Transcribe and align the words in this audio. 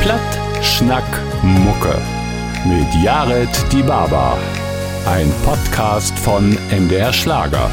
Platt, 0.00 0.64
Schnack, 0.64 1.04
Mucke. 1.42 2.00
Mit 2.66 2.86
Jared 3.02 3.50
Die 3.72 3.82
Baba. 3.82 4.38
Ein 5.06 5.30
Podcast 5.44 6.16
von 6.18 6.56
MDR 6.70 7.12
Schlager. 7.12 7.68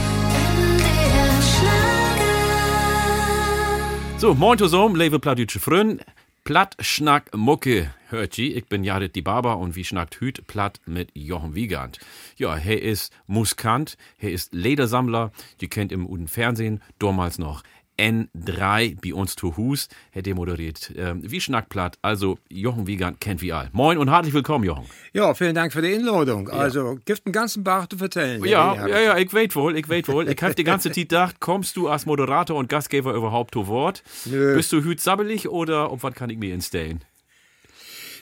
So, 4.17 4.33
moin 4.33 4.57
zusammen, 4.57 4.96
liebe 4.96 5.19
plattdeutsche 5.19 5.59
Freunde. 5.59 6.03
Platt, 6.43 6.75
Schnack, 6.79 7.35
Mucke, 7.35 7.92
hört 8.10 8.37
ihr? 8.37 8.55
Ich 8.55 8.65
bin 8.67 8.83
Jared 8.83 9.15
die 9.15 9.21
Barber 9.21 9.57
und 9.57 9.76
wie 9.76 9.83
schnackt 9.83 10.19
Hüt 10.19 10.46
platt 10.46 10.79
mit 10.85 11.10
Jochen 11.15 11.55
Wiegand. 11.55 11.99
Ja, 12.37 12.55
er 12.55 12.81
ist 12.81 13.12
Muskant, 13.26 13.97
er 14.19 14.31
ist 14.31 14.53
Ledersammler, 14.53 15.31
ihr 15.60 15.69
kennt 15.69 15.92
im 15.92 16.05
Uden 16.05 16.27
Fernsehen, 16.27 16.84
damals 16.99 17.39
noch 17.39 17.63
N3 17.98 18.98
bei 19.02 19.13
uns 19.13 19.35
zu 19.35 19.55
Hus, 19.57 19.88
hätte 20.11 20.31
er 20.31 20.35
moderiert. 20.35 20.91
Ähm, 20.95 21.21
wie 21.23 21.39
Schnackplatt, 21.39 21.98
also 22.02 22.37
Jochen 22.49 22.87
Wiegand 22.87 23.21
kennt 23.21 23.41
wie 23.41 23.53
all. 23.53 23.70
Moin 23.71 23.97
und 23.97 24.09
herzlich 24.09 24.33
willkommen, 24.33 24.65
Jochen. 24.65 24.85
Ja, 25.13 25.33
vielen 25.33 25.55
Dank 25.55 25.73
für 25.73 25.81
die 25.81 25.93
Einladung. 25.93 26.49
Also, 26.49 26.97
gibt 27.05 27.25
einen 27.25 27.34
ganzen 27.34 27.63
Bach 27.63 27.87
zu 27.87 27.97
vertellen. 27.97 28.43
Ja, 28.43 28.87
ja, 28.87 28.99
ja, 28.99 29.17
ich 29.17 29.34
weiß 29.34 29.55
wohl, 29.55 29.77
ich 29.77 29.87
weiß 29.87 30.07
wohl. 30.07 30.29
Ich 30.29 30.41
hab 30.41 30.55
die 30.55 30.63
ganze 30.63 30.89
Zeit 30.89 30.95
gedacht, 30.95 31.39
kommst 31.39 31.77
du 31.77 31.87
als 31.87 32.05
Moderator 32.05 32.57
und 32.57 32.70
Gastgeber 32.70 33.13
überhaupt 33.13 33.53
zu 33.53 33.67
Wort? 33.67 34.03
Nö. 34.25 34.55
Bist 34.55 34.71
du 34.71 34.84
hüt 34.84 34.99
sabbelig 34.99 35.48
oder 35.48 35.89
auf 35.89 36.03
was 36.03 36.13
kann 36.13 36.29
ich 36.29 36.37
mir 36.37 36.53
instellen? 36.53 37.01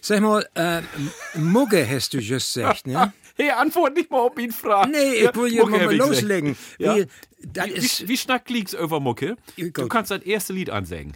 Sag 0.01 0.20
mal, 0.21 0.45
äh, 0.55 0.81
Mugge 1.37 1.87
hast 1.90 2.13
du 2.13 2.17
just 2.17 2.53
gesagt, 2.55 2.87
ne? 2.87 3.13
Hey, 3.35 3.49
antwort 3.49 3.95
nicht 3.95 4.11
mal 4.11 4.19
auf 4.19 4.37
ihn 4.37 4.51
fragen. 4.51 4.91
Nee, 4.91 5.25
ich 5.25 5.35
will 5.35 5.49
hier 5.49 5.65
mal 5.65 5.95
loslegen. 5.95 6.55
Ja. 6.77 6.95
Wie, 6.97 7.07
Wie, 7.39 7.75
wie, 7.81 8.07
wie 8.07 8.17
schnackt 8.17 8.49
liegt's 8.49 8.73
über 8.73 8.99
Mucke? 8.99 9.37
Ja, 9.55 9.67
Du 9.69 9.87
kannst 9.87 10.11
das 10.11 10.21
erste 10.23 10.53
Lied 10.53 10.69
ansingen. 10.69 11.13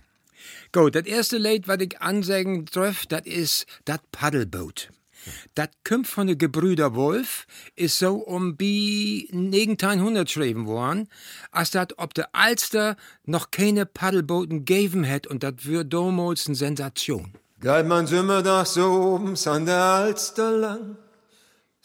gut, 0.72 0.96
das 0.96 1.06
erste 1.06 1.38
Lied, 1.38 1.68
was 1.68 1.80
ich 1.80 2.02
ansagen 2.02 2.66
darf, 2.66 3.06
das 3.06 3.22
ist 3.26 3.66
das 3.86 4.00
Paddelboot. 4.12 4.90
Das 5.56 5.68
kommt 5.84 6.08
von 6.08 6.28
den 6.28 6.38
Gebrüder 6.38 6.96
Wolf, 6.96 7.48
ist 7.76 8.00
so 8.00 8.16
um 8.16 8.58
die 8.58 9.28
1900 9.34 10.26
geschrieben 10.26 10.68
worden, 10.68 11.10
als 11.52 11.72
das 11.72 11.88
ob 11.98 12.14
der 12.14 12.30
Alster 12.34 12.96
noch 13.26 13.52
keine 13.52 13.86
Paddelbooten 13.86 14.60
gegeben 14.66 15.04
hätte 15.04 15.28
und 15.30 15.44
das 15.44 15.54
wird 15.66 15.94
damals 15.94 16.48
eine 16.48 16.56
Sensation. 16.56 17.34
Geht 17.60 17.88
man 17.88 18.08
Sommerdag 18.08 18.66
so 18.68 18.86
oben 18.90 19.36
an 19.46 19.66
der 19.66 19.76
Alster 19.84 20.52
lang, 20.52 20.98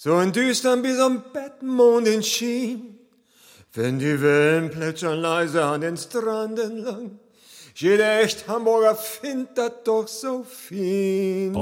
so 0.05 0.19
in 0.19 0.33
düstern 0.33 0.83
bis 0.83 0.99
am 0.99 1.23
Bettmond 1.33 2.09
in 2.09 2.25
Schien, 2.25 2.99
wenn 3.73 4.01
die 4.01 4.21
Wellen 4.21 4.69
plätschern 4.69 5.21
leise 5.21 5.65
an 5.65 5.81
den 5.81 5.97
Stranden 5.97 6.79
lang. 6.79 7.21
Jeder 7.77 8.21
echt 8.21 8.49
Hamburger 8.49 8.97
findet 8.97 9.59
das 9.59 9.73
doch 9.85 10.09
so 10.09 10.43
fin. 10.43 11.55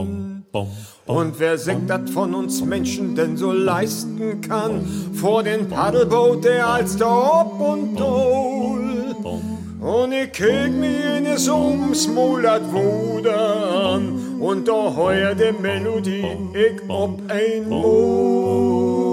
Und 1.04 1.38
wer 1.38 1.58
singt 1.58 1.90
das 1.90 2.10
von 2.10 2.34
uns 2.34 2.64
Menschen 2.64 3.14
denn 3.14 3.36
so 3.36 3.52
leisten 3.52 4.40
kann, 4.40 4.86
vor 5.12 5.42
den 5.42 5.68
Paddelboot 5.68 6.42
der 6.42 6.66
Alster 6.66 7.42
ob 7.42 7.60
und 7.60 7.96
dol. 7.96 9.59
Und 9.80 10.12
ich 10.12 10.30
krieg 10.32 10.72
mir 10.72 11.16
in 11.16 11.24
es 11.24 11.48
ums 11.48 12.06
Maul 12.06 12.42
dat 12.42 12.70
Wuder 12.70 13.94
an 13.94 14.38
und 14.38 14.68
da 14.68 14.94
heuer 14.94 15.34
de 15.34 15.52
Melodie 15.52 16.26
ich 16.52 16.82
ob 16.88 17.18
ein 17.28 17.68
Mond. 17.68 19.09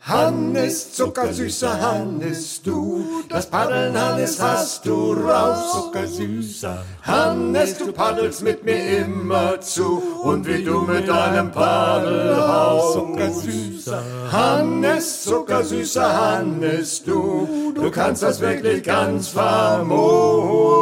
Hannes, 0.00 0.92
zuckersüßer 0.92 1.80
Hannes, 1.80 2.60
du, 2.62 3.24
das 3.30 3.46
Paddeln, 3.46 3.98
Hannes, 3.98 4.38
hast 4.38 4.84
du 4.84 5.14
raus, 5.14 5.72
zuckersüßer. 5.72 6.84
Hannes, 7.02 7.78
du 7.78 7.90
paddelst 7.90 8.42
mit 8.42 8.64
mir 8.64 8.98
immer 8.98 9.58
zu, 9.62 10.02
und 10.22 10.46
wie 10.46 10.62
du 10.62 10.80
mit 10.82 11.08
deinem 11.08 11.50
Paddelhaus, 11.50 12.92
zuckersüßer. 12.92 14.02
Hannes, 14.30 15.24
zuckersüßer 15.24 16.36
Hannes, 16.36 17.02
du, 17.02 17.72
du 17.74 17.90
kannst 17.90 18.22
das 18.22 18.40
wirklich 18.40 18.82
ganz 18.82 19.28
famos. 19.28 20.74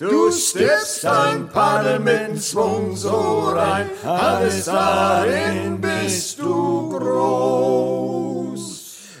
Du 0.00 0.32
stirbst 0.32 1.04
ein 1.04 1.46
Paddel 1.48 2.00
mit 2.00 2.42
Schwung 2.42 2.96
so 2.96 3.52
rein, 3.54 3.90
alles 4.02 4.64
darin 4.64 5.78
bist 5.78 6.40
du 6.40 6.88
groß. 6.88 8.60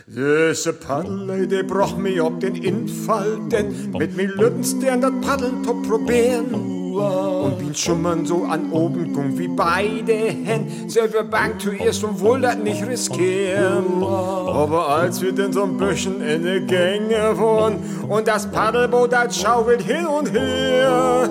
Diese 0.06 0.72
Paddel, 0.72 1.46
die 1.46 1.62
broch 1.62 1.98
mir 1.98 2.24
ob 2.24 2.40
den 2.40 2.54
Infall, 2.54 3.40
denn 3.52 3.90
mit 3.90 4.16
mir 4.16 4.28
Lütens 4.28 4.78
deren 4.78 5.02
dat 5.02 5.20
Paddeln 5.20 5.62
top 5.62 5.86
probieren. 5.86 6.79
Und 6.96 7.58
bin 7.58 7.74
schon 7.74 8.02
mal 8.02 8.24
so 8.24 8.44
an 8.44 8.70
oben 8.70 9.12
gung 9.12 9.38
wie 9.38 9.48
beide 9.48 10.12
Hände, 10.12 10.88
selber 10.88 11.24
Bank 11.24 11.60
zuerst 11.60 12.04
und 12.04 12.20
wohl 12.20 12.40
dat 12.40 12.62
nicht 12.62 12.86
riskieren. 12.86 14.02
Aber 14.02 14.88
als 14.88 15.20
wir 15.20 15.32
denn 15.32 15.52
so 15.52 15.64
ein 15.64 15.76
bisschen 15.76 16.20
in 16.22 16.42
die 16.42 16.66
Gänge 16.66 17.38
waren 17.38 17.78
und 18.08 18.26
das 18.26 18.50
Paddelboot 18.50 19.12
das 19.12 19.40
schaukelt 19.40 19.82
hin 19.82 20.06
und 20.06 20.32
her, 20.32 21.28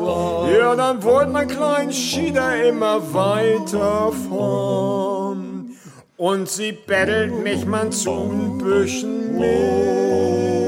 ja, 0.57 0.75
dann 0.75 1.03
wollte 1.03 1.31
mein 1.31 1.47
kleiner 1.47 1.91
Schieder 1.91 2.63
immer 2.65 3.01
weiter 3.13 4.11
fahren. 4.29 5.71
Und 6.17 6.49
sie 6.49 6.73
bettelt 6.73 7.43
mich 7.43 7.65
man 7.65 7.91
zu 7.93 8.11
ein 8.11 8.57
bisschen 8.57 9.37
mehr. 9.37 10.58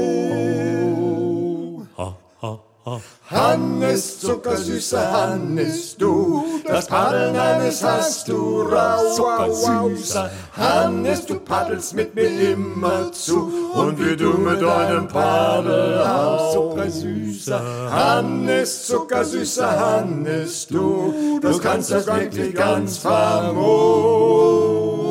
Hannes, 3.30 4.18
zuckersüßer 4.18 5.12
Hannes, 5.12 5.96
du, 5.96 6.44
das 6.66 6.86
Paddeln 6.86 7.40
Hannes 7.40 7.84
hast 7.84 8.26
du 8.26 8.62
raus, 8.62 9.14
zuckersüßer 9.14 10.28
Hannes, 10.56 11.24
du 11.26 11.38
paddelst 11.38 11.94
mit 11.94 12.12
mir 12.16 12.52
immer 12.52 13.12
zu. 13.12 13.52
Und 13.74 14.00
wie 14.00 14.16
du 14.16 14.32
mit 14.32 14.60
deinem 14.60 15.06
Paddel 15.06 16.02
auch, 16.02 16.52
zuckersüßer 16.52 17.92
Hannes, 17.92 18.88
zuckersüßer 18.88 19.78
Hannes, 19.78 20.66
du, 20.66 21.38
du 21.40 21.58
kannst 21.58 21.92
das 21.92 22.08
wirklich 22.08 22.52
ganz 22.52 22.98
famos. 22.98 25.01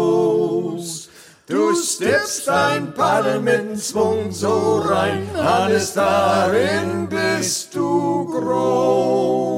Du 1.52 1.76
stirbst 1.76 2.48
ein 2.48 2.94
Paddel 2.94 3.42
mit 3.42 3.78
Schwung 3.78 4.32
so 4.32 4.78
rein, 4.86 5.28
alles 5.36 5.94
darin 5.94 7.10
bist 7.10 7.76
du 7.76 8.24
groß. 8.24 9.52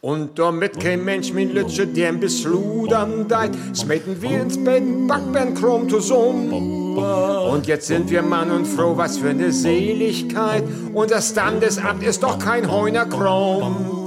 Und 0.00 0.36
damit 0.40 0.80
kein 0.80 1.04
Mensch 1.04 1.32
min 1.32 1.52
Lütsche, 1.52 1.86
der 1.86 2.14
bis 2.14 2.42
Ludern 2.42 3.28
deit, 3.28 3.52
smeten 3.74 4.20
wir 4.20 4.40
ins 4.42 4.58
Bett, 4.64 4.82
Backbären 5.06 5.54
krumm 5.54 5.88
zusammen. 5.88 6.98
Und 6.98 7.68
jetzt 7.68 7.86
sind 7.86 8.10
wir 8.10 8.22
Mann 8.22 8.50
und 8.50 8.66
Frau, 8.66 8.96
was 8.96 9.18
für 9.18 9.28
eine 9.28 9.52
Seligkeit. 9.52 10.64
Und 10.92 11.12
das 11.12 11.28
Standesamt 11.28 12.02
ist 12.02 12.24
doch 12.24 12.40
kein 12.40 12.68
Heuner 12.68 13.06
krumm. 13.06 14.04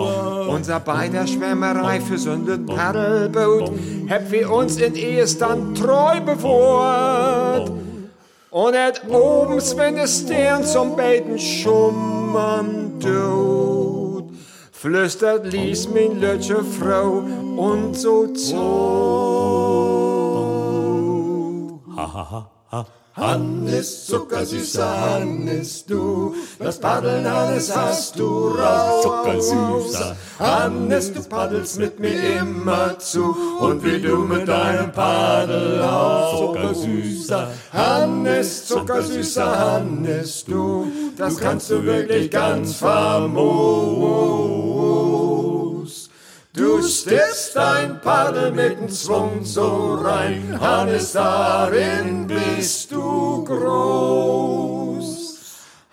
Unser 0.53 0.79
beider 0.79 1.25
Schwärmerei 1.25 1.99
für 1.99 2.31
ein 2.31 2.65
Paddelboot, 2.65 3.71
hab 4.07 4.31
wir 4.31 4.51
uns 4.51 4.77
in 4.77 4.95
Ehes 4.95 5.37
dann 5.39 5.73
treu 5.73 6.21
bewohrt. 6.21 7.71
Und 8.51 8.75
et 8.75 9.01
obens, 9.09 9.75
wenn 9.75 9.95
der 9.95 10.05
Stern 10.05 10.63
zum 10.63 10.95
Beten 10.95 11.39
schummern 11.39 12.99
tut, 12.99 14.25
flüstert 14.71 15.51
ließ 15.51 15.89
min 15.89 16.21
Lötsche 16.21 16.63
Frau 16.63 17.23
und 17.57 17.95
so 17.95 18.27
zu. 18.27 19.33
Hannes, 23.15 24.07
zuckersüßer 24.07 25.01
Hannes, 25.01 25.85
du, 25.85 26.33
das 26.57 26.79
Paddeln, 26.79 27.31
Hannes, 27.31 27.75
hast 27.75 28.17
du 28.17 28.47
raus, 28.47 29.03
zuckersüßer 29.03 30.15
Hannes, 30.39 31.13
du 31.13 31.21
paddelst 31.21 31.77
mit 31.77 31.99
mir 31.99 32.39
immer 32.39 32.97
zu, 32.97 33.35
und 33.59 33.83
wie 33.83 34.01
du 34.01 34.17
mit 34.17 34.47
deinem 34.47 34.91
Paddel 34.91 35.83
auch, 35.83 36.55
zuckersüßer 36.55 37.49
Hannes, 37.71 38.65
zuckersüßer 38.65 39.59
Hannes, 39.59 40.45
du, 40.45 40.87
das 41.15 41.37
kannst 41.37 41.69
du 41.69 41.83
wirklich 41.83 42.31
ganz 42.31 42.77
famos. 42.77 44.82
Du 46.55 46.83
stirbst 46.83 47.57
ein 47.57 47.99
Paddel 47.99 48.51
mit 48.51 48.79
dem 48.79 48.87
Schwung 48.87 49.43
so 49.43 49.95
rein, 49.95 50.55
Hannes, 50.61 51.13
darin 51.13 52.27
bist 52.27 52.91
du 52.91 53.43
groß. 53.43 55.39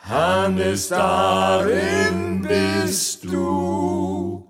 Hannes, 0.03 0.89
darin 0.89 2.43
bist 2.43 3.25
du. 3.25 4.47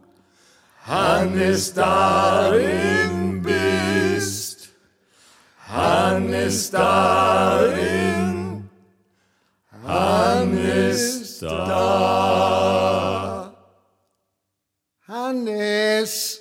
Hannes, 0.85 1.75
darin 1.75 3.41
bist. 3.41 4.71
Hannes, 5.69 6.73
darin. 6.73 8.69
Hannes. 9.87 11.21
ist 11.41 11.43
da. 11.43 12.60
Hannes. 15.31 16.41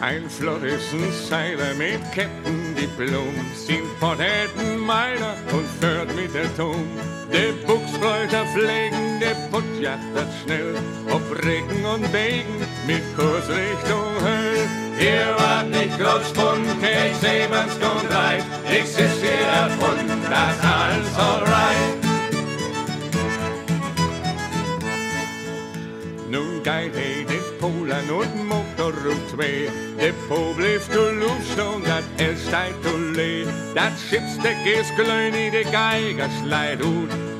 Ein 0.00 0.28
Florissen-Seiler 0.28 1.74
mit 1.74 2.00
Kettendiplom, 2.12 3.34
sin 3.54 3.84
Potätenmeiler 4.00 5.34
und 5.52 5.66
fährt 5.80 6.14
mit 6.14 6.34
der 6.34 6.54
Ton. 6.54 6.86
De 7.32 7.52
Buchsreuter 7.66 8.44
pflegen, 8.52 9.18
de 9.20 9.34
Puttjacht 9.50 10.00
schnell, 10.42 10.74
ob 11.10 11.22
Regen 11.44 11.84
und 11.86 12.12
Wegen 12.12 12.58
mit 12.86 13.02
Kursrichtung 13.16 14.08
Höll. 14.22 14.37
Hier 14.98 15.32
war 15.38 15.62
nicht 15.62 15.96
Großbund, 15.96 16.66
kein 16.82 17.14
Seemannskontreit, 17.20 18.44
nix 18.68 18.90
ist 18.98 19.20
hier 19.22 19.46
erfunden, 19.46 20.20
das 20.28 20.58
alles 20.60 21.14
alright. 21.16 22.08
Nun 26.30 26.62
geht 26.64 26.94
he 26.96 27.24
de 27.24 27.40
Polen 27.60 28.10
und 28.10 28.48
Motorruf 28.48 29.20
2. 29.34 29.70
De 30.00 30.12
Po 30.28 30.52
blieb 30.52 30.82
du 30.92 31.04
Luft 31.20 31.58
und 31.58 31.86
dat 31.86 32.04
er 32.18 32.36
steigt 32.36 32.84
du 32.84 32.96
le. 33.16 33.46
Dat 33.74 33.92
Schiffsdeck 34.10 34.58
ist 34.66 34.94
glöni, 34.96 35.50
de 35.50 35.64
Geiger 35.64 36.28
schleit. 36.42 36.80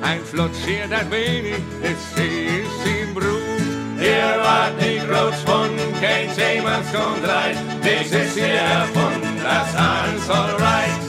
Ein 0.01 0.25
Flott 0.25 0.53
schier 0.65 0.89
dat 0.89 1.11
wenig, 1.11 1.61
de 1.83 1.95
See 2.15 2.63
ist 2.63 2.87
in 2.87 3.15
Brut. 3.15 3.48
Hier 3.99 4.39
war 4.43 4.71
die 4.81 4.99
Großbund, 4.99 5.79
kein 6.01 6.31
Seemannskontreit. 6.31 7.57
Nix 7.83 8.13
ist 8.13 8.39
hier 8.39 8.55
erfunden, 8.55 9.41
das 9.43 9.75
alles 9.75 10.31
alright. 10.31 11.03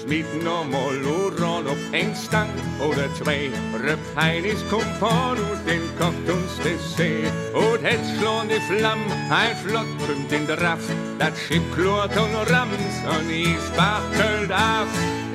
Smieten 0.00 0.44
nochmal 0.44 1.02
Uran 1.04 1.66
auf 1.66 1.76
ein 1.92 2.14
Stang 2.14 2.48
oder 2.78 3.12
zwei. 3.16 3.50
Röphein 3.82 4.44
ist 4.44 4.68
Kumpan 4.70 5.36
und 5.38 5.66
den 5.66 5.82
kocht 5.98 6.28
uns 6.28 6.56
der 6.64 6.78
See. 6.78 7.24
Und 7.52 7.82
jetzt 7.82 8.12
schon 8.20 8.48
die 8.48 8.60
Flamm, 8.72 9.00
ein 9.28 9.56
Flott 9.56 9.88
kommt 10.06 10.32
in 10.32 10.46
der 10.46 10.62
Raff. 10.62 10.86
Das 11.18 11.36
Schiff 11.40 11.64
klort 11.74 12.16
und 12.16 12.36
rams 12.48 12.94
und 13.10 13.28
ist 13.28 13.76
bachtelt 13.76 14.52
af. 14.52 14.86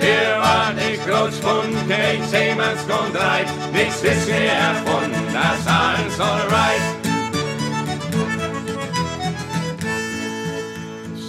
Hier 0.02 0.38
war 0.40 0.74
die 0.74 0.98
Großbund, 1.08 1.76
kein 1.88 2.24
Seemannskontreit. 2.28 3.48
Nichts 3.72 4.02
ist 4.02 4.28
hier 4.28 4.52
erfunden, 4.52 5.26
das 5.32 5.68
alles 5.68 6.20
alright. 6.20 6.82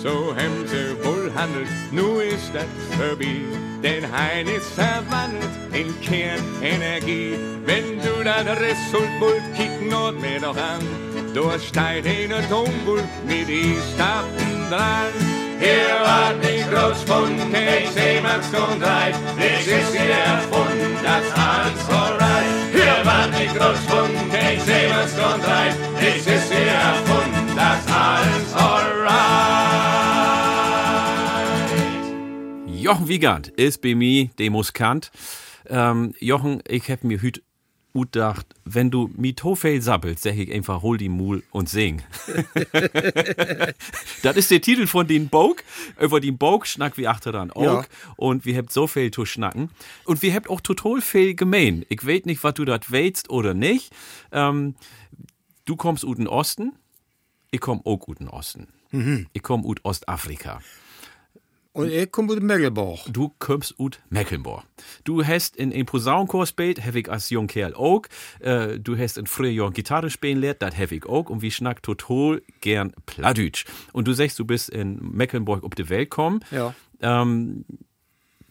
So 0.02 0.34
haben 0.34 0.66
sie 0.66 1.04
wohl 1.04 1.30
handelt, 1.34 1.68
nu 1.92 2.18
ist 2.18 2.52
das 2.54 2.66
vorbei. 2.96 3.42
Denn 3.82 4.04
Hein 4.10 4.46
ist 4.46 4.72
verwandelt 4.72 5.50
in 5.72 5.94
Kernenergie. 6.00 7.36
Wenn 7.64 7.98
du 7.98 8.24
das 8.24 8.46
Resultbult 8.58 9.42
kick 9.56 9.90
not 9.90 10.20
mehr 10.20 10.40
doch 10.40 10.56
an, 10.56 10.80
du 11.34 11.50
steigt 11.58 12.06
in 12.06 12.32
Atombult 12.32 13.04
mit 13.26 13.48
die 13.48 13.76
Stappen 13.92 14.70
dran. 14.70 15.51
Hier 15.62 15.94
war 16.02 16.34
die 16.42 16.64
Großbund, 16.68 17.38
kein 17.52 17.86
Seemannskontreit, 17.92 19.14
nichts 19.38 19.68
ist 19.68 19.92
hier 19.92 20.10
erfunden, 20.10 20.96
das 21.04 21.24
alles 21.38 21.88
alright. 21.88 22.46
Hier 22.72 23.06
war 23.06 23.28
die 23.28 23.46
Großbund, 23.46 24.32
kein 24.32 24.58
Seemannskontreit, 24.58 25.76
nichts 26.00 26.26
ist 26.26 26.52
hier 26.52 26.66
erfunden, 26.66 27.54
das 27.54 27.86
alles 27.94 28.54
alright. 28.54 29.02
Jochen 32.66 33.06
Wiegand 33.06 33.46
ist 33.46 33.82
bei 33.82 33.94
mir 33.94 34.30
Demuskant. 34.40 35.12
Ähm, 35.68 36.12
Jochen, 36.18 36.60
ich 36.66 36.90
hab 36.90 37.04
mir 37.04 37.22
hüt 37.22 37.40
gedacht, 37.92 38.46
wenn 38.64 38.90
du 38.90 39.10
mit 39.16 39.44
Hofeil 39.44 39.82
sappelst, 39.82 40.22
sag 40.22 40.36
ich 40.36 40.52
einfach, 40.52 40.82
hol 40.82 40.96
die 40.96 41.08
Mul 41.08 41.42
und 41.50 41.68
sing. 41.68 42.02
das 44.22 44.36
ist 44.36 44.50
der 44.50 44.60
Titel 44.60 44.86
von 44.86 45.06
den 45.06 45.28
Bog. 45.28 45.62
Über 46.00 46.20
den 46.20 46.38
Bog 46.38 46.66
schnack 46.66 46.96
wie 46.96 47.06
achter 47.06 47.32
dann 47.32 47.50
auch. 47.50 47.62
Ja. 47.62 47.84
Und 48.16 48.44
wir 48.46 48.56
habt 48.56 48.72
so 48.72 48.86
viel 48.86 49.10
zu 49.10 49.26
schnacken. 49.26 49.70
Und 50.04 50.22
wir 50.22 50.34
habt 50.34 50.48
auch 50.48 50.60
total 50.60 51.00
viel 51.00 51.34
gemein. 51.34 51.84
Ich 51.88 52.06
weiß 52.06 52.24
nicht, 52.24 52.42
was 52.42 52.54
du 52.54 52.64
das 52.64 52.90
weißt 52.90 53.30
oder 53.30 53.52
nicht. 53.52 53.92
Ähm, 54.32 54.74
du 55.66 55.76
kommst 55.76 56.04
ut 56.04 56.18
den 56.18 56.28
Osten. 56.28 56.72
Ich 57.50 57.60
komm 57.60 57.82
auch 57.84 58.08
ut 58.08 58.20
den 58.20 58.28
Osten. 58.28 58.68
Ich 59.32 59.42
komm 59.42 59.64
ut 59.64 59.80
Ostafrika. 59.84 60.60
Und 61.72 61.90
ich 61.90 62.10
komme 62.10 62.34
aus 62.34 62.40
Mecklenburg. 62.40 63.00
Du 63.08 63.34
kommst 63.38 63.78
ut 63.78 63.98
Mecklenburg. 64.10 64.64
Du 65.04 65.24
hast 65.24 65.56
in 65.56 65.72
ein 65.72 65.86
Posaunenchor 65.86 66.42
gespielt, 66.42 66.84
hab 66.84 66.94
ich 66.94 67.10
als 67.10 67.30
jung 67.30 67.46
Kerl 67.46 67.74
auch. 67.74 68.02
Äh, 68.40 68.78
du 68.78 68.98
hast 68.98 69.16
in 69.16 69.26
früher 69.26 69.50
Jahren 69.50 69.72
Gitarre 69.72 70.10
spielen 70.10 70.38
lehrt, 70.38 70.60
das 70.60 70.76
hab 70.76 70.92
ich 70.92 71.06
auch. 71.06 71.30
Und 71.30 71.40
wir 71.40 71.50
schnack 71.50 71.82
total 71.82 72.42
gern 72.60 72.92
Plattdeutsch. 73.06 73.64
Und 73.92 74.06
du 74.06 74.12
sagst, 74.12 74.38
du 74.38 74.44
bist 74.44 74.68
in 74.68 74.98
Mecklenburg 75.00 75.64
auf 75.64 75.74
die 75.74 75.88
Welt 75.88 76.10
gekommen. 76.10 76.40
Ja. 76.50 76.74
Ähm, 77.00 77.64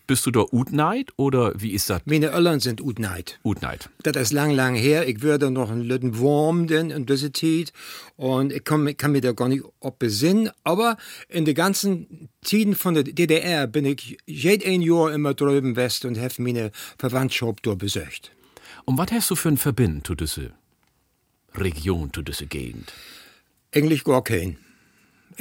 bist 0.07 0.25
du 0.25 0.31
da 0.31 0.45
Utneid 0.51 1.11
oder 1.17 1.53
wie 1.55 1.71
ist 1.71 1.89
das 1.89 2.01
Meine 2.05 2.31
Eltern 2.31 2.59
sind 2.59 2.81
Utneid. 2.81 3.39
Utneid? 3.43 3.89
Das 4.03 4.15
ist 4.17 4.33
lang, 4.33 4.51
lang 4.51 4.75
her. 4.75 5.07
Ich 5.07 5.21
würde 5.21 5.51
noch 5.51 5.71
ein 5.71 5.81
Lütten 5.81 6.17
Wurm 6.17 6.67
denn 6.67 6.89
in 6.89 7.05
dieser 7.05 7.33
Zeit. 7.33 7.71
Und 8.17 8.51
ich 8.51 8.63
kann, 8.63 8.95
kann 8.97 9.11
mir 9.11 9.21
da 9.21 9.31
gar 9.31 9.47
nicht 9.47 9.63
ob 9.79 9.99
besinnen. 9.99 10.49
Aber 10.63 10.97
in 11.29 11.45
den 11.45 11.55
ganzen 11.55 12.29
Zeiten 12.41 12.75
von 12.75 12.93
der 12.93 13.03
DDR 13.03 13.67
bin 13.67 13.85
ich 13.85 14.17
jed 14.25 14.65
ein 14.65 14.81
Jahr 14.81 15.13
immer 15.13 15.33
drüben 15.33 15.75
West 15.75 16.05
und 16.05 16.17
habe 16.19 16.33
meine 16.39 16.71
Verwandtschaft 16.97 17.65
dort 17.65 17.79
besucht. 17.79 18.31
Und 18.85 18.97
was 18.97 19.11
hast 19.11 19.29
du 19.31 19.35
für 19.35 19.49
ein 19.49 19.57
Verbinden 19.57 20.03
zu 20.03 20.15
diese 20.15 20.51
Region, 21.55 22.11
zu 22.13 22.21
diese 22.21 22.47
Gegend? 22.47 22.91
Eigentlich 23.73 24.03
gar 24.03 24.23
kein. 24.23 24.57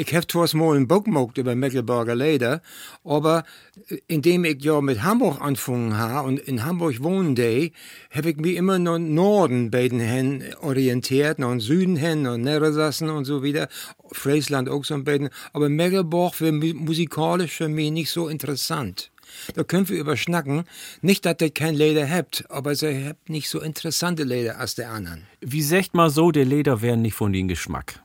Ich 0.01 0.15
habe 0.15 0.87
Buch 0.89 1.05
gemacht 1.05 1.37
über 1.37 1.55
Mecklenburger 1.55 2.15
Leder, 2.15 2.63
aber 3.05 3.45
äh, 3.91 3.99
indem 4.07 4.47
ich 4.47 4.65
ja 4.65 4.81
mit 4.81 5.03
Hamburg 5.03 5.43
angefangen 5.43 5.99
habe 5.99 6.27
und 6.27 6.41
in 6.41 6.65
Hamburg 6.65 7.03
wohnen 7.03 7.35
de, 7.35 7.73
habe 8.11 8.31
ich 8.31 8.39
mich 8.39 8.57
immer 8.57 8.79
nach 8.79 8.99
Norden 8.99 9.71
bei 9.71 9.89
den 9.89 10.01
hin 10.01 10.43
orientiert, 10.63 11.39
nach 11.39 11.61
Süden 11.61 11.97
hin 11.97 12.27
und 12.27 12.41
Niedersachsen 12.41 13.11
und 13.11 13.27
so 13.27 13.43
wieder, 13.43 13.69
Friesland 14.11 14.71
auch 14.71 14.87
so 14.87 14.95
ein 14.95 15.05
bisschen, 15.05 15.29
aber 15.53 15.69
Mecklenburg 15.69 16.41
wäre 16.41 16.53
mu- 16.53 16.73
musikalisch 16.75 17.57
für 17.57 17.69
mich 17.69 17.91
nicht 17.91 18.11
so 18.11 18.29
interessant. 18.29 19.11
Da 19.55 19.65
können 19.65 19.87
wir 19.91 19.99
überschnacken. 20.01 20.65
Nicht, 21.03 21.27
dass 21.27 21.37
ihr 21.43 21.51
kein 21.51 21.75
Leder 21.75 22.09
habt, 22.09 22.47
aber 22.49 22.73
ihr 22.73 23.09
habt 23.11 23.29
nicht 23.29 23.51
so 23.51 23.61
interessante 23.61 24.23
Leder 24.25 24.59
als 24.59 24.77
der 24.77 24.91
anderen. 24.91 25.27
Wie 25.43 25.63
sagt 25.63 25.93
mal 25.93 26.09
so, 26.09 26.31
der 26.33 26.47
Leder 26.47 26.81
wären 26.81 27.03
nicht 27.03 27.15
von 27.15 27.35
den 27.35 27.49
Geschmack. 27.49 28.01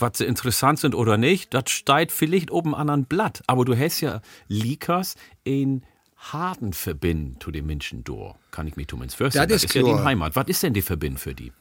Was 0.00 0.18
sie 0.18 0.24
interessant 0.24 0.78
sind 0.78 0.94
oder 0.94 1.16
nicht, 1.16 1.54
das 1.54 1.70
steigt 1.70 2.12
vielleicht 2.12 2.50
oben 2.50 2.74
an 2.74 2.90
ein 2.90 3.04
Blatt. 3.04 3.42
Aber 3.46 3.64
du 3.64 3.76
hast 3.76 4.00
ja 4.00 4.20
Likas 4.48 5.16
in 5.44 5.82
harten 6.16 6.72
Verbinden 6.72 7.40
zu 7.40 7.50
den 7.50 7.66
Menschen 7.66 8.04
durch. 8.04 8.34
Kann 8.50 8.66
ich 8.66 8.76
mich 8.76 8.88
zumindest 8.88 9.16
vorstellen. 9.16 9.48
Das 9.48 9.64
ist 9.64 9.74
ja 9.74 9.82
die. 9.82 9.90
Heimat. 9.90 10.36
Was 10.36 10.48
ist 10.48 10.62
denn 10.62 10.74
die 10.74 10.82
Verbinden 10.82 11.18
für 11.18 11.34
die? 11.34 11.52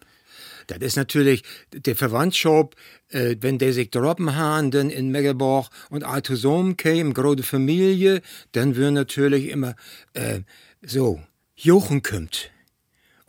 Das 0.68 0.80
ist 0.80 0.98
natürlich 0.98 1.44
der 1.74 1.96
Verwandtschaft, 1.96 2.76
äh, 3.10 3.38
wenn 3.42 3.58
der 3.58 3.74
sich 3.74 3.90
droppen 3.90 4.36
haben, 4.36 4.70
dann 4.70 4.92
in 4.92 5.10
Mecklenburg 5.10 5.70
und 5.90 6.04
all 6.04 6.22
zusammen 6.22 6.78
kämen, 6.78 7.14
große 7.14 7.42
Familie, 7.42 8.22
dann 8.52 8.76
wird 8.76 8.94
natürlich 8.94 9.50
immer 9.50 9.76
äh, 10.14 10.42
so, 10.84 11.20
Jochen 11.56 12.04
kommt. 12.04 12.52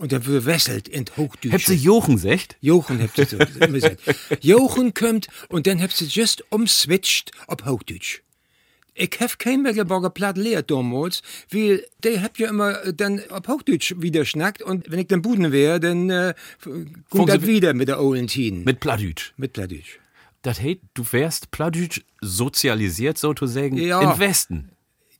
Und 0.00 0.12
dann 0.12 0.24
wird 0.24 0.46
wesselt 0.46 0.88
in 0.88 1.04
Hochdütsche. 1.16 1.52
Habt 1.54 1.66
sie 1.66 1.74
Jochen 1.74 2.16
secht? 2.16 2.56
Jochen 2.62 3.02
habt 3.02 3.18
ihr 3.18 3.26
so 3.26 3.36
immer 3.36 3.68
gesagt. 3.68 4.00
Jochen 4.40 4.94
kommt 4.94 5.28
und 5.50 5.66
dann 5.66 5.80
habt 5.82 6.00
ihr 6.00 6.06
just 6.06 6.42
umswitcht 6.50 7.32
auf 7.46 7.66
Hochdeutsch. 7.66 8.22
Ich 8.94 9.10
hab 9.20 9.38
kein 9.38 9.62
Mecklenburger 9.62 10.08
Platt 10.10 10.36
lehrt 10.38 10.70
damals, 10.70 11.20
weil 11.52 11.84
der 12.02 12.22
habt 12.22 12.38
ja 12.38 12.48
immer 12.48 12.82
äh, 12.84 12.94
dann 12.94 13.20
auf 13.30 13.46
Hochdeutsch 13.46 13.94
wieder 13.98 14.24
schnackt 14.24 14.62
und 14.62 14.90
wenn 14.90 14.98
ich 15.00 15.06
dann 15.08 15.20
Buden 15.22 15.52
wäre, 15.52 15.78
dann 15.80 16.08
äh, 16.08 16.34
kommt 17.10 17.28
das 17.28 17.42
Sie- 17.42 17.46
wieder 17.46 17.74
mit 17.74 17.88
der 17.88 18.00
ollen 18.02 18.26
Tien. 18.26 18.64
Mit 18.64 18.80
Plattdeutsch. 18.80 19.32
mit 19.36 19.52
Plattdeutsch. 19.52 19.98
Das 20.42 20.60
heißt, 20.62 20.78
du 20.94 21.04
wärst 21.12 21.50
Plattdeutsch 21.50 22.00
sozialisiert, 22.22 23.18
sozusagen, 23.18 23.76
Ja. 23.76 24.00
im 24.14 24.18
Westen. 24.18 24.70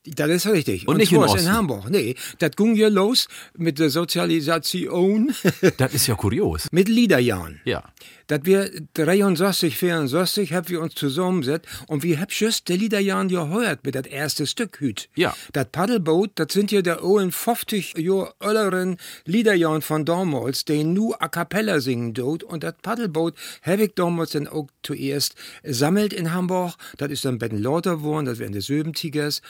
Das 0.05 0.29
ist 0.29 0.47
richtig. 0.47 0.87
Und 0.87 0.97
nicht 0.97 1.11
in 1.11 1.19
Osten. 1.19 1.39
in 1.41 1.51
Hamburg. 1.51 1.89
Nee, 1.89 2.15
das 2.39 2.51
ging 2.55 2.75
ja 2.75 2.87
los 2.87 3.27
mit 3.55 3.77
der 3.77 3.89
Sozialisation 3.91 5.33
Das 5.77 5.93
ist 5.93 6.07
ja 6.07 6.15
kurios. 6.15 6.67
mit 6.71 6.89
Liederjahren. 6.89 7.61
Ja. 7.65 7.83
dass 8.27 8.41
wir 8.45 8.71
63, 8.93 9.77
64 9.77 10.53
haben 10.53 10.69
wir 10.69 10.81
uns 10.81 10.95
zusammengesetzt 10.95 11.67
und 11.87 12.01
wir 12.01 12.19
haben 12.19 12.29
just 12.29 12.67
die 12.69 12.77
Liederjahren 12.77 13.27
gehört 13.27 13.83
mit 13.85 13.93
das 13.93 14.07
erste 14.07 14.47
Stück 14.47 14.79
hüt. 14.79 15.09
Ja. 15.15 15.35
Das 15.53 15.67
Paddelboot, 15.71 16.31
das 16.35 16.53
sind 16.53 16.71
ja 16.71 16.81
der 16.81 17.03
ollen 17.03 17.31
50 17.31 17.97
Jahre 17.97 18.33
älteren 18.39 18.97
Liederjahren 19.25 19.81
von 19.81 20.05
damals, 20.05 20.65
die 20.65 20.83
nur 20.83 21.21
a 21.21 21.27
cappella 21.27 21.79
singen 21.79 22.13
dort 22.13 22.43
und 22.43 22.63
das 22.63 22.73
Paddelboot 22.81 23.35
habe 23.61 23.83
ich 23.83 23.93
damals 23.95 24.31
dann 24.31 24.47
auch 24.47 24.67
zuerst 24.81 25.35
sammelt 25.63 26.13
in 26.13 26.33
Hamburg. 26.33 26.75
Das 26.97 27.11
ist 27.11 27.25
dann 27.25 27.37
bei 27.37 27.49
den 27.49 27.61
Lauter 27.61 27.97
geworden, 27.97 28.25
das 28.25 28.39
wären 28.39 28.53
die 28.53 28.61
Söbentigers, 28.61 29.41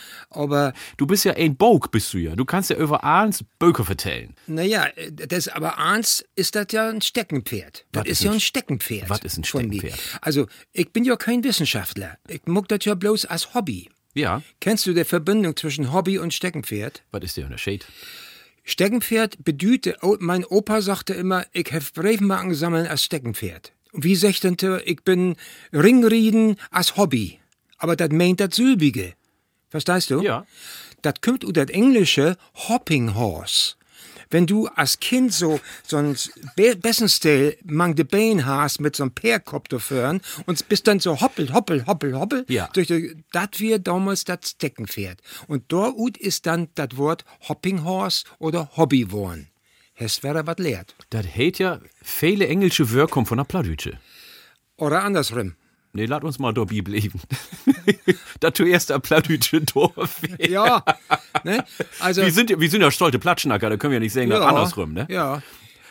aber 0.42 0.74
Du 0.98 1.06
bist 1.08 1.24
ja 1.26 1.34
ein 1.34 1.56
Bog, 1.56 1.92
bist 1.92 2.14
du 2.14 2.18
ja. 2.18 2.36
Du 2.36 2.46
kannst 2.46 2.70
ja 2.70 2.76
über 2.78 3.04
Arns 3.04 3.44
Böke 3.60 3.86
vertellen. 3.86 4.36
naja, 4.48 4.88
das 5.12 5.48
aber 5.48 5.78
eins 5.78 6.26
ist 6.36 6.56
das 6.56 6.68
ja 6.72 6.90
ein 6.90 7.02
Steckenpferd. 7.02 7.86
Das 7.92 8.06
ist 8.06 8.12
ist 8.12 8.24
ja 8.24 8.32
ein 8.32 8.40
Steckenpferd. 8.40 9.10
Was 9.10 9.20
ist 9.20 9.38
ein. 9.38 9.44
Steckenpferd? 9.44 10.00
Also, 10.22 10.48
ich 10.74 10.92
bin 10.92 11.04
ja 11.04 11.16
kein 11.16 11.44
Wissenschaftler. 11.44 12.18
Ich 12.28 12.42
muck 12.46 12.68
das 12.68 12.86
ja 12.86 12.96
bloß 12.96 13.26
als 13.26 13.54
Hobby. 13.54 13.90
Ja. 14.14 14.42
Kennst 14.60 14.86
du 14.88 14.94
die 14.94 15.06
Verbindung 15.06 15.56
zwischen 15.56 15.94
Hobby 15.94 16.18
und 16.20 16.34
Steckenpferd? 16.34 17.04
Was 17.12 17.24
ist 17.24 17.38
der 17.38 17.46
Unterschied? 17.46 17.86
Steckenpferd 18.64 19.44
bedühte, 19.44 19.98
oh, 20.02 20.18
mein 20.20 20.46
Opa 20.46 20.82
sagte 20.82 21.14
immer, 21.14 21.46
ich 21.54 21.72
hef 21.72 21.94
Briefmarken 21.94 22.54
sammeln 22.54 22.88
als 22.88 23.04
Steckenpferd. 23.06 23.74
Wie 23.94 24.16
sagt 24.16 24.44
denn 24.44 24.56
der, 24.58 24.88
ich 24.88 25.04
bin 25.04 25.36
Ringrieden 25.74 26.58
als 26.70 26.96
Hobby. 26.96 27.40
Aber 27.78 27.96
das 27.96 28.10
meint 28.12 28.40
das 28.40 28.56
Sülbige. 28.56 29.14
Verstehst 29.72 30.10
du? 30.12 30.22
Ja. 30.22 30.46
Das 31.02 31.16
kommt 31.22 31.44
ut 31.44 31.58
das 31.58 31.70
Englische 31.70 32.38
Hopping 32.68 33.16
Horse. 33.16 33.76
Wenn 34.30 34.48
du 34.48 34.68
als 34.68 35.00
Kind 35.00 35.34
so, 35.34 35.60
so 35.86 35.98
ein 35.98 36.16
Be 36.56 36.76
Bessenstil 36.78 37.58
mang 37.66 37.96
de 37.96 38.06
Bein 38.06 38.46
hast 38.46 38.80
mit 38.80 38.96
so 38.96 39.04
einem 39.04 39.12
Peerkopf 39.14 39.68
dafür 39.68 40.20
und 40.46 40.70
bist 40.70 40.88
dann 40.88 41.00
so 41.02 41.20
hoppel, 41.20 41.52
hoppel, 41.54 41.86
hoppel, 41.86 42.18
hoppel, 42.18 42.46
Ja. 42.48 42.70
durch 42.74 42.88
dat 43.34 43.60
wir 43.60 43.80
damals 43.80 44.24
das 44.24 44.52
Steckenpferd. 44.52 45.20
Und 45.48 45.64
dort 45.68 46.18
ist 46.18 46.46
dann 46.46 46.70
das 46.76 46.96
Wort 46.96 47.26
Hopping 47.50 47.84
Horse 47.84 48.26
oder 48.40 48.70
Hobby 48.78 49.12
worn. 49.12 49.48
Hast 49.96 50.24
wäre 50.24 50.48
was 50.48 50.58
lehrt. 50.60 50.96
Das 51.10 51.26
hält 51.26 51.60
ja 51.60 51.80
viele 52.02 52.48
englische 52.48 52.92
Wörter 52.92 53.26
von 53.26 53.38
der 53.38 53.44
Plattdütsche. 53.46 54.00
Oder 54.78 55.04
andersrum. 55.04 55.56
Nee, 55.94 56.06
lass 56.06 56.24
uns 56.24 56.40
mal 56.40 56.54
dabei 56.54 56.82
bleiben. 56.82 57.20
dass 58.40 58.54
du 58.54 58.66
erst 58.66 58.90
der 58.90 59.00
Plattdütsche 59.00 59.62
Dorf 59.62 60.22
Ja, 60.40 60.84
ne? 61.44 61.64
Also, 62.00 62.22
Wir 62.22 62.32
sind, 62.32 62.50
ja- 62.50 62.60
wir 62.60 62.70
sind 62.70 62.82
ja 62.82 62.92
stolze 62.92 63.20
Platschnacker, 63.20 63.70
da 63.70 63.78
können 63.78 63.92
wir 63.92 63.98
ja 63.98 64.00
nicht 64.02 64.14
sagen, 64.14 64.30
ja, 64.32 64.38
das 64.40 64.48
andersrum, 64.48 64.94
ne? 64.94 65.08
Ja. 65.10 65.42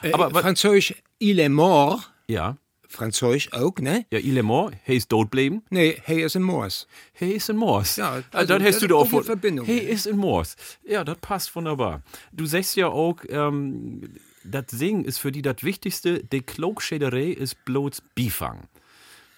Äh, 0.02 0.12
Aber 0.12 0.30
Französisch, 0.30 0.95
il 1.19 1.38
est 1.38 1.50
mort. 1.50 2.11
Ja. 2.28 2.57
Französisch 2.88 3.52
auch, 3.52 3.76
ne? 3.78 4.04
Ja, 4.11 4.19
Ilemont, 4.19 4.75
hey 4.83 4.97
ist 4.97 5.11
tot 5.11 5.30
bleiben. 5.30 5.62
Nee, 5.71 5.97
hey 6.02 6.23
ist 6.25 6.35
ein 6.35 6.42
Moors. 6.42 6.88
Hey 7.12 7.33
ist 7.33 7.49
in 7.49 7.57
Moors. 7.57 7.97
Ja, 7.97 8.11
also, 8.12 8.25
also 8.33 8.49
dann 8.54 8.64
das 8.64 8.75
hast 8.75 8.83
du 8.83 8.87
da 8.88 8.95
auch 8.97 9.07
von- 9.07 9.23
Verbindung. 9.23 9.64
Hey 9.66 9.78
ist 9.78 10.07
in 10.07 10.16
Moors. 10.16 10.57
Ja, 10.85 11.04
das 11.04 11.19
passt 11.19 11.54
wunderbar. 11.54 12.02
Du 12.33 12.47
sagst 12.47 12.75
ja 12.76 12.88
auch, 12.88 13.16
ähm, 13.28 14.14
das 14.42 14.64
Singen 14.71 15.04
ist 15.04 15.19
für 15.19 15.30
die 15.30 15.42
das 15.42 15.62
Wichtigste. 15.62 16.25
Die 16.25 16.40
Klogschäderei 16.40 17.26
ist 17.26 17.64
bloß 17.64 18.02
Bifang. 18.16 18.62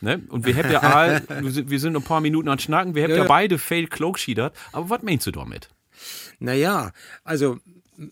Ne? 0.03 0.21
Und 0.29 0.45
wir 0.45 0.57
haben 0.57 0.71
ja 0.71 0.81
all, 0.81 1.23
wir 1.43 1.79
sind- 1.81 1.97
ein 1.97 2.03
paar 2.03 2.21
Minuten 2.21 2.49
an 2.49 2.59
Schnacken, 2.59 2.95
wir 2.95 3.05
haben 3.05 3.11
ja, 3.11 3.17
Ja, 3.19 3.23
ja. 3.23 3.29
beide 3.29 3.57
fail 3.59 3.87
Klogschiedert. 3.87 4.55
Aber 4.73 4.91
was 4.91 5.03
meinst 5.03 5.27
du 5.27 5.31
damit? 5.31 5.69
Naja, 6.41 6.93
also 7.25 7.59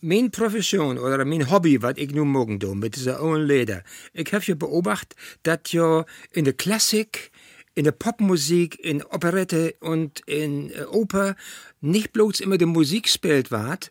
mein 0.00 0.30
Profession 0.30 0.98
oder 0.98 1.24
mein 1.24 1.50
Hobby, 1.50 1.82
was 1.82 1.94
ich 1.96 2.12
nun 2.14 2.28
morgen 2.28 2.58
do 2.60 2.74
mit 2.74 2.94
dieser 2.96 3.20
own 3.22 3.42
Leder, 3.44 3.82
ich 4.12 4.32
habe 4.32 4.44
ja 4.44 4.54
beobachtet, 4.54 5.16
dass 5.42 5.60
ja 5.72 6.04
in 6.32 6.44
der 6.44 6.54
Klassik, 6.54 7.32
in 7.74 7.84
der 7.84 7.92
Popmusik, 7.92 8.78
in 8.78 9.02
Operette 9.02 9.74
und 9.80 10.20
in 10.26 10.70
äh, 10.70 10.84
Oper 10.84 11.34
nicht 11.80 12.12
bloß 12.12 12.40
immer 12.40 12.58
die 12.58 12.66
Musik 12.66 13.08
spielt 13.08 13.50
ward, 13.50 13.90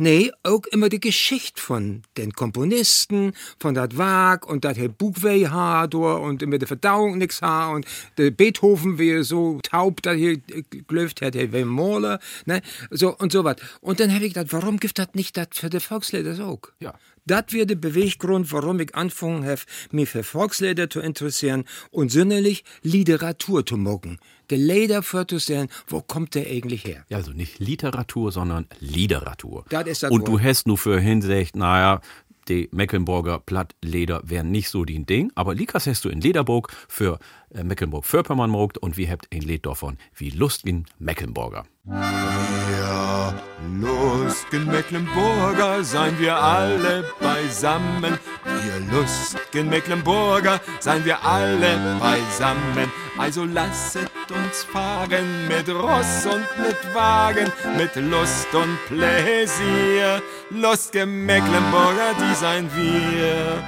Nee, 0.00 0.30
auch 0.44 0.64
immer 0.70 0.88
die 0.88 1.00
Geschichte 1.00 1.60
von 1.60 2.02
den 2.16 2.32
Komponisten, 2.32 3.32
von 3.58 3.74
dat 3.74 3.98
Werk 3.98 4.46
und 4.46 4.64
dat 4.64 4.76
Herr 4.76 4.88
Bugwei 4.88 5.40
ha 5.40 5.88
door 5.88 6.20
und 6.20 6.40
immer 6.40 6.58
die 6.58 6.66
Verdauung 6.66 7.18
nix 7.18 7.42
ha 7.42 7.72
und 7.72 7.84
der 8.16 8.30
Beethoven 8.30 9.00
wie 9.00 9.24
so 9.24 9.58
taub 9.62 10.00
da 10.02 10.12
hier 10.12 10.38
glöft 10.86 11.20
hat, 11.20 11.34
Herr 11.34 11.64
Mohler, 11.64 12.20
ne, 12.46 12.62
so 12.90 13.16
und 13.16 13.32
so 13.32 13.42
was. 13.42 13.56
Und 13.80 13.98
dann 13.98 14.14
habe 14.14 14.24
ich 14.24 14.34
gedacht, 14.34 14.52
warum 14.52 14.78
gibt 14.78 15.00
das 15.00 15.08
nicht 15.14 15.36
das 15.36 15.48
für 15.50 15.68
die 15.68 15.80
Volkslieder 15.80 16.46
auch? 16.46 16.60
Ja. 16.78 16.94
Das 17.28 17.44
wird 17.52 17.70
der 17.70 17.76
Beweggrund, 17.76 18.50
warum 18.52 18.80
ich 18.80 18.94
angefangen 18.94 19.44
habe, 19.44 19.60
mich 19.90 20.08
für 20.08 20.24
Volkslieder 20.24 20.88
zu 20.88 21.00
interessieren 21.00 21.64
und 21.90 22.10
sinnlich 22.10 22.64
Literatur 22.82 23.64
zu 23.66 23.76
mocken. 23.76 24.18
Der 24.50 24.56
Lieder 24.58 25.02
vorzustellen, 25.02 25.68
wo 25.88 26.00
kommt 26.00 26.34
der 26.34 26.46
eigentlich 26.46 26.84
her? 26.84 27.04
Ja, 27.10 27.18
also 27.18 27.32
nicht 27.32 27.58
Literatur, 27.58 28.32
sondern 28.32 28.66
Liederatur. 28.80 29.66
Das 29.68 29.86
ist 29.86 30.02
das 30.02 30.10
Und 30.10 30.26
du 30.26 30.32
Wort. 30.32 30.42
hast 30.42 30.66
nur 30.66 30.78
für 30.78 30.98
Hinsicht, 30.98 31.54
naja, 31.54 32.00
die 32.48 32.70
Mecklenburger 32.72 33.40
Plattleder 33.40 34.22
wären 34.24 34.50
nicht 34.50 34.70
so 34.70 34.86
die 34.86 35.04
Ding, 35.04 35.30
aber 35.34 35.54
Likas 35.54 35.86
hast 35.86 36.06
du 36.06 36.08
in 36.08 36.22
Lederburg 36.22 36.72
für 36.88 37.18
Mecklenburg-Vorpommern 37.54 38.50
mogt 38.50 38.78
und 38.78 38.96
wir 38.96 39.10
habt 39.10 39.28
ein 39.32 39.42
Lied 39.42 39.66
davon, 39.66 39.98
wie 40.14 40.30
Lustgin 40.30 40.86
Mecklenburger. 40.98 41.64
Ja, 41.86 43.34
lustigen 43.80 44.66
Mecklenburger 44.66 45.82
seien 45.82 46.18
wir 46.18 46.36
alle 46.36 47.04
beisammen. 47.20 48.18
Wir 48.44 48.98
lustigen 48.98 49.68
Mecklenburger 49.68 50.60
seien 50.80 51.04
wir 51.04 51.24
alle 51.24 51.98
beisammen. 51.98 52.92
Also 53.16 53.44
lasset 53.44 54.10
uns 54.30 54.64
fahren 54.64 55.48
mit 55.48 55.68
Ross 55.68 56.26
und 56.26 56.46
mit 56.58 56.94
Wagen, 56.94 57.50
mit 57.76 57.96
Lust 57.96 58.54
und 58.54 58.78
Pläsier. 58.86 60.22
Lustige 60.50 61.06
Mecklenburger, 61.06 62.14
die 62.18 62.34
seien 62.34 62.70
wir. 62.76 63.64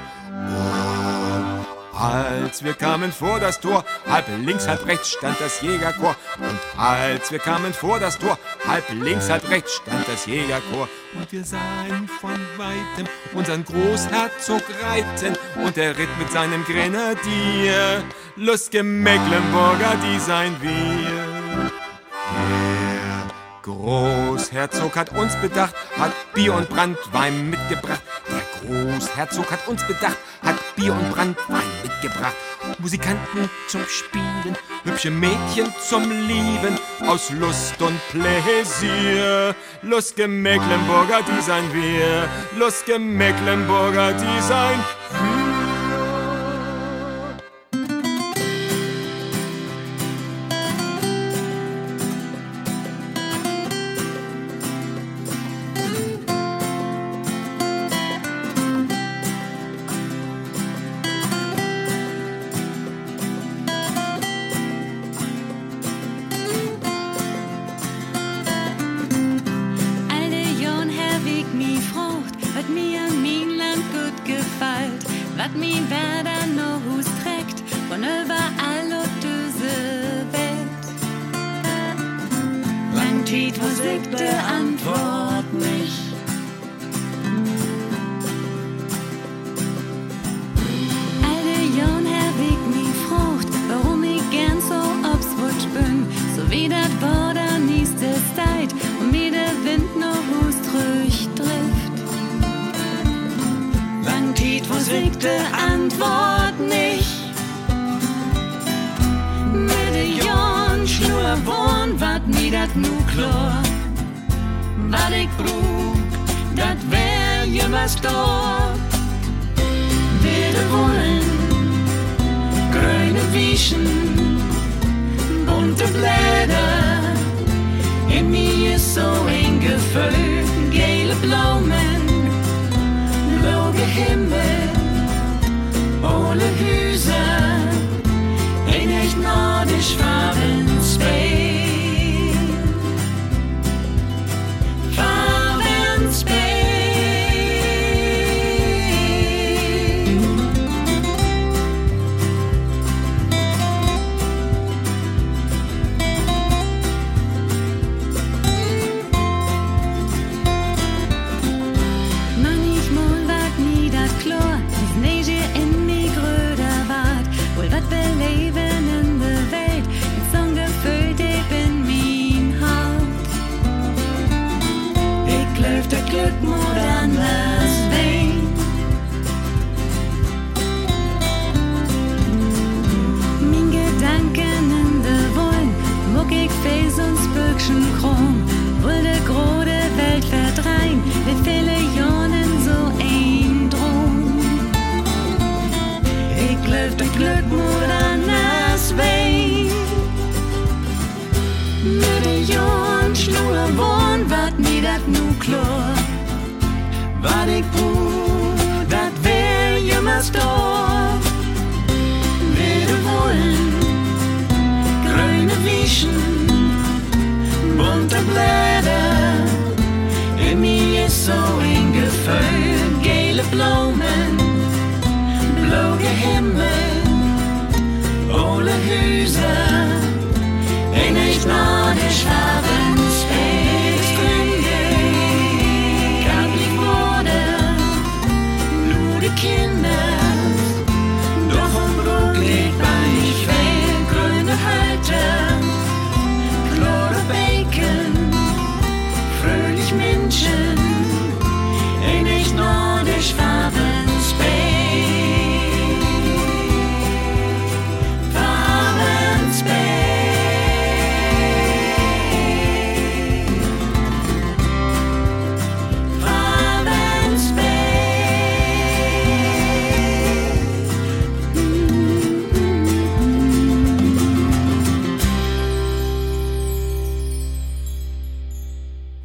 Als 2.00 2.64
wir 2.64 2.72
kamen 2.72 3.12
vor 3.12 3.40
das 3.40 3.60
Tor, 3.60 3.84
halb 4.08 4.24
links, 4.42 4.66
halb 4.66 4.86
rechts 4.86 5.10
stand 5.10 5.38
das 5.38 5.60
Jägerchor. 5.60 6.16
Und 6.38 6.58
als 6.80 7.30
wir 7.30 7.38
kamen 7.38 7.74
vor 7.74 8.00
das 8.00 8.18
Tor, 8.18 8.38
halb 8.66 8.88
links, 8.90 9.28
halb 9.28 9.46
rechts 9.50 9.74
stand 9.74 10.08
das 10.08 10.24
Jägerchor. 10.24 10.88
Und 11.14 11.30
wir 11.30 11.44
sahen 11.44 12.08
von 12.20 12.40
weitem 12.56 13.06
unseren 13.34 13.66
Großherzog 13.66 14.62
reiten. 14.82 15.36
Und 15.62 15.76
er 15.76 15.98
ritt 15.98 16.08
mit 16.18 16.32
seinem 16.32 16.64
Grenadier. 16.64 18.02
Lustige 18.34 18.82
Mecklenburger, 18.82 19.94
die 20.02 20.18
seien 20.20 20.56
wir. 20.62 21.20
Großherzog 23.62 24.96
hat 24.96 25.16
uns 25.16 25.36
bedacht, 25.36 25.74
hat 25.98 26.12
Bier 26.34 26.54
und 26.54 26.68
Brandwein 26.68 27.50
mitgebracht. 27.50 28.02
Der 28.28 28.42
Großherzog 28.60 29.50
hat 29.50 29.68
uns 29.68 29.84
bedacht, 29.86 30.16
hat 30.42 30.56
Bier 30.76 30.92
und 30.92 31.10
Brandwein 31.10 31.68
mitgebracht. 31.82 32.34
Musikanten 32.78 33.50
zum 33.68 33.82
Spielen, 33.86 34.56
hübsche 34.84 35.10
Mädchen 35.10 35.72
zum 35.86 36.10
Lieben, 36.10 36.78
aus 37.06 37.30
Lust 37.30 37.80
und 37.82 38.00
Pläsier. 38.08 39.54
Lustige 39.82 40.28
Mecklenburger, 40.28 41.20
die 41.22 41.42
seien 41.42 41.72
wir. 41.74 42.28
Lustige 42.58 42.98
Mecklenburger, 42.98 44.12
die 44.12 44.42
seien 44.42 44.80
Alle 45.12 45.39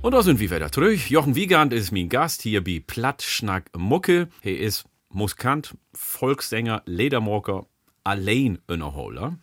Und 0.06 0.12
da 0.12 0.22
sind 0.22 0.40
wir 0.40 0.52
wieder 0.52 0.72
zurück. 0.72 1.10
Jochen 1.10 1.34
Wiegand 1.34 1.74
ist 1.74 1.92
mein 1.92 2.10
Gast 2.10 2.44
hier 2.44 2.64
bei 2.64 2.80
Plattschnack 2.86 3.76
Mucke. 3.76 4.28
Er 4.44 4.60
ist 4.60 4.86
Muskant, 5.10 5.74
Volkssänger, 5.96 6.84
Ledermocker, 6.86 7.66
allein 8.04 8.60
Innerholer. 8.68 9.40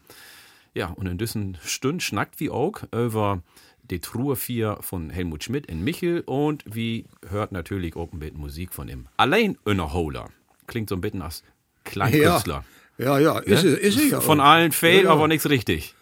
Ja, 0.73 0.91
und 0.91 1.09
in 1.09 1.19
diesen 1.19 1.59
Stunden 1.65 1.99
schnackt 1.99 2.39
wie 2.39 2.49
auch 2.49 2.85
über 2.93 3.43
die 3.83 3.99
Truhe 3.99 4.37
4 4.37 4.79
von 4.83 5.11
Helmut 5.11 5.43
Schmidt 5.43 5.67
in 5.67 5.83
Michel 5.83 6.21
und 6.27 6.63
wie 6.65 7.07
hört 7.29 7.51
natürlich 7.51 7.97
auch 7.97 8.13
ein 8.13 8.21
bisschen 8.21 8.39
Musik 8.39 8.73
von 8.73 8.89
ihm. 8.89 9.09
Allein 9.17 9.59
Innerholer. 9.65 10.29
Klingt 10.69 10.91
so 10.91 10.95
ein 10.95 11.01
bisschen 11.01 11.23
als 11.23 11.43
Kleinkünstler. 11.83 12.65
Ja, 12.99 13.19
ja, 13.19 13.41
ist, 13.41 13.65
ne? 13.65 13.71
es, 13.71 13.97
ist 13.97 14.05
es 14.05 14.11
ja. 14.13 14.21
Von 14.21 14.39
allen 14.39 14.71
fehlt 14.71 15.03
Ja, 15.03 15.09
ja. 15.09 15.11
aber 15.11 15.27
nichts 15.27 15.51
richtig. 15.51 15.97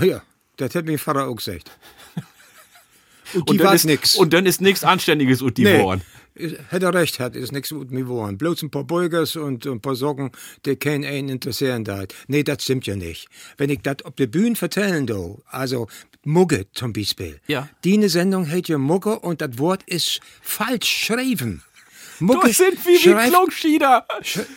Ja, 0.00 0.22
das 0.58 0.76
hat 0.76 0.86
mein 0.86 0.98
Vater 0.98 1.26
auch 1.26 1.34
gesagt. 1.34 1.72
Und 3.34 3.50
Und 3.50 3.60
dann, 3.60 3.74
ist, 3.74 3.84
nix. 3.84 4.14
und 4.16 4.32
dann 4.32 4.46
ist 4.46 4.60
nichts 4.60 4.84
Anständiges 4.84 5.42
und 5.42 5.58
die 5.58 5.64
Nee. 5.64 5.94
Ist- 6.34 6.56
Hätte 6.68 6.84
er 6.86 6.92
recht, 6.94 7.18
hat, 7.18 7.34
ist 7.34 7.50
nichts 7.52 7.70
mit 7.72 7.90
mir 7.90 8.00
geworden. 8.02 8.36
Bloß 8.36 8.60
ein 8.62 8.70
paar 8.70 8.84
Beugers 8.84 9.36
und 9.36 9.64
ein 9.64 9.80
paar 9.80 9.94
Socken, 9.96 10.32
die 10.66 10.76
keinen 10.76 11.04
einen 11.06 11.30
interessieren 11.30 11.82
da. 11.82 12.04
Nee, 12.28 12.42
das 12.42 12.62
stimmt 12.62 12.86
ja 12.86 12.94
nicht. 12.94 13.28
Wenn 13.56 13.70
ich 13.70 13.80
das 13.80 14.04
auf 14.04 14.14
der 14.16 14.26
Bühne 14.26 14.54
vertellen 14.54 15.06
do, 15.06 15.42
also 15.46 15.88
Mugge 16.24 16.66
zum 16.72 16.92
Beispiel. 16.92 17.40
Ja. 17.46 17.70
Die 17.84 18.06
Sendung 18.08 18.50
heißt 18.50 18.68
ja 18.68 18.76
Mugge 18.76 19.18
und 19.18 19.40
das 19.40 19.56
Wort 19.58 19.82
ist 19.86 20.20
falsch 20.42 21.06
geschrieben. 21.08 21.62
Mugge 22.20 22.48
Das 22.48 22.56
sind 22.56 22.84
wie 22.86 22.96
wie 22.96 23.30
Klogschieder. 23.30 24.06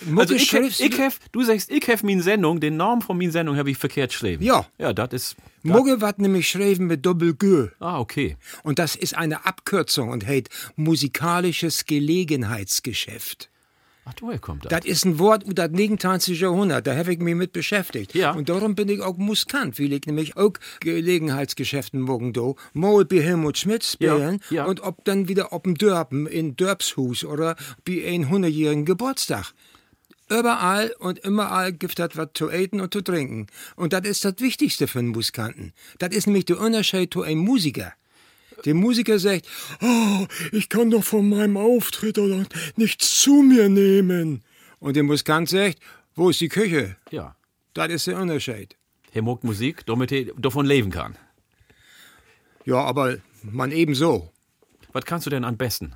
Mucke 0.06 0.22
Also 0.22 0.36
ich, 0.36 0.80
ich 0.80 0.98
hef, 0.98 1.20
du 1.32 1.44
sagst, 1.44 1.72
ich 1.72 1.88
hef 1.88 2.04
min 2.04 2.22
Sendung, 2.22 2.60
den 2.60 2.78
Namen 2.78 3.02
von 3.02 3.18
min 3.18 3.32
Sendung 3.32 3.58
habe 3.58 3.72
ich 3.72 3.78
verkehrt 3.78 4.12
geschrieben. 4.12 4.44
Ja. 4.44 4.66
Ja, 4.78 4.94
das 4.94 5.14
ist. 5.14 5.36
Mugge 5.64 6.00
wird 6.00 6.20
nämlich 6.20 6.52
geschrieben 6.52 6.88
mit 6.88 7.06
Doppel-G. 7.06 7.70
Ah, 7.80 8.00
okay. 8.00 8.38
Und 8.64 8.80
das 8.80 8.96
ist 8.96 9.16
eine 9.16 9.46
Abkürzung 9.46 10.10
und 10.10 10.26
heißt 10.26 10.50
musikalisches 10.78 11.86
Gelegenheitsgeschäft. 11.86 13.50
Ach, 14.10 14.14
woher 14.22 14.40
kommt 14.40 14.66
das? 14.66 14.72
Das 14.72 14.86
ist 14.86 15.06
ein 15.06 15.20
Wort 15.20 15.46
aus 15.46 15.54
dem 15.54 15.72
29. 15.74 16.40
Jahrhundert, 16.40 16.88
da 16.88 16.96
habe 16.96 17.14
ich 17.14 17.20
mich 17.20 17.36
mit 17.36 17.54
beschäftigt. 17.54 18.16
Ja. 18.16 18.32
Und 18.32 18.50
darum 18.50 18.76
bin 18.76 18.90
ich 18.90 19.02
auch 19.02 19.18
Muskant, 19.18 19.80
weil 19.80 19.94
ich 19.94 20.06
nämlich 20.06 20.36
auch 20.38 20.54
Gelegenheitsgeschäften 20.80 22.02
morgen 22.02 22.34
do, 22.34 22.56
mal 22.74 23.06
bei 23.06 23.22
Helmut 23.22 23.58
Schmidt 23.58 23.84
spielen 23.84 24.40
Ja, 24.50 24.56
ja. 24.56 24.66
und 24.66 24.82
ob 24.82 25.06
dann 25.06 25.28
wieder 25.28 25.54
auf 25.54 25.64
dem 25.64 25.76
Dörpen 25.76 26.26
in 26.26 26.56
Dörpshus 26.56 27.24
oder 27.24 27.56
bei 27.86 28.08
einem 28.08 28.30
100-jährigen 28.30 28.86
Geburtstag. 28.86 29.54
Überall 30.30 30.94
und 31.00 31.20
überall 31.26 31.74
gibt 31.74 32.00
es 32.00 32.18
was 32.18 32.30
zu 32.36 32.50
eten 32.52 32.82
und 32.82 32.94
zu 32.94 33.02
trinken. 33.02 33.48
Und 33.76 33.94
das 33.94 34.02
ist 34.02 34.26
das 34.26 34.36
Wichtigste 34.40 34.88
für 34.88 35.00
einen 35.00 35.08
Musikanten. 35.10 35.74
Das 35.98 36.12
ist 36.16 36.28
nämlich 36.28 36.46
der 36.46 36.60
Unterschied 36.60 37.14
zu 37.14 37.24
einem 37.24 37.40
Musiker. 37.40 37.94
Der 38.66 38.74
Musiker 38.74 39.20
sagt, 39.20 39.48
oh, 39.82 40.28
ich 40.52 40.70
kann 40.70 40.92
doch 40.92 41.04
von 41.04 41.30
meinem 41.30 41.58
Auftritt 41.58 42.18
oder 42.18 42.46
nichts 42.76 43.22
zu 43.22 43.42
mir 43.42 43.70
nehmen. 43.70 44.44
Und 44.80 44.96
der 44.96 45.04
Musikant 45.04 45.50
sagt, 45.50 45.80
wo 46.16 46.30
ist 46.30 46.42
die 46.42 46.50
Küche? 46.50 46.96
Ja. 47.12 47.36
Das 47.74 47.90
ist 47.90 48.08
der 48.08 48.18
Unterschied. 48.18 48.76
Er 49.14 49.22
mag 49.22 49.44
Musik, 49.44 49.86
damit 49.86 50.12
er 50.12 50.26
davon 50.38 50.66
leben 50.66 50.92
kann. 50.92 51.18
Ja, 52.66 52.84
aber 52.84 53.18
man 53.44 53.72
ebenso. 53.72 54.32
Was 54.92 55.06
kannst 55.06 55.26
du 55.26 55.30
denn 55.30 55.44
am 55.44 55.58
besten? 55.58 55.94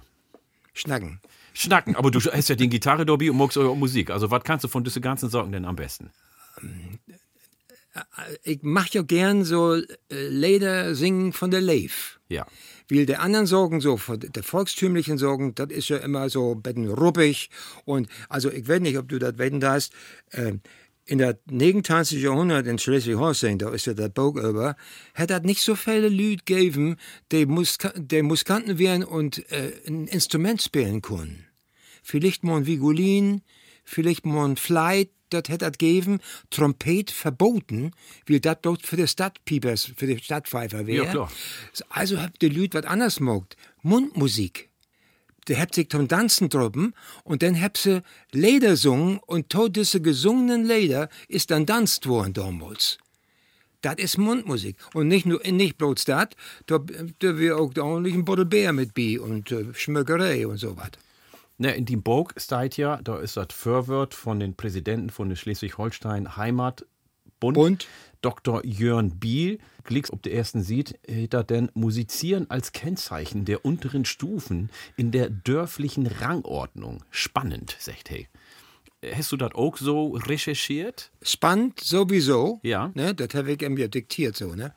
Schnacken. 0.74 1.20
Schnacken, 1.54 1.96
aber 1.96 2.10
du 2.10 2.20
hast 2.20 2.50
ja 2.50 2.56
den 2.56 2.70
Gitarre 2.70 3.06
dabei 3.06 3.30
und 3.30 3.38
magst 3.38 3.58
auch 3.58 3.76
Musik. 3.76 4.10
Also, 4.10 4.32
was 4.32 4.44
kannst 4.44 4.64
du 4.64 4.68
von 4.68 4.84
diesen 4.84 5.02
ganzen 5.02 5.30
Sorgen 5.30 5.52
denn 5.52 5.66
am 5.66 5.76
besten? 5.76 6.10
Ich 8.44 8.60
mach 8.64 8.88
ja 8.90 9.04
gern 9.04 9.44
so 9.44 9.76
äh, 9.76 9.84
Lieder 10.10 10.96
singen 10.96 11.32
von 11.32 11.52
der 11.52 11.62
Leif. 11.62 12.20
Ja. 12.34 12.48
Weil 12.90 13.06
der 13.06 13.22
anderen 13.22 13.46
Sorgen, 13.46 13.80
so, 13.80 14.00
der 14.18 14.44
volkstümlichen 14.44 15.18
Sorgen, 15.18 15.56
das 15.56 15.70
ist 15.70 15.90
ja 15.90 15.98
immer 15.98 16.30
so 16.30 16.54
ein 16.54 16.62
bisschen 16.62 16.90
ruppig. 16.90 17.50
Und, 17.86 18.10
also, 18.30 18.52
ich 18.52 18.68
weiß 18.68 18.82
nicht, 18.82 18.98
ob 18.98 19.08
du 19.08 19.20
das 19.20 19.38
wetten 19.38 19.60
darfst, 19.60 19.94
äh, 20.32 20.54
in 21.06 21.18
der 21.18 21.38
29. 21.50 22.22
Jahrhundert 22.22 22.66
in 22.66 22.80
Schleswig-Holstein, 22.80 23.60
da 23.60 23.70
ist 23.70 23.88
ja 23.88 23.94
der 23.94 24.10
Burg 24.10 24.38
über, 24.38 24.76
hat 25.14 25.30
das 25.30 25.44
nicht 25.44 25.62
so 25.62 25.76
viele 25.76 26.10
Leute 26.10 26.44
gegeben, 26.46 26.98
die, 27.32 27.46
Muska 27.46 27.94
die 27.96 28.22
Musikanten 28.22 28.80
wären 28.80 29.04
und 29.04 29.50
äh, 29.52 29.74
ein 29.86 30.08
Instrument 30.08 30.62
spielen 30.62 31.02
können. 31.02 31.46
Vielleicht 32.04 32.44
mal 32.44 32.58
ein 32.58 32.66
Vigolin, 32.66 33.42
vielleicht 33.84 34.26
mal 34.26 34.48
ein 34.48 34.58
Fleit, 34.58 35.10
das 35.34 35.44
hätte 35.50 35.66
das 35.70 35.78
gegeben, 35.78 36.20
Trompet 36.50 37.12
verboten, 37.12 37.92
weil 38.28 38.40
das 38.40 38.58
dort 38.62 38.86
für 38.86 38.98
die 38.98 39.08
Stadtpiepers, 39.08 39.92
für 39.96 40.08
die 40.08 40.18
Stadtpfeifer 40.18 40.88
wäre. 40.88 41.06
Ja, 41.06 41.12
klar. 41.12 41.32
Also 41.90 42.22
habt 42.22 42.42
die 42.42 42.50
Leute 42.50 42.78
was 42.78 42.86
anderes 42.86 43.20
mogt. 43.20 43.58
Mundmusik. 43.82 44.70
Der 45.48 45.60
habt 45.60 45.76
sich 45.76 45.90
zum 45.90 46.08
Tanzen 46.08 46.50
droppen 46.50 46.94
und 47.24 47.44
dann 47.44 47.60
habt 47.60 47.78
sie 47.78 48.02
Lieder 48.32 48.78
sungen 48.78 49.20
und 49.26 49.50
tot 49.50 49.76
diese 49.76 50.02
gesungenen 50.02 50.66
Lieder 50.66 51.10
ist 51.28 51.52
dann 51.52 51.68
tanzt 51.68 52.08
worden 52.08 52.34
damals. 52.34 52.98
Das 53.82 53.96
ist 53.98 54.18
Mundmusik. 54.18 54.78
Und 54.94 55.10
nicht 55.10 55.26
nur, 55.26 55.42
nicht 55.46 55.78
bloß 55.78 56.06
das, 56.06 56.30
da, 56.68 56.80
da 57.20 57.38
wir 57.38 57.58
auch 57.58 57.76
ordentlich 57.78 58.14
ein 58.14 58.24
Bottle 58.24 58.46
Bär 58.46 58.72
mit 58.72 58.94
bei 58.94 59.20
und 59.20 59.52
äh, 59.52 59.74
Schmöckerei 59.74 60.48
und 60.48 60.58
so 60.58 60.78
was. 60.78 60.92
Ne, 61.58 61.76
in 61.76 61.86
dem 61.86 62.02
Burg 62.02 62.34
steht 62.38 62.78
ja, 62.78 63.00
da 63.04 63.18
ist 63.20 63.38
das 63.38 63.48
Vorwort 63.52 64.14
von 64.14 64.40
den 64.40 64.56
Präsidenten 64.56 65.10
von 65.10 65.30
der 65.30 65.36
Schleswig-Holstein 65.36 66.36
Heimatbund. 66.36 66.88
Bund. 67.56 67.88
Dr. 68.22 68.66
Jörn 68.66 69.20
Biel, 69.20 69.60
klicks 69.84 70.12
ob 70.12 70.24
der 70.24 70.34
ersten 70.34 70.64
sieht, 70.64 70.98
er 71.04 71.44
denn 71.44 71.70
Musizieren 71.74 72.50
als 72.50 72.72
Kennzeichen 72.72 73.44
der 73.44 73.66
unteren 73.66 74.06
Stufen 74.06 74.70
in 74.96 75.12
der 75.12 75.30
dörflichen 75.30 76.08
Rangordnung. 76.08 77.04
Spannend, 77.10 77.76
sagt 77.80 78.10
hey. 78.10 78.30
Hast 79.14 79.34
du 79.34 79.38
das 79.38 79.54
auch 79.54 79.76
so 79.76 80.12
recherchiert? 80.12 81.12
Spannend 81.22 81.82
sowieso. 81.82 82.62
Ja. 82.64 82.92
Ne, 82.94 83.14
das 83.14 83.34
habe 83.34 83.52
ich 83.52 83.62
ja 83.62 83.88
diktiert 83.88 84.38
so, 84.38 84.56
ne? 84.56 84.74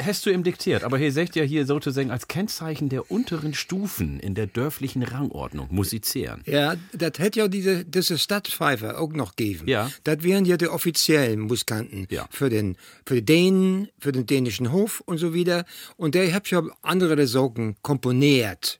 Hast 0.00 0.24
du 0.26 0.30
ihm 0.30 0.42
diktiert, 0.42 0.84
aber 0.84 0.98
hier 0.98 1.12
sagt 1.12 1.36
ja 1.36 1.42
hier 1.44 1.66
sozusagen 1.66 2.10
als 2.10 2.28
Kennzeichen 2.28 2.88
der 2.88 3.10
unteren 3.10 3.54
Stufen 3.54 4.20
in 4.20 4.34
der 4.34 4.46
dörflichen 4.46 5.02
Rangordnung 5.02 5.68
musizieren. 5.70 6.42
Ja, 6.46 6.76
das 6.92 7.12
hätte 7.18 7.40
ja 7.40 7.48
diese, 7.48 7.84
diese 7.84 8.18
Stadtpfeifer 8.18 9.00
auch 9.00 9.12
noch 9.12 9.36
gegeben. 9.36 9.68
Ja. 9.68 9.90
Das 10.04 10.22
wären 10.22 10.44
ja 10.44 10.56
die 10.56 10.68
offiziellen 10.68 11.40
Musikanten 11.40 12.06
Ja. 12.10 12.26
für 12.30 12.48
den 12.48 12.76
für 13.06 13.14
die 13.16 13.24
Dänen, 13.24 13.88
für 13.98 14.12
den 14.12 14.26
dänischen 14.26 14.72
Hof 14.72 15.02
und 15.04 15.18
so 15.18 15.34
wieder. 15.34 15.64
Und 15.96 16.14
der 16.14 16.32
hat 16.32 16.48
ja 16.50 16.62
andere 16.82 17.26
Sorgen 17.26 17.76
komponiert. 17.82 18.78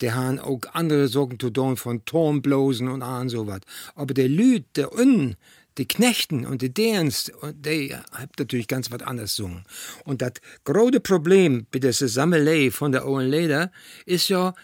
Der 0.00 0.14
haben 0.14 0.38
auch 0.38 0.60
andere 0.72 1.08
Sorgen 1.08 1.38
zu 1.38 1.50
tun 1.50 1.76
von 1.76 2.04
Turmblosen 2.06 2.88
und 2.88 3.02
an 3.02 3.28
sowas. 3.28 3.60
Aber 3.94 4.14
der 4.14 4.28
Lüd, 4.28 4.64
der 4.76 4.94
Un, 4.98 5.36
die 5.78 5.86
Knechten 5.86 6.46
und 6.46 6.62
die 6.62 6.98
und 7.40 7.66
die 7.66 7.94
hat 7.94 8.38
natürlich 8.38 8.68
ganz 8.68 8.90
was 8.90 9.02
anderes 9.02 9.36
gesungen. 9.36 9.64
Und 10.04 10.22
das 10.22 10.32
große 10.64 11.00
Problem 11.00 11.66
bei 11.70 11.78
dieser 11.78 12.08
Sammelei 12.08 12.70
von 12.70 12.92
der 12.92 13.06
Owen 13.06 13.28
Leder 13.28 13.70
ist 14.06 14.28
ja, 14.28 14.54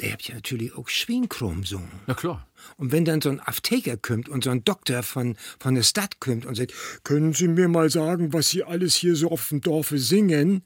der 0.00 0.12
hat 0.12 0.22
ja 0.22 0.34
natürlich 0.34 0.74
auch 0.74 0.88
Schweinkrom 0.88 1.62
gesungen. 1.62 1.90
Na 2.06 2.14
klar. 2.14 2.46
Und 2.76 2.92
wenn 2.92 3.04
dann 3.04 3.20
so 3.20 3.30
ein 3.30 3.40
Apotheker 3.40 3.96
kommt 3.96 4.28
und 4.28 4.44
so 4.44 4.50
ein 4.50 4.64
Doktor 4.64 5.02
von, 5.02 5.36
von 5.58 5.74
der 5.74 5.82
Stadt 5.82 6.20
kommt 6.20 6.46
und 6.46 6.54
sagt, 6.54 6.72
können 7.04 7.32
Sie 7.32 7.48
mir 7.48 7.68
mal 7.68 7.90
sagen, 7.90 8.32
was 8.32 8.50
Sie 8.50 8.62
alles 8.64 8.94
hier 8.94 9.16
so 9.16 9.30
auf 9.30 9.48
dem 9.48 9.60
Dorfe 9.60 9.98
singen? 9.98 10.64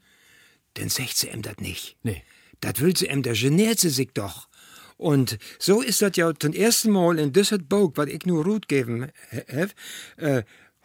Dann 0.77 0.89
sagt 0.89 1.17
sie 1.17 1.29
ihm 1.29 1.41
das 1.41 1.57
nicht. 1.57 1.97
Nee. 2.03 2.23
Das 2.59 2.79
will 2.79 2.95
sie 2.95 3.07
ihm, 3.07 3.23
da 3.23 3.33
geniert 3.33 3.79
sie 3.79 3.89
sich 3.89 4.09
doch. 4.13 4.47
Und 4.97 5.37
so 5.59 5.81
ist 5.81 6.01
das 6.01 6.11
ja 6.15 6.33
zum 6.37 6.53
ersten 6.53 6.91
Mal 6.91 7.19
in 7.19 7.31
dieser 7.31 7.59
Buch, 7.59 7.91
was 7.95 8.07
ich 8.07 8.25
nur 8.25 8.43
Ruth 8.43 8.67
geben 8.67 9.07
habe, 9.51 9.71
äh, 10.17 10.43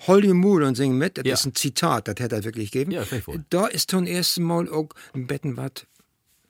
Hol 0.09 0.21
die 0.21 0.33
Mul 0.33 0.65
und 0.65 0.75
sing 0.75 0.99
mit, 0.99 1.17
das 1.17 1.25
Ja. 1.25 1.35
ist 1.35 1.47
ein 1.47 1.55
Zitat, 1.55 2.09
das 2.09 2.17
hätte 2.19 2.35
er 2.35 2.45
wirklich 2.45 2.73
gegeben. 2.73 2.91
Ja. 2.91 3.05
Da 3.51 3.67
ist 3.69 3.89
zum 3.89 4.05
ersten 4.05 4.43
Mal 4.43 4.69
auch 4.69 4.89
ein 5.15 5.29
Betten 5.29 5.57
was, 5.57 5.87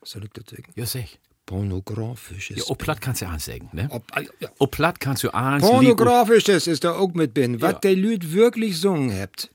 soll 0.02 0.24
ich 0.24 0.30
das 0.30 0.44
sagen? 0.48 0.72
Ja, 0.74 0.86
sag. 0.86 1.04
Pornografisches. 1.44 2.66
Ja, 2.68 2.74
platt 2.74 3.00
kannst 3.00 3.20
du 3.20 3.26
ja 3.26 3.30
ansagen, 3.32 3.68
ne? 3.72 3.88
Ob, 3.90 4.04
ah, 4.12 4.22
ja. 4.40 4.48
Platt 4.70 5.00
kannst 5.00 5.22
du 5.24 5.30
ans 5.34 5.62
Pornografisches 5.66 6.66
ist 6.66 6.82
da 6.84 6.92
auch 6.94 7.12
mit 7.14 7.34
bin, 7.34 7.60
was 7.60 7.72
Ja. 7.72 7.78
der 7.80 7.94
Lüd 7.96 8.32
wirklich 8.32 8.78
sungen 8.80 9.12
habt. 9.12 9.50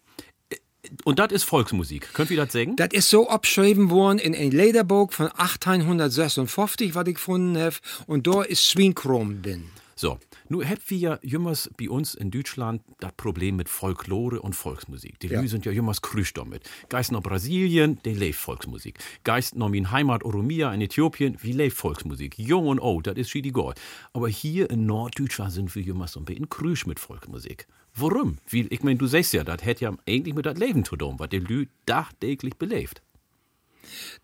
Und 1.03 1.19
das 1.19 1.31
ist 1.31 1.43
Volksmusik. 1.43 2.13
Könnt 2.13 2.31
ihr 2.31 2.37
das 2.37 2.53
sagen? 2.53 2.75
Das 2.75 2.89
ist 2.91 3.09
so 3.09 3.29
abgeschrieben 3.29 3.89
worden 3.89 4.19
in 4.19 4.35
ein 4.35 4.51
Lederbuch 4.51 5.11
von 5.11 5.27
1856, 5.27 6.95
was 6.95 7.07
ich 7.07 7.15
gefunden 7.15 7.57
habe, 7.57 7.75
und 8.05 8.27
da 8.27 8.43
ist 8.43 8.63
Schweinkrom 8.63 9.41
drin. 9.41 9.65
So, 9.99 10.19
nun 10.47 10.63
habt 10.69 10.91
wir 10.91 10.97
ja 10.99 11.19
jümmers 11.23 11.71
bei 11.75 11.89
uns 11.89 12.13
in 12.13 12.29
Deutschland 12.29 12.83
das 12.99 13.11
Problem 13.17 13.55
mit 13.55 13.67
Folklore 13.67 14.39
und 14.39 14.55
Volksmusik. 14.55 15.19
Die 15.21 15.27
Ja. 15.27 15.41
Lü 15.41 15.47
sind 15.47 15.65
ja 15.65 15.71
jümmers 15.71 16.03
krüsch 16.03 16.33
damit. 16.33 16.69
Geist 16.89 17.11
nach 17.11 17.23
Brasilien, 17.23 17.97
die 18.05 18.13
lebt 18.13 18.35
Volksmusik. 18.35 18.99
Geist 19.23 19.55
noch 19.55 19.73
in 19.73 19.89
Heimat 19.89 20.23
Oromia 20.23 20.71
in 20.71 20.81
Äthiopien, 20.81 21.37
wie 21.41 21.51
lebt 21.51 21.75
Volksmusik. 21.75 22.37
Jung 22.37 22.67
und 22.67 22.79
alt, 22.79 23.07
das 23.07 23.17
ist 23.17 23.33
Gott. 23.53 23.79
Aber 24.13 24.29
hier 24.29 24.69
in 24.69 24.85
Norddeutschland 24.85 25.51
sind 25.51 25.73
wir 25.73 25.81
jümmers 25.81 26.11
so 26.11 26.19
ein 26.19 26.25
bisschen 26.25 26.47
krüsch 26.47 26.85
mit 26.85 26.99
Volksmusik. 26.99 27.65
Warum? 27.97 28.37
Wie, 28.47 28.67
ich 28.67 28.83
meine, 28.83 28.97
du 28.97 29.07
sagst 29.07 29.33
ja, 29.33 29.43
das 29.43 29.65
hätte 29.65 29.85
ja 29.85 29.93
eigentlich 30.07 30.35
mit 30.35 30.45
das 30.45 30.57
Leben 30.57 30.85
zu 30.85 30.95
tun, 30.95 31.15
was 31.17 31.29
die 31.29 31.39
Lü 31.39 31.65
dagtäglich 31.85 32.55
belebt. 32.55 33.01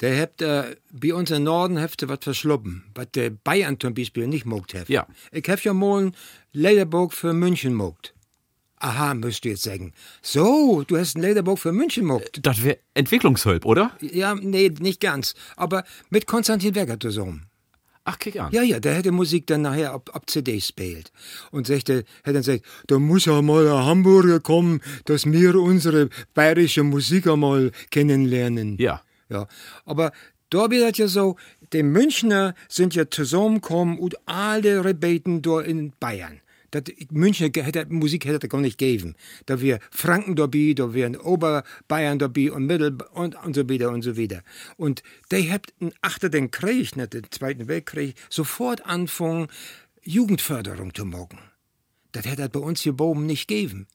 Der 0.01 0.21
habt 0.21 0.41
äh, 0.41 0.75
bei 0.91 1.13
uns 1.13 1.31
im 1.31 1.43
Norden 1.43 1.77
was 1.77 2.19
verschluppen, 2.21 2.83
was 2.93 3.07
der 3.13 3.29
Bayern 3.31 3.79
zum 3.79 3.93
Beispiel 3.93 4.27
nicht 4.27 4.45
mogt 4.45 4.73
hat. 4.73 4.89
Ja. 4.89 5.07
Ich 5.31 5.47
hab 5.47 5.63
ja 5.63 5.73
mal 5.73 6.05
ein 6.05 6.15
Lederbuch 6.51 7.13
für 7.13 7.33
München 7.33 7.73
mogt. 7.73 8.13
Aha, 8.77 9.13
müsst 9.13 9.45
ihr 9.45 9.51
jetzt 9.51 9.63
sagen. 9.63 9.93
So, 10.21 10.83
du 10.85 10.97
hast 10.97 11.15
ein 11.15 11.21
Lederbuch 11.21 11.57
für 11.57 11.71
München 11.71 12.05
mogt. 12.05 12.45
Das 12.45 12.63
wäre 12.63 12.79
Entwicklungshilfe, 12.93 13.65
oder? 13.65 13.97
Ja, 14.01 14.35
nee, 14.35 14.69
nicht 14.79 14.99
ganz. 14.99 15.35
Aber 15.55 15.85
mit 16.09 16.27
Konstantin 16.27 16.75
Wecker 16.75 16.99
zusammen. 16.99 17.47
Ach, 18.05 18.19
kick 18.19 18.37
an. 18.37 18.51
Ja, 18.51 18.61
ja, 18.61 18.79
der 18.79 18.95
hätte 18.95 19.11
Musik 19.11 19.47
dann 19.47 19.61
nachher 19.61 19.93
ab, 19.93 20.09
ab 20.13 20.29
CD 20.29 20.59
spielt. 20.59 21.11
Und 21.51 21.67
sagte, 21.67 22.03
hätte 22.23 22.33
dann 22.33 22.35
gesagt, 22.35 22.65
da 22.87 22.99
muss 22.99 23.25
ja 23.25 23.41
mal 23.41 23.65
ein 23.67 23.85
Hamburger 23.85 24.39
kommen, 24.41 24.81
dass 25.05 25.25
wir 25.25 25.55
unsere 25.55 26.09
bayerische 26.33 26.83
Musik 26.83 27.27
einmal 27.27 27.71
kennenlernen. 27.91 28.77
Ja. 28.77 29.01
Ja, 29.29 29.47
aber 29.85 30.11
da 30.49 30.69
wird 30.69 30.91
das 30.91 30.97
ja 30.97 31.07
so, 31.07 31.37
die 31.71 31.81
Münchner 31.81 32.53
sind 32.67 32.93
ja 32.93 33.09
zusammengekommen 33.09 33.97
und 33.97 34.15
alle 34.27 34.85
Rebeten 34.85 35.41
da 35.41 35.61
in 35.61 35.93
Bayern. 35.99 36.42
München 37.11 37.51
hätte, 37.53 37.85
Musik 37.89 38.25
hätte 38.25 38.47
gar 38.47 38.61
nicht 38.61 38.77
gegeben. 38.77 39.15
Da 39.45 39.61
wir 39.61 39.79
Franken 39.91 40.35
dabei, 40.35 40.73
da 40.75 40.93
wären 40.93 41.15
Oberbayern 41.15 42.19
dabei 42.19 42.51
und 42.51 42.65
Mittel 42.65 42.97
und, 43.13 43.35
und 43.35 43.55
so 43.55 43.67
wieder 43.69 43.91
und 43.91 44.01
so 44.01 44.17
wieder. 44.17 44.43
Und 44.77 45.03
die 45.31 45.51
habt 45.51 45.73
achter 46.01 46.29
den 46.29 46.51
Krieg, 46.51 46.95
nicht 46.95 47.13
den 47.13 47.29
Zweiten 47.29 47.67
Weltkrieg, 47.67 48.15
sofort 48.29 48.85
anfangen, 48.85 49.47
Jugendförderung 50.01 50.93
zu 50.93 51.05
machen. 51.05 51.39
Das 52.11 52.25
hätte 52.25 52.47
bei 52.49 52.59
uns 52.59 52.81
hier 52.81 52.99
oben 52.99 53.25
nicht 53.25 53.47
gegeben. 53.47 53.87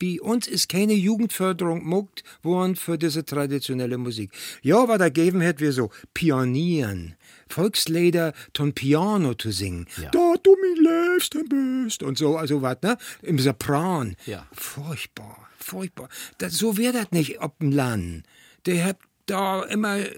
Bei 0.00 0.20
uns 0.20 0.46
ist 0.46 0.68
keine 0.68 0.92
Jugendförderung 0.92 1.84
muckt 1.84 2.22
worden 2.42 2.76
für 2.76 2.98
diese 2.98 3.24
traditionelle 3.24 3.98
Musik. 3.98 4.32
Ja, 4.62 4.86
was 4.88 4.98
da 4.98 5.08
geben 5.08 5.40
hätte 5.40 5.60
wir 5.60 5.72
so 5.72 5.90
Pionieren, 6.14 7.16
Volkslieder 7.48 8.32
ton 8.52 8.72
Piano 8.72 9.34
zu 9.34 9.50
singen. 9.50 9.86
Ja. 10.00 10.10
Da 10.10 10.34
du 10.42 10.56
mich 10.56 10.78
lebst 10.80 11.36
und 11.36 11.48
bist 11.48 12.02
und 12.02 12.18
so, 12.18 12.36
also 12.36 12.62
was, 12.62 12.78
ne? 12.82 12.96
Im 13.22 13.38
Sopran. 13.38 14.16
Ja. 14.26 14.46
Furchtbar, 14.52 15.48
furchtbar. 15.58 16.08
Das, 16.38 16.54
so 16.54 16.76
wird 16.76 16.94
das 16.94 17.10
nicht 17.10 17.40
ob 17.40 17.58
dem 17.58 17.72
Land. 17.72 18.24
Der 18.66 18.84
hat 18.84 18.98
da 19.26 19.62
immer 19.64 19.98
äh, 19.98 20.08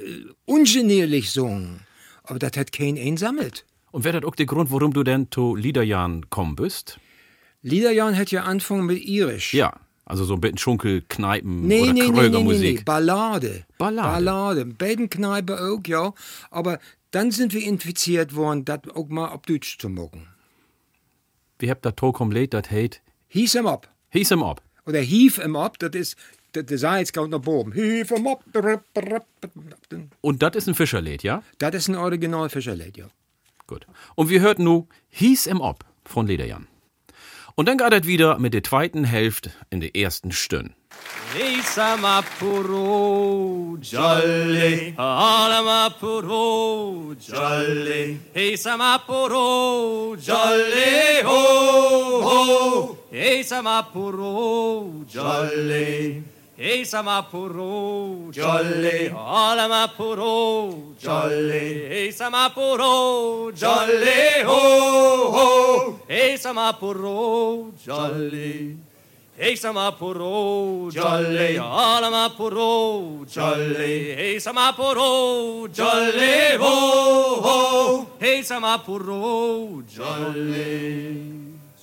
ungenierlich 0.45 1.31
sungen. 1.31 1.81
Aber 2.25 2.39
das 2.39 2.53
hat 2.57 2.73
kein 2.73 2.97
einsammelt. 2.97 3.65
Und 3.91 4.05
wäre 4.05 4.21
das 4.21 4.29
auch 4.29 4.35
der 4.35 4.47
Grund, 4.47 4.71
warum 4.71 4.93
du 4.93 5.05
denn 5.05 5.29
zu 5.31 5.55
Liederjahren 5.55 6.29
kommen 6.31 6.57
bist? 6.57 6.99
Liederjahren 7.65 8.17
hat 8.17 8.31
ja 8.31 8.43
angefangen 8.43 8.85
mit 8.85 9.03
Irisch. 9.05 9.55
Ja, 9.55 9.73
also 10.05 10.25
so 10.25 10.35
ein 10.35 10.41
bisschen 10.41 10.59
Schunkelkneipen 10.59 11.67
Nee, 11.67 11.81
oder 11.81 11.93
nee, 11.95 12.01
nee, 12.01 12.01
nee, 12.01 12.11
nee, 12.11 12.13
nee. 12.13 12.21
Krögermusik. 12.21 12.85
Ballade. 12.85 13.65
Ballade. 13.79 14.09
Ballade. 14.13 14.65
Bedenkneipe 14.67 15.59
auch, 15.59 15.81
ja. 15.87 16.13
Aber 16.51 16.79
dann 17.11 17.31
sind 17.31 17.55
wir 17.55 17.63
infiziert 17.65 18.35
worden, 18.35 18.67
das 18.67 18.81
auch 18.95 19.09
mal 19.09 19.29
auf 19.29 19.43
Deutsch 19.43 19.79
zu 19.79 19.89
machen. 19.89 20.29
Wie 21.59 21.71
habt 21.71 21.87
ihr 21.87 21.97
Tokom 21.97 22.31
Lied, 22.31 22.53
das 22.53 22.71
heißt, 22.71 23.01
Hieß 23.29 23.55
em 23.55 23.67
ab. 23.67 23.89
hieß 24.11 24.33
ihm 24.33 24.43
ab. 24.43 24.61
Oder 24.87 25.01
hief 25.01 25.39
em 25.39 25.57
ab, 25.57 25.79
das 25.79 25.95
ist, 25.95 26.17
der, 26.55 26.79
Salz 26.79 27.13
kommt 27.15 27.31
nach 27.31 27.47
oben. 27.47 27.73
Hief 27.73 28.11
em 28.11 28.27
ab. 28.27 28.45
Und 30.21 30.43
das 30.43 30.55
ist 30.57 30.69
ein 30.69 30.75
Fischerlied, 30.75 31.23
ja? 31.23 31.43
Das 31.59 31.75
ist 31.75 31.89
ein 31.89 31.97
Original 31.97 32.51
Fischerlied, 32.51 32.99
ja. 32.99 33.07
Gut. 33.67 33.87
Und 34.17 34.29
wir 34.29 34.43
hörten 34.43 34.65
nu 34.65 34.87
Hieß 35.09 35.47
im 35.47 35.63
Ob 35.63 35.87
von 36.05 36.27
Lederjan. 36.27 36.67
Und 37.57 37.69
dann 37.69 37.79
geht 37.79 37.93
es 37.93 38.05
wieder 38.05 38.41
mit 38.41 38.53
der 38.53 38.65
zweiten 38.65 39.05
Hälfte 39.05 39.53
in 39.71 39.81
der 39.81 39.95
ersten 39.95 40.33
Stunde. 40.33 40.73
Isamapuro 41.39 42.79
jolly, 43.81 44.95
Alamapuro 44.97 46.43
jolly, 47.21 48.19
Isamapuro 48.35 50.17
jolly 50.17 51.23
ho 51.25 52.23
ho, 52.23 52.99
Isamapuro 53.13 55.05
jolly. 55.09 56.25
Isamapuro 56.57 58.31
jolly, 58.33 59.11
Alamapuro 59.11 60.95
jolly, 61.01 62.09
Isamapuro 62.09 63.51
jolly 63.53 64.45
ho 64.45 65.33
ho, 65.35 66.01
Isamapuro 66.09 67.73
jolly. 67.85 68.77
Isamapuro 69.37 70.93
jolly, 70.93 71.59
Alamapuro 71.59 73.27
jolly, 73.27 74.37
Isamapuro 74.37 75.67
jolly. 75.75 76.57
ho 76.57 77.41
ho, 77.43 78.07
Isamapuro 78.21 79.83
jolly. 79.89 81.35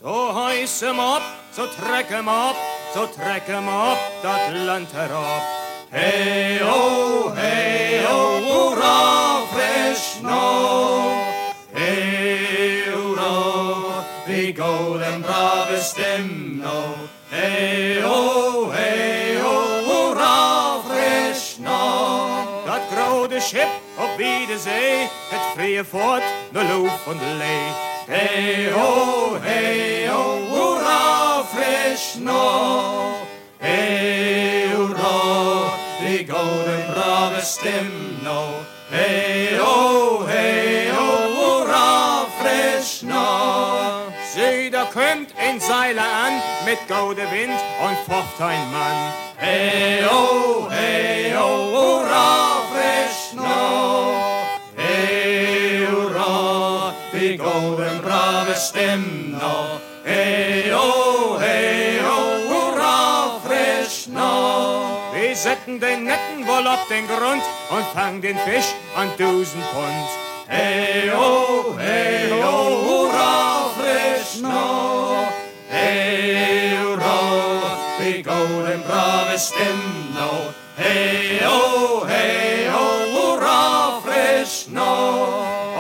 So 0.02 0.32
heiß 0.34 0.82
em 0.84 1.00
op, 1.00 1.22
so 1.52 1.68
treck 1.68 2.10
em 2.12 2.28
op, 2.28 2.56
so 2.94 3.08
treck 3.10 3.48
em 3.48 3.68
op, 3.68 3.98
dat 4.22 4.56
land 4.66 4.92
herop. 4.92 5.44
Hey 5.90 6.62
oh, 6.62 7.36
hey 7.36 8.06
oh, 8.06 8.44
hurra, 8.46 9.46
frisch 9.52 10.22
no. 10.22 11.12
Hey 11.74 12.84
hurra, 12.92 14.04
wie 14.26 14.56
golden 14.56 15.22
brave 15.22 15.82
stem 15.82 16.60
no. 16.64 16.94
Hey 17.30 18.04
oh, 18.04 18.72
hey 18.72 19.38
oh, 19.42 19.88
hurra, 19.88 20.82
frisch 20.88 21.58
no. 21.58 22.64
Dat 22.66 22.82
grote 22.92 23.40
schip 23.40 23.70
op 23.98 24.18
wie 24.18 24.48
de 24.48 24.60
zee, 24.60 25.08
het 25.30 25.54
vrije 25.56 25.86
voort, 25.86 26.24
de 26.52 26.64
loof 26.64 27.04
van 27.04 27.18
de 27.18 27.36
lee. 27.38 27.90
Hey 28.08 28.72
ho, 28.72 29.38
hey 29.42 30.08
ho, 30.10 30.51
hoera, 31.52 31.56
frisch 31.56 32.16
no. 32.20 33.28
Hey 33.60 34.70
hoera, 34.74 35.72
die 36.02 36.26
gouden 36.26 36.94
brave 36.94 37.42
stem 37.42 38.24
no. 38.24 38.66
Hey 38.90 39.58
ho, 39.58 40.26
hey 40.28 40.92
frisch 42.40 43.04
no. 43.04 44.12
Zie, 44.34 44.70
da 44.70 44.86
kommt 44.86 45.34
ein 45.38 45.60
Seiler 45.60 46.02
an 46.02 46.42
mit 46.66 46.80
gouden 46.88 47.30
Wind 47.32 47.60
und 47.86 47.98
focht 48.08 48.42
ein 48.42 48.72
Mann. 48.72 49.14
Hey 49.38 50.04
ho, 50.04 50.68
hey 50.70 51.34
ho, 51.34 51.48
hoera, 51.76 52.62
frisch 52.72 53.34
no. 53.36 54.14
Hey 54.76 55.86
hoera, 55.86 56.94
die 57.14 57.38
golden 57.38 58.02
brave 58.02 58.56
stem 58.56 59.32
setzen 65.52 65.80
den 65.82 66.06
Netten 66.06 66.48
wohl 66.48 66.66
auf 66.66 66.88
den 66.88 67.06
Grund 67.08 67.44
und 67.70 67.86
fangen 67.94 68.22
den 68.22 68.38
Fisch 68.38 68.72
an 68.96 69.10
tausend 69.18 69.64
Pfund. 69.72 70.10
Hey 70.48 71.12
oh, 71.14 71.76
hey 71.78 72.32
oh, 72.32 72.70
hurra, 72.88 73.70
frisch 73.78 74.42
no. 74.42 75.28
Hey 75.70 76.78
hurra, 76.82 77.78
die 78.00 78.24
golden 78.24 78.82
brave 78.84 79.38
stem 79.38 79.80
no. 80.16 80.54
Hey 80.78 81.42
oh, 81.46 82.06
hey 82.08 82.70
oh, 82.74 83.02
hurra, 83.14 84.02
frisch 84.06 84.68
no. 84.68 84.94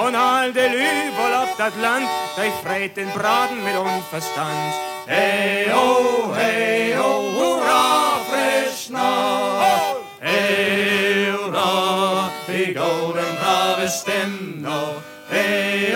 Und 0.05 0.15
all 0.15 0.51
de 0.51 0.67
Lübel 0.67 1.33
auf 1.41 1.55
dat 1.57 1.75
Land, 1.81 2.09
die 2.35 2.51
freit 2.61 2.97
den 2.97 3.09
Braten 3.11 3.63
mit 3.63 3.77
Unverstand. 3.77 4.73
Hey 5.07 5.71
oh, 5.73 6.33
hey 6.35 6.93
oh, 6.97 7.21
hurra, 7.37 8.10
frisch 8.41 8.89
no. 8.89 10.01
Hey 10.19 11.31
hurra, 11.31 12.29
die 12.47 12.73
golden 12.73 13.35
brave 13.39 13.89
stem 13.89 14.61
no. 14.61 15.01
Hey 15.29 15.93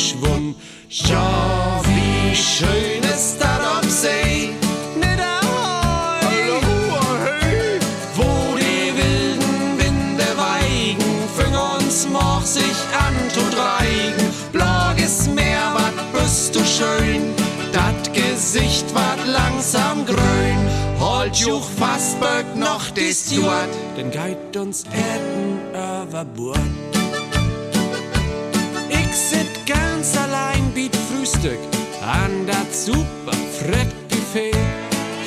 Verschwunden. 0.00 0.54
Ja, 0.88 1.82
wie 1.84 2.34
schön 2.34 3.02
ist 3.02 3.36
das 3.38 3.60
auf 3.60 3.90
See. 3.90 4.54
Ahoi, 5.42 6.48
wo 8.16 8.56
die 8.56 8.96
wilden 8.96 9.78
Winde 9.78 10.24
weigen, 10.38 11.04
fing 11.36 11.54
uns 11.54 12.08
moch 12.08 12.42
sich 12.46 12.80
an 12.98 13.14
zu 13.28 13.40
reigen. 13.58 14.30
Blages 14.52 15.28
Meer, 15.28 15.74
wat 15.74 16.12
bist 16.14 16.54
du 16.54 16.60
schön, 16.64 17.34
dat 17.70 18.14
Gesicht 18.14 18.86
wat 18.94 19.18
langsam 19.26 20.06
grün. 20.06 20.60
Holt 20.98 21.36
juch 21.36 21.68
fast 21.78 22.18
böck 22.20 22.56
noch 22.56 22.90
des 22.92 23.30
Juat, 23.30 23.68
denn 23.98 24.10
geit 24.10 24.56
uns 24.56 24.84
Erden 24.84 25.58
über 26.08 26.24
Bord. 26.24 26.58
Ich 28.88 29.14
sit 29.14 29.59
ganz 30.00 30.16
allein 30.16 30.72
biet 30.72 30.96
Frühstück 30.96 31.60
an 32.00 32.46
dat 32.46 32.74
super 32.74 33.36
Frettbuffet. 33.58 34.56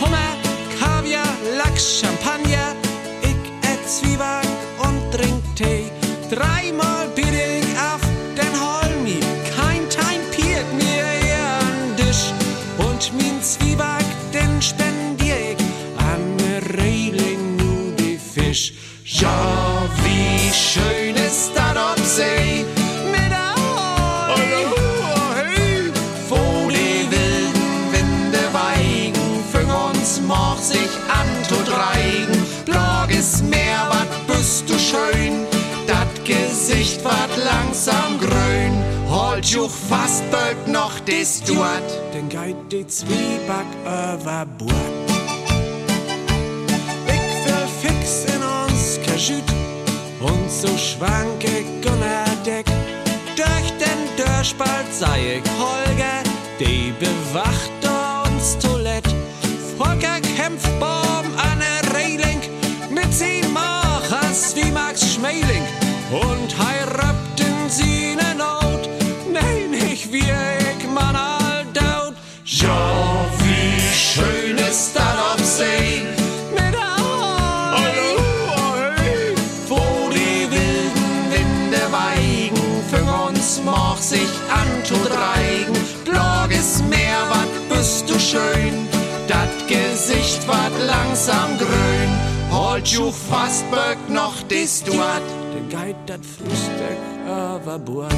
Hummer, 0.02 0.34
Kaviar, 0.80 1.34
Lachs, 1.58 2.00
Champagner, 2.00 2.74
ich 3.22 3.44
ät 3.72 3.84
Zwieback 3.88 4.48
und 4.88 5.00
trink 5.12 5.44
Tee. 5.56 5.92
Dreimal 6.32 7.08
biet 7.16 7.36
ich 7.36 7.70
auf 7.92 8.02
den 8.40 8.54
Holmi, 8.64 9.20
kein 9.56 9.88
Time 9.90 10.24
piert 10.32 10.70
mir 10.74 11.06
eher 11.28 11.52
an 11.70 11.96
Tisch. 11.96 12.34
Und 12.80 13.14
min 13.14 13.44
Zwieback, 13.44 14.08
den 14.34 14.60
spendier 14.60 15.52
ich 15.52 15.64
an 16.12 16.22
ne 16.38 16.54
Reling 16.80 17.58
nu 17.58 17.94
die 18.00 18.18
Fisch. 18.18 18.74
Ja, 19.06 19.88
wie 20.04 20.52
schön 20.52 21.03
Holt 39.44 39.52
juch 39.52 39.72
fast 39.90 40.24
bald 40.32 40.68
noch 40.70 41.00
des 41.02 41.40
Stuart, 41.44 41.84
denn 42.14 42.30
geit 42.30 42.56
die 42.72 42.88
Zwieback 42.88 43.66
über. 43.84 44.46
Ich 47.08 47.46
will 47.46 47.68
fix 47.82 48.26
in 48.34 48.42
uns 48.42 49.00
Kajüt 49.06 49.44
und 50.22 50.50
so 50.50 50.70
schwank 50.78 51.44
ich 51.44 51.66
unter 51.86 52.24
Deck. 52.46 52.66
Durch 53.36 53.70
den 53.84 54.16
Dörrspalt 54.18 54.94
sei 54.94 55.40
ich 55.40 55.50
Holger, 55.60 56.24
die 56.58 56.94
bewacht 56.98 57.72
uns 58.26 58.58
Toilett. 58.60 59.08
Volker 59.78 60.22
kämpft 60.38 60.80
Baum 60.80 61.26
an 61.38 61.60
der 61.60 61.94
Reling 61.94 62.40
mit 62.90 63.14
sie 63.14 63.44
Machers 63.54 64.56
wie 64.56 64.72
Max 64.72 65.16
Schmeling 65.16 65.64
und 66.12 66.58
heiraten 66.58 66.93
wie 70.14 70.20
ich, 70.20 70.88
man 70.88 71.16
all 71.16 71.66
daut. 71.74 72.16
Ja, 72.46 73.26
wie 73.40 74.62
ist 74.70 74.96
das 74.96 75.18
auf 75.30 75.44
See. 75.44 76.04
Mit 76.54 76.76
Hallo, 76.80 78.22
wo 79.68 80.10
die 80.12 80.48
wilden 80.56 81.14
Winde 81.34 81.84
weigen, 81.92 82.62
für 82.92 83.04
uns 83.28 83.60
mach 83.66 83.98
sich 83.98 84.34
an 84.60 84.70
zu 84.86 84.94
reigen. 84.94 85.76
Blages 86.06 86.84
Meer, 86.90 87.22
wat 87.30 87.54
bist 87.70 88.08
du 88.08 88.20
schön, 88.20 88.88
dat 89.28 89.54
Gesicht 89.68 90.48
wat 90.48 90.76
langsam 90.86 91.58
grün. 91.58 92.12
Holt 92.52 92.88
ju 92.88 93.12
fast 93.12 93.66
böck 93.72 93.98
noch 94.10 94.44
des 94.44 94.84
Duat, 94.84 95.26
der 95.54 95.80
Geid 95.80 95.96
dat 96.06 96.20
Frühstück 96.24 97.02
überbord. 97.26 98.14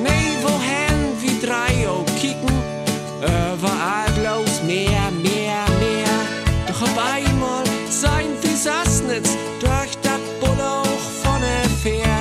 Nee, 0.00 0.38
wohin 0.42 1.20
wie 1.20 1.44
drei 1.44 1.88
auch 1.88 2.06
kicken, 2.20 2.56
überall 3.20 4.10
bloß 4.18 4.62
mehr, 4.62 5.10
mehr, 5.22 5.64
mehr. 5.80 6.16
Doch 6.66 6.82
auf 6.82 6.98
einmal 6.98 7.64
sein 7.90 8.28
wie 8.40 8.56
Sassnitz 8.56 9.36
durch 9.60 9.94
dat 10.02 10.20
Bullauch 10.40 11.04
von 11.22 11.40
der 11.40 11.68
Fähr. 11.82 12.18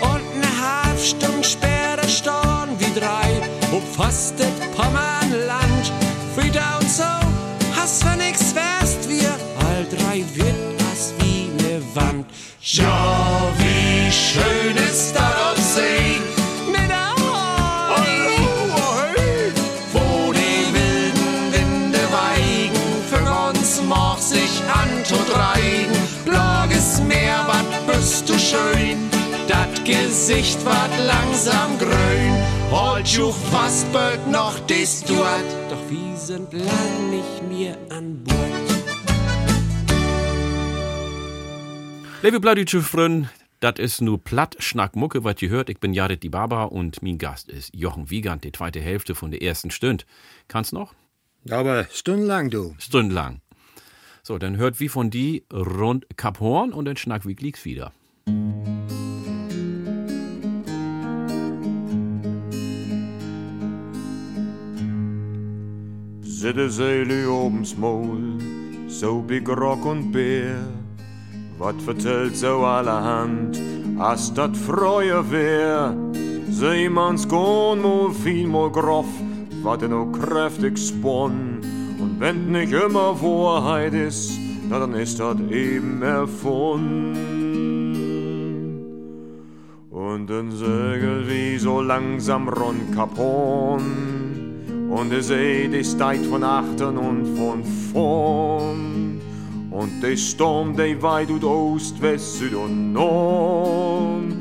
Und 0.00 0.40
ne 0.40 0.48
halb 0.60 0.98
Stunde 0.98 1.44
später 1.44 2.08
storn 2.08 2.70
wie 2.78 2.98
drei, 2.98 3.42
ob 3.72 3.82
fast 3.94 4.34
das 4.38 4.48
Pommernland. 4.74 5.92
Wieder 6.36 6.78
und 6.80 6.90
so, 6.90 7.12
hast 7.76 8.04
wenn 8.06 8.18
nix 8.18 8.54
wärst 8.54 9.08
wir, 9.08 9.34
all 9.66 9.84
drei 9.90 10.24
wird 10.34 10.82
as 10.90 11.12
wie 11.18 11.50
ne 11.62 11.82
Wand. 11.94 12.26
Ja, 12.62 13.52
wie 13.58 14.10
schön 14.10 14.81
Gesicht 29.84 30.64
wat 30.64 30.90
langsam 31.06 31.78
grün. 31.78 32.34
Holt 32.70 33.08
ju 33.08 33.32
fast 33.32 33.92
bald 33.92 34.30
noch 34.30 34.58
des 34.66 35.04
dort, 35.04 35.44
doch 35.70 35.90
wir 35.90 36.16
sind 36.16 36.52
lang 36.52 37.10
nicht 37.10 37.42
mehr 37.48 37.76
an 37.90 38.22
Bord. 38.24 38.38
Liebe 42.22 42.40
Plattdeutsche 42.40 42.82
Freunde, 42.82 43.28
das 43.58 43.78
ist 43.78 44.00
nur 44.00 44.22
platt 44.22 44.56
Schnackmucke, 44.60 45.24
was 45.24 45.42
ihr 45.42 45.48
hört. 45.48 45.68
Ich 45.68 45.80
bin 45.80 45.92
Jared 45.92 46.22
die 46.22 46.28
Baba 46.28 46.64
und 46.64 47.02
mein 47.02 47.18
Gast 47.18 47.48
ist 47.48 47.74
Jochen 47.74 48.10
Wiegand, 48.10 48.44
die 48.44 48.52
zweite 48.52 48.80
Hälfte 48.80 49.14
von 49.14 49.32
der 49.32 49.42
ersten 49.42 49.70
Stunde. 49.70 50.04
Kannst 50.46 50.72
noch? 50.72 50.94
Aber 51.50 51.86
stundenlang, 51.92 52.50
du. 52.50 52.74
Stundenlang. 52.78 53.40
So, 54.22 54.38
dann 54.38 54.56
hört 54.56 54.78
wie 54.78 54.88
von 54.88 55.10
die 55.10 55.44
rund 55.52 56.06
Kap 56.16 56.38
Horn 56.38 56.72
und 56.72 56.84
dann 56.84 56.96
Schnack 56.96 57.26
wie 57.26 57.34
liegt's 57.34 57.64
wieder. 57.64 57.92
Sitte 66.42 66.68
Seele 66.68 67.30
obens 67.30 67.76
Maul, 67.76 68.36
so 68.88 69.22
big 69.22 69.48
Rock 69.48 69.86
und 69.86 70.10
Bär. 70.10 70.58
Wat 71.56 71.80
vertellt 71.80 72.36
so 72.36 72.64
allerhand, 72.64 73.56
as 73.96 74.34
dat 74.34 74.56
Freuer 74.56 75.22
wär. 75.30 75.94
Seemanns 76.50 77.28
Gorn 77.28 77.82
mal 77.82 78.10
viel 78.10 78.48
mal 78.48 78.70
groff, 78.70 79.06
wat 79.62 79.82
er 79.82 79.88
no 79.90 80.06
kräftig 80.06 80.78
spon. 80.78 81.60
Und 82.00 82.18
wenn 82.18 82.50
nicht 82.50 82.72
immer 82.72 83.14
Wahrheit 83.22 83.94
ist, 83.94 84.32
na 84.68 84.80
dann 84.80 84.94
ist 84.94 85.20
dat 85.20 85.38
eben 85.48 86.02
erfunden. 86.02 87.14
Und 89.90 90.26
dann 90.26 90.50
segelt 90.50 91.30
wie 91.30 91.56
so 91.56 91.80
langsam 91.80 92.48
rund 92.48 92.92
Kapon. 92.96 94.21
Und 94.92 95.08
der 95.10 95.22
See, 95.22 95.68
die 95.68 95.82
steigt 95.82 96.26
von 96.26 96.44
achtern 96.44 96.98
und 96.98 97.26
von 97.38 97.64
vorn. 97.64 99.20
Und 99.70 100.02
der 100.02 100.18
Sturm, 100.18 100.76
der 100.76 101.00
weit 101.00 101.30
ut 101.30 101.42
Ost, 101.44 102.02
West, 102.02 102.38
Süd 102.38 102.52
und 102.52 102.92
Nord. 102.92 104.34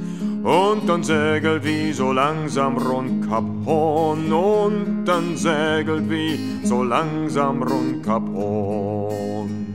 Und 0.43 0.89
dann 0.89 1.03
segelt 1.03 1.63
wie 1.63 1.93
so 1.93 2.11
langsam 2.11 2.77
rund 2.77 3.29
Kap 3.29 3.45
Horn. 3.65 4.33
Und 4.33 5.05
dann 5.05 5.37
segelt 5.37 6.09
wie 6.09 6.37
so 6.65 6.83
langsam 6.83 7.63
rund 7.63 8.03
Kap 8.03 8.27
Horn. 8.33 9.73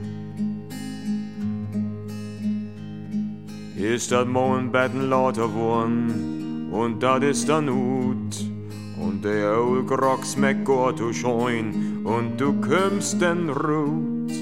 Ist 3.77 4.13
dat 4.13 4.29
Mondbetten 4.29 5.09
lauter 5.09 5.55
worden. 5.55 6.69
Und 6.71 7.03
dat 7.03 7.23
ist 7.23 7.49
dann 7.49 7.71
ut. 7.71 8.46
Der 9.23 9.61
Old 9.61 9.91
schmeckt 10.27 10.65
gut 10.65 10.99
zu 10.99 11.13
scheun. 11.13 12.01
Und 12.05 12.41
du 12.41 12.61
kümmst 12.61 13.21
den 13.21 13.51
Rut. 13.51 14.33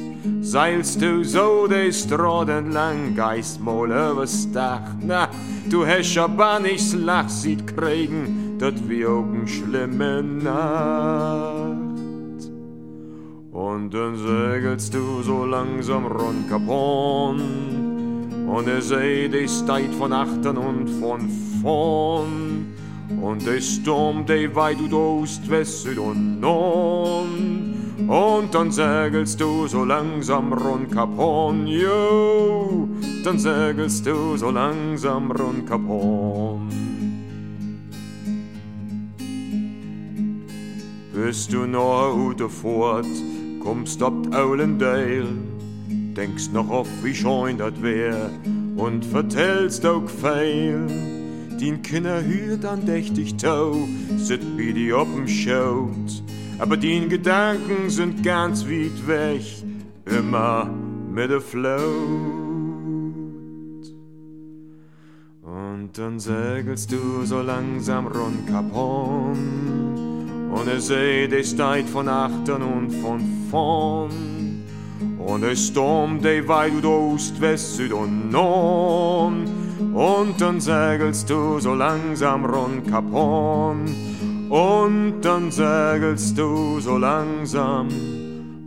Seilst 0.41 1.01
du 1.01 1.25
so 1.25 1.67
de 1.67 1.91
Straat 1.91 2.49
entlang, 2.49 3.15
geist 3.17 3.61
mal 3.61 3.87
übers 3.87 4.51
Dach. 4.53 4.95
Na, 5.01 5.29
du 5.71 5.85
aber 6.21 6.61
nichts 6.61 6.95
Lach 6.95 7.29
sieht 7.29 7.67
kriegen, 7.67 8.57
dat 8.59 8.75
wie 8.89 9.07
auch 9.07 9.25
n 9.25 9.49
schlimme 9.49 10.23
Nacht. 10.23 11.95
Und 13.53 13.95
dann 13.95 14.17
segelst 14.17 14.93
du 14.95 15.23
so 15.23 15.45
langsam 15.45 16.07
rund 16.07 16.49
Kapon. 16.49 17.41
Und 18.47 18.67
der 18.67 18.83
See, 18.83 19.29
der 19.29 19.49
steigt 19.49 19.95
von 19.95 20.13
achtern 20.13 20.59
und 20.59 20.89
von 21.01 21.29
vorn. 21.63 22.74
Und 23.21 23.47
der 23.47 23.61
Sturm, 23.61 24.27
der 24.27 24.55
weit 24.55 24.81
ut 24.81 24.93
Ost, 24.93 25.49
West, 25.51 25.83
Süd 25.83 25.99
und 25.99 26.41
Nord. 26.41 27.27
Und 28.09 28.55
dann 28.55 28.71
segelst 28.71 29.41
du 29.41 29.67
so 29.67 29.85
langsam 29.85 30.53
rund 30.53 30.91
Kap 30.93 31.17
Horn, 31.17 31.67
jo. 31.67 32.89
Dann 33.25 33.39
segelst 33.39 34.07
du 34.07 34.37
so 34.37 34.51
langsam 34.51 35.31
rund 35.31 35.67
Kap 35.67 35.87
Horn. 35.87 36.69
Bist 41.15 41.53
du 41.53 41.67
noch 41.67 42.15
ute 42.15 42.49
fort, 42.49 43.07
kommst 43.61 44.03
ob 44.03 44.35
Aulendale, 44.35 45.29
denkst 45.89 46.51
noch 46.53 46.69
auf 46.69 46.89
wie 47.03 47.15
scheun 47.15 47.57
dat 47.57 47.81
wär 47.81 48.31
und 48.77 49.05
vertellst 49.05 49.87
auch 49.87 50.09
feil. 50.09 50.87
Din 51.61 51.83
Kinder 51.83 52.23
hürt 52.23 52.65
andächtig 52.65 53.37
tau, 53.37 53.89
sit 54.17 54.41
wie 54.57 54.73
die 54.73 54.93
op'm 54.93 55.27
schaut, 55.27 56.23
aber 56.59 56.77
din 56.77 57.09
Gedanken 57.09 57.89
sind 57.89 58.23
ganz 58.23 58.67
weit 58.67 59.07
weg, 59.07 59.43
immer 60.05 60.69
mit 61.15 61.31
der 61.31 61.41
Float. 61.41 61.85
Und 65.43 65.91
dann 65.95 66.19
segelst 66.19 66.93
du 66.93 67.25
so 67.25 67.41
langsam 67.41 68.09
rund 68.09 68.47
Kap 68.49 68.73
Horn, 68.75 70.51
und 70.53 70.67
der 70.67 70.81
See, 70.81 71.29
der 71.29 71.45
steigt 71.45 71.89
von 71.89 72.09
achtern 72.09 72.63
und 72.63 72.91
von 72.91 73.21
vorn. 73.51 74.63
Und 75.19 75.41
der 75.41 75.57
Sturm, 75.57 76.21
der 76.21 76.47
weit 76.47 76.75
ut 76.75 76.85
Ost, 76.85 77.41
West, 77.41 77.77
Süd 77.77 77.93
und 77.93 78.31
Nord. 78.31 79.49
Und 79.95 80.41
dann 80.41 80.61
segelst 80.61 81.31
du 81.31 81.61
so 81.61 81.73
langsam 81.75 82.45
rund 82.45 82.91
Kap 82.91 83.05
Horn. 83.13 83.87
Und 84.51 85.21
dann 85.23 85.53
segelst 85.53 86.37
du 86.37 86.81
so 86.81 86.99
langsam 86.99 87.89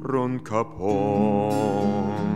rund 0.07 0.45
Kap 0.45 0.79
Horn. 0.79 2.26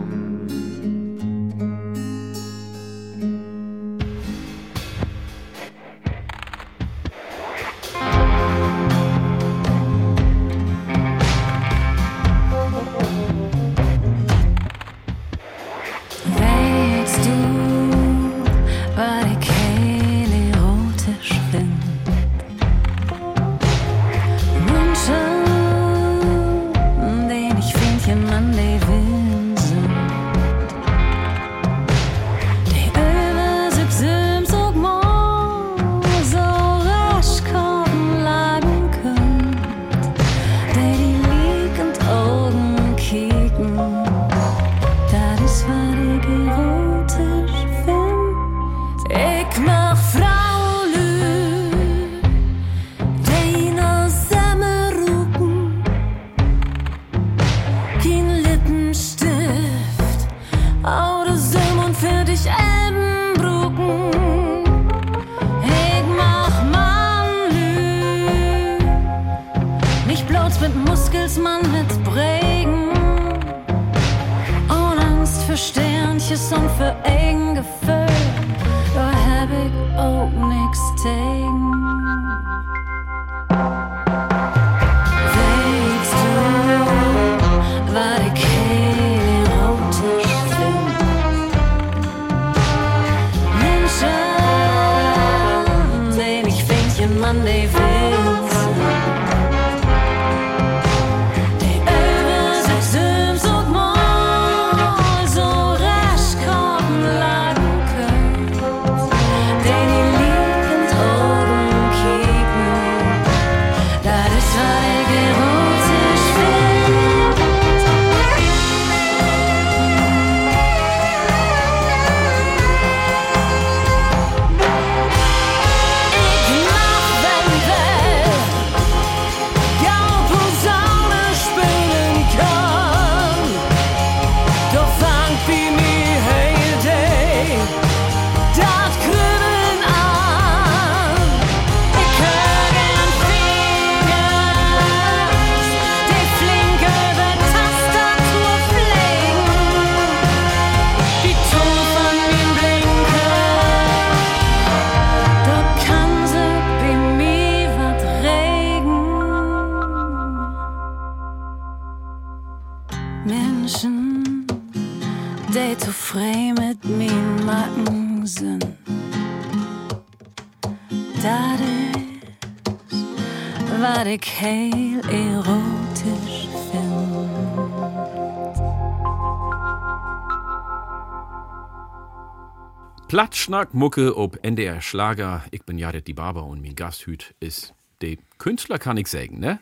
Plattschnack 183.52 183.74
Mucke 183.74 184.16
ob 184.16 184.42
NDR 184.42 184.80
Schlager. 184.80 185.44
Ich 185.50 185.64
bin 185.64 185.76
Jared 185.76 186.06
die 186.06 186.14
Barber 186.14 186.44
und 186.46 186.62
mein 186.62 186.74
Gasthüt 186.74 187.34
ist 187.38 187.74
der 188.00 188.16
Künstler, 188.38 188.78
kann 188.78 188.96
ich 188.96 189.08
sagen, 189.08 189.40
ne? 189.40 189.60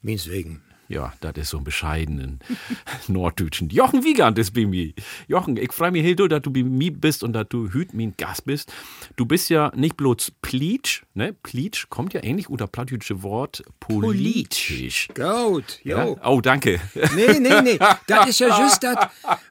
Meins 0.00 0.30
wegen. 0.30 0.62
Ja, 0.88 1.12
das 1.20 1.32
ist 1.36 1.50
so 1.50 1.58
ein 1.58 1.64
bescheidenen 1.64 2.40
Norddeutschen. 3.08 3.68
Jochen 3.70 4.04
Wiegand 4.04 4.38
ist 4.38 4.52
bei 4.52 4.66
mir. 4.66 4.92
Jochen, 5.26 5.56
ich 5.56 5.72
freue 5.72 5.90
mich 5.90 6.02
heel 6.02 6.16
doll, 6.16 6.28
dass 6.28 6.42
du 6.42 6.50
bei 6.50 6.62
mir 6.62 6.92
bist 6.92 7.22
und 7.22 7.32
dass 7.32 7.48
du 7.48 7.70
hüt 7.70 7.94
mein 7.94 8.14
Gast 8.16 8.44
bist. 8.44 8.72
Du 9.16 9.26
bist 9.26 9.50
ja 9.50 9.72
nicht 9.74 9.96
bloß 9.96 10.32
Pleatsch, 10.42 11.02
ne? 11.14 11.34
Pleatsch 11.42 11.86
kommt 11.88 12.14
ja 12.14 12.22
ähnlich 12.22 12.48
unter 12.48 12.66
plattdeutsche 12.66 13.22
Wort 13.22 13.62
politisch. 13.80 15.08
Gut, 15.14 15.80
jo. 15.82 15.96
Ja? 15.96 16.06
Oh, 16.24 16.40
danke. 16.40 16.80
Nee, 17.14 17.38
nee, 17.40 17.60
nee. 17.62 17.78
Das 18.06 18.28
ist 18.28 18.40
ja 18.40 18.60
just 18.60 18.82
das, 18.82 18.96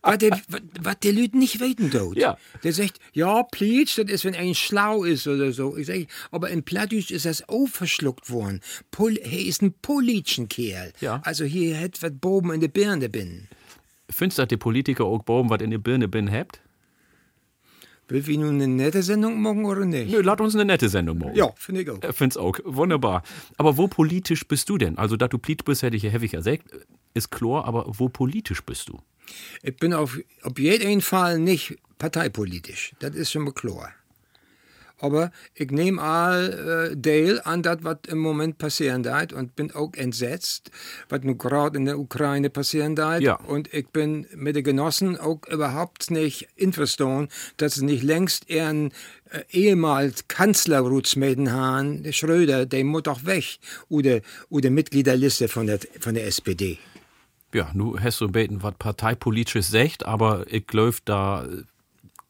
was 0.02 0.18
die, 0.18 0.32
was 0.82 1.00
die 1.00 1.12
Leute 1.12 1.38
nicht 1.38 1.60
weten 1.60 1.92
tut. 1.92 2.18
Ja. 2.18 2.38
Der 2.64 2.74
sagt, 2.74 3.00
ja, 3.14 3.44
Pleatsch, 3.44 3.98
das 3.98 4.10
ist, 4.10 4.26
wenn 4.26 4.36
ein 4.36 4.56
schlau 4.56 5.04
ist 5.04 5.28
oder 5.28 5.52
so. 5.52 5.76
Ich 5.78 5.88
sag, 5.88 6.08
aber 6.32 6.50
in 6.50 6.64
Plattdeutsch 6.64 7.12
ist 7.12 7.26
das 7.26 7.48
auch 7.50 7.68
verschluckt 7.68 8.30
worden. 8.30 8.62
Pol 8.92 9.18
er 9.18 9.40
ist 9.40 9.62
ein 9.62 9.74
politischen 9.82 10.48
Kerl. 10.48 10.94
Ja. 11.00 11.22
Also 11.26 11.44
hier 11.44 11.76
hätt 11.76 12.04
was 12.04 12.12
Boben 12.14 12.54
in 12.54 12.62
der 12.62 12.68
Birne 12.68 13.10
bin. 13.10 13.48
Findest 14.12 14.38
du, 14.38 14.44
dass 14.44 14.50
die 14.50 14.58
Politiker 14.58 15.06
auch 15.06 15.24
bauen, 15.24 15.50
was 15.50 15.60
in 15.60 15.72
der 15.72 15.80
Birne 15.80 16.08
bin 16.08 16.32
habt? 16.32 16.62
Will 18.08 18.28
wir 18.28 18.38
nun 18.38 18.56
eine 18.56 18.68
nette 18.68 19.02
Sendung 19.02 19.42
machen 19.42 19.66
oder 19.66 19.86
nicht? 19.86 20.12
Nö, 20.12 20.22
lad 20.22 20.40
uns 20.40 20.54
eine 20.54 20.66
nette 20.66 20.88
Sendung 20.88 21.18
machen. 21.18 21.34
Ja, 21.34 21.52
finde 21.56 21.82
ich 21.82 21.90
auch. 21.90 22.00
Äh, 22.04 22.14
Find's 22.14 22.38
auch. 22.38 22.60
Wunderbar. 22.64 23.24
Aber 23.58 23.76
wo 23.78 23.88
politisch 23.88 24.48
bist 24.48 24.70
du 24.70 24.78
denn? 24.78 25.00
Also, 25.00 25.18
dass 25.18 25.30
du 25.30 25.40
politisch 25.40 25.66
bist, 25.66 25.82
hätte 25.82 25.98
ich 25.98 26.04
ja 26.04 26.12
häufig 26.12 26.32
gesagt. 26.32 26.66
Ist 27.16 27.32
klar, 27.32 27.66
aber 27.66 27.86
wo 27.88 28.08
politisch 28.08 28.62
bist 28.62 28.90
du? 28.90 29.00
Ich 29.64 29.76
bin 29.78 29.94
auf, 29.94 30.20
auf 30.44 30.60
jeden 30.60 31.02
Fall 31.02 31.40
nicht 31.40 31.78
parteipolitisch. 31.98 32.94
Das 33.00 33.16
ist 33.16 33.32
schon 33.32 33.46
mal 33.46 33.54
klar. 33.54 33.92
Aber 35.00 35.32
ich 35.54 35.72
nehme 35.72 36.02
all 36.02 36.92
äh, 36.92 37.02
Teil 37.02 37.42
an 37.44 37.64
das, 37.64 37.80
was 37.82 37.98
im 38.08 38.20
Moment 38.20 38.58
passieren 38.58 39.04
wird 39.04 39.34
und 39.34 39.56
bin 39.56 39.72
auch 39.72 39.94
entsetzt, 39.94 40.72
was 41.10 41.22
nun 41.24 41.38
gerade 41.38 41.78
in 41.78 41.86
der 41.86 42.00
Ukraine 42.00 42.50
passieren 42.50 42.98
wird. 42.98 43.22
Ja. 43.22 43.36
Und 43.36 43.74
ich 43.74 43.88
bin 43.90 44.28
mit 44.34 44.56
den 44.56 44.64
Genossen 44.64 45.18
auch 45.18 45.42
überhaupt 45.50 46.12
nicht 46.12 46.48
einverstanden, 46.60 47.30
dass 47.58 47.78
es 47.78 47.82
nicht 47.82 48.04
längst 48.04 48.50
ihren 48.50 48.92
äh, 49.32 49.42
ehemals 49.52 50.28
Kanzler 50.28 50.80
Rutsmeden 50.80 51.52
haben, 51.52 52.04
der 52.04 52.12
Schröder, 52.12 52.66
der 52.66 52.84
muss 52.84 53.04
doch 53.04 53.26
weg, 53.26 53.60
oder, 53.90 54.22
oder 54.50 54.70
Mitgliederliste 54.70 55.48
von 55.48 55.68
der, 55.68 55.80
von 56.00 56.14
der 56.14 56.26
SPD. 56.28 56.78
Ja, 57.54 57.72
nu 57.74 57.98
hast 58.00 58.20
du 58.22 58.28
beten, 58.28 58.64
was 58.64 58.76
parteipolitisches 58.78 59.70
sagt, 59.70 60.06
aber 60.06 60.46
ich 60.50 60.68
glaube, 60.68 60.98
da 61.06 61.48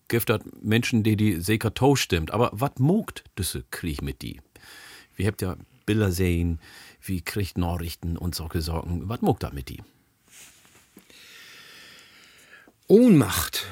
gibt 0.08 0.30
das 0.30 0.42
Menschen, 0.62 1.04
die 1.04 1.16
die 1.16 1.40
sicher 1.42 1.74
to 1.74 1.96
stimmt. 1.96 2.32
Aber 2.32 2.50
was 2.54 2.72
mogt 2.78 3.24
diese 3.38 3.64
Krieg 3.72 4.02
mit 4.02 4.22
die? 4.22 4.42
Wir 5.16 5.28
habt 5.28 5.42
ja 5.42 5.56
Bilder 5.86 6.12
sehen, 6.12 6.60
wie 7.02 7.22
kriegt 7.22 7.58
Nachrichten 7.58 8.18
und 8.18 8.36
solche 8.36 8.62
Sorgen. 8.62 9.08
Was 9.08 9.22
mogt 9.22 9.44
das 9.44 9.54
mit 9.54 9.70
die? 9.70 9.82
Ohnmacht. 12.88 13.66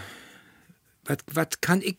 Was 1.06 1.62
kann 1.62 1.82
ich, 1.82 1.98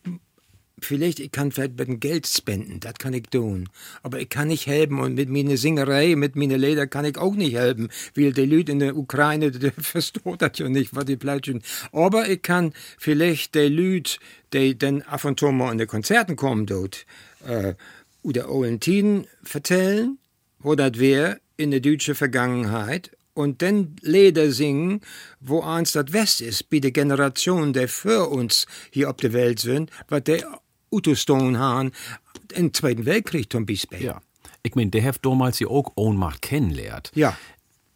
vielleicht, 0.79 1.19
ich 1.19 1.31
kann 1.31 1.51
vielleicht 1.51 1.77
mit 1.77 1.87
dem 1.87 1.99
Geld 1.99 2.27
spenden, 2.27 2.79
das 2.79 2.95
kann 2.95 3.13
ich 3.13 3.23
tun. 3.23 3.69
Aber 4.03 4.19
ich 4.19 4.29
kann 4.29 4.49
nicht 4.49 4.67
helfen 4.67 4.99
und 4.99 5.15
mit 5.15 5.29
meiner 5.29 5.57
Singerei, 5.57 6.15
mit 6.15 6.35
meiner 6.35 6.57
Leder 6.57 6.87
kann 6.87 7.05
ich 7.05 7.17
auch 7.17 7.35
nicht 7.35 7.55
helfen, 7.55 7.89
weil 8.15 8.33
die 8.33 8.45
Leute 8.45 8.71
in 8.71 8.79
der 8.79 8.95
Ukraine, 8.95 9.51
die 9.51 9.71
versteht 9.77 10.41
das 10.41 10.57
ja 10.57 10.69
nicht, 10.69 10.95
was 10.95 11.05
die 11.05 11.17
platschen. 11.17 11.61
Aber 11.91 12.27
ich 12.29 12.41
kann 12.41 12.73
vielleicht 12.97 13.55
die 13.55 13.67
Leute, 13.67 14.17
die 14.53 14.77
dann 14.77 15.01
ab 15.03 15.25
und 15.25 15.39
zu 15.39 15.51
mal 15.51 15.71
in 15.71 15.77
die 15.77 15.85
Konzerten 15.85 16.35
kommen 16.35 16.65
dort, 16.65 17.05
äh, 17.45 17.73
oder 18.23 18.49
auch 18.49 18.63
in 18.63 18.79
Tiden 18.79 19.27
vertellen, 19.43 20.17
wo 20.59 20.75
das 20.75 20.99
wäre 20.99 21.39
in 21.57 21.71
der 21.71 21.79
deutschen 21.79 22.15
Vergangenheit 22.15 23.11
und 23.35 23.61
dann 23.61 23.97
Lieder 24.01 24.51
singen, 24.51 25.01
wo 25.39 25.61
eins 25.61 25.91
das 25.91 26.11
West 26.11 26.41
ist, 26.41 26.69
bei 26.69 26.79
der 26.79 26.91
Generation, 26.91 27.73
der 27.73 27.87
für 27.87 28.29
uns 28.29 28.65
hier 28.91 29.09
auf 29.09 29.17
der 29.17 29.33
Welt 29.33 29.59
sind, 29.59 29.91
was 30.07 30.23
der 30.23 30.59
Utostone 30.91 31.57
haben 31.59 31.91
im 32.53 32.73
Zweiten 32.73 33.05
Weltkrieg 33.05 33.51
zum 33.51 33.65
Beispiel. 33.65 34.03
Ja. 34.03 34.21
Ich 34.63 34.75
meine, 34.75 34.91
der 34.91 35.03
hat 35.03 35.23
damals 35.23 35.59
ja 35.59 35.67
auch 35.67 35.91
Ohnmacht 35.95 36.41
kennenlernt. 36.41 37.11
Ja. 37.15 37.37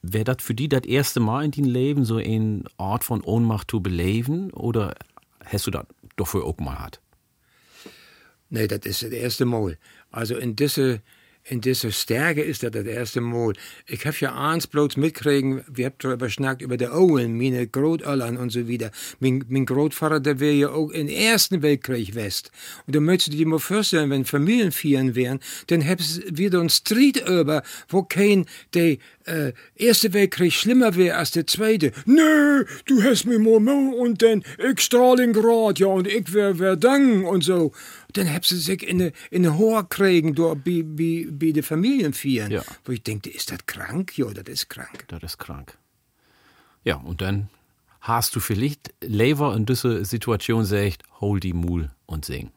Wäre 0.02 0.24
das 0.24 0.38
für 0.40 0.54
die 0.54 0.70
das 0.70 0.84
erste 0.84 1.20
Mal 1.20 1.46
in 1.46 1.52
deinem 1.52 1.66
Leben 1.66 2.06
so 2.06 2.18
eine 2.18 2.64
Art 2.78 3.04
von 3.04 3.22
Ohnmacht 3.22 3.72
zu 3.72 3.82
beleben? 3.82 4.52
Oder 4.52 4.96
hast 5.46 5.68
du 5.68 5.72
das 5.72 5.86
doch 6.16 6.28
für 6.28 6.44
auch 6.46 6.58
mal 6.58 6.76
gehabt? 6.76 7.02
Nee, 8.50 8.68
das 8.68 8.80
ist 8.86 9.04
das 9.04 9.12
erste 9.12 9.46
Mal. 9.46 9.78
Also 10.12 10.36
in 10.38 10.56
diese, 10.56 11.02
in 11.44 11.62
diese 11.62 11.92
Stärke 11.92 12.42
ist 12.42 12.64
das 12.64 12.72
das 12.72 12.86
erste 12.86 13.22
Mal. 13.22 13.54
Ich 13.88 14.06
habe 14.06 14.16
ja 14.20 14.36
eins 14.36 14.68
bloß 14.68 14.98
mitkriegen, 14.98 15.64
wir 15.68 15.88
haben 15.88 15.96
darüber 15.98 16.30
schnackt, 16.30 16.62
über 16.62 16.78
der 16.78 16.96
Owen, 16.96 17.38
meine 17.38 17.66
Großeltern 17.68 18.38
und 18.38 18.52
so 18.52 18.68
wieder. 18.68 18.92
Mein, 19.20 19.44
mein 19.50 19.66
Großvater, 19.66 20.20
der 20.20 20.40
wäre 20.40 20.54
ja 20.54 20.70
auch 20.70 20.90
im 20.92 21.08
Ersten 21.08 21.62
Weltkrieg 21.62 22.16
West. 22.16 22.52
Und 22.86 22.96
da 22.96 23.00
möchtest 23.00 23.34
du 23.34 23.38
dir 23.38 23.48
mal 23.48 23.60
vorstellen, 23.60 24.10
wenn 24.10 24.26
Familienfeiern 24.26 25.16
wären, 25.16 25.40
dann 25.68 25.82
hättest 25.82 26.24
du 26.24 26.38
wieder 26.38 26.60
einen 26.60 26.70
Street 26.70 27.28
über, 27.28 27.64
wo 27.88 28.04
kein, 28.04 28.46
der 28.74 28.98
äh, 29.30 29.54
Erste 29.76 30.14
Weltkrieg 30.14 30.54
schlimmer 30.54 30.96
wäre 30.96 31.18
als 31.18 31.32
der 31.32 31.48
Zweite. 31.48 31.92
Nö, 32.06 32.66
du 32.86 33.04
hast 33.04 33.26
mir 33.26 33.40
mal 33.40 33.94
und 33.94 34.22
dann 34.22 34.44
ich 34.58 34.82
Stalingrad, 34.82 35.80
ja, 35.80 35.88
und 35.88 36.08
ich 36.08 36.34
wär 36.34 36.56
Verdun 36.56 37.26
und 37.26 37.44
so. 37.44 37.72
Dann 38.14 38.32
haben 38.34 38.44
sie 38.44 38.58
sich 38.58 38.84
in 38.88 39.02
eine, 39.02 39.14
in 39.30 39.46
eine 39.46 39.58
Hoher 39.58 39.88
kriegen, 39.88 40.36
wie, 40.66 40.84
wie, 40.98 41.28
wie 41.32 41.54
die 41.54 41.62
Familien 41.62 42.14
vieren. 42.14 42.52
Ja. 42.52 42.64
Wo 42.84 42.92
ich 42.92 43.04
denke, 43.04 43.30
ist 43.30 43.52
das 43.52 43.66
krank? 43.66 44.18
Ja, 44.18 44.26
das 44.34 44.48
ist 44.48 44.70
krank. 44.70 45.06
Das 45.08 45.22
ist 45.24 45.38
krank. 45.38 45.78
Ja, 46.84 46.96
und 46.96 47.22
dann 47.22 47.50
hast 48.02 48.36
du 48.36 48.40
vielleicht 48.40 48.94
Lever 49.02 49.56
in 49.56 49.66
dieser 49.66 50.04
Situation 50.06 50.66
sagt, 50.66 51.04
hol 51.22 51.40
die 51.40 51.54
Mul 51.54 51.92
und 52.06 52.26
sing. 52.26 52.52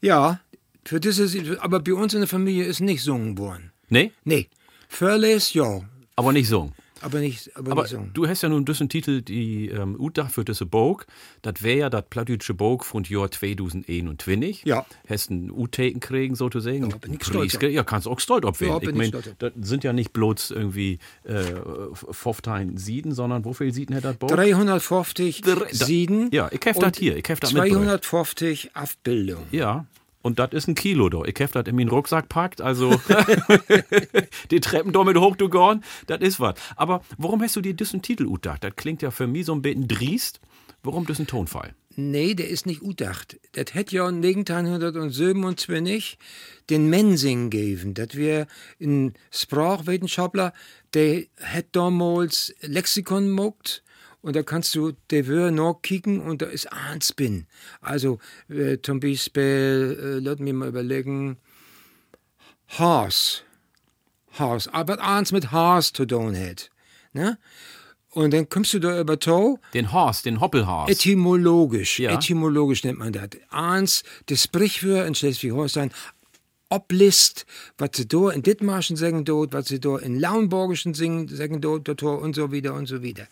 Ja, 0.00 0.40
für 0.84 1.00
diese, 1.00 1.60
aber 1.60 1.80
bei 1.80 1.94
uns 1.94 2.14
in 2.14 2.20
der 2.20 2.28
Familie 2.28 2.64
ist 2.64 2.80
nicht 2.80 3.02
sungen 3.02 3.36
worden. 3.38 3.72
Nee, 3.88 4.12
Nee. 4.24 4.48
Förles, 4.88 5.52
ja, 5.52 5.82
aber 6.16 6.32
nicht 6.32 6.48
singen. 6.48 6.72
Aber 7.02 7.20
nicht, 7.20 7.56
aber, 7.56 7.72
Aber 7.72 7.82
nicht 7.82 7.90
sungen. 7.92 8.10
du 8.14 8.26
hast 8.26 8.42
ja 8.42 8.48
nun 8.48 8.64
diesen 8.64 8.88
Titel, 8.88 9.22
die 9.22 9.68
ähm, 9.68 9.96
Utdach 9.98 10.30
für 10.30 10.44
diese 10.44 10.66
Bog. 10.66 11.06
Das 11.42 11.62
wäre 11.62 11.78
ja 11.78 11.90
das 11.90 12.04
plattdeutsche 12.10 12.54
Bog 12.54 12.84
von 12.84 13.04
Jahr 13.04 13.30
2021. 13.30 14.62
Ja. 14.64 14.84
Hast 15.08 15.30
einen 15.30 15.50
U-Taken 15.50 16.00
kriegen, 16.00 16.34
sozusagen. 16.34 16.90
Ja, 16.90 16.96
bin 16.96 17.14
ich 17.14 17.24
stolz 17.24 17.58
Ja, 17.60 17.82
kannst 17.84 18.06
auch 18.08 18.20
stolz 18.20 18.44
bin 18.58 18.68
ich 18.68 18.88
ich 18.90 18.94
mein, 18.98 19.08
stolz 19.08 19.28
auf. 19.28 19.34
das 19.38 19.52
sind 19.60 19.84
ja 19.84 19.92
nicht 19.92 20.12
bloß 20.12 20.50
irgendwie 20.50 20.98
äh, 21.24 21.44
15 22.10 22.76
Sieden, 22.76 23.12
sondern 23.12 23.44
wie 23.44 23.54
viele 23.54 23.72
Sieden 23.72 23.94
hat 23.96 24.04
das 24.04 24.16
Bog? 24.16 24.30
350 24.30 25.40
Drei- 25.42 25.54
da- 25.54 25.66
Sieden. 25.72 26.30
Ja, 26.32 26.48
ich 26.52 26.60
hab 26.66 26.78
das 26.80 26.98
hier, 26.98 27.16
ich 27.16 27.24
das 27.40 27.52
mitgebracht. 27.52 28.04
250 28.04 28.70
Abbildungen. 28.74 29.46
Ja. 29.50 29.86
Und 30.28 30.38
das 30.38 30.52
ist 30.52 30.68
ein 30.68 30.74
Kilo 30.74 31.08
da. 31.08 31.22
Ich 31.24 31.40
hab 31.40 31.52
das 31.52 31.66
in 31.66 31.74
meinen 31.74 31.88
Rucksack 31.88 32.28
packt, 32.28 32.60
also 32.60 32.90
die 34.50 34.60
Treppen 34.60 34.92
da 34.92 35.02
mit 35.02 35.16
hoch 35.16 35.36
du 35.36 35.48
gorn, 35.48 35.82
das 36.06 36.20
ist 36.20 36.38
was. 36.38 36.56
Aber 36.76 37.00
warum 37.16 37.40
hast 37.40 37.56
du 37.56 37.62
dir 37.62 37.72
diesen 37.72 38.02
Titel 38.02 38.26
utdacht? 38.26 38.62
Das 38.62 38.76
klingt 38.76 39.00
ja 39.00 39.10
für 39.10 39.26
mich 39.26 39.46
so 39.46 39.54
ein 39.54 39.62
bisschen 39.62 39.88
driest. 39.88 40.40
Warum 40.82 41.06
diesen 41.06 41.26
Tonfall? 41.26 41.74
Nee, 41.96 42.34
der 42.34 42.48
ist 42.48 42.66
nicht 42.66 42.82
udacht. 42.82 43.40
Das 43.52 43.72
hätte 43.72 43.96
ja 43.96 44.06
1927 44.06 46.18
den 46.68 46.90
Mensing 46.90 47.48
gegeben. 47.48 47.94
Das 47.94 48.08
wir 48.12 48.46
ein 48.82 49.14
Sprachwissenschaftler, 49.30 50.52
der 50.92 51.22
hat 51.42 51.68
damals 51.72 52.54
Lexikon 52.60 53.30
mogt. 53.30 53.82
Und 54.20 54.34
da 54.36 54.42
kannst 54.42 54.74
du 54.74 54.92
der 55.10 55.26
Wör 55.26 55.50
noch 55.50 55.80
kicken 55.82 56.20
und 56.20 56.42
da 56.42 56.46
ist 56.46 56.72
eins 56.72 57.12
bin. 57.12 57.46
Also 57.80 58.18
äh, 58.48 58.78
zum 58.82 59.00
Beispiel, 59.00 59.96
äh, 60.00 60.18
lass 60.24 60.38
mich 60.38 60.52
mal 60.52 60.68
überlegen, 60.68 61.36
Haas. 62.68 63.42
Haas. 64.38 64.68
Aber 64.68 65.00
eins 65.02 65.32
mit 65.32 65.52
Haas 65.52 65.92
zu 65.92 66.04
tun 66.04 66.36
hat. 66.36 66.70
Ne? 67.12 67.38
Und 68.10 68.32
dann 68.32 68.48
kommst 68.48 68.74
du 68.74 68.78
da 68.78 69.00
über 69.00 69.18
Tau. 69.18 69.58
Den 69.74 69.92
Horst, 69.92 70.26
den 70.26 70.40
Hoppelhorst. 70.40 70.90
Etymologisch, 70.90 71.98
Ja. 71.98 72.12
etymologisch 72.12 72.84
nennt 72.84 72.98
man 72.98 73.12
das. 73.12 73.28
Eins, 73.50 74.02
das 74.26 74.42
Sprichwort 74.44 75.06
in 75.06 75.14
Schleswig-Holstein, 75.14 75.90
oblist, 76.70 77.46
was 77.78 77.90
sie 77.94 78.06
da 78.06 78.30
in 78.30 78.42
Dithmarschen 78.42 78.96
sagen 78.96 79.24
dort, 79.24 79.52
was 79.52 79.68
sie 79.68 79.80
da 79.80 79.96
in 79.98 80.18
Lauenburgischen 80.20 80.94
singen, 80.94 81.28
sagen 81.28 81.60
dort, 81.60 81.88
dort 81.88 82.02
und 82.02 82.34
so 82.34 82.52
wieder 82.52 82.74
und 82.74 82.86
so 82.86 83.02
wieder. 83.02 83.26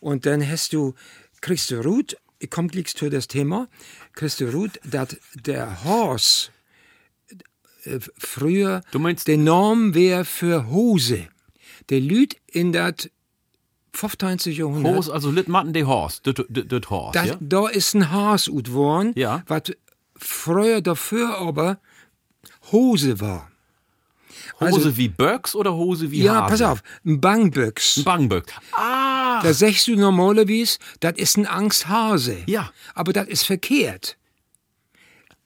Und 0.00 0.24
dann 0.26 0.46
hast 0.48 0.72
du, 0.72 0.94
kriegst 1.40 1.70
du 1.70 1.80
Ruth, 1.82 2.16
ich 2.38 2.50
komm 2.50 2.68
gleich 2.68 2.94
zu 2.94 3.08
das 3.10 3.26
Thema, 3.28 3.68
kriegst 4.14 4.40
du 4.40 4.46
Ruth, 4.52 4.78
dass 4.84 5.16
der 5.34 5.84
Horst 5.84 6.52
äh, 7.84 7.98
früher 8.18 8.82
Du 8.92 8.98
meinst- 8.98 9.26
der 9.28 9.38
Norm 9.38 9.94
wäre 9.94 10.24
für 10.24 10.68
Hose. 10.70 11.28
Der 11.88 12.00
Lüd 12.00 12.36
in 12.46 12.72
das 12.72 13.08
15. 13.92 14.52
Jahrhundert. 14.52 14.94
Horst, 14.94 15.10
also 15.10 15.30
Litmatten 15.30 15.72
de 15.72 15.84
Horst, 15.84 16.26
das 16.26 16.34
das 16.48 16.90
Horst, 16.90 17.16
Da, 17.16 17.24
ja? 17.24 17.36
da 17.40 17.68
ist 17.68 17.94
ein 17.94 18.10
Haas 18.10 18.48
ut 18.48 18.72
worden, 18.72 19.12
Ja. 19.16 19.42
was 19.46 19.62
früher 20.16 20.80
dafür 20.82 21.38
aber 21.38 21.78
Hose 22.72 23.20
war. 23.20 23.50
Hose 24.60 24.74
also- 24.74 24.96
wie 24.96 25.08
Böcks 25.08 25.54
oder 25.54 25.74
Hose 25.74 26.10
wie 26.10 26.22
Ja, 26.22 26.42
Hase? 26.42 26.50
pass 26.50 26.62
auf, 26.62 26.82
ein 27.04 27.20
Bangbüchs. 27.20 27.98
Ein 27.98 28.04
Bangböck. 28.04 28.46
Ah, 28.72 29.42
Da 29.42 29.52
sagst 29.52 29.86
du 29.86 29.96
normalerweise, 29.96 30.78
das 31.00 31.14
ist 31.16 31.36
ein 31.36 31.46
Angsthase. 31.46 32.38
Ja. 32.46 32.70
Aber 32.94 33.12
das 33.12 33.28
ist 33.28 33.44
verkehrt. 33.44 34.16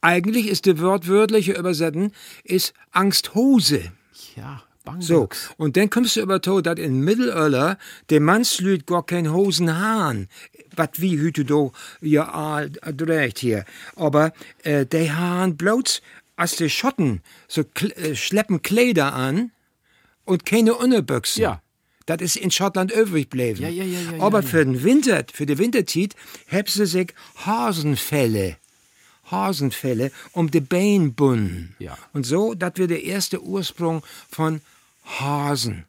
Eigentlich 0.00 0.46
ist 0.46 0.64
die 0.66 0.80
wortwörtliche 0.80 1.52
Übersetzung 1.52 2.12
ist 2.44 2.72
Angsthose. 2.92 3.90
ja, 4.36 4.62
So, 5.00 5.26
Bangböcks. 5.26 5.50
und 5.58 5.76
dann 5.76 5.90
kommst 5.90 6.16
du 6.16 6.20
über 6.20 6.40
to, 6.40 6.60
dass 6.62 6.78
in 6.78 7.00
Mittelalter 7.00 7.78
der 8.08 8.20
Mannslüd 8.20 8.86
gar 8.86 9.04
kein 9.04 9.30
Hosen 9.32 9.76
haben, 9.78 10.28
wat 10.74 11.00
wie 11.02 11.18
hüte 11.18 11.44
do 11.44 11.72
ja 12.00 12.32
all 12.32 12.70
dreht 12.70 13.40
hier. 13.40 13.64
Aber 13.96 14.32
äh, 14.62 14.86
die 14.86 15.10
haben 15.12 15.56
bloß 15.56 16.00
als 16.40 16.56
die 16.56 16.70
Schotten 16.70 17.22
so 17.48 17.62
äh, 17.96 18.14
schleppen 18.14 18.62
Kleider 18.62 19.12
an 19.12 19.52
und 20.24 20.46
keine 20.46 20.74
Unterbüchsen. 20.74 21.42
Ja. 21.42 21.62
Das 22.06 22.20
ist 22.22 22.36
in 22.36 22.50
Schottland 22.50 22.90
übrig 22.90 23.30
geblieben. 23.30 23.60
Ja, 23.60 23.68
ja, 23.68 23.84
ja, 23.84 24.22
Aber 24.22 24.42
für 24.42 24.64
den 24.64 24.82
Winter, 24.82 25.24
für 25.32 25.46
die 25.46 25.58
Winterzeit, 25.58 26.14
haben 26.50 26.66
sie 26.66 26.86
sich 26.86 27.14
Hasenfelle 27.44 28.56
Hasenfelle 29.30 30.10
um 30.32 30.50
die 30.50 30.60
Beine 30.60 31.10
bunden. 31.10 31.76
Und 32.12 32.26
so, 32.26 32.54
das 32.54 32.72
wird 32.76 32.90
der 32.90 33.04
erste 33.04 33.40
Ursprung 33.42 34.02
von 34.28 34.60
Hasen. 35.04 35.84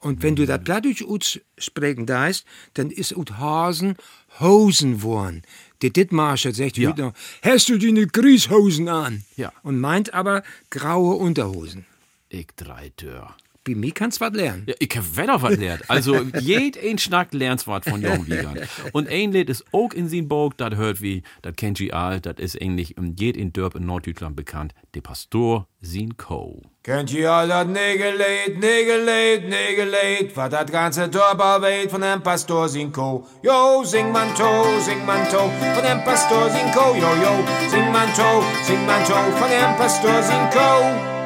Und 0.00 0.22
wenn 0.22 0.36
du 0.36 0.46
das 0.46 0.62
Plattdeutsch 0.62 1.02
aussprechen 1.02 2.06
darfst, 2.06 2.44
dann 2.74 2.90
ist 2.90 3.16
ut 3.16 3.38
Hasen 3.38 3.96
Hosen 4.40 5.02
worden. 5.02 5.42
Der 5.82 5.90
Dittmarscher 5.90 6.52
sagt 6.52 6.76
Ja. 6.76 6.90
wieder, 6.90 7.12
hast 7.42 7.68
du 7.68 7.78
deine 7.78 8.06
Grießhosen 8.06 8.88
an? 8.88 9.24
Ja. 9.36 9.52
Und 9.62 9.78
meint 9.80 10.12
aber 10.14 10.42
graue 10.70 11.14
Unterhosen. 11.16 11.86
Ich 12.28 12.48
drei 12.56 12.90
Tür. 12.96 13.34
Bei 13.68 13.74
mir 13.74 13.92
kannst 13.92 14.22
was 14.22 14.32
lernen. 14.32 14.64
Ja, 14.66 14.74
ich 14.78 14.96
hab 14.96 15.14
wieder 15.14 15.42
was 15.42 15.58
lernt. 15.58 15.90
Also, 15.90 16.22
jed 16.40 16.82
ein 16.82 16.96
Schnack 16.96 17.34
lernt 17.34 17.66
was 17.66 17.84
von 17.84 18.02
Wiegand. 18.02 18.66
Und 18.92 19.10
ein 19.10 19.30
Lied 19.32 19.50
ist 19.50 19.62
auch 19.72 19.92
in 19.92 20.08
sin 20.08 20.26
Bog, 20.26 20.56
das 20.56 20.74
hört 20.76 21.02
wie, 21.02 21.22
das 21.42 21.54
kennt 21.56 21.78
ihr 21.78 21.94
all, 21.94 22.18
das 22.18 22.36
ist 22.38 22.62
eigentlich 22.62 22.96
in 22.96 23.14
jed 23.16 23.36
in 23.36 23.52
Dörp 23.52 23.74
in 23.74 23.84
Norddeutschland 23.84 24.36
bekannt, 24.36 24.72
der 24.94 25.02
Pastor 25.02 25.68
sin 25.82 26.16
Co. 26.16 26.62
Kennt 26.82 27.12
ihr 27.12 27.30
all 27.30 27.48
dat 27.48 27.68
Nägeleid, 27.68 28.58
Nägeleid, 28.58 29.46
Nägeleid, 29.50 30.34
was 30.34 30.48
dat 30.48 30.72
ganze 30.72 31.10
Dorf 31.10 31.38
weht 31.60 31.90
von 31.90 32.00
dem 32.00 32.22
Pastor 32.22 32.70
Sinko. 32.70 33.26
Jo, 33.42 33.84
sing 33.84 34.10
man 34.10 34.34
to, 34.34 34.80
sing 34.80 35.04
man 35.04 35.28
to, 35.28 35.50
von 35.74 35.84
dem 35.84 36.02
Pastor 36.04 36.48
Sinko, 36.48 36.94
jo, 36.94 37.14
jo, 37.22 37.44
sing 37.68 37.92
man 37.92 38.08
to, 38.14 38.42
sing 38.64 38.86
man 38.86 39.04
to, 39.04 39.12
von 39.38 39.50
dem 39.50 39.76
Pastor 39.76 40.22
Sinko. 40.22 40.58
Aus 40.58 41.17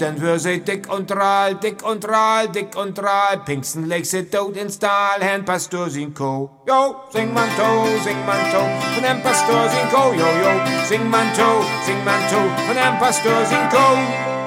den 0.00 0.20
Würse 0.20 0.58
dick 0.58 0.92
und 0.92 1.10
rahl, 1.12 1.54
dick 1.54 1.84
und 1.84 2.06
rahl, 2.08 2.48
dick 2.48 2.76
und 2.76 2.98
rahl, 3.00 3.38
Pinksten 3.44 3.86
legt 3.86 4.32
tot 4.32 4.56
ins 4.56 4.78
Tal, 4.78 5.20
Herrn 5.20 5.44
Pastor 5.44 5.88
Sinko. 5.88 6.50
Jo, 6.66 6.96
sing 7.10 7.32
man 7.32 7.48
to, 7.56 7.86
sing 8.02 8.16
man 8.26 8.40
to, 8.50 8.58
von 8.94 9.02
dem 9.04 9.22
Pastor 9.22 9.68
Sinko, 9.68 10.12
jo, 10.14 10.26
jo, 10.42 10.84
sing 10.84 11.08
man 11.08 11.32
to, 11.34 11.64
sing 11.84 12.04
man 12.04 12.20
to, 12.28 12.40
von 12.66 12.74
dem 12.74 12.98
Pastor 12.98 13.44
Sinko. 13.46 14.38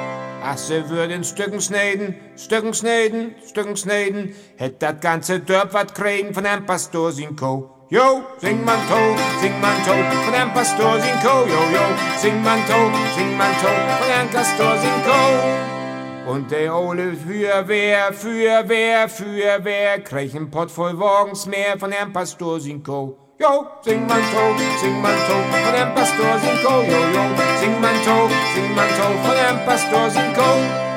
Ach, 0.44 0.58
sie 0.58 0.90
würden 0.90 1.24
Stücken 1.24 1.62
schneiden, 1.62 2.16
Stücken 2.36 2.74
schneiden, 2.74 3.36
Stücken 3.48 3.78
schneiden, 3.78 4.36
hätt 4.58 4.82
dat 4.82 5.00
ganze 5.00 5.40
Dörp 5.40 5.74
wat 5.74 5.96
kriegen 5.96 6.34
von 6.34 6.44
dem 6.44 6.66
Pastor 6.66 7.12
Sinko. 7.12 7.81
Jo, 7.92 8.24
sing 8.38 8.64
man 8.64 8.80
to, 8.88 9.00
sing 9.42 9.60
man 9.60 9.76
to, 9.84 9.92
von 10.24 10.32
dem 10.32 10.54
Pastor 10.54 10.98
Sinko, 11.02 11.46
jo, 11.46 11.62
jo, 11.76 11.86
sing 12.16 12.42
man 12.42 12.60
to, 12.66 12.78
sing 13.16 13.36
man 13.38 13.54
to, 13.60 13.68
von 13.68 14.08
dem 14.08 14.30
Pastor 14.32 14.78
Sinko. 14.78 16.32
Und 16.32 16.50
der 16.52 16.74
ole 16.74 17.18
Feuerwehr, 17.18 18.14
Feuerwehr, 18.14 19.10
Feuerwehr, 19.10 20.00
krieg 20.06 20.34
ein 20.34 20.50
Pott 20.50 20.72
voll 20.72 20.98
Wagens 20.98 21.48
mehr 21.48 21.78
von 21.78 21.92
dem 21.92 22.14
Pastor 22.14 22.62
Sinko. 22.62 23.18
Jo, 23.38 23.68
sing 23.84 24.08
man 24.08 24.22
to, 24.32 24.44
sing 24.80 25.02
man 25.02 25.18
to, 25.28 25.36
von 25.52 25.74
dem 25.76 25.94
Pastor 25.94 26.40
Sinko, 26.40 26.74
jo, 26.88 27.02
jo, 27.16 27.24
sing 27.60 27.82
man 27.82 27.96
to, 28.06 28.30
sing 28.56 28.74
man 28.74 28.88
to, 28.88 29.08
von 29.22 29.36
dem 29.36 29.66
Pastor 29.66 30.10
Sinko. 30.10 30.91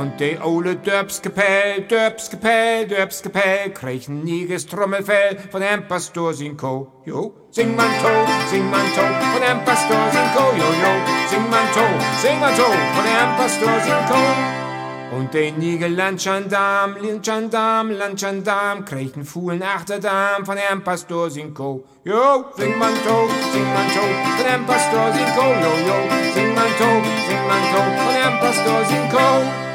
Und 0.00 0.18
der 0.18 0.46
ole 0.46 0.76
Dörbskapell, 0.76 1.82
Dörbskapell, 1.82 3.70
krieg 3.74 4.08
ein 4.08 4.24
niges 4.24 4.66
Trommelfell 4.66 5.36
von 5.50 5.60
dem 5.60 5.86
Pastor 5.86 6.32
Sinko. 6.32 7.02
Jo, 7.04 7.34
sing 7.50 7.76
man 7.76 7.90
to, 8.00 8.08
sing 8.48 8.70
man 8.70 8.86
to, 8.94 9.02
von 9.02 9.42
dem 9.46 9.62
Pastor 9.62 10.00
Sinko, 10.10 10.56
jo, 10.56 10.64
jo, 10.64 10.92
sing 11.28 11.50
man 11.50 11.66
to, 11.74 11.84
sing 12.22 12.40
man 12.40 12.56
to, 12.56 12.62
von 12.62 13.04
dem 13.04 13.36
Pastor 13.36 13.80
Sinko. 13.84 15.18
Und 15.18 15.34
den 15.34 15.58
Nigel 15.58 15.94
Landschandam, 15.94 16.96
Landschandam, 17.02 17.90
Landschandam, 17.90 18.86
einen 18.90 19.24
Fuhlen 19.26 19.62
Achterdam 19.62 20.46
von 20.46 20.56
dem 20.56 20.82
Pastor 20.82 21.28
Sinko. 21.28 21.84
Jo, 22.04 22.46
sing 22.56 22.78
man 22.78 22.94
to, 23.04 23.28
sing 23.52 23.64
man 23.74 23.86
to, 23.88 24.00
von 24.00 24.46
dem 24.50 24.64
Pastor 24.64 25.12
Sinko, 25.12 25.44
jo, 25.44 25.72
jo, 25.86 25.98
sing 26.32 26.54
man 26.54 26.72
to, 26.78 26.90
sing 27.28 27.42
man 27.46 27.62
to, 27.70 27.82
von 28.02 28.14
dem 28.14 28.40
Pastor 28.40 28.84
Sinko. 28.86 29.69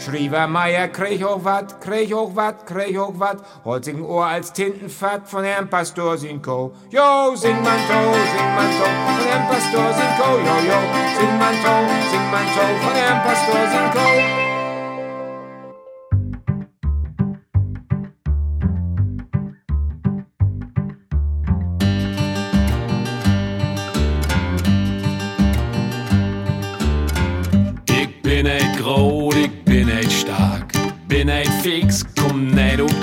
Schrievermeier 0.00 0.88
krieg 0.88 1.22
auch 1.22 1.44
wat, 1.44 1.78
krieg 1.80 2.14
auch 2.14 2.34
wat, 2.34 2.66
krieg 2.66 2.98
auch 2.98 3.12
wat, 3.18 3.38
holzigen 3.64 4.02
Ohr 4.02 4.26
als 4.26 4.52
Tintenfahrt 4.52 5.28
von 5.28 5.44
Herrn 5.44 5.68
Pastor 5.68 6.16
Sinko. 6.16 6.72
Jo, 6.90 7.36
sing 7.36 7.62
man 7.62 7.78
to, 7.86 8.00
sing 8.32 8.50
man 8.56 8.70
to, 8.78 8.84
von 8.84 9.26
Herrn 9.28 9.46
Pastor 9.48 9.92
Sinko, 9.92 10.38
jo, 10.38 10.56
jo, 10.68 10.80
sing 11.18 11.38
man 11.38 11.54
to, 11.62 11.74
sing 12.10 12.30
man 12.30 12.46
to, 12.54 12.64
von 12.82 12.94
Herrn 12.94 13.22
Pastor 13.22 13.68
Sinko. 13.70 14.49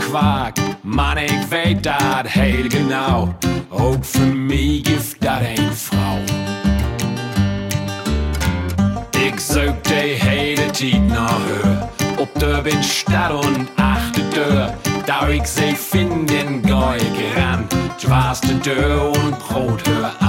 Kwaak. 0.10 0.58
Man, 0.82 1.18
ik 1.18 1.42
weet 1.50 1.84
dat 1.84 2.28
heel 2.28 2.66
genau. 2.68 3.28
Ook 3.70 4.06
voor 4.06 4.36
mij 4.36 4.80
gift 4.84 5.22
dat 5.22 5.40
een 5.42 5.74
vrouw. 5.74 6.20
Ik 9.26 9.40
zoek 9.40 9.84
de 9.84 10.16
hele 10.20 10.72
tijd 10.72 11.08
naar 11.08 11.30
haar. 11.30 11.90
Op 12.18 12.30
de 12.40 12.62
Windstad 12.62 13.46
und 13.46 13.70
Achterdeur. 13.76 14.74
Da 15.06 15.26
ik 15.28 15.46
ze 15.46 15.74
vinden, 15.76 16.62
ga 16.66 16.94
ik 16.94 17.36
ran. 17.36 17.68
Dwars 17.98 18.40
de 18.40 18.60
deur 18.60 19.12
brot 19.48 19.88
haar 19.88 20.27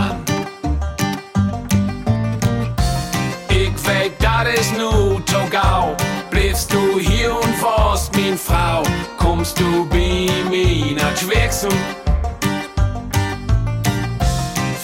Schwexum? 11.68 11.78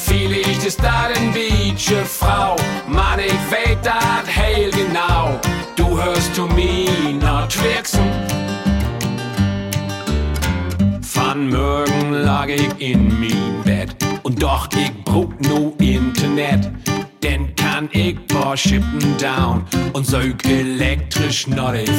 Vielleicht 0.04 0.64
ist 0.64 0.82
dat 0.82 1.16
ein 1.16 1.32
Beatsche 1.32 2.04
Frau. 2.04 2.56
Mann, 2.86 3.18
ich 3.18 3.32
weet 3.50 3.78
dat 3.82 4.26
heel 4.26 4.70
genau. 4.70 5.40
Du 5.76 6.00
hörst 6.00 6.34
zu 6.34 6.46
mir 6.46 6.90
nach 7.20 7.50
Schwexum. 7.50 8.10
Van 11.14 11.48
morgen 11.48 12.12
lag 12.12 12.48
ich 12.48 12.68
in 12.78 13.08
mein 13.20 13.62
Bett 13.64 13.96
und 14.22 14.42
doch 14.42 14.68
ich 14.76 14.92
brauch 15.04 15.32
nu 15.38 15.74
Internet. 15.78 16.70
Denn 17.22 17.54
kann 17.56 17.88
ich 17.92 18.16
paar 18.26 18.56
Schippen 18.56 19.16
down 19.18 19.64
und 19.94 20.06
sög 20.06 20.44
elektrisch 20.44 21.46
nach 21.46 21.72
die 21.72 21.90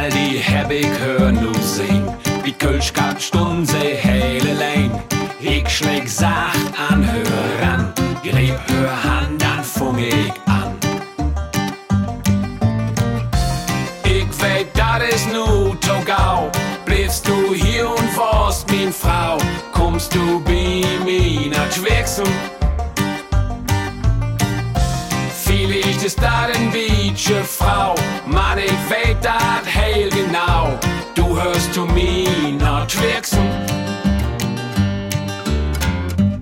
Frauen. 0.00 0.10
Die 0.10 0.38
heb 0.38 0.70
ich 0.70 0.88
hör 1.00 1.32
nu 1.32 1.52
sehen, 1.60 2.08
wie 2.44 2.52
Kölsch 2.52 2.92
gab 2.92 3.20
Stunden 3.20 3.66
se 3.66 3.78
hele 3.78 4.54
Lane. 4.54 5.02
Ich 5.40 5.68
schläg 5.68 6.08
sacht 6.08 6.72
an 6.90 7.04
hör 7.04 7.66
ran, 7.66 7.92
greb 8.22 8.58
hör 8.68 9.04
Hand, 9.04 9.42
dann 9.42 9.64
fung 9.64 9.98
ich 9.98 10.32
an. 10.46 10.74
Ich 14.04 14.42
weet, 14.42 14.68
dat 14.74 15.02
is 15.02 15.26
nu 15.26 15.74
to 15.74 15.94
gau. 16.04 16.50
Bleibst 16.84 17.26
du 17.26 17.54
hier 17.54 17.88
und 17.88 18.16
warst 18.16 18.70
min 18.70 18.92
Frau? 18.92 19.38
Kommst 19.72 20.14
du 20.14 20.40
bei 20.44 20.84
mir 21.04 21.50
nach 21.50 21.70
Schwexum? 21.72 22.59
Vielleicht 26.00 26.16
ist 26.16 26.22
dat 26.22 26.56
ein 26.56 26.70
Beatsche 26.70 27.44
Frau. 27.44 27.94
Mann, 28.26 28.58
ich 28.58 28.72
weet 28.88 29.22
dat 29.22 29.66
heel 29.66 30.08
genau. 30.08 30.78
Du 31.14 31.38
hörst 31.38 31.74
zu 31.74 31.84
mir 31.84 32.52
nach 32.58 32.88
Schwexum. 32.88 33.46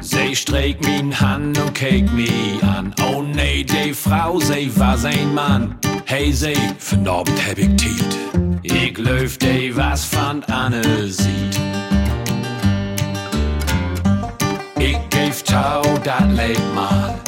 Sie 0.00 0.36
streek 0.36 0.80
min 0.84 1.12
Hand 1.18 1.58
und 1.58 1.74
keek 1.74 2.08
mi 2.12 2.60
an. 2.62 2.94
Oh 3.02 3.22
nee, 3.22 3.64
die 3.64 3.92
Frau, 3.92 4.38
sie 4.38 4.70
war 4.78 4.96
sein 4.96 5.34
Mann. 5.34 5.76
Hey, 6.04 6.30
sie, 6.30 6.56
vanavond 6.78 7.44
heb 7.44 7.58
ik 7.58 7.76
tijd. 7.76 8.16
Ik 8.62 8.98
löf 8.98 9.36
die 9.38 9.74
was 9.74 10.04
van 10.04 10.44
Anne 10.46 11.10
sieht. 11.10 11.58
Ik 14.78 14.98
geef 15.08 15.42
touw, 15.42 15.82
dat 16.02 16.30
leed 16.36 16.74
mal. 16.74 17.27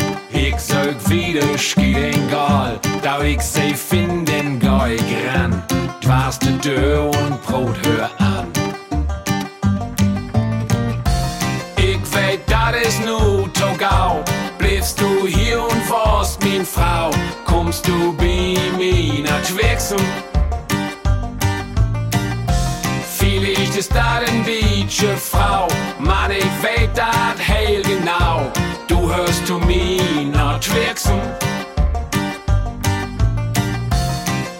Zoek 0.90 1.08
wieder 1.08 1.58
schieden 1.58 2.28
gal. 2.30 2.78
Da 3.02 3.18
ik 3.22 3.40
sie 3.40 3.76
finden, 3.76 4.60
ga 4.62 4.86
ik 4.86 5.02
ran. 5.32 5.62
Dwars 6.00 6.38
de 6.38 6.56
deur 6.58 7.04
und 7.04 7.42
brot 7.42 7.76
hör 7.86 8.10
an. 8.18 8.46
Ich 11.76 12.00
weet, 12.12 12.40
dat 12.46 12.74
is 12.86 12.98
nu 12.98 13.48
to 13.52 13.68
gau. 13.78 14.22
Bleibst 14.58 15.00
du 15.00 15.26
hier 15.26 15.62
und 15.62 15.90
warst 15.90 16.42
min 16.42 16.66
Frau? 16.66 17.10
Kommst 17.44 17.86
du 17.86 18.12
mir 18.18 19.22
nach 19.22 19.44
Schwexum? 19.44 20.04
Vielleicht 23.18 23.76
ist 23.76 23.94
dat 23.94 24.28
ein 24.28 24.44
Beatsche 24.44 25.16
Frau. 25.16 25.68
Mann, 25.98 26.30
ich 26.30 26.62
weet 26.62 26.96
dat 26.96 27.38
heel 27.38 27.82
genau. 27.82 28.50
Du 28.88 29.14
hörst 29.14 29.46
zu 29.46 29.58
mir 29.58 30.39
Schwexum. 30.90 31.20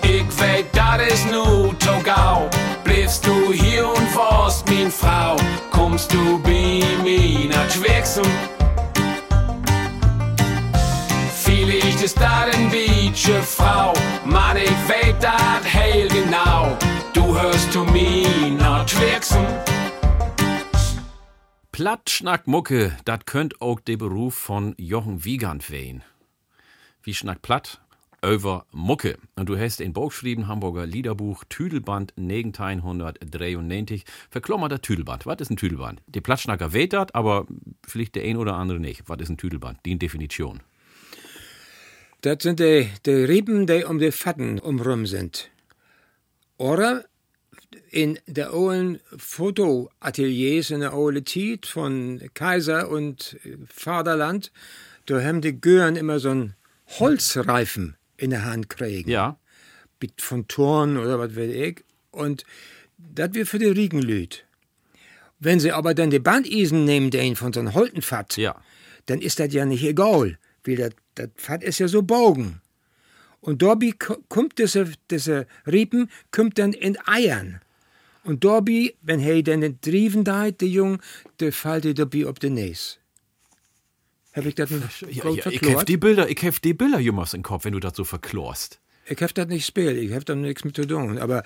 Ich 0.02 0.40
weet, 0.40 0.66
dat 0.72 1.00
is 1.00 1.24
nu 1.24 1.74
to 1.78 2.00
gau. 2.04 2.48
Bleibst 2.84 3.26
du 3.26 3.52
hier 3.52 3.88
und 3.88 4.14
warst 4.14 4.68
min 4.68 4.90
Frau? 4.90 5.36
Kommst 5.70 6.12
du 6.12 6.38
bei 6.42 6.84
mir 7.02 7.48
nach 7.48 7.68
Schwexum? 7.70 8.30
Vielleicht 11.34 12.00
ist 12.02 12.16
dat 12.20 12.54
ein 12.54 12.70
Beatsche 12.70 13.42
Frau. 13.42 13.92
Mann, 14.24 14.56
ich 14.56 14.88
weet 14.88 15.20
dat 15.20 15.64
heel 15.64 16.08
genau. 16.08 16.76
Du 17.12 17.36
hörst 17.36 17.72
zu 17.72 17.84
mir 17.84 18.50
nach 18.56 18.88
Schwexum. 18.88 19.46
Platt-Schnack-Mucke, 21.72 22.96
dat 23.04 23.26
könnt 23.26 23.60
auch 23.62 23.80
der 23.80 23.96
Beruf 23.96 24.34
von 24.34 24.74
Jochen 24.76 25.24
Wiegand 25.24 25.70
wehen. 25.70 26.04
Wie 27.02 27.14
schnackt 27.14 27.42
platt? 27.42 27.80
Über 28.22 28.66
Mucke. 28.70 29.16
Und 29.36 29.48
du 29.48 29.56
hast 29.56 29.80
in 29.80 29.94
Buch 29.94 30.10
geschrieben, 30.10 30.46
Hamburger 30.46 30.84
Liederbuch, 30.84 31.44
Tüdelband 31.48 32.12
1993. 32.18 34.04
Verklommer 34.28 34.68
der 34.68 34.82
Tüdelband. 34.82 35.24
Was 35.24 35.40
ist 35.40 35.50
ein 35.50 35.56
Tüdelband? 35.56 36.02
Die 36.06 36.20
Plattschnacker 36.20 36.74
weht 36.74 36.92
dat, 36.92 37.14
aber 37.14 37.46
vielleicht 37.86 38.16
der 38.16 38.24
ein 38.24 38.36
oder 38.36 38.56
andere 38.56 38.78
nicht. 38.78 39.04
Was 39.06 39.20
ist 39.20 39.30
ein 39.30 39.38
Tüdelband? 39.38 39.78
Die 39.86 39.98
Definition. 39.98 40.60
Das 42.20 42.42
sind 42.42 42.60
die, 42.60 42.90
die 43.06 43.10
Riepen, 43.10 43.66
die 43.66 43.84
um 43.84 43.98
die 43.98 44.12
Fatten 44.12 44.58
umrum 44.58 45.06
sind. 45.06 45.50
Oder 46.58 47.06
in 47.90 48.18
der 48.26 48.52
alten 48.52 49.00
Fotoateliers 49.16 50.70
in 50.70 50.80
der 50.80 50.92
alten 50.92 51.24
Zeit 51.24 51.64
von 51.64 52.20
Kaiser 52.34 52.90
und 52.90 53.38
Vaterland, 53.66 54.52
da 55.06 55.22
haben 55.22 55.40
die 55.40 55.58
Gören 55.58 55.96
immer 55.96 56.20
so 56.20 56.30
einen 56.30 56.54
Holzreifen 56.98 57.96
in 58.16 58.30
der 58.30 58.44
Hand 58.44 58.68
kriegen. 58.68 59.10
Ja. 59.10 59.38
Von 60.18 60.48
Torn 60.48 60.96
oder 60.96 61.18
was 61.18 61.36
weiß 61.36 61.50
ich. 61.54 61.84
Und 62.10 62.44
das 62.98 63.34
wird 63.34 63.48
für 63.48 63.58
die 63.58 63.66
Riegenlüt. 63.66 64.44
Wenn 65.38 65.60
sie 65.60 65.72
aber 65.72 65.94
dann 65.94 66.10
die 66.10 66.18
Bandisen 66.18 66.84
nehmen, 66.84 67.10
den 67.10 67.36
von 67.36 67.52
so 67.52 67.60
einem 67.60 67.74
Holtenfat, 67.74 68.36
Ja. 68.36 68.60
dann 69.06 69.20
ist 69.20 69.38
das 69.40 69.52
ja 69.52 69.64
nicht 69.64 69.84
egal. 69.84 70.38
Wie 70.64 70.76
das, 70.76 70.90
Fett 71.36 71.62
ist 71.62 71.78
ja 71.78 71.88
so 71.88 72.02
bogen. 72.02 72.60
Und 73.40 73.62
ko- 73.62 74.22
kommt 74.28 74.58
diese, 74.58 74.92
diese 75.10 75.46
Riepen, 75.66 76.10
kommt 76.30 76.58
dann 76.58 76.74
in 76.74 76.98
Eiern. 77.06 77.60
Und 78.22 78.44
dabei, 78.44 78.94
wenn 79.00 79.20
er 79.20 79.42
dann 79.42 79.62
den 79.62 79.78
Drieven 79.80 80.24
da, 80.24 80.50
der 80.50 80.68
Jung, 80.68 81.00
der 81.40 81.52
fällt 81.52 81.98
dabei 81.98 82.26
auf 82.26 82.38
den 82.38 82.54
Näs. 82.54 82.98
Hab 84.32 84.46
ich 84.46 84.54
das 84.54 84.70
Ja, 84.70 85.28
ja, 85.28 85.46
ich 85.50 85.62
hef 85.62 85.84
die 85.84 85.96
Bilder, 85.96 86.28
ich 86.28 86.40
hef 86.42 86.60
die 86.60 86.74
Bilder 86.74 87.00
jemals 87.00 87.34
im 87.34 87.42
Kopf, 87.42 87.64
wenn 87.64 87.72
du 87.72 87.80
das 87.80 87.96
so 87.96 88.04
verklorst. 88.04 88.80
Ich 89.06 89.20
hab 89.22 89.34
das 89.34 89.48
nicht 89.48 89.62
gespielt, 89.62 89.96
ich 89.98 90.12
hab 90.12 90.24
da 90.24 90.36
nichts 90.36 90.62
mit 90.62 90.76
zu 90.76 90.86
tun. 90.86 91.18
Aber 91.18 91.42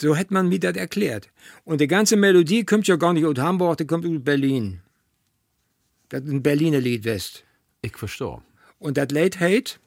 so 0.00 0.16
hätte 0.16 0.34
man 0.34 0.48
mir 0.48 0.58
das 0.58 0.76
erklärt. 0.76 1.28
Und 1.64 1.80
die 1.80 1.86
ganze 1.86 2.16
Melodie 2.16 2.64
kommt 2.64 2.88
ja 2.88 2.96
gar 2.96 3.12
nicht 3.12 3.24
aus 3.24 3.38
Hamburg, 3.38 3.78
die 3.78 3.86
kommt 3.86 4.04
aus 4.04 4.12
Berlin. 4.18 4.80
Das 6.08 6.22
ist 6.22 6.30
ein 6.30 6.42
Berliner 6.42 6.80
Lied 6.80 7.04
West. 7.04 7.44
Ich 7.82 7.96
verstehe. 7.96 8.42
Und 8.78 8.96
das 8.96 9.08
Lied 9.10 9.38
heißt, 9.38 9.78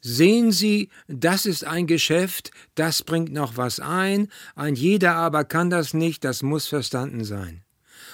Sehen 0.00 0.52
Sie, 0.52 0.90
das 1.08 1.44
ist 1.44 1.64
ein 1.64 1.88
Geschäft, 1.88 2.52
das 2.76 3.02
bringt 3.02 3.32
noch 3.32 3.56
was 3.56 3.80
ein, 3.80 4.28
ein 4.54 4.76
jeder 4.76 5.16
aber 5.16 5.44
kann 5.44 5.70
das 5.70 5.92
nicht, 5.92 6.22
das 6.22 6.42
muss 6.42 6.68
verstanden 6.68 7.24
sein. 7.24 7.62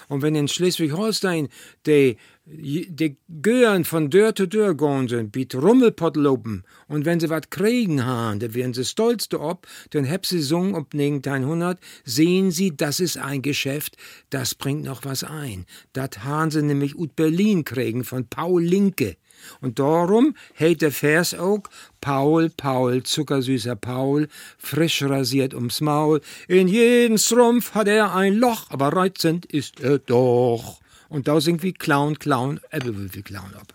Und 0.09 0.22
wenn 0.22 0.34
in 0.34 0.48
Schleswig-Holstein 0.48 1.48
die, 1.86 2.16
die 2.46 3.16
Gören 3.40 3.84
von 3.84 4.11
Dörr 4.11 4.34
zu 4.34 4.46
Dörr 4.46 4.74
gehen 4.74 5.09
sind, 5.09 5.34
wie 5.34 5.48
Rummelpott 5.55 6.16
und 6.88 7.05
wenn 7.05 7.20
sie 7.20 7.30
wat 7.30 7.50
kriegen 7.50 8.05
haben, 8.05 8.38
dann 8.40 8.55
werden 8.55 8.74
sie 8.74 8.84
stolz 8.84 9.28
ob, 9.32 9.66
dann 9.90 10.05
heb 10.05 10.26
sie 10.26 10.40
sung 10.40 10.74
ob 10.74 10.92
1900, 10.92 11.78
sehen 12.05 12.50
sie, 12.50 12.76
das 12.76 13.00
ist 13.00 13.16
ein 13.16 13.42
Geschäft, 13.42 13.96
das 14.30 14.55
bringt 14.55 14.84
noch 14.84 15.05
was 15.05 15.24
ein. 15.24 15.64
Dat 15.92 16.24
haben 16.24 16.50
sie 16.50 16.62
nämlich 16.62 16.96
ut 16.96 17.16
Berlin 17.16 17.64
kriegen 17.64 18.05
von 18.05 18.26
Paul 18.26 18.62
Linke. 18.62 19.16
Und 19.61 19.78
darum 19.78 20.34
hält 20.55 20.82
der 20.82 20.92
Vers 20.92 21.34
auch 21.34 21.62
Paul, 22.01 22.51
Paul, 22.51 23.03
zuckersüßer 23.03 23.76
Paul, 23.76 24.28
frisch 24.59 25.03
rasiert 25.03 25.55
ums 25.55 25.80
Maul. 25.80 26.20
In 26.49 26.68
jeden 26.68 27.18
Strumpf 27.18 27.74
hat 27.74 27.88
er 27.88 28.14
ein 28.14 28.34
Loch, 28.34 28.70
aber 28.70 28.88
reizend 28.88 29.47
ist 29.47 29.80
er 29.80 29.99
doch. 29.99 30.80
Und 31.09 31.28
da 31.28 31.40
singt 31.40 31.62
wie 31.62 31.72
Clown, 31.72 32.18
Clown, 32.18 32.61
Äppelwürfel 32.70 33.22
Clown 33.22 33.55
ab. 33.55 33.72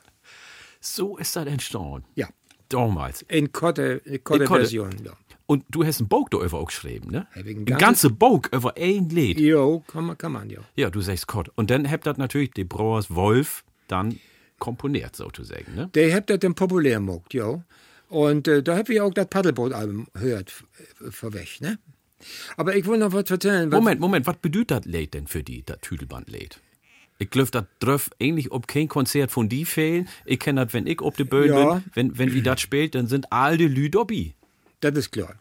So 0.81 1.17
ist 1.17 1.35
das 1.35 1.45
entstanden. 1.47 2.03
Ja. 2.15 2.27
Damals. 2.69 3.23
In 3.23 3.51
Kotte, 3.51 4.01
in 4.05 4.23
Kotte. 4.23 4.45
Kotte 4.45 4.59
Version. 4.61 4.91
Ja. 5.03 5.13
Und 5.47 5.63
du 5.69 5.83
hast 5.83 5.99
einen 5.99 6.07
Bog 6.09 6.29
darüber 6.29 6.59
auch 6.59 6.67
geschrieben, 6.67 7.09
ne? 7.09 7.25
Ein 7.33 7.65
ganzen- 7.65 7.77
ganze 7.79 8.09
Bog 8.11 8.49
über 8.53 8.77
ein 8.77 9.09
Lied. 9.09 9.39
Jo, 9.39 9.79
kann 9.87 10.05
man, 10.05 10.15
kann 10.17 10.31
man, 10.31 10.47
ja. 10.51 10.59
Ja, 10.75 10.91
du 10.91 11.01
sagst 11.01 11.25
Gott. 11.27 11.49
Und 11.55 11.71
dann 11.71 11.89
habt 11.89 12.05
das 12.05 12.17
natürlich 12.17 12.51
die 12.51 12.65
Brauers 12.65 13.09
Wolf 13.15 13.63
dann 13.87 14.19
komponiert, 14.59 15.15
sozusagen, 15.15 15.75
ne? 15.75 15.89
Der 15.93 16.13
habt 16.15 16.29
das 16.29 16.39
dann 16.39 16.53
populär 16.55 16.95
gemacht, 16.99 17.33
ja. 17.33 17.63
Und 18.09 18.47
äh, 18.47 18.61
da 18.63 18.77
hab 18.77 18.89
ich 18.89 18.99
auch 19.01 19.13
das 19.13 19.27
Paddelboot-Album 19.27 20.07
gehört, 20.13 20.49
f- 20.49 21.13
vorweg, 21.13 21.61
ne? 21.61 21.77
Aber 22.57 22.75
ich 22.75 22.85
will 22.85 22.97
noch 22.97 23.13
was 23.13 23.29
erzählen. 23.31 23.71
was- 23.71 23.79
Moment, 23.79 24.01
Moment, 24.01 24.27
was 24.27 24.37
bedeutet 24.37 24.71
das 24.71 24.85
Lied 24.85 25.13
denn 25.13 25.27
für 25.27 25.43
die, 25.43 25.63
das 25.65 25.79
Tüdelband-Lied? 25.81 26.59
Ich 27.21 27.29
glaube, 27.29 27.51
das 27.51 27.65
darf 27.79 28.09
eigentlich 28.21 28.51
ob 28.51 28.67
kein 28.67 28.87
Konzert 28.87 29.29
von 29.31 29.49
die 29.49 29.65
fehlen. 29.65 30.07
Ich 30.25 30.39
kenne 30.39 30.63
das, 30.65 30.73
wenn 30.73 30.87
ich 30.87 31.01
auf 31.01 31.15
der 31.17 31.25
Bühne 31.25 31.47
Ja. 31.47 31.73
bin, 31.75 31.83
wenn, 31.93 32.17
wenn 32.17 32.33
wir 32.33 32.43
das 32.43 32.61
spielt, 32.61 32.95
dann 32.95 33.07
sind 33.07 33.31
all 33.31 33.57
die 33.57 33.67
Lü 33.67 33.89
dabei. 33.89 34.33
Das 34.79 34.93
ist 34.97 35.11
klar. 35.11 35.35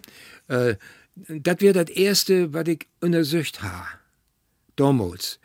Äh, 0.48 0.74
das 1.16 1.60
wäre 1.60 1.84
das 1.84 1.94
Erste, 1.96 2.52
was 2.52 2.66
ich 2.68 2.86
untersucht 3.00 3.62
habe. 3.62 3.86
Damals. 4.76 5.38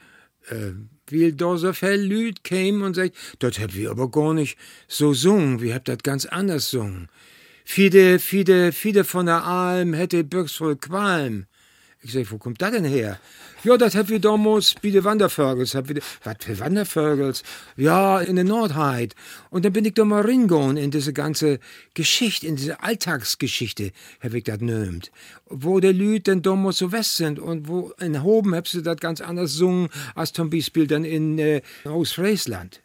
Äh, 0.49 0.71
wie 1.07 1.33
da 1.33 1.57
so 1.57 1.73
viel 1.73 2.01
Leute 2.01 2.41
kämen 2.43 2.81
und 2.81 2.95
sagt, 2.95 3.15
das 3.39 3.59
habt 3.59 3.75
wir 3.75 3.91
aber 3.91 4.09
gar 4.09 4.33
nicht 4.33 4.57
so 4.87 5.13
sungen, 5.13 5.61
wir 5.61 5.75
habt 5.75 5.87
das 5.87 5.99
ganz 6.03 6.25
anders 6.25 6.69
sungen. 6.69 7.09
Viele, 7.65 8.19
viele, 8.19 8.71
viele 8.71 9.03
von 9.03 9.25
der 9.25 9.45
Alm 9.45 9.93
hätte 9.93 10.23
Birks 10.23 10.55
voll 10.55 10.75
Qualm. 10.75 11.45
Ich 12.05 12.11
sag, 12.11 12.29
wo 12.31 12.37
kommt 12.37 12.61
das 12.61 12.71
denn 12.71 12.83
her? 12.83 13.17
Ja, 13.63 13.77
das 13.77 13.95
habt 13.95 14.09
wir 14.09 14.19
damals 14.19 14.75
bei 14.83 14.89
den 14.89 15.05
Wandervögels. 15.05 15.73
Was 15.73 16.35
für 16.39 16.59
Wandervögels? 16.59 17.43
Ja, 17.77 18.19
in 18.19 18.35
der 18.35 18.43
Nordheit. 18.43 19.15
Und 19.49 19.63
dann 19.63 19.71
bin 19.71 19.85
ich 19.85 19.93
da 19.93 20.03
mal 20.03 20.21
reingegangen 20.21 20.75
in 20.75 20.91
diese 20.91 21.13
ganze 21.13 21.59
Geschichte, 21.93 22.45
in 22.45 22.57
diese 22.57 22.83
Alltagsgeschichte, 22.83 23.93
hab 24.21 24.33
ich 24.33 24.43
das 24.43 24.59
nömt. 24.59 25.11
Wo 25.45 25.79
die 25.79 25.93
Lüd 25.93 26.27
denn 26.27 26.41
damals 26.41 26.79
so 26.79 26.91
west 26.91 27.15
sind 27.15 27.39
und 27.39 27.69
wo 27.69 27.93
in 28.01 28.21
Hoben 28.21 28.53
habt 28.53 28.67
sie 28.67 28.83
das 28.83 28.97
ganz 28.97 29.21
anders 29.21 29.53
sungen, 29.53 29.87
als 30.13 30.33
zum 30.33 30.49
Beispiel 30.49 30.87
dann 30.87 31.05
in 31.05 31.39
äh, 31.39 31.61
Ostfriesland. 31.85 32.81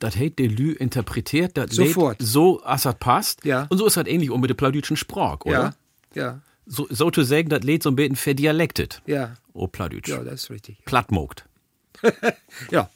Das 0.00 0.16
hat 0.16 0.38
die 0.40 0.48
Lü 0.48 0.72
interpretiert, 0.72 1.56
das 1.56 1.70
Sofort. 1.76 2.16
So, 2.20 2.60
als 2.62 2.82
das 2.82 2.96
passt. 2.98 3.44
Ja. 3.44 3.66
Und 3.68 3.78
so 3.78 3.86
ist 3.86 3.96
das 3.96 4.06
ähnlich 4.08 4.32
auch 4.32 4.38
mit 4.38 4.50
dem 4.50 4.56
plauditschen 4.56 4.96
Sprach, 4.96 5.40
oder? 5.44 5.74
Ja, 6.14 6.22
ja, 6.22 6.40
So, 6.72 6.86
so 6.88 7.10
zu 7.10 7.22
sagen, 7.24 7.48
das 7.48 7.62
Lied 7.64 7.82
so 7.82 7.90
ein 7.90 7.96
bisschen 7.96 8.14
verdialektet. 8.16 9.02
ja. 9.06 9.34
Oh, 9.52 9.66
Plattdeutsch. 9.66 10.08
Ja, 10.08 10.22
das 10.22 10.44
ist 10.44 10.50
richtig. 10.50 10.78
Plattmogt. 10.84 11.44
Ja. 12.70 12.88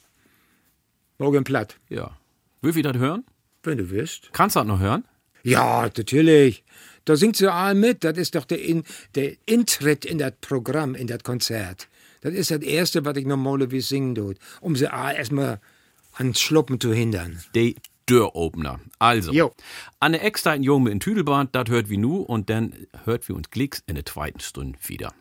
Morgen 1.17 1.43
platt, 1.43 1.77
Ja. 1.89 2.17
Will 2.61 2.73
wir 2.75 2.83
das 2.83 2.97
hören? 2.97 3.23
wenn 3.63 3.77
du 3.79 3.89
willst. 3.89 4.29
Kannst 4.31 4.55
du 4.55 4.59
das 4.59 4.67
noch 4.67 4.79
hören? 4.79 5.03
Ja, 5.43 5.81
natürlich. 5.83 6.63
Da 7.03 7.15
singt 7.15 7.35
sie 7.35 7.51
all 7.51 7.73
mit. 7.75 8.03
Das 8.03 8.15
ist 8.17 8.35
doch 8.35 8.45
der, 8.45 8.61
in, 8.61 8.83
der 9.15 9.33
Intritt 9.45 10.05
in 10.05 10.19
das 10.19 10.33
Programm, 10.39 10.93
in 10.95 11.07
das 11.07 11.23
Konzert. 11.23 11.87
Das 12.21 12.33
ist 12.33 12.51
das 12.51 12.61
Erste, 12.61 13.03
was 13.05 13.17
ich 13.17 13.25
normalerweise 13.25 13.87
singen 13.87 14.15
tut, 14.15 14.37
um 14.61 14.75
sie 14.75 14.87
all 14.87 15.15
erstmal 15.15 15.59
ans 16.13 16.39
Schluppen 16.39 16.79
zu 16.79 16.93
hindern. 16.93 17.43
Die 17.55 17.75
Dörropener. 18.05 18.79
Also, 18.99 19.31
Jo. 19.31 19.51
an 19.99 20.11
der 20.11 20.23
extra 20.23 20.53
in 20.53 20.63
Junge 20.63 20.91
in 20.91 20.99
Tüdelbahn, 20.99 21.49
das 21.51 21.69
hört 21.69 21.89
wie 21.89 21.97
nu 21.97 22.17
und 22.17 22.49
dann 22.49 22.73
hört 23.03 23.27
wir 23.27 23.35
uns 23.35 23.49
Klicks 23.49 23.83
in 23.87 23.95
der 23.95 24.05
zweiten 24.05 24.39
Stunde 24.39 24.77
wieder. 24.85 25.13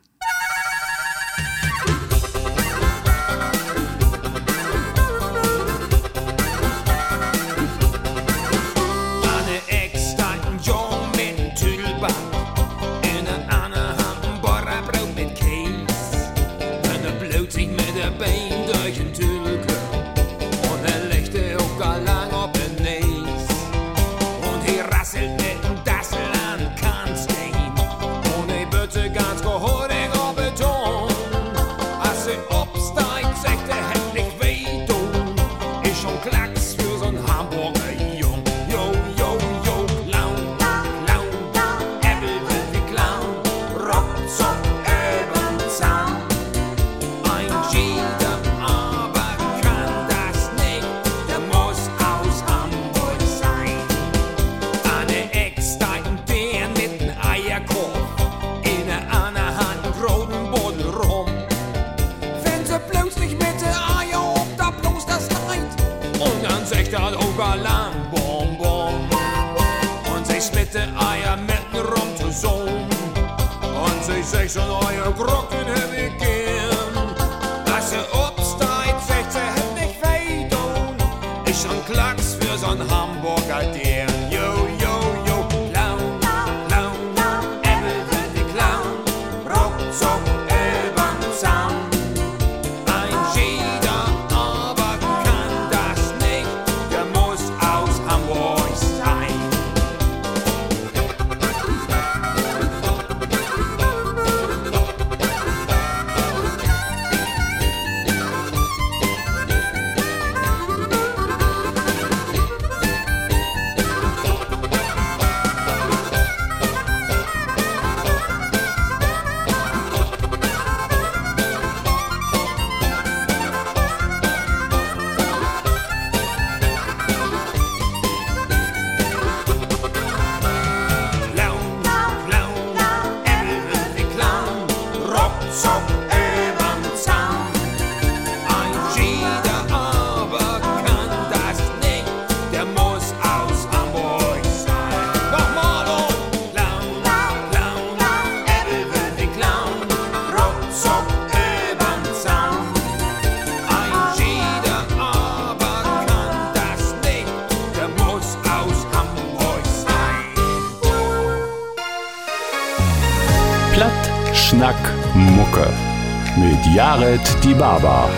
Jared 167.04 167.44
Die 167.44 167.52
Baba. 167.52 168.08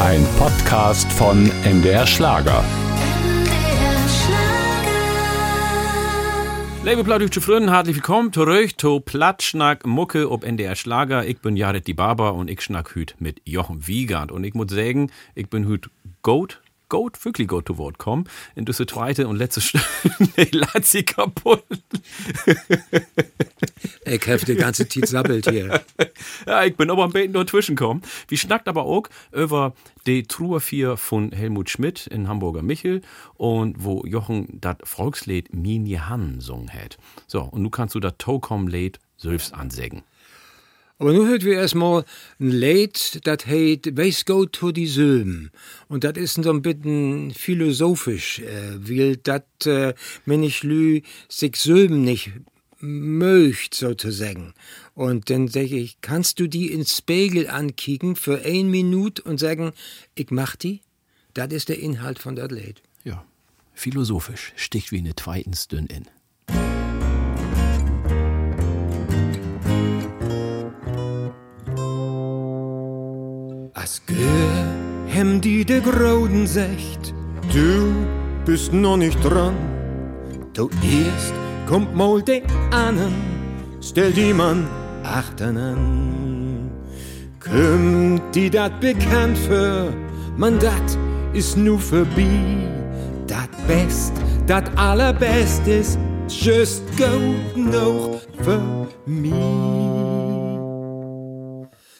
Ein 0.00 0.26
Podcast 0.36 1.12
von 1.12 1.44
MDR 1.64 2.04
Schlager. 2.08 2.64
Liebe 6.82 7.04
plattdeutsche 7.04 7.40
Freunde, 7.40 7.70
herzlich 7.70 7.94
willkommen 7.94 8.32
zurück 8.32 8.70
zu 8.80 8.98
Plattschnack 8.98 9.86
Mucke 9.86 10.28
ob 10.28 10.42
NDR 10.42 10.74
Schlager. 10.74 11.24
Ich 11.24 11.38
bin 11.38 11.56
Jared 11.56 11.86
die 11.86 11.94
Barber 11.94 12.34
und 12.34 12.50
ich 12.50 12.62
schnack 12.62 12.96
hüt 12.96 13.14
mit 13.20 13.40
Jochen 13.44 13.86
Wiegand. 13.86 14.32
Und 14.32 14.42
ich 14.42 14.54
muss 14.54 14.72
sagen, 14.72 15.12
ich 15.36 15.48
bin 15.48 15.64
hüt 15.68 15.88
gut, 16.22 16.60
gut, 16.88 17.24
wirklich 17.24 17.46
gut 17.46 17.68
zu 17.68 17.78
Wort 17.78 17.98
kommen. 17.98 18.28
In 18.56 18.64
diese 18.64 18.86
zweite 18.86 19.28
und 19.28 19.36
letzte 19.36 19.60
Stunde, 19.60 19.86
nee, 20.36 20.48
lass 20.50 20.90
sie 20.90 21.04
kaputt. 21.04 21.62
Ich 24.04 24.28
hab 24.28 24.44
die 24.44 24.56
ganze 24.56 24.88
Zeit 24.88 25.06
sabbelt 25.06 25.48
hier. 25.48 25.84
Ja, 26.46 26.64
ich 26.64 26.76
bin 26.76 26.90
aber 26.90 27.04
ein 27.04 27.12
bisschen 27.12 27.32
dazwischen 27.32 27.76
gekommen. 27.76 28.02
Wir 28.28 28.38
schnackt 28.38 28.68
aber 28.68 28.84
auch 28.84 29.08
über 29.32 29.74
die 30.06 30.22
Truhe 30.22 30.60
4 30.60 30.96
von 30.96 31.32
Helmut 31.32 31.70
Schmidt 31.70 32.06
in 32.06 32.28
Hamburger 32.28 32.62
Michel 32.62 33.02
und 33.34 33.76
wo 33.78 34.04
Jochen 34.06 34.46
das 34.60 34.76
Volkslied 34.84 35.54
Min 35.54 35.86
Han 36.08 36.40
sungen 36.40 36.72
hat. 36.72 36.98
So, 37.26 37.42
und 37.42 37.62
nu 37.62 37.70
kannst 37.70 37.94
du 37.94 38.00
das 38.00 38.14
Tokom-Lied 38.18 38.98
selbst 39.16 39.54
ansägen. 39.54 40.02
Aber 40.98 41.12
nun 41.12 41.28
hört 41.28 41.44
wir 41.44 41.54
erstmal 41.54 42.04
ein 42.40 42.50
Lied, 42.50 43.20
das 43.24 43.46
heißt 43.46 43.96
Weiß 43.96 44.24
go 44.24 44.46
to 44.46 44.72
die 44.72 44.86
Silben. 44.86 45.50
Und 45.88 46.04
das 46.04 46.16
ist 46.16 46.42
so 46.42 46.50
ein 46.50 46.62
bisschen 46.62 47.32
philosophisch, 47.32 48.38
äh, 48.38 48.78
weil 48.78 49.16
das, 49.16 49.42
äh, 49.66 49.92
wenn 50.24 50.42
ich 50.42 50.62
lü, 50.62 51.02
sich 51.28 51.56
Silben 51.56 52.02
nicht 52.02 52.32
möcht, 52.80 53.74
sozusagen. 53.74 54.54
Und 54.96 55.28
dann 55.28 55.46
sage 55.46 55.76
ich, 55.76 56.00
kannst 56.00 56.40
du 56.40 56.46
die 56.46 56.72
ins 56.72 56.96
Spiegel 56.96 57.48
ankicken 57.48 58.16
für 58.16 58.40
ein 58.46 58.70
Minute 58.70 59.20
und 59.22 59.38
sagen, 59.38 59.72
ich 60.14 60.30
mach 60.30 60.56
die? 60.56 60.80
Das 61.34 61.48
ist 61.48 61.68
der 61.68 61.78
Inhalt 61.78 62.18
von 62.18 62.34
das 62.34 62.50
Lied. 62.50 62.80
Ja, 63.04 63.22
philosophisch, 63.74 64.54
sticht 64.56 64.92
wie 64.92 64.98
eine 64.98 65.14
zweitens 65.14 65.68
dünn 65.68 65.86
in. 65.88 66.06
As 73.74 74.00
gehör 74.06 74.64
hem 75.08 75.42
die 75.42 75.66
de 75.66 75.82
Groden 75.82 76.46
secht, 76.46 77.12
du 77.52 77.92
bist 78.46 78.72
noch 78.72 78.96
nicht 78.96 79.22
dran. 79.22 79.56
Du 80.54 80.70
erst 80.82 81.34
kommt 81.66 81.94
mal 81.94 82.22
de 82.22 82.42
annen, 82.70 83.12
stell 83.82 84.14
die 84.14 84.32
man 84.32 84.66
achten 85.06 85.56
an. 85.56 86.70
Kümmt 87.40 88.22
die 88.34 88.50
dat 88.50 88.80
bekannt 88.80 89.38
für, 89.38 89.92
man 90.36 90.58
dat 90.58 90.98
ist 91.32 91.56
nu 91.56 91.78
vorbei. 91.78 92.68
Dat 93.26 93.50
Best, 93.66 94.12
dat 94.46 94.64
allerbest 94.76 95.66
ist 95.66 95.98
just 96.28 96.82
gut 96.96 97.56
noch 97.56 98.20
für 98.42 98.88
mich. 99.06 99.32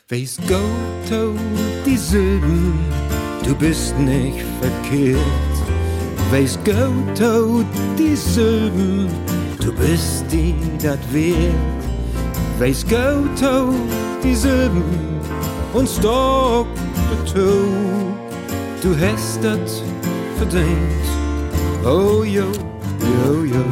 Weiß 0.09 0.38
Gott, 0.46 1.12
oh, 1.12 1.34
die 1.84 1.96
Silben, 1.96 2.78
du 3.44 3.54
bist 3.57 3.98
nicht 3.98 4.44
verkehrt. 4.61 5.20
Weiß 6.30 6.59
Gott, 6.64 7.20
oh, 7.20 7.64
die 7.98 8.14
Silben, 8.14 9.09
du 9.61 9.72
bist 9.72 10.24
die 10.30 10.54
dat 10.80 11.00
wert. 11.12 11.76
Weiß 12.59 12.86
Gott, 12.88 13.42
oh, 13.42 13.74
die 14.24 14.34
Silben, 14.34 14.82
und 15.74 15.86
stock 15.86 16.66
dazu, 17.11 17.66
du 18.82 18.96
hast 18.98 19.44
dat 19.44 19.82
verdient. 20.38 21.07
Oh, 21.84 22.24
jo, 22.24 22.46
jo, 23.00 23.44
jo. 23.44 23.64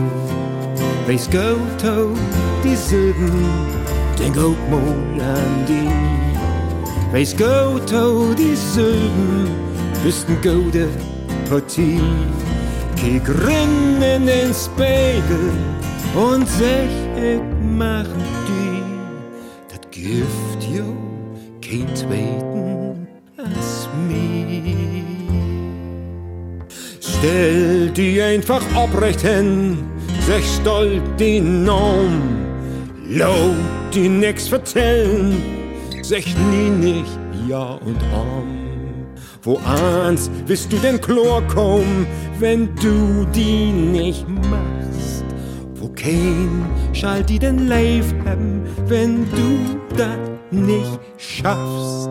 Weiß 1.07 1.31
Gott, 1.31 1.83
oh, 1.83 2.15
die 2.63 2.77
Silben, 2.77 3.33
denk 4.19 4.37
ook 4.37 4.59
mal 4.71 5.25
an 5.35 5.65
die. 5.67 5.89
Wees 7.11 7.35
goed, 7.35 7.91
oh, 7.95 8.35
die 8.37 8.55
Silben, 8.55 9.49
bist 10.05 10.27
ein 10.29 10.37
gute 10.43 10.89
Partie. 11.49 12.01
Kiek 12.97 13.27
rin 13.29 14.03
in 14.03 14.27
den 14.27 14.53
Spiegel 14.53 15.53
und 16.15 16.47
sech, 16.49 16.91
ich 17.17 17.41
mach 17.79 18.05
die. 18.47 18.64
Gift, 20.05 20.63
jo, 20.71 20.85
kein 21.63 21.89
zweiten 21.97 23.07
als 23.39 23.89
mir. 24.07 25.03
Stell 27.01 27.89
die 27.89 28.21
einfach 28.21 28.61
obrecht 28.77 29.23
hin, 29.23 29.79
sech 30.27 30.45
stolz 30.61 31.01
die 31.19 31.41
Norm. 31.41 32.21
Laut 33.09 33.57
die 33.95 34.11
nix 34.11 34.47
vertellen, 34.49 35.43
sech 36.03 36.37
nie 36.51 36.69
nicht 36.69 37.19
Ja 37.49 37.81
und 37.87 38.03
Arm. 38.13 38.59
Wo 39.43 39.59
ans 39.65 40.31
wirst 40.45 40.71
du 40.71 40.77
denn 40.77 41.01
Chlor 41.01 41.41
kommen, 41.49 42.07
wenn 42.39 42.75
du 42.75 43.25
die 43.35 43.73
nicht 43.73 44.29
machst? 44.29 44.74
Kein 45.97 46.65
schall 46.93 47.23
die 47.23 47.39
denn 47.39 47.69
live 47.69 48.15
haben, 48.25 48.63
wenn 48.87 49.25
du 49.31 49.97
das 49.97 50.19
nicht 50.51 51.01
schaffst? 51.17 52.09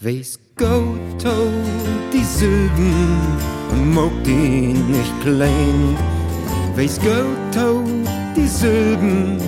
Weiß 0.00 0.38
Gott, 0.56 1.24
die 2.12 2.24
und 3.72 3.94
mag 3.94 4.12
die 4.24 4.74
nicht 4.74 5.20
klein. 5.22 5.96
Weiß 6.76 7.00
Gott, 7.00 7.84
die 8.36 8.46
Silben, 8.46 9.38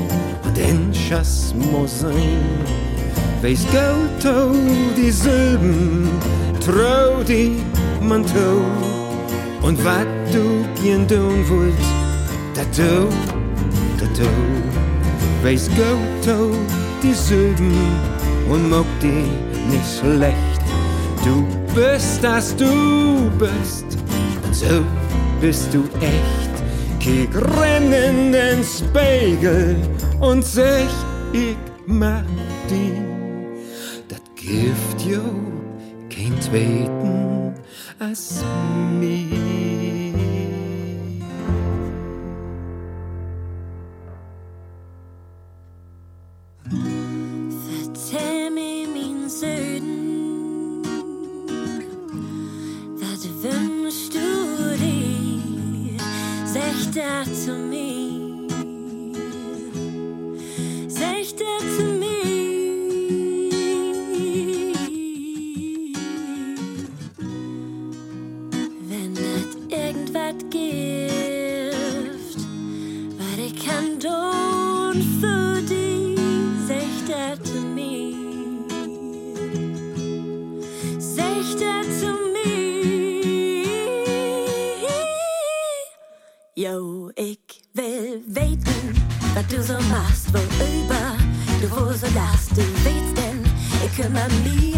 und 0.44 0.56
den 0.56 0.94
Schass 0.94 1.54
muss 1.72 2.00
sein. 2.00 2.40
Weiß 3.42 3.66
Gott, 3.72 4.32
die 4.96 5.10
Silben, 5.10 6.08
trau 6.60 7.22
die 7.22 7.56
man 8.00 8.24
tau. 8.24 8.62
Und 9.62 9.84
wat 9.84 10.06
du 10.32 10.64
gern 10.82 11.06
tun 11.08 11.44
wollt, 11.48 11.95
tu. 12.64 13.08
Weiß 15.42 15.68
Gott, 15.76 16.34
oh, 16.34 16.56
die 17.02 17.12
Silben, 17.12 17.72
und 18.50 18.68
mag 18.68 18.86
die 19.00 19.30
nicht 19.70 19.98
schlecht. 20.00 20.60
Du 21.24 21.46
bist, 21.74 22.22
das 22.22 22.56
du 22.56 23.30
bist, 23.38 23.84
und 24.44 24.54
so 24.54 24.82
bist 25.40 25.72
du 25.72 25.84
echt. 26.00 26.56
Kick 26.98 27.30
renn 27.34 27.92
in 27.92 28.32
den 28.32 28.64
Spiegel 28.64 29.76
und 30.20 30.44
sech, 30.44 30.90
ich 31.32 31.56
mach 31.86 32.24
die. 32.68 32.92
Dat 34.08 34.22
Gift 34.34 35.00
jo 35.08 35.20
kein 36.10 36.40
zweiten 36.40 37.54
als 38.00 38.42
mir. 38.98 39.55
Jo, 86.58 87.10
ich 87.16 87.38
will 87.74 88.22
weten, 88.26 88.94
was 89.34 89.46
du 89.48 89.62
so 89.62 89.74
machst, 89.90 90.32
worüber 90.32 91.16
du 91.60 91.70
wo 91.70 91.92
so 91.92 92.06
lachst. 92.14 92.52
Du 92.52 92.62
willst 92.82 93.16
denn, 93.16 93.44
ich 93.84 93.94
kümmere 93.94 94.30
mich, 94.42 94.75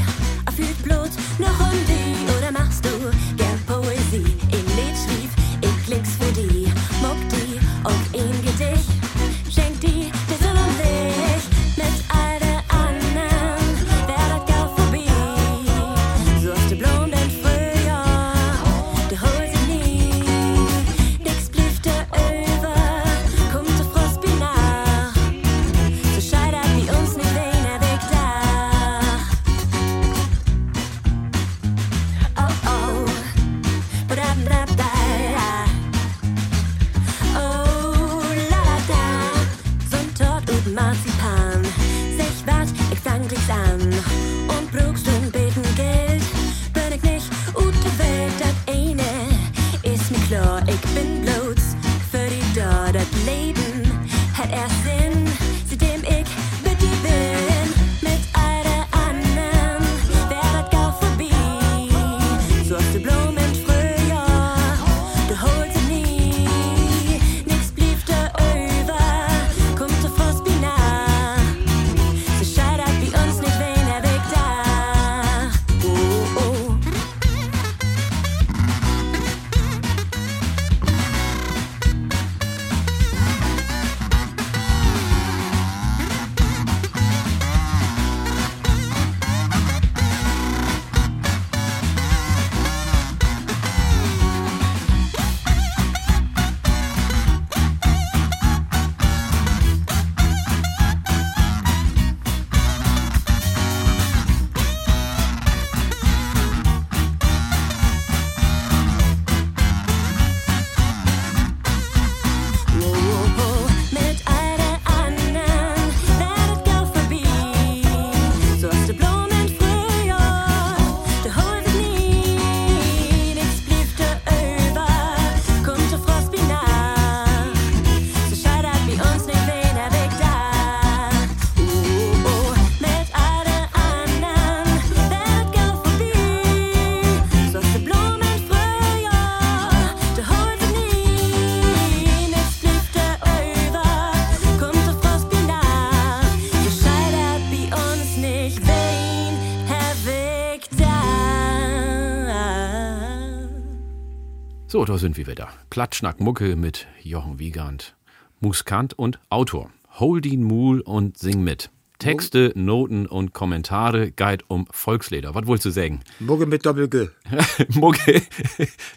So, 154.78 154.84
da 154.84 154.96
sind 154.96 155.16
wir 155.16 155.26
wieder. 155.26 155.48
Platschnack 155.70 156.20
Mucke 156.20 156.54
mit 156.54 156.86
Jochen 157.02 157.40
Wiegand, 157.40 157.96
Muskant 158.38 158.96
und 158.96 159.18
Autor. 159.28 159.72
Holdin 159.98 160.44
Mool 160.44 160.82
und 160.82 161.18
Sing 161.18 161.42
mit. 161.42 161.70
Texte, 161.98 162.52
Noten 162.54 163.06
und 163.06 163.32
Kommentare, 163.32 164.12
Guide 164.12 164.44
um 164.46 164.68
Volksleder. 164.70 165.34
Was 165.34 165.48
wolltest 165.48 165.64
du 165.66 165.70
sagen? 165.70 166.02
Mugge 166.20 166.46
mit 166.46 166.64
Doppel-G. 166.64 167.08
Mucke, 167.70 168.22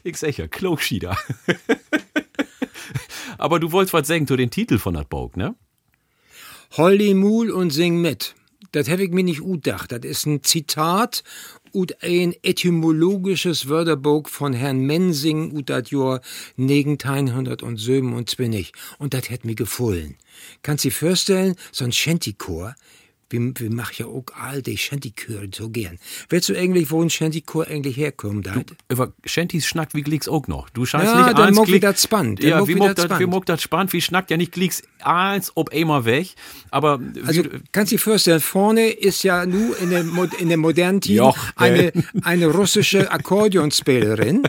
ich 0.04 0.18
sag 0.18 0.38
ja, 0.38 0.48
Klogschieder. 0.48 1.18
Aber 3.40 3.60
du 3.60 3.72
wolltest 3.72 3.96
was 3.96 4.08
sagen 4.08 4.28
zu 4.28 4.36
den 4.36 4.52
Titel 4.52 4.78
von 4.78 4.94
dat 4.94 5.10
Bog, 5.10 5.36
ne? 5.36 5.56
Holly 6.78 7.16
Mool 7.16 7.50
und 7.50 7.72
sing 7.72 8.00
mit. 8.00 8.36
Das 8.72 8.88
habe 8.88 9.04
ich 9.04 9.10
mir 9.10 9.24
nicht 9.24 9.42
utdacht. 9.42 9.92
Das 9.92 10.02
ist 10.04 10.28
ein 10.28 10.44
Zitat 10.44 11.24
ut 11.74 12.02
ein 12.02 12.36
etymologisches 12.44 13.70
Wörterbuch 13.70 14.30
von 14.30 14.54
Herrn 14.54 14.86
Mensing 14.86 15.52
ut 15.52 15.70
dat 15.70 15.92
Jahr 15.92 16.22
1927. 16.58 18.72
Und 18.98 19.14
das 19.14 19.30
hätt 19.30 19.46
mir 19.46 19.54
gefallen. 19.56 20.16
Kannst 20.64 20.86
dir 20.86 20.92
vorstellen, 20.92 21.56
so 21.72 21.86
ein 21.86 21.92
Shantychor, 21.92 22.74
wir, 23.32 23.52
wir 23.56 23.72
machen 23.72 23.94
ja 23.98 24.06
auch 24.06 24.26
all 24.40 24.62
die 24.62 24.78
Shantychöre 24.78 25.48
so 25.54 25.70
gern. 25.70 25.98
Weißt 26.30 26.50
du 26.50 26.56
eigentlich, 26.58 26.92
wo 26.92 27.02
ein 27.02 27.10
Shantychor 27.10 27.68
eigentlich 27.68 27.98
herkommt? 27.98 28.48
Dat? 28.48 28.66
Über 28.90 29.14
Shanties 29.26 29.66
schnackt 29.66 29.94
wie 29.96 30.02
Glicks 30.02 30.28
auch 30.28 30.48
noch. 30.48 30.70
Du 30.70 30.86
scheinst 30.86 31.14
Ja, 31.14 31.26
nicht 31.26 31.38
dann 31.38 31.56
wie 31.56 31.72
Glick- 31.72 31.82
dat 31.82 32.00
spannend. 32.00 32.44
Ja, 32.44 32.68
wie 32.68 32.76
muck 32.76 32.96
dat 32.96 33.10
dat, 33.12 33.20
wie 33.20 33.24
spannend. 33.24 33.62
spannend, 33.62 33.94
wie 33.94 34.02
schnackt 34.02 34.32
ja 34.32 34.38
nicht 34.38 34.52
Glicks 34.52 34.84
eins 35.04 35.52
ob 35.56 35.74
immer 35.74 36.06
weg. 36.06 36.28
Aber 36.70 37.00
Also 37.26 37.44
wie, 37.46 37.50
kannst 37.72 37.92
du 37.92 37.96
dir 37.96 38.02
vorstellen, 38.02 38.40
vorne 38.40 38.90
ist 38.90 39.24
ja 39.24 39.46
nur 39.46 39.78
in 39.80 39.90
der, 39.90 40.06
in 40.40 40.50
der 40.50 40.58
modernen 40.58 41.02
Team 41.02 41.32
eine, 41.56 41.92
eine 42.24 42.48
russische 42.48 43.12
Akkordeonspielerin. 43.12 44.44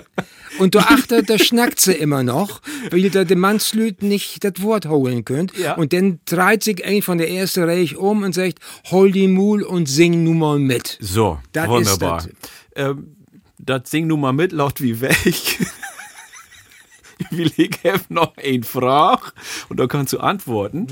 Und 0.63 0.75
du 0.75 0.79
achter, 0.97 1.23
da 1.23 1.39
schnackt 1.39 1.81
sie 1.81 1.93
immer 1.93 2.23
noch, 2.23 2.61
weil 2.91 3.11
da 3.11 3.25
die 3.25 3.35
Mannslüt 3.35 4.03
nicht 4.03 4.45
das 4.45 4.63
Wort 4.63 4.87
holen 4.87 5.25
könnt. 5.25 5.57
Ja. 5.59 5.75
Und 5.75 5.93
dann 5.93 6.21
dreht 6.25 6.63
sich 6.63 6.85
ein 6.85 7.03
von 7.03 7.19
der 7.19 7.31
ersten 7.31 7.65
Reihe 7.65 7.99
um 7.99 8.23
und 8.23 8.33
sagt, 8.35 8.61
hol 8.91 9.11
die 9.11 9.27
Mul 9.29 9.63
und 9.65 9.87
sing 9.89 10.23
nun 10.25 10.39
mal 10.39 10.59
mit. 10.59 10.99
so, 11.01 11.39
Dat 11.53 11.69
wunderbar. 11.69 12.19
ist 12.19 12.29
Ähm, 12.77 13.17
das 13.59 13.83
Sing 13.91 14.07
nun 14.07 14.21
mal 14.21 14.33
mit, 14.33 14.53
laut 14.53 14.81
wie 14.81 15.01
weg. 15.01 15.59
Will 17.31 17.51
ich 17.57 17.79
noch 18.09 18.37
ein 18.37 18.63
Frage 18.63 19.33
und 19.69 19.79
da 19.81 19.87
kannst 19.87 20.13
du 20.13 20.19
antworten. 20.19 20.87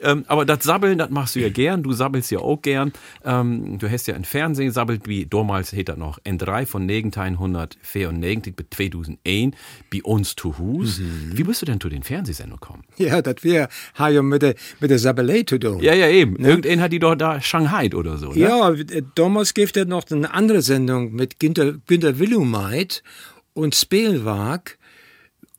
Ähm, 0.00 0.24
aber 0.28 0.44
das 0.44 0.64
Sabbeln, 0.64 0.98
das 0.98 1.10
machst 1.10 1.36
du 1.36 1.40
ja 1.40 1.48
gern. 1.48 1.82
Du 1.82 1.92
sabbelst 1.92 2.30
ja 2.30 2.38
auch 2.38 2.60
gern. 2.62 2.92
Ähm, 3.24 3.78
du 3.78 3.90
hast 3.90 4.06
ja 4.06 4.14
im 4.14 4.24
Fernsehen 4.24 4.70
sabbelt, 4.70 5.06
wie 5.08 5.26
damals 5.26 5.72
hätte 5.72 5.86
das 5.92 5.96
noch 5.98 6.18
N3 6.20 6.66
von 6.66 6.82
1994 6.82 8.56
bis 8.56 8.66
2001 8.70 9.56
bei 9.90 10.02
uns 10.02 10.36
zu 10.36 10.58
Hus. 10.58 11.00
Wie 11.32 11.44
bist 11.44 11.62
du 11.62 11.66
denn 11.66 11.80
zu 11.80 11.88
den 11.88 12.02
Fernsehsendungen 12.02 12.60
gekommen? 12.60 12.84
Ja, 12.96 13.22
das 13.22 13.44
wäre 13.44 13.68
ja 13.98 14.22
mit 14.22 14.42
der, 14.42 14.54
mit 14.80 14.90
der 14.90 14.98
Sabelei 14.98 15.42
zu 15.42 15.58
tun. 15.58 15.80
Ja, 15.80 15.94
ja, 15.94 16.08
eben. 16.08 16.36
Irgendein 16.36 16.80
hat 16.80 16.92
die 16.92 16.98
doch 16.98 17.14
da 17.14 17.40
Shanghai 17.40 17.90
oder 17.94 18.16
so. 18.16 18.30
Ne? 18.30 18.38
Ja, 18.38 18.70
äh, 18.70 19.02
damals 19.14 19.54
gibt 19.54 19.76
es 19.76 19.86
noch 19.86 20.04
eine 20.10 20.32
andere 20.32 20.62
Sendung 20.62 21.12
mit 21.12 21.38
Günter, 21.38 21.74
Günter 21.86 22.18
Willumeit 22.18 23.02
und 23.54 23.74
Spielwag 23.74 24.78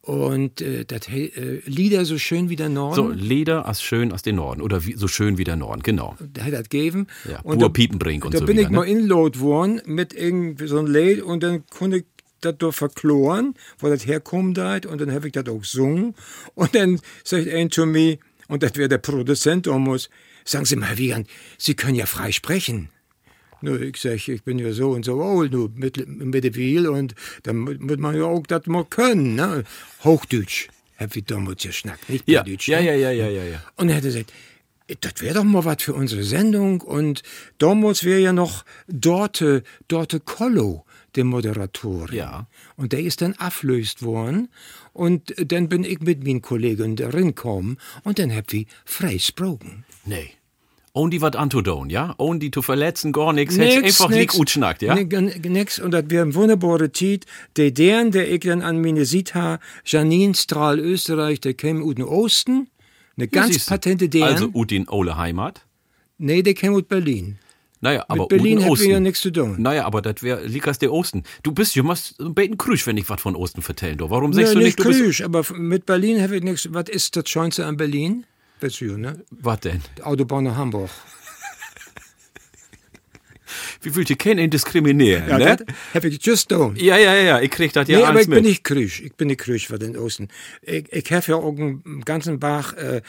und 0.07 0.61
äh, 0.61 0.85
das 0.85 1.09
äh, 1.09 1.61
Lieder 1.65 2.05
so 2.05 2.17
schön 2.17 2.49
wie 2.49 2.55
der 2.55 2.69
Norden. 2.69 2.95
So, 2.95 3.09
Leder 3.09 3.65
als 3.65 3.81
schön 3.81 4.13
aus 4.13 4.21
den 4.21 4.37
Norden 4.37 4.61
oder 4.61 4.85
wie, 4.85 4.93
so 4.93 5.09
schön 5.09 5.37
wie 5.37 5.43
der 5.43 5.57
Norden, 5.57 5.83
genau. 5.83 6.15
Da 6.33 6.45
hat 6.45 6.53
das 6.53 6.69
gegeben. 6.69 7.07
Ja, 7.29 7.41
und 7.41 7.59
Bur 7.59 7.67
da, 7.67 7.73
Piepenbrink 7.73 8.23
und 8.23 8.33
da 8.33 8.39
so 8.39 8.45
bin 8.45 8.57
wieder, 8.57 8.67
ich 8.67 8.73
mal 8.73 8.85
ne? 8.85 8.91
inload 8.91 9.39
worden 9.39 9.81
mit 9.85 10.13
irgendwie 10.13 10.67
so 10.67 10.77
einem 10.79 10.87
Lied 10.87 11.21
und 11.21 11.43
dann 11.43 11.65
konnte 11.67 11.97
ich 11.97 12.05
das 12.39 12.55
doch 12.57 12.73
verkloren, 12.73 13.55
wo 13.79 13.89
das 13.89 14.07
herkommt 14.07 14.57
halt, 14.57 14.85
und 14.85 15.01
dann 15.01 15.11
habe 15.11 15.27
ich 15.27 15.33
das 15.33 15.47
auch 15.49 15.59
gesungen 15.59 16.15
und 16.55 16.73
dann 16.73 17.01
sagt 17.25 17.49
ein 17.49 17.69
zu 17.69 17.85
mir, 17.85 18.17
und 18.47 18.63
das 18.63 18.75
wäre 18.75 18.87
der 18.87 18.99
Produzent 18.99 19.67
damals, 19.67 20.09
sagen 20.45 20.63
Sie 20.63 20.77
mal, 20.77 20.97
Wiegand, 20.97 21.27
Sie 21.57 21.75
können 21.75 21.95
ja 21.95 22.05
frei 22.05 22.31
sprechen. 22.31 22.89
Nur 23.61 23.81
ich 23.81 23.97
sag, 23.97 24.27
ich 24.27 24.43
bin 24.43 24.59
ja 24.59 24.71
so 24.73 24.91
und 24.91 25.05
so 25.05 25.21
alt, 25.21 25.51
nur 25.51 25.69
mit, 25.75 26.07
mit 26.07 26.55
viel 26.55 26.87
und 26.87 27.15
dann 27.43 27.57
mu- 27.57 27.75
muss 27.79 27.97
man 27.97 28.15
ja 28.15 28.23
auch 28.25 28.45
das 28.47 28.65
mal 28.67 28.85
können, 28.85 29.35
ne? 29.35 29.63
Hochdeutsch, 30.03 30.67
hab 30.97 31.15
ich 31.15 31.25
damals 31.25 31.63
geschnackt, 31.63 32.09
nicht 32.09 32.27
Ja, 32.27 32.43
Plattdeutsch, 32.43 32.67
ja, 32.67 32.79
ne? 32.79 32.85
ja, 32.87 32.93
ja, 32.93 33.11
ja, 33.11 33.27
ja, 33.29 33.43
ja. 33.43 33.63
Und 33.75 33.89
er 33.89 33.95
hat 33.97 34.03
gesagt, 34.03 34.31
das 35.01 35.21
wäre 35.21 35.33
doch 35.35 35.43
mal 35.43 35.65
was 35.65 35.83
für 35.83 35.93
unsere 35.93 36.23
Sendung. 36.23 36.79
Und 36.81 37.21
damals 37.57 38.03
wäre 38.05 38.21
ja 38.21 38.31
noch 38.31 38.63
Dorte, 38.87 39.63
Dorte 39.89 40.21
Kollo, 40.21 40.85
der 41.15 41.25
Moderatorin. 41.25 42.15
Ja. 42.15 42.47
Und 42.77 42.93
der 42.93 43.01
ist 43.01 43.21
dann 43.21 43.33
ablöst 43.33 44.01
worden. 44.01 44.47
Und 44.93 45.33
dann 45.51 45.67
bin 45.67 45.83
ich 45.83 45.99
mit 45.99 46.23
meinen 46.23 46.41
Kollegen 46.41 46.95
darin 46.95 47.27
gekommen. 47.35 47.77
Und 48.05 48.17
dann 48.17 48.33
hab 48.33 48.53
ich 48.53 48.67
frei 48.85 49.13
gesprochen. 49.13 49.83
Nee. 50.05 50.29
Ohne 50.97 51.11
die 51.11 51.21
wat 51.21 51.35
antudon, 51.35 51.89
ja? 51.89 52.15
Ohne 52.17 52.39
die 52.39 52.49
zu 52.49 52.61
verletzen, 52.61 53.11
gar 53.11 53.31
nichts. 53.31 53.57
Hättest 53.57 54.01
einfach 54.01 54.09
nicht 54.09 54.31
gut 54.31 54.49
schnackt, 54.49 54.81
ja? 54.81 54.95
Nix. 54.95 55.79
Und 55.79 55.91
das 55.91 56.05
wäre 56.09 56.25
ein 56.25 56.33
wunderbarer 56.33 56.91
Tiet. 56.91 57.25
Der 57.55 57.71
deren, 57.71 58.11
der 58.11 58.31
ich 58.31 58.39
dann 58.41 58.61
an 58.61 58.81
meine 58.81 59.05
Siet 59.05 59.35
ha, 59.35 59.59
Janine 59.85 60.33
Strahl 60.33 60.79
Österreich, 60.79 61.39
der 61.39 61.53
käme 61.53 61.83
aus 61.83 61.95
dem 61.95 62.07
Osten. 62.07 62.67
Eine 63.15 63.27
ganz 63.27 63.65
patente 63.65 64.09
deren. 64.09 64.27
Also 64.29 64.49
ut 64.53 64.71
in 64.71 64.89
Ole 64.89 65.17
Heimat. 65.17 65.61
nee, 66.17 66.41
der 66.41 66.55
käme 66.55 66.77
aus 66.77 66.83
Berlin. 66.83 67.37
Naja, 67.79 68.03
aber 68.07 68.21
Mit 68.23 68.29
Berlin 68.29 68.59
wir 68.59 68.87
ja 68.89 68.99
nichts 68.99 69.21
zu 69.21 69.29
tun. 69.29 69.55
Naja, 69.59 69.85
aber 69.85 70.01
das 70.01 70.23
wäre 70.23 70.43
Likas 70.45 70.79
der 70.79 70.91
Osten. 70.91 71.23
Du 71.43 71.51
bist 71.51 71.75
ja 71.75 71.83
mal 71.83 71.95
ein 72.19 72.33
bisschen 72.33 72.57
krüsch, 72.57 72.87
wenn 72.87 72.97
ich 72.97 73.07
was 73.07 73.21
von 73.21 73.35
Osten 73.35 73.61
vertellen 73.61 73.99
darf. 73.99 74.09
Warum 74.09 74.33
sagst 74.33 74.49
Nee, 74.49 74.53
du 74.55 74.65
nicht 74.65 74.77
nicht, 74.77 74.79
du 74.79 74.85
bist... 74.85 74.99
Krüsch, 75.03 75.21
aber 75.21 75.45
mit 75.53 75.85
Berlin 75.85 76.21
habe 76.21 76.37
ich 76.37 76.43
nichts. 76.43 76.67
Was 76.71 76.89
ist 76.89 77.15
das 77.15 77.29
Schönste 77.29 77.67
an 77.67 77.77
Berlin? 77.77 78.25
Du, 78.59 78.97
ne? 78.97 79.23
Was 79.29 79.59
denn? 79.59 79.81
Die 79.97 80.03
Autobahn 80.03 80.45
nach 80.45 80.55
Hamburg. 80.55 80.89
Wie 83.81 83.89
fühlt 83.91 84.09
ihr 84.09 84.15
keinen 84.17 84.49
diskriminieren, 84.49 85.27
Ja, 85.29 85.37
ne? 85.37 85.57
hab 85.93 86.03
ich 86.03 86.23
just 86.25 86.51
done. 86.51 86.77
Ja, 86.79 86.97
ja, 86.97 87.15
ja, 87.15 87.39
ich 87.41 87.51
krieg 87.51 87.73
das 87.73 87.87
ja 87.87 87.97
nee, 87.97 88.03
aber 88.03 88.11
alles 88.13 88.23
ich 88.23 88.27
mit. 88.29 88.37
bin 88.41 88.45
nicht 88.49 88.63
krüsch. 88.63 89.01
Ich 89.01 89.13
bin 89.13 89.27
nicht 89.27 89.39
krüsch 89.39 89.67
für 89.67 89.77
den 89.79 89.95
Osten. 89.97 90.27
Ich, 90.61 90.91
ich 90.91 91.11
habe 91.11 91.25
ja 91.27 91.35
auch 91.35 91.55
einen 91.57 92.01
ganzen 92.05 92.39
Bach 92.39 92.73
äh, 92.73 93.01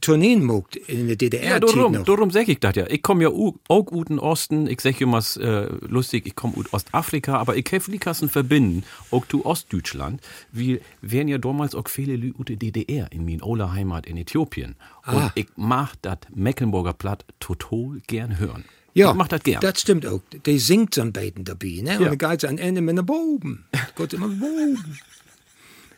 Tourneen 0.00 0.44
mogt 0.44 0.76
in 0.76 1.06
der 1.08 1.16
DDR. 1.16 1.44
Ja, 1.44 1.60
darum, 1.60 2.04
darum 2.04 2.30
sag 2.30 2.48
ich 2.48 2.58
das 2.60 2.76
ja. 2.76 2.86
Ich 2.88 3.02
komme 3.02 3.24
ja 3.24 3.28
auch 3.30 3.92
ut 3.92 4.10
in 4.10 4.18
Osten, 4.18 4.66
ich 4.66 4.80
sag 4.80 5.00
immer 5.00 5.22
äh, 5.40 5.66
lustig, 5.86 6.26
ich 6.26 6.34
komme 6.34 6.54
aus 6.56 6.72
Ostafrika, 6.72 7.36
aber 7.36 7.56
ich 7.56 7.66
habe 7.72 7.90
Likassen 7.90 8.28
verbinden, 8.28 8.84
auch 9.10 9.26
zu 9.26 9.44
Ostdeutschland. 9.46 10.20
Wir 10.52 10.80
wären 11.02 11.28
ja 11.28 11.38
damals 11.38 11.74
auch 11.74 11.88
viele 11.88 12.16
Lü 12.16 12.32
ut 12.38 12.48
der 12.48 12.56
DDR 12.56 13.10
in 13.12 13.24
min 13.24 13.42
Ola 13.42 13.72
Heimat 13.72 14.06
in 14.06 14.16
Äthiopien. 14.16 14.76
Und 15.06 15.14
Ah. 15.16 15.32
ich 15.34 15.46
mach 15.56 15.94
das 16.00 16.18
Mecklenburger 16.34 16.94
Platt 16.94 17.24
total 17.40 18.00
gern 18.06 18.38
hören. 18.38 18.64
Ja, 18.94 19.10
ich 19.10 19.16
mach 19.16 19.28
das 19.28 19.42
gern. 19.42 19.60
Das 19.60 19.80
stimmt 19.80 20.06
auch. 20.06 20.20
Der 20.46 20.58
singt 20.58 20.94
so 20.94 21.02
ein 21.02 21.12
Beiden 21.12 21.44
dabei, 21.44 21.80
ne? 21.82 21.94
Ja. 21.94 21.98
Und 21.98 22.22
dann 22.22 22.30
geht's 22.30 22.44
am 22.44 22.58
Ende 22.58 22.80
mit 22.80 22.94
nach 22.94 23.08
oben. 23.08 23.66
Geht 23.96 24.12
immer 24.14 24.28
nach 24.28 24.46
oben. 24.46 24.98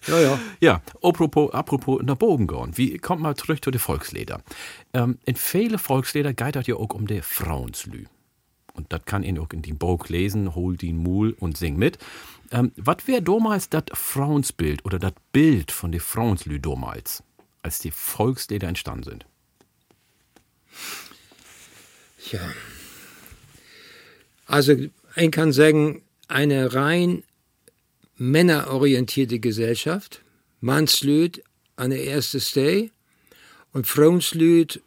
Ja, 0.07 0.21
ja. 0.21 0.39
Ja, 0.61 0.83
apropos, 1.03 1.53
apropos 1.53 2.03
nach 2.03 2.17
Bogen 2.17 2.47
gehen. 2.47 2.77
Wie 2.77 2.97
kommt 2.99 3.23
mal 3.23 3.37
zurück 3.37 3.63
zu 3.63 3.71
den 3.71 3.81
Volkslieder? 3.81 4.41
Ähm, 4.95 5.19
in 5.25 5.37
viele 5.37 5.79
Volkslieder 5.79 6.33
geht 6.33 6.57
das 6.57 6.67
ja 6.67 6.77
auch 6.77 6.95
um 6.95 7.07
die 7.07 7.23
Frauenslü. 7.23 8.05
Und 8.73 8.93
das 8.93 9.05
kann 9.05 9.23
ihn 9.23 9.39
auch 9.39 9.51
in 9.53 9.63
den 9.63 9.79
Bog 9.79 10.09
lesen, 10.09 10.55
hol 10.55 10.77
den 10.77 10.99
Mul 10.99 11.35
und 11.39 11.57
sing 11.57 11.77
mit. 11.77 11.99
Ähm, 12.53 12.73
was 12.77 13.07
wäre 13.07 13.23
damals 13.23 13.69
das 13.69 13.85
Frauensbild 13.93 14.85
oder 14.85 14.99
das 14.99 15.13
Bild 15.33 15.73
von 15.73 15.93
den 15.93 16.01
Frauenslü 16.01 16.61
damals, 16.61 17.23
als 17.63 17.79
die 17.79 17.91
Volkslieder 17.91 18.69
entstanden 18.69 19.03
sind? 19.03 19.27
Ja. 22.31 22.41
Also, 24.57 24.75
ich 25.17 25.31
kann 25.33 25.53
sagen, 25.53 26.01
eine 26.29 26.73
rein 26.73 27.25
männerorientierte 28.17 29.39
Gesellschaft. 29.39 30.23
Mannslüd 30.61 31.43
an 31.77 31.91
der 31.91 32.07
ersten 32.07 32.41
Stay 32.41 32.91
und 33.75 33.87
Frauenslüd 33.87 34.81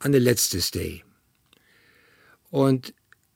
an 0.00 0.12
der 0.12 0.20
letzten 0.20 0.60
Stay. 0.60 1.02
Und 2.50 2.92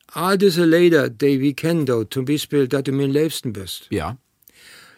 all 0.09 0.37
diese 0.37 0.66
Lieder, 0.66 1.09
die 1.09 1.41
wir 1.41 1.55
kennen, 1.55 1.87
da, 1.87 2.05
zum 2.11 2.27
Beispiel, 2.27 2.68
dass 2.68 2.83
du 2.83 2.93
mir 2.93 3.07
am 3.07 3.12
liebsten 3.12 3.55
bist, 3.55 3.87
Ja. 3.89 4.18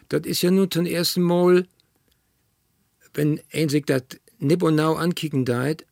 das 0.09 0.23
ist 0.25 0.41
ja 0.41 0.51
nun 0.51 0.69
zum 0.69 0.85
ersten 0.87 1.21
Mal, 1.21 1.65
wenn 3.13 3.39
ein 3.53 3.69
sich 3.69 3.85
das 3.85 4.03
nicht 4.39 4.59
genau 4.59 4.95
ankicken 4.95 5.45
deit, 5.45 5.85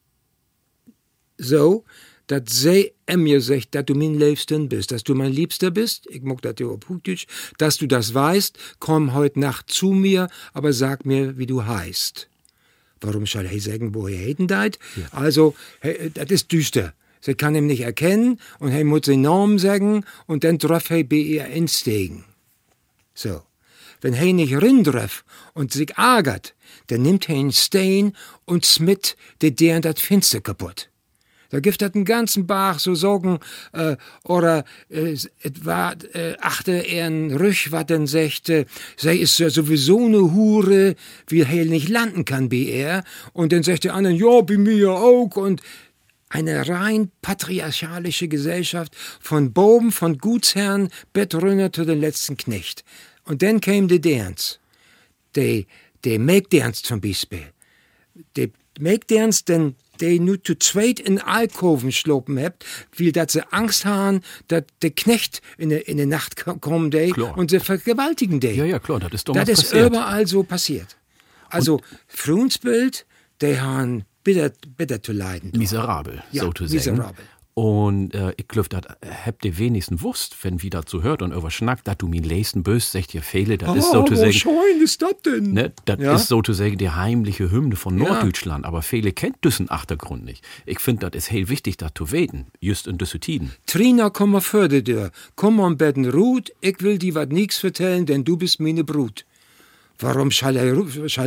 so, 1.38 1.86
dass 2.28 2.44
sie 2.48 2.94
mir 3.14 3.42
sagt, 3.42 3.76
dass 3.76 3.86
du 3.86 3.96
mein 3.96 4.16
Liebsten 4.16 4.70
bist, 4.70 4.92
dass 4.92 5.04
du 5.04 5.16
mein 5.16 5.32
Liebster 5.32 5.72
bist, 5.72 6.08
ich 6.10 6.22
mag 6.22 6.42
das 6.42 6.56
ja 6.60 6.68
auf 6.68 6.80
Hochdeutsch, 6.90 7.28
dass 7.58 7.78
du 7.78 7.88
das 7.88 8.14
weißt, 8.14 8.58
komm 8.80 9.14
heute 9.14 9.40
Nacht 9.40 9.70
zu 9.70 9.92
mir, 9.92 10.30
aber 10.54 10.74
sag 10.74 11.06
mir, 11.06 11.38
wie 11.38 11.46
du 11.46 11.66
heißt. 11.66 12.30
Warum 13.02 13.26
soll 13.26 13.46
er 13.46 13.60
sagen, 13.60 13.94
wo 13.94 14.08
er 14.08 14.18
heden 14.18 14.48
deit? 14.48 14.80
Also, 15.12 15.54
he, 15.82 16.10
das 16.14 16.32
ist 16.32 16.52
düster. 16.52 16.94
Sie 17.22 17.36
kann 17.36 17.56
ihn 17.56 17.68
nicht 17.68 17.82
erkennen 17.82 18.40
und 18.60 18.72
er 18.72 18.84
muss 18.84 19.06
seinen 19.06 19.22
Namen 19.22 19.60
sagen 19.60 20.06
und 20.28 20.44
dann 20.44 20.58
drauf 20.58 20.90
er 20.90 21.04
bei 21.04 21.18
ihr 21.18 21.46
insteigen. 21.48 22.24
So. 23.14 23.42
Wenn 24.02 24.14
er 24.14 24.32
nicht 24.34 24.54
rindref 24.54 25.24
und 25.54 25.72
sich 25.72 25.98
ärgert, 25.98 26.54
dann 26.88 27.02
nimmt 27.02 27.28
er 27.28 27.36
einen 27.36 27.52
Stein 27.52 28.16
und 28.46 28.66
smit 28.66 29.16
de 29.42 29.52
deren 29.52 29.82
dat 29.82 30.00
Finster 30.00 30.42
kaputt. 30.42 30.90
Da 31.50 31.60
gibt 31.60 31.82
das 31.82 31.94
einen 31.94 32.06
ganzen 32.06 32.48
Bach 32.48 32.80
so 32.80 32.96
Sorgen, 32.96 33.40
äh, 33.74 33.96
oder 34.24 34.66
äh, 34.90 35.12
es 35.12 35.30
war, 35.62 35.96
äh, 36.14 36.36
achte 36.40 36.84
ein 36.90 37.32
Rüch, 37.32 37.72
wat 37.72 37.90
denn 37.90 38.08
sechte, 38.08 38.66
sei 38.98 39.18
ist 39.18 39.40
ja 39.40 39.50
sowieso 39.50 40.06
eine 40.06 40.34
Hure, 40.34 40.96
wie 41.28 41.42
er 41.42 41.66
nicht 41.66 41.90
landen 41.90 42.26
kann, 42.26 42.52
wie 42.52 42.70
er. 42.70 43.04
Und 43.34 43.52
dann 43.52 43.64
sagt 43.64 43.84
der 43.84 43.94
andere, 43.94 44.14
ja, 44.14 44.42
bei 44.42 44.58
mir 44.58 44.92
auch. 44.92 45.36
Und 45.36 45.62
eine 46.30 46.68
rein 46.68 47.12
patriarchalische 47.22 48.28
Gesellschaft 48.28 48.96
von 49.20 49.54
Boben, 49.54 49.92
von 49.92 50.18
Gutsherren, 50.18 50.90
Bettrunner 51.14 51.72
zu 51.72 51.86
den 51.86 52.00
letzten 52.00 52.36
Knecht. 52.36 52.84
Und 53.24 53.42
dann 53.42 53.62
käme 53.62 53.88
der 53.88 54.00
Dance. 54.00 54.58
Der, 55.36 55.64
der 56.04 56.20
Make-Dance 56.20 56.84
zum 56.84 57.02
Beispiel. 57.02 57.48
Der 58.36 58.50
Make-Dance, 58.80 59.46
denn 59.46 59.76
der 60.02 60.20
nur 60.20 60.44
zu 60.44 60.56
zweit 60.58 61.00
in 61.00 61.20
Alkoven 61.20 61.92
schlopen 61.92 62.40
habt, 62.40 62.66
weil 62.98 63.12
dat 63.12 63.32
sie 63.32 63.42
Angst 63.52 63.86
haben, 63.86 64.22
dass 64.48 64.64
der 64.82 64.92
Knecht 64.92 65.42
in 65.58 65.70
der 65.70 65.88
in 65.88 65.98
der 65.98 66.06
Nacht 66.08 66.36
ko- 66.44 66.56
kommen 66.58 66.92
de 66.92 67.12
Klar. 67.12 67.38
und 67.38 67.52
sie 67.52 67.60
vergewaltigen 67.60 68.40
de. 68.40 68.56
Ja, 68.56 68.66
ja, 68.66 68.80
klar, 68.80 69.00
das 69.00 69.12
ist 69.14 69.28
damals 69.30 69.50
Das 69.50 69.60
ist 69.64 69.74
überall 69.74 70.28
so 70.28 70.44
passiert. 70.44 70.98
Also 71.50 71.80
Frauensbild, 72.08 73.06
die 73.42 73.60
haben 73.60 74.04
bitter, 74.24 74.52
bitter 74.78 75.02
zu 75.02 75.12
leiden. 75.12 75.52
Miserabel, 75.56 76.24
Ja, 76.32 76.44
so 76.44 76.52
zu 76.52 76.66
sagen. 76.66 76.76
miserabel. 76.76 77.26
Und 77.58 78.14
äh, 78.14 78.34
ich 78.36 78.50
glaube, 78.50 78.68
das 78.68 78.82
habt 79.26 79.46
ihr 79.46 79.58
wenigstens 79.58 80.04
wusst, 80.04 80.36
wenn 80.44 80.62
wir 80.62 80.70
dazu 80.70 81.04
hört 81.04 81.22
und 81.22 81.32
überschnackt, 81.32 81.88
dass 81.88 81.98
du 81.98 82.10
mir 82.10 82.22
leisten 82.22 82.64
böst, 82.64 82.92
sagt 82.92 83.16
ihr 83.16 83.22
Fehle, 83.22 83.58
das 83.58 83.78
ist 83.78 83.92
so 83.94 84.04
zu 84.04 84.12
wo 84.12 84.18
sagen. 84.18 84.34
schein 84.34 84.82
ist 84.84 85.02
das 85.02 85.14
denn? 85.26 85.54
Ne, 85.54 85.72
das 85.86 85.98
Ja. 86.02 86.16
ist 86.16 86.28
sozusagen 86.28 86.78
die 86.78 86.90
heimliche 86.90 87.50
Hymne 87.50 87.78
von 87.78 87.98
Ja. 87.98 88.10
Norddeutschland, 88.10 88.66
aber 88.66 88.82
viele 88.82 89.14
kennt 89.14 89.38
diesen 89.46 89.72
Achtergrund 89.72 90.26
nicht. 90.26 90.44
Ich 90.66 90.80
finde, 90.82 91.10
das 91.10 91.18
ist 91.24 91.32
heel 91.32 91.48
wichtig, 91.48 91.78
das 91.78 91.92
zu 91.96 92.12
weten, 92.12 92.48
just 92.60 92.88
in 92.88 92.98
diese 92.98 93.22
Tiden. 93.22 93.54
Trina, 93.68 94.10
komm 94.10 94.32
mal 94.32 94.42
fördert 94.42 94.90
dir. 94.90 95.12
Komm 95.38 95.62
am 95.62 95.78
Betten 95.78 96.10
Ruth, 96.10 96.52
ich 96.60 96.82
will 96.82 96.98
dir 96.98 97.16
wat 97.16 97.32
nix 97.32 97.58
vertellen, 97.58 98.06
denn 98.06 98.26
du 98.26 98.36
bist 98.36 98.60
meine 98.60 98.84
Brut. 98.84 99.24
Warum 99.98 100.30
schall 100.30 100.58
er, 100.58 100.66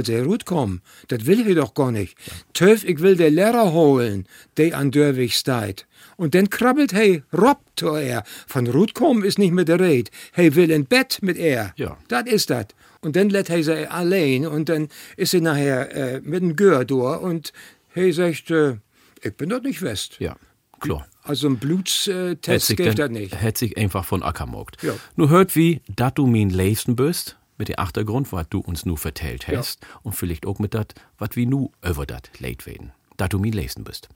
der 0.02 0.24
Ruth 0.26 0.44
kommen? 0.44 0.82
Das 1.08 1.24
will 1.24 1.48
er 1.48 1.54
doch 1.54 1.72
gar 1.72 1.90
nicht. 1.90 2.18
Töf, 2.52 2.84
ich 2.84 3.00
will 3.00 3.16
der 3.16 3.30
Lehrer 3.30 3.72
holen, 3.72 4.26
der 4.58 4.76
an 4.76 4.90
Dörwig 4.90 5.34
steit. 5.34 5.86
Und 6.18 6.34
dann 6.34 6.50
krabbelt 6.50 6.92
hey 6.92 7.22
Rob 7.32 7.60
zu 7.76 7.94
er. 7.94 8.24
Von 8.48 8.66
Ruth 8.66 8.92
kommen 8.92 9.22
ist 9.22 9.38
nicht 9.38 9.52
mit 9.52 9.68
der 9.68 9.78
Red. 9.78 10.10
Hey 10.32 10.54
will 10.56 10.70
in 10.70 10.84
Bett 10.84 11.20
mit 11.22 11.38
er. 11.38 11.72
Ja. 11.76 11.96
Das 12.08 12.26
ist 12.26 12.50
das. 12.50 12.66
Und 13.00 13.14
dann 13.14 13.30
lädt 13.30 13.48
er 13.50 13.62
sie 13.62 13.88
allein 13.88 14.44
und 14.44 14.68
dann 14.68 14.88
ist 15.16 15.30
sie 15.30 15.40
nachher 15.40 15.94
äh, 15.94 16.20
mit 16.20 16.42
dem 16.42 16.56
Gör 16.56 16.84
durch 16.84 17.20
und 17.22 17.52
hey 17.90 18.12
sagt, 18.12 18.50
äh, 18.50 18.78
ich 19.22 19.36
bin 19.36 19.48
dort 19.48 19.62
nicht 19.62 19.80
West. 19.80 20.16
Ja, 20.18 20.36
klar. 20.80 21.06
Also 21.22 21.46
ein 21.46 21.58
Blutstest 21.58 22.76
gibt 22.76 22.98
das 22.98 23.10
nicht. 23.10 23.40
Hätt 23.40 23.56
sich 23.56 23.76
einfach 23.76 24.04
von 24.04 24.24
Acker 24.24 24.46
mogt. 24.46 24.82
Ja. 24.82 24.94
Nur 25.14 25.28
hört 25.28 25.54
wie, 25.54 25.82
dass 25.94 26.14
du 26.14 26.26
mein 26.26 26.50
Leisten 26.50 26.96
bist, 26.96 27.36
mit 27.58 27.68
dem 27.68 27.78
Achtergrund, 27.78 28.32
was 28.32 28.48
du 28.48 28.58
uns 28.58 28.84
nu 28.84 28.96
vertellt 28.96 29.46
hast, 29.46 29.86
und 30.02 30.14
vielleicht 30.14 30.46
auch 30.46 30.58
mit 30.58 30.74
dat, 30.74 30.94
was 31.18 31.30
wir 31.34 31.46
nu 31.46 31.70
über 31.88 32.06
dat 32.06 32.30
leit 32.40 32.66
werden. 32.66 32.92
Dass 33.16 33.28
du 33.28 33.38
mein 33.38 33.52
Leisten 33.52 33.84
bist. 33.84 34.08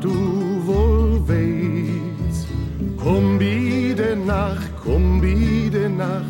Du 0.00 0.14
wohl 0.66 1.20
weißt. 1.28 2.46
Komm 2.96 3.38
bitte 3.38 4.16
nach, 4.16 4.60
komm 4.82 5.20
bitte 5.20 5.88
nach, 5.88 6.24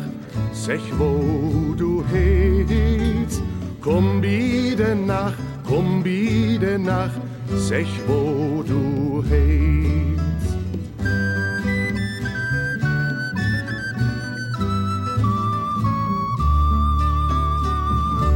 sag 0.51 0.81
wo 0.97 1.73
du 1.75 2.03
hältst. 2.11 3.41
Komm 3.81 4.21
bitte 4.21 4.95
nach, 4.95 5.33
komm 5.67 6.03
bitte 6.03 6.79
nach, 6.79 7.11
sag 7.55 7.85
wo 8.07 8.63
du 8.63 9.23
hältst. 9.29 10.57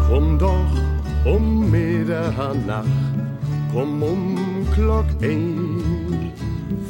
Komm 0.07 0.37
doch 0.37 0.71
um 1.25 1.69
Mitternacht, 1.69 2.87
komm 3.73 4.03
um 4.03 4.65
Glock 4.75 5.05
ein. 5.21 6.31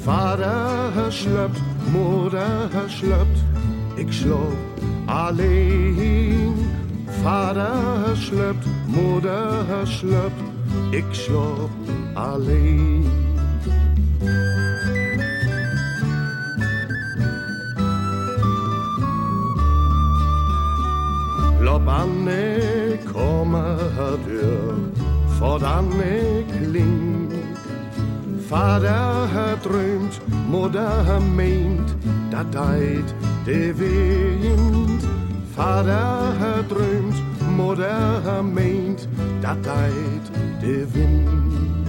Vater 0.03 1.11
schlöppt, 1.11 1.61
Mutter 1.91 2.69
schlöppt, 2.87 3.39
ich 3.97 4.19
schlop 4.19 4.57
allein. 5.07 6.53
Vater 7.23 8.15
schlöppt, 8.15 8.65
Mutter 8.87 9.85
schlöppt, 9.85 10.43
ich 10.91 11.23
schlop 11.23 11.69
allein. 12.15 13.05
Lob 21.59 21.87
Anne 21.87 22.99
komme 23.11 23.77
dør, 24.25 24.47
for 24.47 24.75
Anne 24.75 24.86
kling. 25.39 27.31
Vater 28.49 29.27
hat 29.33 29.63
träumt, 29.63 30.21
Mutter 30.49 31.05
hat 31.05 31.21
meint, 31.35 31.95
dat 32.31 32.51
deit 32.51 33.13
de 33.45 33.73
Wind. 33.77 35.03
Träumt, 36.67 37.21
Mutter 37.55 38.21
hat 38.23 38.53
meint, 38.53 39.07
dat 39.41 39.63
deit 39.63 40.31
de 40.61 40.87
Wind. 40.93 41.86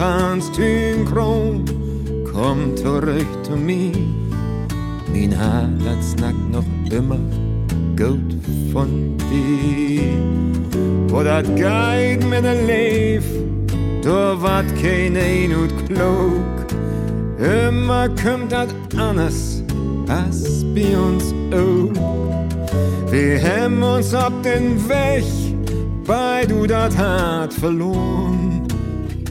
Wir 0.00 0.06
doch 0.06 0.06
ans 0.06 0.50
Tün 0.52 1.04
kron, 1.04 1.64
komm 2.32 2.76
zurück 2.76 3.26
zu 3.42 3.52
mir. 3.52 3.92
Mein 5.12 5.36
Haar, 5.38 5.68
das 5.84 6.12
snackt 6.12 6.50
noch 6.50 6.64
immer 6.90 7.18
gut 7.96 8.34
von 8.72 9.16
dir. 9.30 10.16
Wo 11.08 11.22
dat 11.22 11.44
geht 11.56 12.24
mit 12.28 12.44
der 12.44 12.62
Leif, 12.66 13.24
da 14.02 14.40
wat 14.40 14.66
kein 14.80 15.16
ein 15.16 15.54
und 15.54 15.72
klug. 15.86 16.44
Immer 17.38 18.08
kommt 18.22 18.52
dat 18.52 18.68
anders 18.96 19.62
als 20.08 20.64
bei 20.74 20.96
uns 20.96 21.34
auch. 21.52 23.10
Wir 23.10 23.40
haben 23.42 23.82
uns 23.82 24.14
ab 24.14 24.32
den 24.44 24.76
Weg, 24.88 25.24
weil 26.04 26.46
du 26.46 26.66
dat 26.66 26.96
hart 26.96 27.52
verloren. 27.52 28.29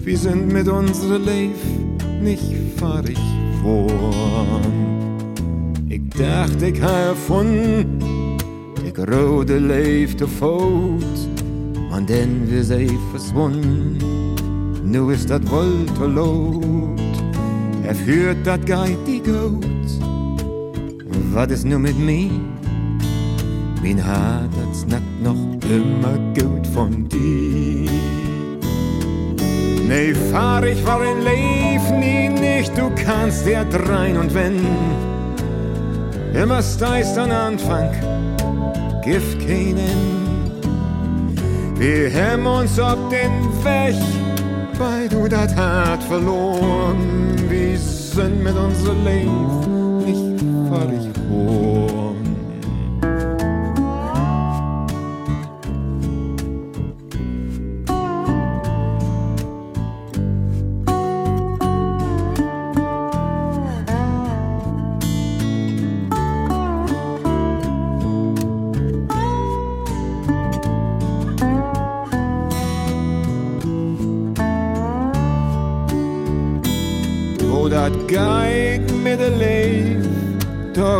Wir 0.09 0.17
sind 0.17 0.51
mit 0.51 0.67
unserem 0.67 1.23
Leben 1.23 1.95
nicht 2.23 2.41
fahrig 2.77 3.19
worden. 3.61 4.73
Ich 5.87 6.01
dachte, 6.09 6.65
ich 6.65 6.81
habe 6.81 7.09
erfunden, 7.09 8.35
ich 8.83 8.97
rode 8.97 9.59
leefde 9.59 10.27
voort. 10.27 11.19
Maar 11.91 12.01
dan 12.07 12.49
wir 12.49 12.63
sie 12.63 12.89
verschwunden, 13.11 13.99
nu 14.83 15.13
ist 15.13 15.29
dat 15.29 15.47
Wolterlot. 15.51 16.99
Er 17.83 17.93
führt 17.93 18.43
dat 18.43 18.65
Geid 18.65 18.97
die 19.05 19.21
Goat. 19.21 19.89
Was 21.33 21.51
ist 21.51 21.65
nu 21.65 21.77
mit 21.77 21.99
mir? 21.99 22.31
Mein 23.83 24.03
Haar, 24.03 24.49
das 24.57 24.81
snackt 24.81 25.21
noch 25.21 25.45
immer 25.69 26.17
gut 26.33 26.65
von 26.73 27.07
dir. 27.07 27.78
Nee, 29.89 30.13
fahr 30.13 30.63
ich 30.65 30.85
war 30.85 31.01
in 31.03 31.23
Leif 31.23 31.89
nie 31.97 32.29
nicht, 32.29 32.77
du 32.77 32.91
kannst 32.91 33.47
dir 33.47 33.65
drein 33.65 34.17
und 34.17 34.31
wenn. 34.35 34.59
Immer 36.31 36.61
steist 36.61 37.17
an 37.17 37.31
Anfang, 37.31 37.89
gif 39.03 39.39
keinen. 39.39 40.19
Wir 41.75 42.11
haben 42.13 42.45
uns 42.45 42.79
auf 42.79 42.99
den 43.09 43.33
Weg, 43.63 43.95
weil 44.77 45.09
du 45.09 45.27
dat 45.27 45.55
hart 45.55 46.03
verloren. 46.03 47.35
Wir 47.49 47.79
sind 47.79 48.43
mit 48.43 48.55
unserem 48.55 49.03
Leben 49.03 50.05
nicht 50.05 50.39
völlig 50.69 51.09
worden. 51.31 51.78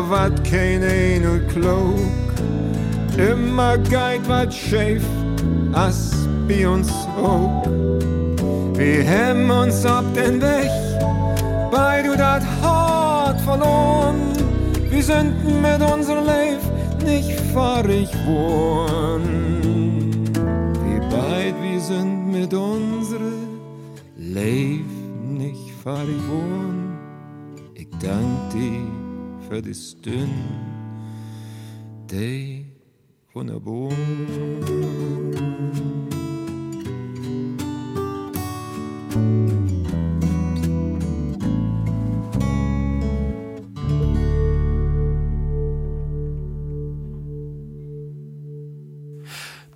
Wat 0.10 0.34
ein 0.52 1.26
und 1.26 1.48
klug. 1.50 2.00
Immer 3.18 3.78
geht 3.78 4.28
wat 4.28 4.54
schief, 4.54 5.04
as 5.74 6.12
bei 6.48 6.68
uns 6.68 6.90
auch. 7.22 7.64
Wir 8.76 9.06
haben 9.06 9.52
uns 9.52 9.86
ab 9.86 10.06
den 10.16 10.42
Weg, 10.42 10.72
weil 11.72 12.04
du 12.04 12.18
dat 12.18 12.44
hart 12.62 13.40
verloren. 13.42 14.34
Wir 14.90 15.04
sind 15.04 15.34
mit 15.62 15.82
unserem 15.82 16.26
Leif 16.26 16.62
nicht 17.06 17.40
fahrig 17.54 18.10
worden. 18.26 19.62
Wir 20.86 21.00
beid, 21.10 21.56
wir 21.62 21.80
sind 21.80 22.32
mit 22.32 22.54
unserem 22.54 23.60
Leif 24.18 24.90
nicht 25.24 25.72
fahrig 25.84 26.22
worden. 26.28 26.98
Ich 27.76 27.88
dank 28.02 28.50
dir 28.54 28.99
für 29.50 29.62
die 29.64 29.74
Stunde, 29.74 30.30
die 32.12 32.66
wunderbar. 33.34 33.90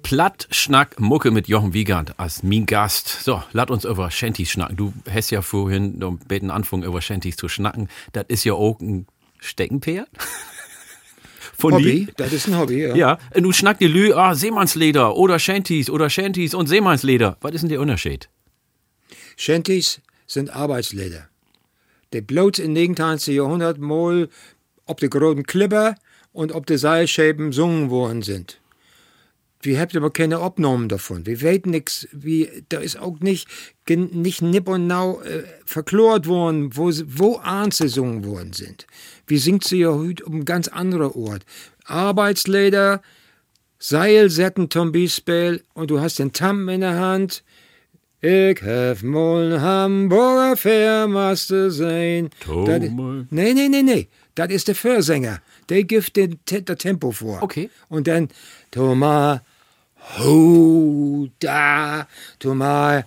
Platt, 0.03 0.47
Schnack, 0.51 0.99
Mucke 0.99 1.31
mit 1.31 1.47
Jochen 1.47 1.73
Wiegand 1.73 2.19
als 2.19 2.43
mein 2.43 2.67
Gast. 2.67 3.07
So, 3.23 3.41
lasst 3.51 3.71
uns 3.71 3.85
über 3.85 4.11
Shanties 4.11 4.51
schnacken. 4.51 4.77
Du 4.77 4.93
hast 5.11 5.31
ja 5.31 5.41
vorhin 5.41 5.97
beten 6.27 6.51
anfangen, 6.51 6.83
über 6.83 7.01
Shanties 7.01 7.35
zu 7.35 7.49
schnacken. 7.49 7.89
Das 8.11 8.25
ist 8.27 8.43
ja 8.43 8.53
auch 8.53 8.79
ein 8.79 9.07
Steckenpferd. 9.43 10.09
Von 11.57 11.73
Hobby, 11.73 12.05
dir. 12.05 12.13
das 12.17 12.33
ist 12.33 12.47
ein 12.47 12.57
Hobby, 12.57 12.81
ja. 12.81 12.95
Ja, 12.95 13.17
und 13.35 13.43
du 13.43 13.51
schnackt 13.51 13.81
die 13.81 13.87
Lü, 13.87 14.13
ah, 14.13 14.35
Seemannsleder 14.35 15.15
oder 15.15 15.39
Shanties 15.39 15.89
oder 15.89 16.09
Shanties 16.09 16.53
und 16.53 16.67
Seemannsleder. 16.67 17.37
Was 17.41 17.53
ist 17.53 17.61
denn 17.61 17.69
der 17.69 17.79
Unterschied? 17.79 18.29
Shanties 19.37 20.01
sind 20.25 20.49
Arbeitsleder. 20.49 21.29
Die 22.11 22.21
bloß 22.21 22.59
im 22.59 22.73
19. 22.73 23.33
Jahrhundert 23.33 23.77
mal 23.77 24.29
ob 24.85 24.99
die 24.99 25.09
großen 25.09 25.43
Klipper 25.43 25.95
und 26.31 26.51
ob 26.51 26.65
die 26.65 26.77
Seilschäben 26.77 27.47
gesungen 27.47 27.89
worden 27.89 28.21
sind. 28.21 28.59
Wir 29.63 29.79
haben 29.79 29.97
aber 29.97 30.11
keine 30.11 30.39
Abnahmen 30.39 30.89
davon. 30.89 31.25
Wir 31.25 31.41
weten 31.41 31.71
nichts, 31.71 32.07
wie, 32.11 32.49
da 32.69 32.79
ist 32.79 32.99
auch 32.99 33.19
nicht, 33.21 33.47
nicht 33.87 34.41
nipp 34.41 34.67
und 34.67 34.87
nau 34.87 35.21
äh, 35.21 35.43
verklort 35.65 36.27
worden, 36.27 36.75
wo, 36.75 36.91
wo 37.05 37.39
gesungen 37.79 38.25
worden 38.25 38.53
sind. 38.53 38.85
Wir 39.25 39.39
singt 39.39 39.63
sie 39.63 39.79
ja 39.79 39.93
heute 39.93 40.25
um 40.25 40.43
ganz 40.43 40.67
anderen 40.67 41.11
Ort. 41.11 41.45
Arbeitsleder, 41.85 43.01
Seilsetten 43.79 44.69
zum 44.69 44.91
Beispiel, 44.91 45.63
und 45.73 45.91
du 45.91 46.01
hast 46.01 46.19
den 46.19 46.33
Tam 46.33 46.67
in 46.67 46.81
der 46.81 46.99
Hand. 46.99 47.43
Ich 48.21 48.61
hab 48.61 49.01
mal 49.03 49.53
ein 49.53 49.61
Hamburger 49.61 50.55
Fährmaster 50.55 51.71
sein. 51.71 52.29
Nee, 53.29 53.53
nee, 53.53 53.69
nee, 53.69 53.81
nee. 53.81 54.07
Das 54.35 54.49
ist 54.49 54.67
der 54.67 54.75
Vorsänger. 54.75 55.41
Der 55.69 55.83
gibt 55.83 56.15
den 56.15 56.39
das 56.45 56.77
Tempo 56.77 57.11
vor. 57.11 57.43
Okay. 57.43 57.69
Und 57.89 58.07
dann 58.07 58.29
Thomas, 58.71 59.41
ho, 60.19 61.27
da, 61.39 62.07
Thomas, 62.39 63.03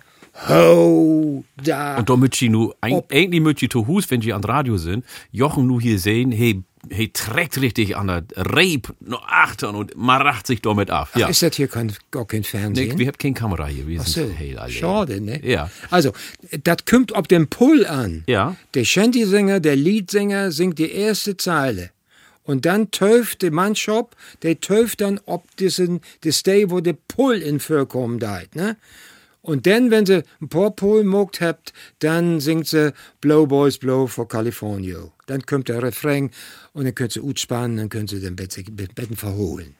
ho, 0.49 1.43
da. 1.63 1.97
Und 1.97 2.09
da 2.09 2.15
müsst 2.15 2.41
ihr 2.41 2.49
nu, 2.49 2.73
eigentlich 2.81 3.61
ihr 3.63 3.69
zu 3.69 3.87
Hus, 3.87 4.09
wenn 4.09 4.21
ihr 4.21 4.35
an 4.35 4.43
Radio 4.43 4.77
sind, 4.77 5.05
Jochen 5.31 5.67
nu 5.67 5.79
hier 5.79 5.99
sehen, 5.99 6.31
hey, 6.31 6.63
hey, 6.89 7.09
trägt 7.09 7.59
richtig 7.59 7.97
an 7.97 8.07
der 8.07 8.23
Reib 8.35 8.93
noch 8.99 9.25
achtern 9.27 9.75
und 9.75 9.95
maracht 9.97 10.47
sich 10.47 10.61
damit 10.61 10.89
ab. 10.89 11.09
Ja. 11.15 11.27
Ist 11.27 11.41
das 11.41 11.55
hier 11.55 11.67
kein, 11.67 11.91
gar 12.11 12.25
kein 12.25 12.41
Nee, 12.41 12.45
Fernsehen? 12.47 12.97
wir 12.99 13.07
haben 13.07 13.17
keine 13.17 13.33
Kamera 13.33 13.67
hier. 13.67 13.87
Wir 13.87 13.99
Ach 14.01 14.07
sind 14.07 14.27
so, 14.29 14.33
hey, 14.33 14.55
alle. 14.55 14.71
schade, 14.71 15.21
ne? 15.21 15.45
Ja. 15.45 15.69
Also, 15.89 16.11
das 16.63 16.77
kommt 16.85 17.15
auf 17.15 17.27
den 17.27 17.47
Pull 17.49 17.85
an. 17.85 18.23
Ja. 18.27 18.55
Der 18.73 18.85
Shanty-Sänger, 18.85 19.59
der 19.59 19.75
Leadsänger 19.75 20.51
singt 20.51 20.79
die 20.79 20.91
erste 20.91 21.35
Zeile. 21.35 21.89
Und 22.47 22.65
dann 22.65 22.91
töft 22.91 23.41
der 23.41 23.51
Mannschaft, 23.51 24.15
der 24.41 24.59
töft 24.59 25.01
dann 25.01 25.19
ob 25.25 25.55
diesen, 25.57 25.99
das 26.21 26.43
Day, 26.43 26.71
wo 26.71 26.79
der 26.79 26.95
Pull 27.07 27.41
in 27.41 27.59
vorkommen 27.59 28.19
deit, 28.19 28.55
ne? 28.55 28.77
Und 29.41 29.65
dann, 29.65 29.91
wenn 29.91 30.05
sie 30.05 30.23
ein 30.41 30.49
paar 30.49 30.71
Pull 30.71 31.03
mogt 31.03 31.39
habt, 31.39 31.71
dann 31.99 32.41
singt 32.41 32.67
sie 32.67 32.93
Blow 33.21 33.45
Boys 33.47 33.77
Blow 33.77 34.07
for 34.07 34.27
California. 34.27 34.97
Dann 35.25 35.45
kommt 35.45 35.69
der 35.69 35.81
Refrain 35.83 36.31
und 36.73 36.85
dann 36.85 36.95
könnt 36.95 37.13
sie 37.13 37.21
utspannen, 37.21 37.77
dann 37.77 37.89
können 37.89 38.07
sie 38.07 38.19
den 38.19 38.35
Bett, 38.35 38.55
Betten 38.75 39.15
verholen. 39.15 39.75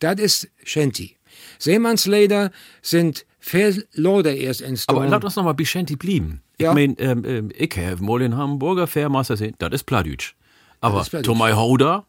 Das 0.00 0.18
ist 0.20 0.48
Shanty. 0.64 1.16
Seemannsleder 1.58 2.50
sind 2.82 3.26
Verloder 3.38 4.34
erst 4.34 4.62
Aber 4.62 4.70
entstanden. 4.70 5.10
lass 5.10 5.24
uns 5.24 5.36
noch 5.36 5.44
mal 5.44 5.52
bei 5.52 5.64
Shanty 5.64 5.96
blieben. 5.96 6.42
Ja. 6.58 6.70
Ich 6.70 6.74
mein, 6.74 6.96
ähm, 6.98 7.24
ähm, 7.24 7.50
ich 7.54 7.76
habe 7.76 8.02
mal 8.02 8.22
in 8.22 8.36
Hamburger 8.36 8.86
Fährmaster 8.86 9.36
sehen, 9.36 9.54
das 9.58 9.72
ist 9.72 9.84
Pladütsch. 9.84 10.34
Aber 10.80 11.00
Plattdeutsch. 11.00 11.24
Tomai 11.24 11.52
Hauder, 11.52 12.04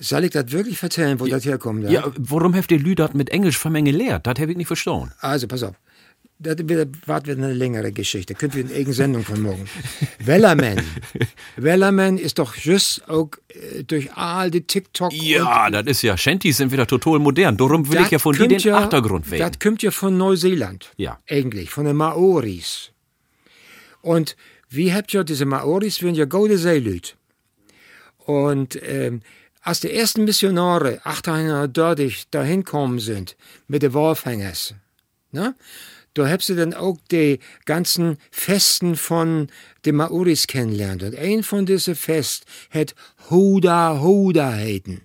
Soll 0.00 0.24
ich 0.24 0.30
das 0.32 0.50
wirklich 0.52 0.82
erzählen, 0.82 1.18
wo 1.20 1.26
das 1.26 1.44
herkommt? 1.44 1.88
ja, 1.90 2.04
warum 2.18 2.54
habt 2.54 2.70
ihr 2.70 2.78
Lü 2.78 2.94
das 2.94 3.14
mit 3.14 3.30
Englisch 3.30 3.58
vermenge 3.58 3.90
lehrt? 3.92 4.26
Das 4.26 4.38
habe 4.38 4.50
ich 4.50 4.56
nicht 4.56 4.66
verstanden. 4.66 5.12
Also, 5.20 5.46
pass 5.48 5.62
auf. 5.62 5.74
Das 6.38 6.56
wird, 6.58 7.08
wird 7.08 7.28
eine 7.30 7.54
längere 7.54 7.92
Geschichte. 7.92 8.34
Könnt 8.34 8.54
ihr 8.54 8.60
in 8.60 8.68
irgendeine 8.68 8.92
Sendung 8.94 9.24
von 9.24 9.40
morgen. 9.40 9.66
Wellerman. 10.18 10.82
Wellerman 11.56 12.18
ist 12.18 12.38
doch 12.38 12.54
just 12.56 13.08
auch 13.08 13.30
äh, 13.48 13.84
durch 13.84 14.12
all 14.12 14.50
die 14.50 14.60
TikTok 14.60 15.14
Ja, 15.14 15.70
das 15.70 15.86
ist 15.86 16.02
ja, 16.02 16.14
Shanties 16.18 16.58
sind 16.58 16.72
wieder 16.72 16.86
total 16.86 17.20
modern. 17.20 17.56
Darum 17.56 17.90
will 17.90 18.02
ich 18.02 18.10
ja 18.10 18.18
von 18.18 18.36
dir 18.36 18.48
den 18.48 18.58
ja- 18.58 18.76
Achtergrund 18.76 19.30
wählen. 19.30 19.48
Das 19.50 19.58
kommt 19.58 19.82
ja 19.82 19.90
von 19.90 20.18
Neuseeland. 20.18 20.92
Ja. 20.98 21.18
Eigentlich, 21.26 21.70
von 21.70 21.86
den 21.86 21.96
Maoris. 21.96 22.90
Und 24.02 24.36
wie 24.68 24.92
habt 24.92 25.14
ihr 25.14 25.24
diese 25.24 25.46
Maoris, 25.46 25.96
sind 25.96 26.16
ja 26.18 26.26
gute 26.26 26.58
Seelüt. 26.58 27.16
Und 28.26 28.78
ähm, 28.82 29.22
als 29.62 29.80
die 29.80 29.92
ersten 29.92 30.24
Missionare 30.24 31.00
1830 31.04 32.28
dahin 32.30 32.64
kommen 32.64 32.98
sind 32.98 33.36
mit 33.68 33.82
den 33.82 33.92
Wolfhängers, 33.92 34.74
ne? 35.30 35.54
da 36.14 36.28
habt 36.28 36.48
ihr 36.48 36.56
dann 36.56 36.74
auch 36.74 36.96
die 37.10 37.40
ganzen 37.66 38.16
Festen 38.30 38.96
von 38.96 39.48
den 39.84 39.96
Maoris 39.96 40.46
kennengelernt. 40.46 41.02
Und 41.02 41.16
ein 41.16 41.42
von 41.42 41.66
diesen 41.66 41.94
Fest 41.94 42.46
hat 42.70 42.94
Huda 43.30 44.00
Huda 44.00 44.52
heiten. 44.52 45.02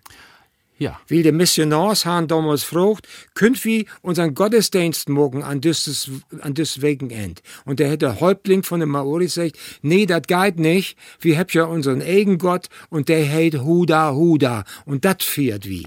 Ja. 0.81 0.99
Wie 1.07 1.21
der 1.21 1.31
Missionarsherrn 1.31 2.27
damals 2.27 2.63
fragt, 2.63 3.07
könnt 3.35 3.63
wir 3.63 3.85
unseren 4.01 4.33
Gottesdienst 4.33 5.09
morgen 5.09 5.43
an 5.43 5.61
dieses, 5.61 6.09
an 6.39 6.55
das 6.55 6.81
Wochenend? 6.81 7.43
Und 7.65 7.79
der 7.79 7.91
hat 7.91 8.01
der 8.01 8.19
Häuptling 8.19 8.63
von 8.63 8.79
den 8.79 8.89
Maori 8.89 9.25
gesagt, 9.25 9.59
nee, 9.83 10.07
das 10.07 10.23
geht 10.23 10.57
nicht. 10.57 10.97
Wir 11.19 11.37
haben 11.37 11.49
ja 11.51 11.65
unseren 11.65 12.01
eigenen 12.01 12.39
Gott 12.39 12.67
und 12.89 13.09
der 13.09 13.31
heißt 13.31 13.59
Huda 13.59 14.13
Huda. 14.15 14.63
Und 14.85 15.05
das 15.05 15.17
fährt 15.19 15.69
wie. 15.69 15.85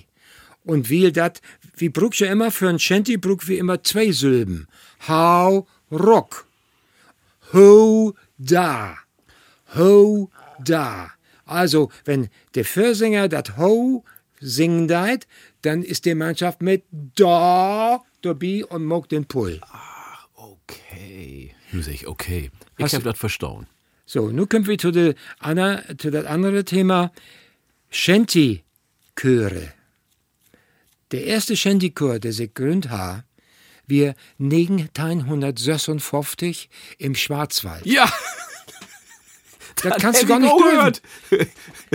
Und 0.65 0.89
wie 0.91 1.11
dat, 1.11 1.41
wie 1.77 1.89
bruch 1.89 2.15
ja 2.15 2.31
immer 2.31 2.53
für 2.53 2.69
ein 2.69 2.79
Shanty, 2.79 3.17
bruch 3.17 3.43
wie 3.47 3.59
immer 3.59 3.83
zwei 3.83 4.13
Silben. 4.13 4.69
Hau, 5.09 5.67
Rock. 5.91 6.47
Ho, 7.53 8.15
da. 8.39 8.97
Ho, 9.75 10.31
da. 10.65 11.11
Also, 11.47 11.91
wenn 12.05 12.29
der 12.55 12.65
Vorsänger 12.65 13.29
das 13.29 13.57
Ho 13.59 14.05
singen 14.47 14.89
deit, 14.89 15.27
dann 15.63 15.83
ist 15.83 16.05
die 16.05 16.15
Mannschaft 16.15 16.61
mit 16.63 16.85
da 16.91 18.03
dabei 18.23 18.65
und 18.67 18.85
mag 18.85 19.09
den 19.09 19.25
Pull. 19.27 19.61
Okay. 20.35 21.55
Nu 21.73 21.81
sag 21.83 21.95
ich, 21.95 22.07
okay. 22.07 22.51
Ich 22.77 22.85
Hast 22.85 22.93
hab 22.95 23.03
du- 23.03 23.11
das 23.11 23.19
verstanden. 23.19 23.67
So, 24.07 24.29
nun 24.29 24.47
kommen 24.49 24.67
wir 24.67 24.77
zu 24.77 24.91
dem 24.91 25.15
anderen, 25.39 25.99
zu 25.99 26.11
das 26.11 26.27
andere 26.27 26.65
Thema. 26.65 27.11
Shanty-Chöre. 27.91 29.73
Der 31.11 31.25
erste 31.25 31.57
Shanty-Chor, 31.57 32.19
der 32.19 32.33
sich 32.35 32.53
gegründet 32.53 32.91
hat, 32.91 33.25
wir 33.87 34.15
1956 34.39 36.69
im 36.99 37.15
Schwarzwald. 37.15 37.87
Ja, 37.87 38.13
Das 39.83 39.97
kannst 40.01 40.23
du 40.23 40.27
gar 40.27 40.39
nicht 40.39 40.55
glauben. 40.57 40.97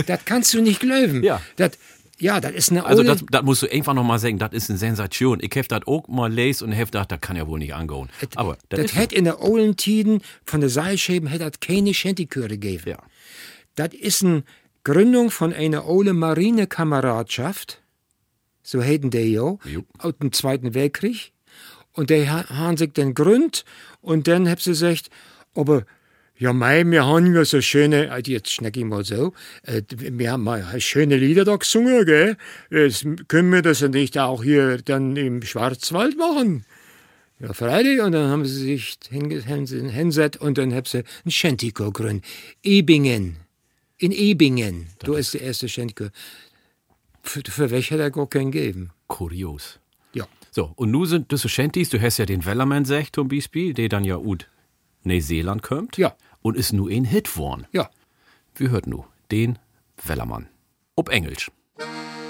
Das 0.06 0.24
kannst 0.24 0.52
du 0.54 0.62
nicht 0.62 0.80
glauben. 0.80 1.22
Ja. 1.22 1.40
Das, 1.56 1.72
ja, 2.20 2.40
das 2.40 2.52
ist 2.52 2.70
eine 2.70 2.84
Also 2.84 3.02
das, 3.02 3.24
das 3.30 3.42
musst 3.42 3.62
du 3.62 3.66
einfach 3.72 3.94
noch 3.94 4.04
mal 4.04 4.18
sagen, 4.18 4.38
das 4.38 4.52
ist 4.52 4.70
eine 4.70 4.78
Sensation. 4.78 5.38
Ich 5.40 5.50
hab 5.56 5.66
das 5.68 5.80
auch 5.86 6.06
mal 6.06 6.32
lesen 6.32 6.68
und 6.68 6.72
hab 6.76 6.86
gedacht, 6.86 7.10
das 7.10 7.20
kann 7.20 7.34
ja 7.36 7.46
wohl 7.48 7.58
nicht 7.58 7.74
angehen. 7.74 8.08
Aber 8.36 8.56
das, 8.68 8.80
Das 8.80 8.94
hätte 8.94 9.14
in 9.16 9.24
der 9.24 9.42
olden 9.42 9.76
Tiden 9.76 10.20
von 10.44 10.60
der 10.60 10.70
Seilscheiben 10.70 11.28
hätte 11.28 11.50
das 11.50 11.60
keine 11.60 11.92
Shantychöre 11.94 12.48
gegeben. 12.48 12.84
Ja. 12.90 12.98
Das 13.74 13.94
ist 13.94 14.22
eine 14.24 14.44
Gründung 14.84 15.30
von 15.30 15.52
einer 15.52 15.86
ole 15.88 16.12
Marinekameradschaft, 16.12 17.80
so 18.62 18.82
hätten 18.82 19.10
die 19.10 19.32
ja, 19.32 19.56
Jo. 19.64 19.84
aus 19.98 20.14
dem 20.20 20.32
Zweiten 20.32 20.74
Weltkrieg. 20.74 21.32
Und 21.92 22.10
ha- 22.10 22.48
haben 22.48 22.76
sich 22.76 22.92
dann 22.92 23.14
gründ 23.14 23.64
und 24.00 24.28
dann 24.28 24.48
haben 24.48 24.60
sie 24.60 24.70
gesagt, 24.70 25.10
aber 25.54 25.84
ja, 26.40 26.52
mei, 26.52 26.84
wir 26.84 27.06
haben 27.06 27.34
ja 27.34 27.44
so 27.44 27.60
schöne, 27.60 28.10
also 28.10 28.32
jetzt 28.32 28.50
schneck 28.50 28.76
ich 28.76 28.84
mal 28.84 29.04
so, 29.04 29.32
äh, 29.62 29.82
wir 29.90 30.32
haben 30.32 30.42
mal 30.42 30.80
schöne 30.80 31.16
Lieder 31.16 31.44
da 31.44 31.54
gesungen, 31.56 32.04
gell? 32.06 32.36
Jetzt 32.70 33.04
können 33.28 33.52
wir 33.52 33.62
das 33.62 33.80
ja 33.80 33.88
nicht 33.88 34.18
auch 34.18 34.42
hier 34.42 34.78
dann 34.78 35.16
im 35.16 35.42
Schwarzwald 35.42 36.16
machen. 36.18 36.64
Ja, 37.38 37.52
freilich. 37.52 38.00
Und 38.00 38.12
dann 38.12 38.28
haben 38.30 38.44
sie 38.44 38.58
sich 38.76 38.98
hinge- 39.10 39.42
hin- 39.44 39.88
hingesetzt 39.88 40.40
und 40.40 40.58
dann 40.58 40.74
haben 40.74 40.84
sie 40.86 41.04
ein 41.24 41.30
Shantychor 41.30 41.92
gegründet. 41.92 42.24
Ebingen. 42.62 43.36
In 43.98 44.12
Ebingen. 44.12 44.88
Da 44.98 45.16
ist 45.16 45.34
der 45.34 45.42
erste 45.42 45.68
Shantychor. 45.68 46.10
Für, 47.22 47.42
für 47.46 47.70
welche 47.70 47.94
hat 47.94 48.00
er 48.00 48.10
gar 48.10 48.26
keinen 48.28 48.50
gegeben. 48.50 48.90
kurios. 49.08 49.78
Ja. 50.14 50.26
So, 50.50 50.72
und 50.76 50.90
nu 50.90 51.04
sind 51.04 51.32
das 51.32 51.42
so 51.42 51.48
Shanties, 51.48 51.90
du 51.90 52.00
hast 52.00 52.18
ja 52.18 52.24
den 52.26 52.44
Wellerman 52.46 52.84
sagt 52.84 53.16
zum 53.16 53.28
Beispiel, 53.28 53.74
der 53.74 53.88
dann 53.90 54.04
ja 54.04 54.16
ut 54.16 54.48
Neuseeland 55.04 55.62
kommt. 55.62 55.96
Ja. 55.98 56.14
Und 56.42 56.56
ist 56.56 56.72
nu 56.72 56.88
ein 56.88 57.04
Hit 57.04 57.36
worden. 57.36 57.66
Ja. 57.72 57.90
Wir 58.54 58.70
hört 58.70 58.86
nu 58.86 59.04
den 59.30 59.58
Wellermann. 60.04 60.48
Ob 60.96 61.10
Englisch. 61.10 61.50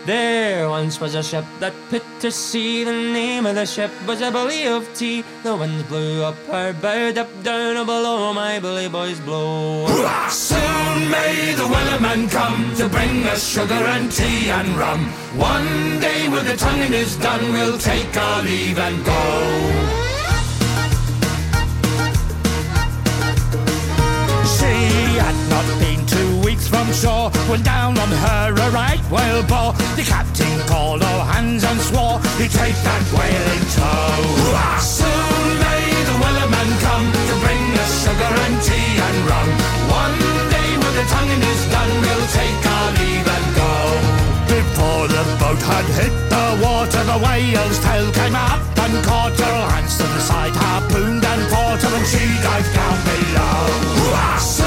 There 0.07 0.71
once 0.71 0.99
was 0.99 1.15
a 1.15 1.23
ship 1.23 1.45
that 1.61 1.75
put 1.91 2.03
to 2.21 2.31
sea. 2.31 2.85
The 2.85 2.93
name 2.93 3.45
of 3.45 3.55
the 3.55 3.67
ship 3.67 3.91
was 4.07 4.23
a 4.23 4.31
Billy 4.31 4.67
of 4.67 4.89
Tea. 4.95 5.23
The 5.43 5.55
winds 5.55 5.83
blew 5.89 6.25
up 6.25 6.37
her 6.51 6.73
bow, 6.73 7.11
up 7.21 7.29
down 7.45 7.77
or 7.77 7.85
below. 7.85 8.33
My 8.33 8.59
Billy 8.61 8.89
boys 8.89 9.21
blow. 9.21 9.87
Soon 10.31 11.11
may 11.11 11.53
the 11.55 11.65
Wellerman 11.65 12.31
come 12.31 12.75
to 12.77 12.89
bring 12.89 13.25
us 13.25 13.47
sugar 13.47 13.75
and 13.75 14.11
tea 14.11 14.49
and 14.51 14.69
rum. 14.79 15.05
One 15.37 16.01
day 16.01 16.29
when 16.31 16.47
the 16.47 16.57
tonguing 16.57 16.95
is 16.95 17.17
done, 17.19 17.53
we'll 17.53 17.79
take 17.79 18.17
our 18.17 18.43
leave 18.43 18.79
and 18.79 19.05
go. 19.05 20.00
Had 25.21 25.37
not 25.53 25.67
been 25.79 26.01
two 26.07 26.31
weeks 26.41 26.67
from 26.67 26.87
shore 26.93 27.31
when 27.49 27.63
down 27.63 27.99
on 27.99 28.09
her 28.09 28.47
a 28.67 28.69
right 28.71 29.03
whale 29.13 29.43
bore. 29.45 29.73
The 29.97 30.05
captain 30.05 30.55
called 30.67 31.03
all 31.03 31.23
hands 31.35 31.63
and 31.65 31.79
swore 31.81 32.19
he'd 32.41 32.51
take 32.51 32.79
that 32.89 33.05
whale 33.13 33.49
in 33.57 33.65
tow. 33.77 34.81
Soon 34.81 35.47
may 35.65 35.85
the 36.09 36.17
Wellerman 36.23 36.71
come 36.87 37.07
to 37.29 37.35
bring 37.45 37.65
us 37.83 37.93
sugar 38.05 38.33
and 38.47 38.57
tea 38.65 38.93
and 39.07 39.19
rum. 39.29 39.49
One 40.03 40.19
day 40.55 40.71
when 40.81 40.93
the 40.97 41.07
tonguing 41.13 41.45
is 41.53 41.63
done, 41.75 41.93
we'll 42.01 42.29
take 42.41 42.63
our 42.77 42.89
leave 42.99 43.29
and 43.37 43.47
go. 43.61 43.75
Before 44.57 45.05
the 45.17 45.25
boat 45.41 45.63
had 45.73 45.87
hit 46.01 46.15
the 46.33 46.47
water, 46.65 47.03
the 47.05 47.19
whale's 47.21 47.79
tail 47.85 48.09
came 48.13 48.35
up 48.35 48.63
and 48.85 48.93
caught 49.05 49.37
her 49.37 49.61
hands 49.75 49.97
to 50.01 50.05
the 50.05 50.21
side, 50.21 50.57
harpooned 50.57 51.25
and 51.25 51.43
fought 51.53 51.83
her, 51.85 51.93
and 51.99 52.07
she 52.09 52.25
dived 52.41 52.73
down 52.75 52.99
below. 53.05 54.60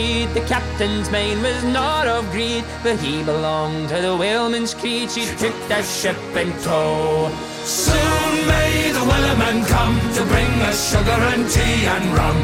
Freed. 0.00 0.28
The 0.34 0.46
captain's 0.46 1.10
mind 1.10 1.42
was 1.42 1.62
not 1.64 2.06
of 2.06 2.30
greed, 2.30 2.64
but 2.82 2.98
he 3.00 3.22
belonged 3.22 3.88
to 3.90 4.00
the 4.00 4.16
whaleman's 4.16 4.74
creed. 4.74 5.10
She 5.10 5.24
took 5.36 5.56
that 5.68 5.84
ship 5.84 6.18
in 6.36 6.52
tow. 6.62 7.30
Soon 7.64 8.32
may 8.46 8.92
the 8.92 9.04
wellerman 9.10 9.66
come 9.66 9.96
to 10.16 10.22
bring 10.32 10.52
us 10.68 10.78
sugar 10.90 11.20
and 11.32 11.48
tea 11.50 11.86
and 11.94 12.04
rum. 12.18 12.38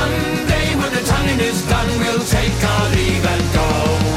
One 0.00 0.18
day 0.52 0.68
when 0.80 0.92
the 0.96 1.04
tonguing 1.12 1.40
is 1.40 1.60
done, 1.68 1.90
we'll 2.00 2.24
take 2.36 2.58
our 2.72 2.88
leave 2.94 3.24
and 3.34 3.44
go. 3.54 4.09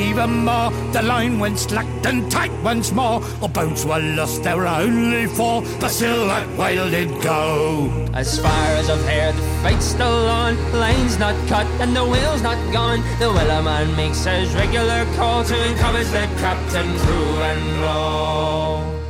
Even 0.00 0.44
more, 0.44 0.70
the 0.92 1.02
line 1.02 1.38
went 1.38 1.58
slack 1.58 1.86
and 2.04 2.30
tight 2.30 2.52
once 2.62 2.92
more. 2.92 3.22
Our 3.42 3.48
boats 3.48 3.84
were 3.84 4.00
lost, 4.00 4.42
there 4.42 4.56
were 4.56 4.66
only 4.66 5.26
four, 5.26 5.62
but 5.80 5.88
still 5.90 6.26
that 6.26 6.48
whale 6.56 6.90
did 6.90 7.10
go. 7.22 7.90
As 8.14 8.38
far 8.38 8.66
as 8.80 8.88
I've 8.88 9.04
heard, 9.04 9.34
the 9.34 9.42
fight's 9.62 9.84
still 9.84 10.28
on. 10.28 10.56
The 10.72 10.78
Line's 10.78 11.18
not 11.18 11.36
cut 11.48 11.66
and 11.80 11.94
the 11.94 12.04
whale's 12.04 12.42
not 12.42 12.58
gone. 12.72 13.00
The 13.18 13.26
wellerman 13.26 13.96
makes 13.96 14.24
his 14.24 14.54
regular 14.54 15.04
call 15.16 15.44
to 15.44 15.56
encourage 15.70 16.08
the 16.08 16.26
captain, 16.40 16.88
crew, 16.98 17.36
and 17.50 17.80
roll. 17.82 19.00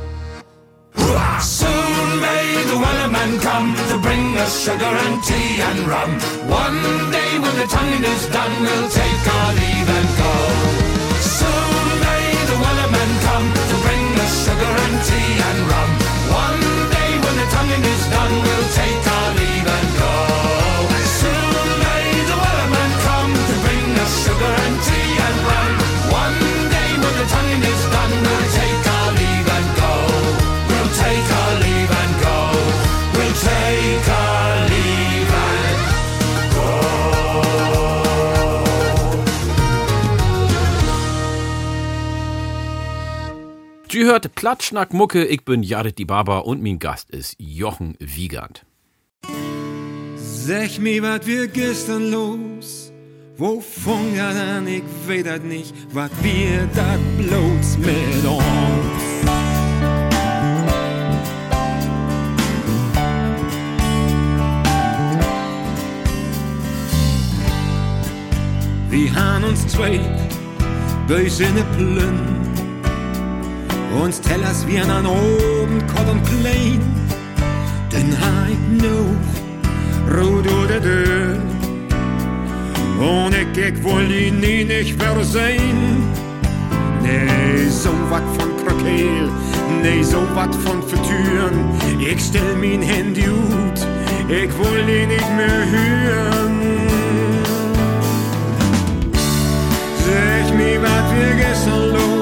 Soon 1.41 2.21
may 2.21 2.63
the 2.69 2.77
wellerman 2.77 3.41
come 3.41 3.73
to 3.89 3.97
bring 3.97 4.37
us 4.37 4.63
sugar 4.63 4.93
and 5.05 5.23
tea 5.23 5.59
and 5.59 5.79
rum. 5.87 6.11
One 6.47 7.11
day 7.11 7.39
when 7.39 7.55
the 7.57 7.65
tonguing 7.65 8.03
is 8.03 8.27
done, 8.27 8.61
we'll 8.61 8.89
take 8.89 9.27
our 9.35 9.53
leave 9.53 9.89
and 9.89 10.09
go. 10.17 10.80
Take 18.75 19.10
Sie 44.01 44.07
hört 44.07 44.33
Platschnack 44.33 44.95
Mucke, 44.95 45.25
ich 45.25 45.45
bin 45.45 45.61
Jared 45.61 45.99
die 45.99 46.05
Barber 46.05 46.47
und 46.47 46.63
mein 46.63 46.79
Gast 46.79 47.11
ist 47.11 47.35
Jochen 47.37 47.95
Wiegand. 47.99 48.65
Sag 50.15 50.79
mir, 50.79 51.03
wat 51.03 51.27
wir 51.27 51.45
gestern 51.45 52.09
los? 52.09 52.91
Wo 53.37 53.61
fang 53.61 54.15
er 54.15 54.57
an? 54.57 54.65
Ich 54.65 54.81
weet 55.05 55.27
dat 55.27 55.43
nicht. 55.43 55.75
Wat 55.93 56.09
wir 56.23 56.67
dat 56.73 56.99
bloß 57.19 57.77
mit 57.77 58.25
uns? 58.25 58.41
Wir 68.89 69.13
han 69.13 69.43
uns 69.43 69.67
zwei 69.67 69.99
bös 71.07 71.39
in 71.39 71.53
de 71.53 71.63
Plünn. 71.75 72.50
Uns 73.99 74.21
tellers 74.21 74.65
wir 74.67 74.83
an 74.83 75.05
oben 75.05 75.85
kort 75.87 76.09
und 76.09 76.23
klein. 76.23 76.81
Den 77.91 78.11
heit 78.11 78.63
noch 78.81 80.15
rot 80.15 80.47
oder 80.63 80.79
död. 80.79 81.39
Und 82.99 83.33
ich, 83.33 83.57
ich 83.57 83.83
will 83.83 84.11
ihn 84.11 84.39
nie 84.39 84.63
nicht 84.63 85.01
versehen. 85.01 86.03
Nee, 87.01 87.67
so 87.69 87.89
wat 88.09 88.23
von 88.37 88.49
Krokel, 88.63 89.29
nee, 89.81 90.03
so 90.03 90.19
wat 90.35 90.53
von 90.55 90.83
Vertüren. 90.83 91.71
Ich 91.99 92.21
stell 92.21 92.55
mein 92.55 92.81
Handy 92.81 93.27
ut, 93.27 93.79
ich 94.29 94.51
will 94.59 94.87
ihn 94.87 95.07
nicht 95.07 95.35
mehr 95.35 95.65
hören. 95.75 96.61
Sag 100.05 100.55
mir, 100.55 100.81
wat 100.81 101.07
wir 101.15 101.35
gestern 101.43 101.89
los? 101.93 102.20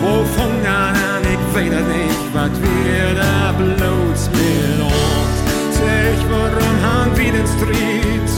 Wo 0.00 0.24
fang 0.34 0.66
an 0.66 0.94
an? 0.94 1.22
Ich 1.34 1.54
weet 1.54 1.72
het 1.72 1.88
nicht, 1.88 2.32
wat 2.32 2.54
wir 2.62 3.14
da 3.14 3.52
bloß 3.52 4.28
uns? 4.28 5.34
Sag, 5.76 6.18
warum 6.30 6.76
han 6.84 7.16
wir 7.16 7.32
den 7.32 7.46
Street? 7.46 8.30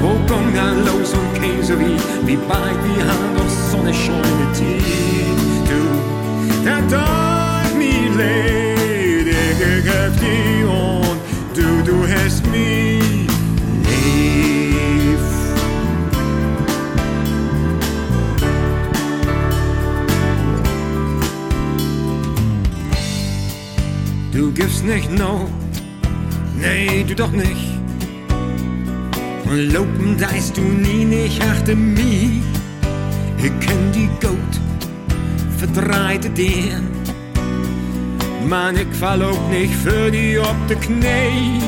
Wo 0.00 0.10
kom 0.28 0.54
dan 0.54 0.84
los 0.84 1.12
und 1.14 1.34
kein 1.40 1.62
so 1.62 1.78
wie, 1.80 1.96
wie 2.26 2.36
bald 2.36 2.78
wir 2.84 3.02
han 3.08 3.34
doch 3.36 3.48
so 3.70 3.82
ne 3.82 3.94
schöne 3.94 4.46
Zeit. 4.52 4.84
Du, 5.68 5.80
da 6.64 6.76
tut 6.90 7.13
nicht 24.84 25.10
no, 25.10 25.48
nee, 26.58 27.04
du 27.06 27.14
doch 27.14 27.30
nicht. 27.30 27.74
Lopen 29.50 30.16
deist 30.18 30.56
du 30.56 30.62
nie 30.62 31.04
nicht 31.04 31.40
achter 31.42 31.76
mich. 31.76 32.42
Ich 33.38 33.52
kenn 33.60 33.92
die 33.92 34.08
Goat, 34.20 34.54
verdreite 35.58 36.28
den. 36.30 36.88
Man, 38.48 38.76
ich 38.76 39.02
auch 39.02 39.48
nicht 39.50 39.74
für 39.74 40.10
die 40.10 40.38
op 40.38 40.56
de 40.68 40.76
Knie. 40.76 41.62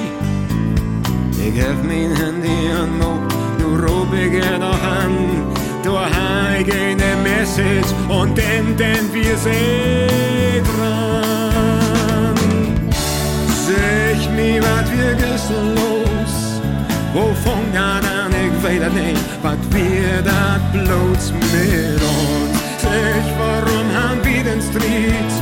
Ich 1.38 1.54
hef 1.54 1.76
mein 1.82 2.14
Handy 2.16 2.70
an 2.80 2.98
Mo, 2.98 3.18
nu 3.58 3.76
rob 3.76 4.12
ich 4.12 4.32
noch 4.58 4.82
an. 4.82 5.12
Du 5.82 5.98
hast 5.98 6.70
eine 6.70 7.16
Message 7.22 7.94
und 8.08 8.36
dann, 8.36 8.76
denn 8.76 9.12
wir 9.12 9.36
sind 9.36 10.66
dran. 10.66 11.45
Mir, 14.36 14.62
wat 14.62 14.88
wir 14.92 15.14
gestern 15.14 15.74
los? 15.74 16.60
Wo 17.12 17.34
fang 17.42 17.74
an 17.74 18.04
an, 18.04 18.32
ich 18.32 18.62
weet 18.62 18.82
het 18.82 18.94
niet, 18.94 19.18
wat 19.42 19.58
wir 19.70 20.22
dat 20.22 20.72
bloß 20.72 21.32
mit 21.32 22.00
uns? 22.00 22.58
Sag, 22.80 23.24
warum 23.38 23.88
han 23.94 24.22
wir 24.22 24.44
den 24.44 24.62
Street? 24.62 25.32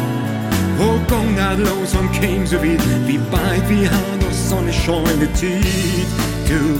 Wo 0.79 0.99
ging 1.07 1.37
dat 1.37 1.59
los 1.59 1.95
und 1.95 2.11
käm 2.13 2.47
so 2.47 2.57
weit, 2.57 2.83
wie 3.07 3.19
bald 3.31 3.69
wir 3.69 3.91
han 3.91 4.21
doch 4.21 4.33
so 4.49 4.61
ne 4.61 4.73
schöne 4.73 5.29
Zeit? 5.35 6.09
Du, 6.49 6.79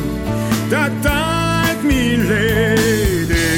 dat 0.71 0.93
tat 1.03 1.83
mir 1.83 2.19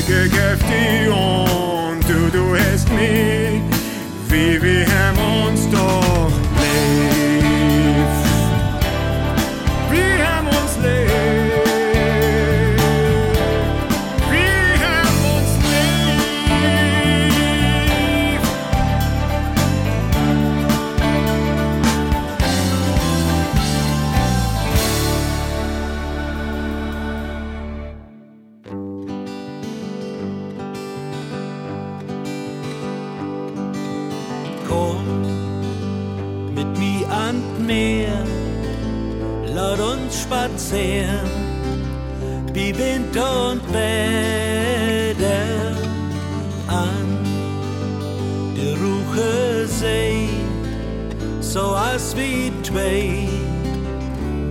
geb 0.06 0.58
dir 0.68 1.12
und 1.12 2.02
du, 2.08 2.30
du 2.32 2.56
hast 2.56 2.88
mich, 2.92 3.62
wie 4.28 4.62
wir 4.62 4.86
haben 4.86 5.46
uns 5.46 5.68
doch 5.70 6.32
lieb. 6.60 7.15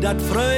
Dat 0.05 0.21
freue 0.21 0.54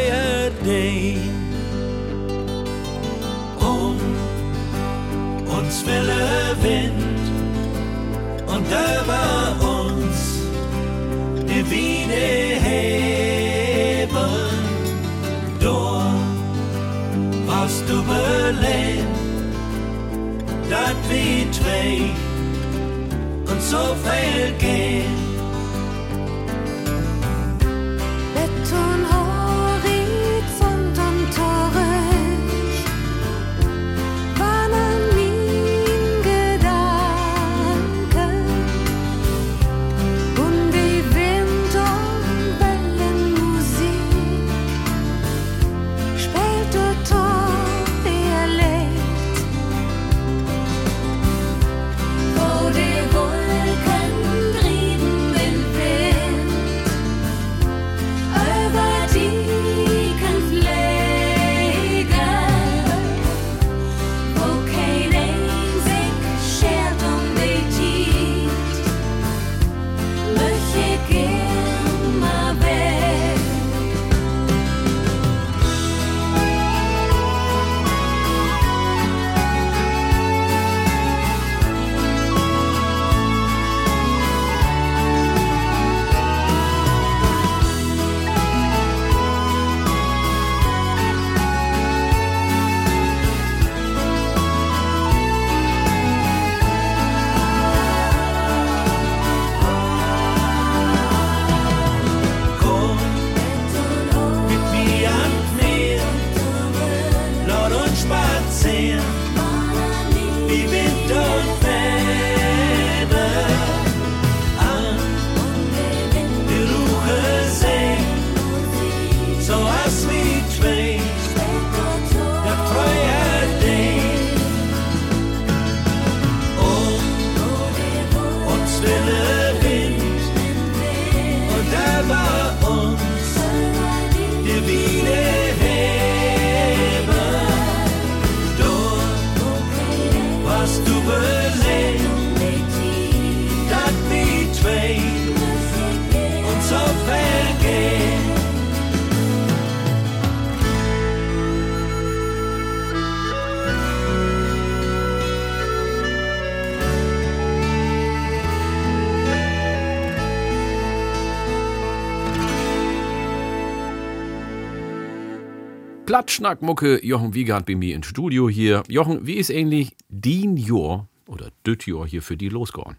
Plattschnackmucke, 166.37 167.03
Jochen 167.03 167.33
Wiegand 167.33 167.65
bei 167.65 167.73
mir 167.73 167.95
im 167.95 168.03
Studio 168.03 168.47
hier. 168.47 168.83
Jochen, 168.87 169.25
wie 169.25 169.37
ist 169.37 169.49
eigentlich 169.49 169.95
din 170.07 170.55
Jahr 170.55 171.07
oder 171.25 171.49
düt 171.65 171.87
Jahr 171.87 172.07
hier 172.07 172.21
für 172.21 172.37
die 172.37 172.49
losgegangen? 172.49 172.97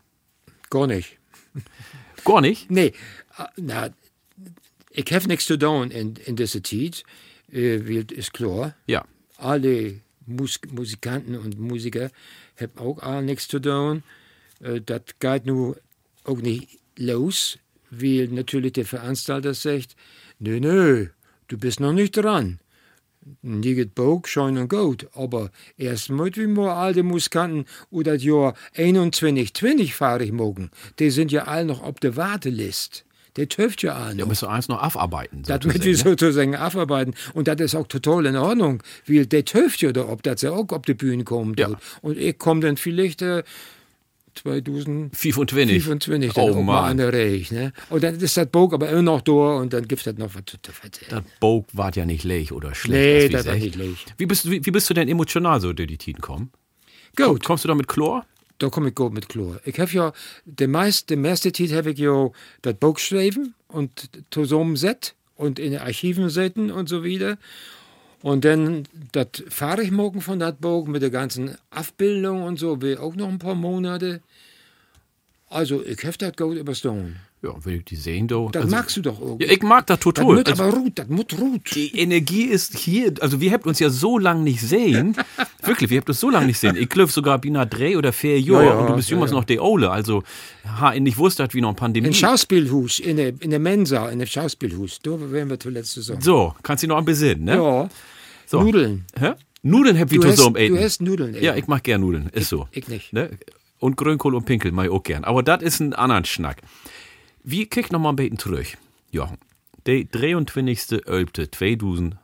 Gar 0.70 0.89
nicht. 0.89 1.19
Gar 2.24 2.40
nicht? 2.40 2.69
Nee, 2.69 2.86
äh, 3.39 3.44
na, 3.56 3.90
ich 4.90 5.12
habe 5.12 5.28
nichts 5.28 5.47
zu 5.47 5.56
tun 5.56 5.93
in, 5.93 6.16
in 6.16 6.35
dieser 6.35 6.65
Zeit, 6.65 7.05
äh, 7.52 7.77
ist 7.77 8.32
klar. 8.32 8.74
Ja. 8.89 9.05
Alle 9.36 10.01
Mus 10.27 10.59
Musikanten 10.73 11.36
und 11.36 11.60
Musiker 11.60 12.10
haben 12.60 12.77
auch 12.77 13.20
nichts 13.20 13.47
zu 13.47 13.60
tun. 13.60 14.02
Äh, 14.60 14.81
das 14.81 15.02
geht 15.20 15.47
nur 15.47 15.77
auch 16.24 16.39
nicht 16.39 16.81
los, 16.97 17.56
weil 17.93 18.27
natürlich 18.32 18.73
der 18.73 18.85
Veranstalter 18.85 19.55
sagt, 19.55 19.94
nö, 20.40 20.59
nö, 20.59 21.06
du 21.47 21.56
bist 21.56 21.78
noch 21.78 21.93
nicht 21.93 22.16
dran. 22.16 22.59
Geht 23.42 23.94
Bog, 23.94 24.28
schön 24.28 24.59
und 24.59 24.68
gut, 24.68 25.09
aber 25.14 25.50
erst 25.76 26.10
mal 26.10 26.30
wie 26.34 26.46
wir 26.46 26.72
alte 26.72 27.02
Musikanten 27.02 27.66
oder 27.90 28.14
das 28.14 28.24
Jahr 28.24 28.55
21, 28.74 29.55
20 29.55 29.94
fahrig 29.94 30.32
mogen, 30.32 30.70
die 30.98 31.10
sind 31.10 31.32
ja 31.32 31.44
alle 31.44 31.64
noch 31.64 31.82
auf 31.82 31.96
der 32.00 32.16
Warteliste. 32.16 33.02
Der 33.36 33.48
töft 33.48 33.82
ja 33.82 33.94
alle 33.94 34.16
Da 34.16 34.26
musst 34.26 34.42
du 34.42 34.46
eins 34.48 34.68
noch 34.68 34.82
abarbeiten. 34.82 35.44
Das 35.46 35.64
mit 35.64 35.84
wie 35.84 35.90
ne? 35.90 35.96
sozusagen 35.96 36.56
abarbeiten. 36.56 37.14
Und 37.34 37.46
das 37.46 37.60
ist 37.60 37.74
auch 37.76 37.86
total 37.86 38.26
in 38.26 38.36
Ordnung, 38.36 38.82
weil 39.06 39.26
der 39.26 39.44
töft 39.44 39.80
ja 39.80 39.92
da, 39.92 40.09
ob 40.09 40.24
das 40.24 40.42
ja 40.42 40.50
auch 40.50 40.68
auf 40.70 40.82
die 40.82 40.94
Bühne 40.94 41.22
kommt. 41.22 41.60
Ja. 41.60 41.70
Und 42.00 42.18
ich 42.18 42.36
komme 42.36 42.60
dann 42.60 42.76
vielleicht 42.76 43.22
äh, 43.22 43.44
2025 44.43 45.85
25. 45.85 46.32
dann 46.32 46.51
Oh, 46.51 46.62
mal 46.62 46.94
der 46.97 47.12
Reich. 47.12 47.51
Ne? 47.51 47.73
Und 47.90 48.02
dann 48.02 48.15
ist 48.19 48.36
das 48.36 48.47
Bog 48.48 48.73
aber 48.74 48.89
immer 48.89 49.02
noch 49.02 49.20
da 49.23 49.32
und 49.32 49.73
dann 49.73 49.86
gibt 49.86 50.01
es 50.01 50.05
das 50.05 50.16
noch 50.16 50.35
was 50.35 50.43
zu 50.47 50.56
erzählen. 50.82 51.10
Das 51.10 51.23
Bog 51.40 51.66
war 51.73 51.94
ja 51.94 52.05
nicht 52.05 52.24
leg 52.24 52.52
oder 52.52 52.74
schlecht. 52.74 52.93
Nee, 53.23 53.28
wie 53.28 53.32
das 53.32 53.47
war 53.47 53.55
nicht 53.55 53.77
leg. 53.77 53.97
Wie 54.16 54.27
bist, 54.27 54.44
du- 54.44 54.51
wie, 54.51 54.65
wie 54.65 54.70
bist 54.70 54.89
du 54.90 54.94
denn 54.94 55.09
emotional 55.09 55.60
so 55.60 55.73
durch 55.73 55.89
die 55.89 55.98
Tiden 55.98 56.20
kommen? 56.20 56.51
Gut. 57.16 57.44
Kommst 57.44 57.65
du 57.65 57.69
da 57.69 57.74
mit 57.74 57.89
Chlor? 57.89 58.24
Da 58.59 58.69
komme 58.70 58.89
ich 58.89 58.94
gut 58.94 59.12
mit 59.12 59.28
Chlor. 59.28 59.60
Ich 59.65 59.78
habe 59.78 59.90
ja, 59.93 60.12
den 60.44 60.70
meist, 60.73 61.10
den 61.10 61.20
meiste 61.23 61.52
Zeit 61.52 61.73
habe 61.73 61.90
ich 61.93 61.98
ja 61.98 62.31
das 62.62 62.74
Buch 62.74 62.94
geschrieben 62.94 63.55
und 63.69 64.10
zusammenset 64.31 65.15
und 65.36 65.59
in 65.60 65.73
den 65.73 65.81
Archiven 65.81 66.28
setzen 66.28 66.70
und 66.73 66.89
so 66.89 67.05
wieder. 67.05 67.39
Und 68.23 68.45
dann, 68.45 68.85
fahre 69.49 69.82
ich 69.82 69.90
morgen 69.90 70.20
von 70.20 70.39
das 70.39 70.57
Buch 70.57 70.86
mit 70.86 71.03
der 71.03 71.11
ganzen 71.11 71.57
Abbildung 71.70 72.43
und 72.43 72.59
so, 72.59 72.81
will 72.81 72.99
auch 72.99 73.15
noch 73.15 73.28
ein 73.28 73.39
paar 73.39 73.55
Monate. 73.55 74.20
Also, 75.49 75.85
ich 75.85 76.05
habe 76.05 76.19
das 76.19 76.36
gut 76.36 76.57
überstanden. 76.57 77.20
Ja, 77.40 77.51
will 77.65 77.77
ich 77.77 77.85
die 77.85 77.94
sehen, 77.94 78.27
du. 78.27 78.48
Das 78.51 78.65
Also- 78.65 78.74
magst 78.77 78.97
du 78.97 79.01
doch 79.02 79.20
auch. 79.20 79.39
Ja, 79.40 79.47
ich 79.48 79.62
mag 79.62 79.86
das 79.86 80.01
total. 80.01 80.24
Das 80.24 80.35
muss 80.35 80.47
Also- 80.47 80.62
aber 80.65 80.73
ruht, 80.77 80.98
das 80.98 81.06
muss 81.09 81.27
ruht. 81.39 81.74
Die 81.77 81.97
Energie 81.97 82.43
ist 82.44 82.77
hier, 82.77 83.15
also 83.20 83.40
wir 83.40 83.52
habt 83.52 83.65
uns 83.66 83.78
ja 83.78 83.90
so 83.90 84.19
lange 84.19 84.43
nicht 84.43 84.60
sehen. 84.60 85.15
Wirklich, 85.62 85.89
wir 85.90 85.98
habt 85.98 86.09
uns 86.09 86.19
so 86.19 86.31
lange 86.31 86.47
nicht 86.47 86.59
sehen. 86.59 86.74
Ich 86.77 86.89
glaube 86.89 87.12
sogar 87.12 87.39
Bina 87.39 87.65
drei 87.65 87.97
oder 87.97 88.12
vier 88.12 88.40
Jahre 88.40 88.65
Ja, 88.65 88.70
ja, 88.73 88.78
und 88.81 88.89
du 88.90 88.97
bist 88.97 89.09
ja, 89.09 89.15
jemals 89.16 89.31
noch 89.31 89.44
der 89.44 89.62
Ole. 89.62 89.89
Also, 89.90 90.24
ha, 90.81 90.93
ich 90.94 91.01
nicht 91.01 91.16
wusste, 91.16 91.47
wie 91.52 91.60
noch 91.60 91.77
Pandemie. 91.77 92.09
Im 92.09 92.12
Schauspielhus, 92.15 92.98
in 92.98 93.19
der, 93.19 93.28
in 93.40 93.51
der 93.51 93.60
Mensa, 93.60 94.09
in 94.10 94.19
dem 94.19 94.27
Schauspielhus. 94.27 94.98
Da 95.02 95.12
wären 95.31 95.48
wir 95.48 95.60
zuletzt 95.60 95.93
zusammen. 95.93 96.20
So, 96.20 96.55
kannst 96.65 96.82
du 96.82 96.89
noch 96.89 96.98
ein 96.98 97.05
besinnen, 97.05 97.44
ne? 97.44 97.55
Ja. 97.55 97.89
So. 98.47 98.62
Nudeln. 98.62 99.05
Hä? 99.16 99.32
Nudeln 99.62 99.97
habt 99.98 100.10
ihr 100.10 100.20
Du 100.20 100.27
hast- 100.27 100.36
zusammen 100.39 100.55
du 100.55 100.60
eten. 100.60 100.78
hast 100.81 101.02
Nudeln, 101.02 101.35
Ja, 101.35 101.40
ja. 101.40 101.56
ich 101.56 101.69
mag 101.69 101.85
gern 101.85 102.01
Nudeln, 102.01 102.31
ist 102.32 102.48
so. 102.48 102.66
Ich 102.73 102.89
nicht. 102.89 103.12
Ne? 103.12 103.31
Und 103.81 103.97
Grünkohl 103.97 104.35
und 104.35 104.44
Pinkel 104.44 104.73
mal 104.73 104.89
auch 104.89 105.05
gern. 105.05 105.23
Aber 105.23 105.44
das 105.44 105.62
ist 105.62 105.78
ein 105.78 105.93
anderen 105.94 106.24
Schnack. 106.24 106.56
Wie 107.51 107.65
kick 107.65 107.91
noch 107.91 107.99
mal 107.99 108.11
ein 108.11 108.16
bisschen 108.16 108.39
zurück, 108.39 108.77
Jochen. 109.11 109.39
Der 109.87 110.05
23. 110.05 111.07
Ölpte 111.07 111.51
2015. 111.51 112.19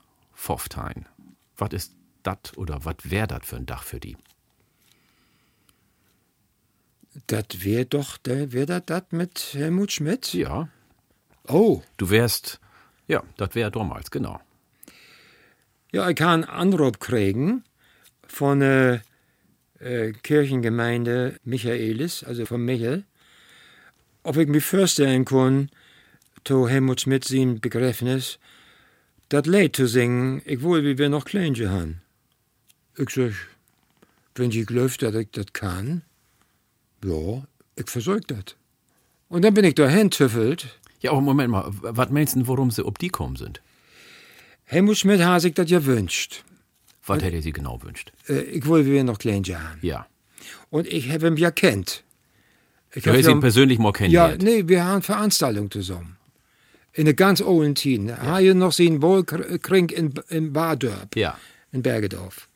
Was 1.57 1.69
ist 1.71 1.95
das 2.21 2.55
oder 2.57 2.85
was 2.85 2.97
wäre 3.05 3.25
das 3.25 3.39
für 3.43 3.55
ein 3.55 3.65
Dach 3.65 3.81
für 3.81 3.99
die? 3.99 4.17
Das 7.25 7.45
wäre 7.53 7.87
doch, 7.87 8.19
wäre 8.23 8.67
das 8.67 8.83
das 8.85 9.05
mit 9.09 9.39
Helmut 9.53 9.93
Schmidt? 9.93 10.31
Ja. 10.35 10.69
Oh. 11.47 11.81
Du 11.97 12.11
wärst, 12.11 12.59
ja, 13.07 13.23
das 13.37 13.55
wäre 13.55 13.71
damals, 13.71 14.11
genau. 14.11 14.39
Ja, 15.91 16.07
ich 16.07 16.17
kann 16.17 16.43
einen 16.43 16.51
Anruf 16.51 16.99
kriegen 16.99 17.63
von 18.27 18.59
der 18.59 19.01
äh, 19.79 20.11
Kirchengemeinde 20.11 21.39
Michaelis, 21.43 22.23
also 22.23 22.45
von 22.45 22.63
Michel, 22.63 23.05
ob 24.25 24.37
ich 24.37 24.47
mir 24.47 24.61
vorstellen 24.61 25.23
kann, 25.23 25.69
zu 26.43 26.67
Helmut 26.67 27.01
Schmidt 27.01 27.25
sein 27.25 27.59
Begräbnis, 27.59 28.39
das 29.29 29.45
Lied 29.45 29.75
zu 29.75 29.87
singen, 29.87 30.41
ich 30.45 30.61
wohl, 30.61 30.83
wie 30.83 30.97
wir 30.97 31.09
noch 31.09 31.25
Kleinje 31.25 31.69
haben. 31.69 32.01
Ich 32.97 33.09
sag, 33.11 33.33
wenn 34.35 34.51
ich 34.51 34.65
glaube, 34.65 34.93
dass 34.99 35.15
ich 35.15 35.29
das 35.31 35.45
kann, 35.53 36.01
ja, 37.03 37.43
ich 37.75 37.89
versorg 37.89 38.27
das. 38.27 38.55
Und 39.29 39.43
dann 39.43 39.53
bin 39.53 39.65
ich 39.65 39.75
dahin 39.75 40.09
tüffelt. 40.09 40.79
Ja, 41.01 41.11
aber 41.11 41.21
Moment 41.21 41.51
mal, 41.51 41.65
was 41.69 42.09
meinst 42.09 42.35
du, 42.35 42.47
worum 42.47 42.71
sie 42.71 42.85
ob 42.85 42.97
die 42.97 43.09
kommen 43.09 43.35
sind? 43.35 43.61
Helmut 44.65 44.97
Schmidt 44.97 45.21
hat 45.21 45.41
sich 45.41 45.53
das 45.53 45.69
gewünscht. 45.69 46.43
Was 47.05 47.21
hätte 47.21 47.35
er 47.35 47.41
sie 47.43 47.53
genau 47.53 47.81
wünscht? 47.83 48.11
Äh, 48.27 48.41
ich 48.41 48.65
wollte 48.65 48.89
wir 48.89 49.03
noch 49.03 49.19
klein 49.19 49.43
haben. 49.43 49.79
Ja. 49.83 50.07
Und 50.71 50.87
ich 50.87 51.11
habe 51.11 51.27
ihn 51.27 51.37
ja 51.37 51.51
kennt. 51.51 52.04
Ich 52.95 53.03
Du 53.03 53.09
hab 53.11 53.17
hast 53.17 53.25
ja- 53.25 53.31
ihn 53.31 53.39
persönlich 53.41 53.77
mal 53.77 53.89
Ja, 53.89 53.91
kennengelernt. 53.91 54.41
nee, 54.41 54.63
wir 54.67 54.83
haben 54.85 55.01
Veranstaltungen 55.01 55.69
zusammen. 55.69 56.17
In 56.93 57.05
der 57.05 57.13
ganz 57.13 57.41
alten 57.41 57.75
Zeit. 57.75 58.07
Ja. 58.07 58.17
Habe 58.21 58.43
ich 58.43 58.53
noch 58.55 58.71
sehen 58.71 59.01
Wohlkrink 59.01 59.91
in, 59.91 60.13
in 60.29 60.53
Badorp, 60.53 61.15
Ja. 61.15 61.37
in 61.73 61.81
Bergedorf. 61.83 62.47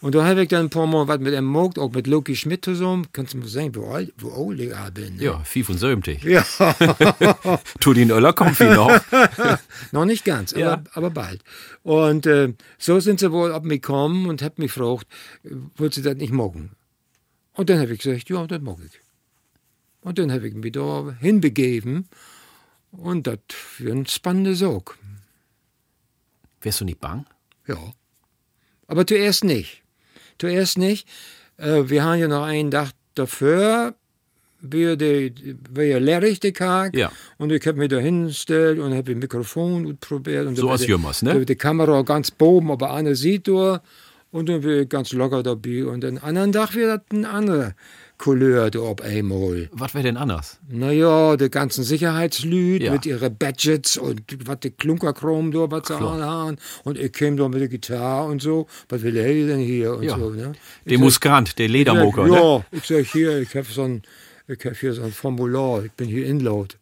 Und 0.00 0.14
da 0.14 0.24
habe 0.24 0.42
ich 0.42 0.48
dann 0.48 0.66
ein 0.66 0.70
paar 0.70 0.86
Mal 0.86 1.08
was 1.08 1.18
mit 1.18 1.32
ihm 1.32 1.52
gemacht, 1.52 1.76
auch 1.78 1.90
mit 1.92 2.06
Loki 2.06 2.36
Schmidt 2.36 2.64
zusammen. 2.64 3.06
Kannst 3.12 3.34
du 3.34 3.38
mal 3.38 3.48
sehen, 3.48 3.74
wo 3.74 3.88
alt, 3.90 4.12
wo 4.18 4.30
alt 4.48 4.60
ich 4.60 4.72
bin. 4.94 5.16
Ne? 5.16 5.22
Ja, 5.24 5.40
75. 5.44 6.22
Ja. 6.22 6.44
tu 7.80 7.92
den 7.94 8.10
Öller 8.10 8.32
kommt 8.32 8.58
noch. 8.60 9.00
noch 9.92 10.04
nicht 10.04 10.24
ganz, 10.24 10.52
aber, 10.52 10.60
Ja. 10.60 10.82
aber 10.94 11.10
bald. 11.10 11.42
Und 11.82 12.26
äh, 12.26 12.52
so 12.78 13.00
sind 13.00 13.18
sie 13.20 13.32
wohl 13.32 13.52
auf 13.52 13.62
mich 13.64 13.82
gekommen 13.82 14.26
und 14.28 14.40
haben 14.42 14.54
mich 14.58 14.72
gefragt, 14.74 15.06
äh, 15.44 15.50
würdest 15.76 15.98
du 15.98 16.02
das 16.02 16.16
nicht 16.16 16.32
morgen? 16.32 16.70
Und 17.54 17.68
dann 17.70 17.80
habe 17.80 17.92
ich 17.92 18.00
gesagt, 18.00 18.28
ja, 18.28 18.46
das 18.46 18.60
mag 18.60 18.76
ich. 18.84 19.00
Und 20.00 20.18
dann 20.18 20.32
habe 20.32 20.48
ich 20.48 20.54
mich 20.54 20.72
da 20.72 21.14
hinbegeben 21.20 22.08
und 22.92 23.26
das 23.26 23.38
für 23.48 23.92
ein 23.92 24.06
spannender 24.06 24.54
Sog. 24.54 24.96
Wärst 26.60 26.80
du 26.80 26.84
nicht 26.84 27.00
bang? 27.00 27.26
Ja. 27.66 27.76
Aber 28.86 29.06
zuerst 29.06 29.44
nicht. 29.44 29.82
Zuerst 30.38 30.78
nicht. 30.78 31.08
Äh, 31.56 31.88
wir 31.88 32.04
haben 32.04 32.18
ja 32.18 32.28
noch 32.28 32.44
einen 32.44 32.70
Tag 32.70 32.92
dafür, 33.14 33.94
wir 34.60 34.96
die, 34.96 35.56
wir 35.70 35.86
ja 35.86 35.98
leerig, 35.98 36.40
die 36.40 36.52
Tag. 36.52 36.96
Ja. 36.96 37.12
Und 37.36 37.52
ich 37.52 37.64
habe 37.66 37.78
mich 37.78 37.88
da 37.88 37.98
hingestellt 37.98 38.78
und 38.78 38.94
habe 38.94 39.12
ein 39.12 39.18
Mikrofon 39.18 39.86
ausprobiert. 39.92 40.46
Und 40.46 40.56
So 40.56 40.70
als 40.70 40.86
Jümmers, 40.86 41.22
ne? 41.22 41.44
Die 41.44 41.56
Kamera 41.56 42.02
ganz 42.02 42.30
boben, 42.30 42.70
aber 42.70 42.92
einer 42.92 43.14
sieht 43.14 43.48
da. 43.48 43.82
Und 44.30 44.48
dann 44.48 44.60
bin 44.60 44.82
ich 44.82 44.88
ganz 44.88 45.12
locker 45.12 45.42
dabei. 45.42 45.86
Und 45.86 46.02
den 46.02 46.18
anderen 46.18 46.52
Tag 46.52 46.74
wird 46.74 46.88
das 46.88 47.16
ein 47.16 47.24
anderer 47.24 47.74
Couleur 48.18 48.70
da 48.70 48.80
auf 48.80 49.00
einmal. 49.00 49.68
Was 49.72 49.94
wäre 49.94 50.02
denn 50.04 50.16
anders? 50.16 50.58
Naja, 50.68 51.36
die 51.36 51.48
ganzen 51.50 51.84
Sicherheitslüd 51.84 52.82
Ja. 52.82 52.92
mit 52.92 53.06
ihren 53.06 53.36
Badgets 53.36 53.96
und 53.96 54.20
was 54.44 54.58
die 54.60 54.70
Klunkerkrom 54.72 55.52
da, 55.52 55.70
was 55.70 55.86
sie 55.88 55.94
Klar. 55.96 56.20
haben. 56.20 56.56
Und 56.84 56.98
ich 56.98 57.12
käme 57.12 57.36
da 57.36 57.48
mit 57.48 57.60
der 57.60 57.68
Gitarre 57.68 58.28
und 58.28 58.42
so. 58.42 58.66
Was 58.88 59.02
will 59.02 59.16
er 59.16 59.46
denn 59.46 59.60
hier 59.60 59.94
und 59.94 60.02
Ja. 60.02 60.18
so, 60.18 60.30
ne? 60.30 60.52
Ich 60.84 60.90
Der 60.90 60.98
sag- 60.98 61.04
Muskant, 61.04 61.58
der 61.58 61.68
Ledermoker, 61.68 62.26
ich 62.26 62.32
sag, 62.32 62.40
ne? 62.40 62.46
Ja, 62.46 62.64
ich 62.72 62.84
sag 62.84 63.12
hier, 63.12 63.38
ich 63.38 63.54
habe 63.54 63.66
so 63.66 63.82
ein, 63.84 64.02
ich 64.48 64.64
hab 64.64 64.76
hier 64.76 64.92
so 64.92 65.02
ein 65.02 65.12
Formular, 65.12 65.84
ich 65.84 65.92
bin 65.92 66.08
hier 66.08 66.26
Inload. 66.26 66.74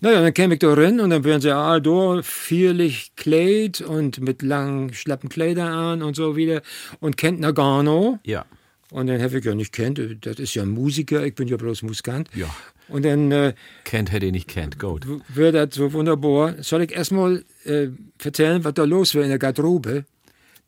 Naja, 0.00 0.20
dann 0.20 0.34
käme 0.34 0.54
ich 0.54 0.60
da 0.60 0.74
rein 0.74 1.00
und 1.00 1.08
dann 1.08 1.24
wären 1.24 1.40
sie 1.40 1.50
alle 1.56 1.80
da, 1.80 2.20
vierlich 2.22 3.12
Kleid 3.16 3.80
und 3.80 4.20
mit 4.20 4.42
langen, 4.42 4.92
schlappen 4.92 5.30
Kleider 5.30 5.64
an 5.64 6.02
und 6.02 6.14
so 6.16 6.36
wieder 6.36 6.60
und 7.00 7.16
kennt 7.16 7.40
Nagano. 7.40 8.18
Ja. 8.22 8.44
Und 8.90 9.08
dann 9.08 9.20
habe 9.20 9.38
ich 9.38 9.44
ja 9.44 9.54
nicht 9.54 9.72
kennt, 9.72 10.00
das 10.24 10.38
ist 10.38 10.54
ja 10.54 10.62
ein 10.62 10.68
Musiker, 10.68 11.24
ich 11.24 11.34
bin 11.34 11.48
ja 11.48 11.56
bloß 11.56 11.82
Musikant. 11.82 12.28
Ja. 12.34 12.54
Und 12.88 13.04
dann 13.04 13.32
äh, 13.32 13.54
Kennt 13.84 14.12
hätte 14.12 14.30
nicht 14.30 14.46
kennt, 14.48 14.78
gut. 14.78 15.06
wird 15.28 15.54
das 15.56 15.74
so 15.74 15.92
wunderbar. 15.92 16.62
Soll 16.62 16.82
ich 16.82 16.92
erstmal 16.92 17.44
äh, 17.64 17.88
erzählen, 18.22 18.62
was 18.64 18.74
da 18.74 18.84
los 18.84 19.14
war 19.16 19.22
in 19.22 19.28
der 19.28 19.38
Garderobe? 19.40 20.04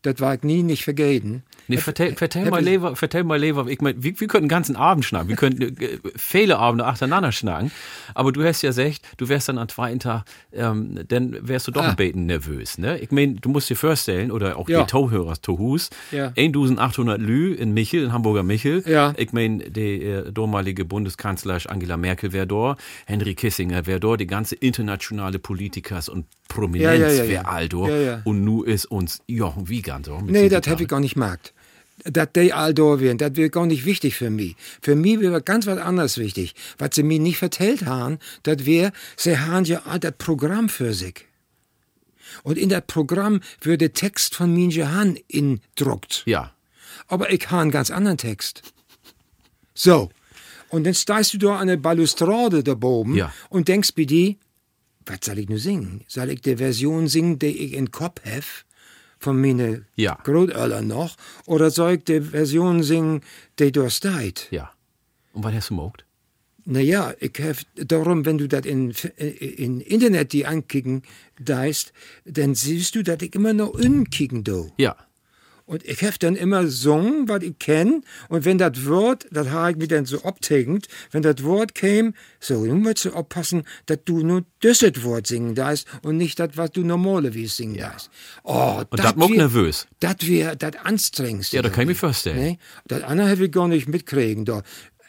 Das 0.03 0.19
war 0.20 0.35
ich 0.35 0.43
nie 0.43 0.62
nicht 0.65 0.85
vergessen. 0.85 1.43
Nee, 1.69 1.77
vertell, 1.77 2.15
vertell, 2.16 2.49
mal 2.51 2.62
lieber, 2.62 2.97
vertell 2.97 3.24
mal 3.24 3.39
lieber, 3.39 3.66
ich 3.69 3.81
mein, 3.81 4.03
wir, 4.03 4.19
wir 4.19 4.27
könnten 4.27 4.47
den 4.47 4.49
ganzen 4.49 4.74
Abend 4.77 5.05
schnacken, 5.05 5.28
wir 5.28 5.36
könnten 5.36 5.62
äh, 5.81 5.99
viele 6.16 6.59
Abende 6.59 6.86
acheinander 6.86 7.31
schnacken, 7.31 7.70
aber 8.15 8.32
du 8.32 8.43
hast 8.45 8.62
ja 8.62 8.70
gesagt, 8.70 9.03
du 9.19 9.28
wärst 9.28 9.49
dann 9.49 9.59
am 9.59 9.69
zweiten 9.69 9.99
Tag, 10.01 10.24
ähm, 10.53 10.99
dann 11.09 11.36
wärst 11.47 11.66
du 11.69 11.70
doch 11.73 11.82
Ah. 11.82 11.90
ein 11.90 11.97
bisschen 11.97 12.27
nervös, 12.27 12.78
ne? 12.78 12.99
Ich 12.99 13.11
mein, 13.11 13.36
du 13.36 13.49
musst 13.51 13.69
dir 13.70 13.77
vorstellen, 13.77 14.31
oder 14.32 14.57
auch 14.57 14.69
Ja. 14.69 14.81
die 14.81 14.86
Tauhörer, 14.90 15.36
Tohus, 15.40 15.90
Ja. 16.11 16.32
1800 16.36 17.20
Lü 17.20 17.53
in 17.55 17.73
Michel, 17.74 18.05
in 18.05 18.12
Hamburger 18.12 18.43
Michel, 18.43 18.82
Ja. 18.86 19.12
ich 19.16 19.32
mein, 19.32 19.62
die 19.73 20.03
äh, 20.03 20.32
damalige 20.32 20.85
Bundeskanzlerin 20.85 21.66
Angela 21.70 21.97
Merkel 21.97 22.32
wäre 22.32 22.47
da, 22.47 22.77
Henry 23.07 23.35
Kissinger 23.35 23.86
wäre 23.86 24.01
da, 24.01 24.16
die 24.16 24.27
ganze 24.27 24.55
internationale 24.55 25.39
Politikers 25.39 26.09
und 26.09 26.27
Prominenz 26.49 26.82
Ja, 27.01 27.09
ja, 27.09 27.23
ja, 27.24 27.28
wäre 27.28 27.47
all 27.49 27.69
da, 27.69 28.20
und 28.24 28.43
nu 28.45 28.62
ist 28.62 28.86
uns 28.86 29.20
Jochen 29.27 29.69
Wiegand 29.69 30.07
so. 30.07 30.19
Nee, 30.24 30.49
das 30.49 30.66
habe 30.66 30.82
ich 30.82 30.89
gar 30.89 31.01
nicht 31.01 31.15
gemacht. 31.15 31.53
Dass 32.05 32.29
die 32.35 32.53
all 32.53 32.75
da 32.75 33.01
wären, 33.01 33.19
das 33.19 33.37
wäre 33.37 33.51
gar 33.51 33.66
nicht 33.66 33.85
wichtig 33.85 34.15
für 34.15 34.31
mich. 34.31 34.57
Für 34.81 34.95
mich 34.95 35.20
wäre 35.20 35.43
ganz 35.43 35.66
was 35.66 35.79
anderes 35.79 36.19
wichtig. 36.19 36.55
Was 36.79 36.91
sie 36.95 37.03
mir 37.03 37.19
nicht 37.19 37.39
vertellt 37.39 37.87
haben, 37.87 38.19
das 38.45 38.65
wäre, 38.66 38.93
sie 39.16 39.39
haben 39.39 39.65
ja 39.65 39.83
all 39.85 39.99
das 39.99 40.15
Programm 40.16 40.69
für 40.69 40.95
sich. 40.95 41.27
Und 42.43 42.59
in 42.59 42.69
das 42.69 42.83
Programm 42.87 43.41
würde 43.61 43.93
Text 43.93 44.35
von 44.35 44.53
Minje 44.53 44.93
Han 44.93 45.19
indruckt. 45.29 46.23
Ja. 46.27 46.53
Aber 47.09 47.33
ich 47.33 47.51
habe 47.51 47.62
einen 47.62 47.70
ganz 47.70 47.91
anderen 47.91 48.19
Text. 48.19 48.62
So. 49.75 50.11
Und 50.69 50.85
dann 50.85 50.95
stehst 50.95 51.33
du 51.35 51.39
da 51.39 51.57
an 51.57 51.69
der 51.69 51.79
Balustrade 51.79 52.62
da 52.62 52.77
oben 52.81 53.15
Ja. 53.16 53.33
und 53.49 53.69
denkst 53.69 53.93
bei 53.97 54.05
dir, 54.05 54.37
was 55.07 55.20
soll 55.23 55.39
ich 55.39 55.49
nur 55.49 55.59
singen? 55.59 56.05
Soll 56.07 56.31
ich 56.31 56.43
die 56.43 56.57
Version 56.57 57.09
singen, 57.09 57.39
die 57.39 57.47
ich 57.47 57.73
in 57.73 57.91
Kopf 57.91 58.20
habe? 58.27 58.43
Von 59.19 59.40
meine 59.40 59.85
Ja. 59.97 60.15
Großeltern 60.23 60.86
noch? 60.86 61.16
Oder 61.47 61.70
soll 61.70 61.95
ich 61.95 62.05
die 62.05 62.20
Version 62.20 62.82
singen, 62.82 63.23
die 63.59 63.73
da 63.73 63.90
steht? 63.90 64.49
Ja. 64.51 64.70
Und 65.32 65.45
was 65.45 65.55
hast 65.55 65.70
du 65.70 65.77
gemacht? 65.77 66.05
Naja, 66.65 67.15
ich 67.19 67.32
hab 67.40 67.57
darum, 67.74 68.27
wenn 68.27 68.36
du 68.36 68.47
das 68.47 68.66
in, 68.66 68.90
in 69.16 69.81
Internet 69.81 70.35
die 70.35 70.45
ankicken 70.45 71.03
deist, 71.40 71.95
dann 72.27 72.55
siehst 72.55 72.95
du, 72.95 73.03
dass 73.03 73.23
ich 73.23 73.35
immer 73.35 73.55
noch 73.55 73.70
unkicken 73.70 74.45
do. 74.45 74.70
Ja. 74.77 74.95
Und 75.69 75.85
ich 75.85 76.03
hab 76.03 76.19
dann 76.19 76.35
immer 76.35 76.62
gesungen, 76.62 77.28
was 77.28 77.43
ich 77.43 77.59
kenn. 77.59 78.03
Und 78.31 78.47
wenn 78.47 78.57
das 78.57 78.86
Wort, 78.86 79.27
das 79.31 79.51
habe 79.51 79.73
ich 79.73 79.77
mir 79.77 79.86
dann 79.86 80.07
so 80.07 80.23
abtegend, 80.23 80.89
wenn 81.11 81.23
das 81.23 81.45
Wort 81.45 81.74
käme, 81.74 82.15
so, 82.40 82.65
nun 82.65 82.81
musst 82.81 83.05
du 83.05 83.12
aufpassen, 83.12 83.65
dass 83.85 83.99
du 84.07 84.20
nur 84.20 84.45
dieses 84.62 85.05
Wort 85.05 85.27
singen 85.27 85.55
darfst 85.55 85.86
und 86.01 86.16
nicht 86.16 86.40
das, 86.40 86.57
was 86.57 86.70
du 86.70 86.81
normalerweise 86.81 87.49
singen 87.49 87.77
darfst. 87.77 88.09
Oh, 88.45 88.82
Und 88.89 89.05
das 89.05 89.15
macht 89.16 89.31
nervös. 89.31 89.86
Das 90.01 90.16
wäre 90.23 90.57
das 90.57 90.73
anstrengendste. 90.82 91.57
Ja, 91.57 91.62
da 91.62 91.69
kann 91.69 91.82
ich 91.82 91.89
mir 91.89 91.95
vorstellen. 91.97 92.39
Nee, 92.39 92.59
das 92.86 93.03
andere 93.03 93.28
habe 93.28 93.45
ich 93.45 93.53
gar 93.53 93.69
nicht 93.69 93.89
mitkriegen. 93.89 94.47
Da. 94.47 94.62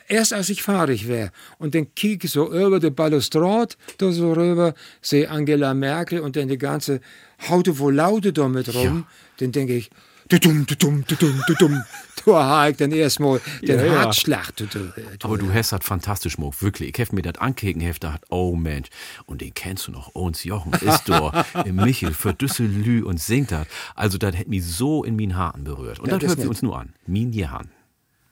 Erst 0.10 0.34
als 0.34 0.49
ich 0.49 0.61
fahrig 0.61 1.07
wäre 1.07 1.31
und 1.57 1.73
dann 1.73 1.95
kiek 1.95 2.26
ich 2.26 2.31
so 2.31 2.52
über 2.52 2.81
die 2.81 2.90
Balustrade, 2.90 3.76
da 3.98 4.11
so 4.11 4.34
rüber, 4.34 4.73
sehe 5.02 5.30
Angela 5.30 5.73
Merkel 5.73 6.19
und 6.19 6.36
dann 6.36 6.49
die 6.49 6.57
ganze 6.57 6.99
Haute 7.48 7.80
wo 7.80 7.90
Laute 7.90 8.34
da 8.34 8.49
mit 8.49 8.73
rum, 8.73 9.06
dann 9.38 9.53
denke 9.53 9.77
ich, 9.77 9.90
du 10.39 10.39
dumm, 10.39 10.65
du 10.65 10.76
dumm, 10.76 11.03
du 11.07 11.15
dumm, 11.15 11.43
du 11.47 11.53
dumm. 11.56 11.84
Da 12.26 12.43
habe 12.43 12.72
ich 12.72 12.77
dann 12.77 12.91
erstmal 12.91 13.39
den 13.61 13.80
Ja. 13.80 13.85
Herzschlag. 14.03 14.56
Du, 14.57 14.65
du, 14.68 14.80
du, 14.80 14.91
Aber 15.23 15.38
du 15.38 15.51
hast 15.53 15.72
das 15.72 15.84
fantastisch 15.84 16.35
gemacht, 16.35 16.61
wirklich. 16.61 16.93
Ich 16.97 17.06
hab 17.07 17.14
mir 17.14 17.22
das 17.22 17.35
angekeken, 17.41 17.81
hab 17.81 17.93
gedacht, 17.93 18.22
oh 18.30 18.56
Mensch, 18.56 18.89
und 19.26 19.41
den 19.41 19.53
kennst 19.53 19.88
du 19.88 19.91
noch, 19.91 20.10
uns 20.10 20.43
Jochen 20.43 20.73
ist 20.73 21.06
da 21.06 21.45
im 21.65 21.77
Michel 21.77 22.14
für 22.14 22.34
Düsselü 22.34 23.03
und 23.03 23.19
singt 23.19 23.51
das. 23.51 23.68
Also 23.95 24.18
das 24.18 24.35
hat 24.35 24.47
mich 24.47 24.65
so 24.65 25.03
in 25.03 25.15
meinen 25.15 25.35
Haaren 25.38 25.64
berührt. 25.64 25.99
Und 25.99 26.07
Ja, 26.07 26.14
das 26.15 26.22
das 26.22 26.30
hört 26.31 26.39
wir 26.43 26.49
uns 26.49 26.61
nur 26.61 26.77
an. 26.77 26.93
Min 27.07 27.31
Jahan 27.34 27.69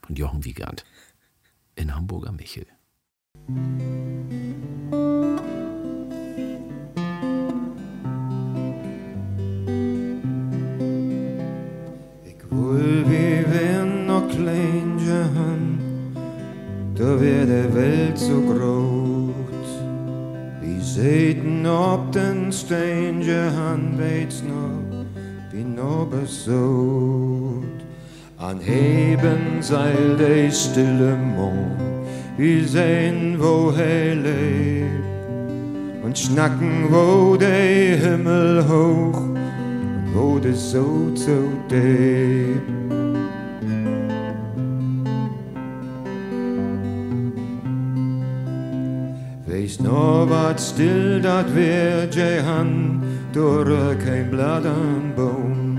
von 0.05 0.15
Jochen 0.15 0.43
Wiegand 0.45 0.83
in 1.75 1.95
Hamburger 1.95 2.31
Michel. 2.33 2.65
Wohl, 12.67 13.05
wir 13.07 13.45
wären 13.53 14.07
noch 14.07 14.27
klein, 14.27 14.99
Johann, 14.99 15.79
da 16.95 17.19
wär 17.19 17.45
der 17.45 17.73
Welt 17.73 18.17
so 18.17 18.41
groß. 18.41 19.69
Wie 20.61 20.81
Satan 20.81 21.65
ob 21.65 22.11
den 22.11 22.51
Stranger 22.51 23.55
Hand 23.55 23.97
weit's 23.97 24.43
noch, 24.43 25.05
wie 25.51 25.63
noch 25.63 26.07
besot. 26.07 27.77
An 28.37 28.59
Heben 28.59 29.61
seil 29.61 30.17
der 30.19 30.51
stille 30.51 31.15
Mond, 31.15 31.79
wie 32.37 32.63
sehen, 32.63 33.37
wo 33.39 33.71
er 33.77 34.15
lebt. 34.15 36.03
Und 36.03 36.17
schnacken, 36.17 36.87
wo 36.89 37.37
der 37.37 37.97
Himmel 37.97 38.65
hoch, 38.67 39.36
das 40.39 40.71
so 40.71 41.11
so 41.15 41.37
deep. 41.67 42.61
Wees 49.45 49.79
nog 49.79 50.29
wat 50.29 50.61
stil, 50.61 51.21
dat 51.21 51.51
weer 51.51 52.07
jij 52.09 52.41
han, 52.41 53.01
door 53.31 53.95
kein 54.05 54.29
Blatt 54.29 54.65
an 54.65 55.13
Baum. 55.15 55.77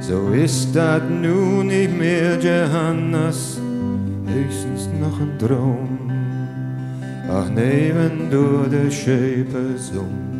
So 0.00 0.28
ist 0.32 0.74
dat 0.74 1.02
nu 1.10 1.64
nicht 1.64 1.98
mehr 1.98 2.38
Johannes, 2.38 3.60
höchstens 4.24 4.88
noch 5.00 5.20
ein 5.20 5.38
Traum. 5.38 5.98
Ach 7.30 7.50
nee, 7.50 7.92
wenn 7.94 8.30
du 8.30 8.68
de 8.70 8.90
Schäpe 8.90 9.76
sum, 9.76 10.37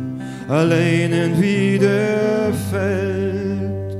allein 0.49 1.13
in 1.13 1.39
wieder 1.39 2.51
fällt, 2.71 3.97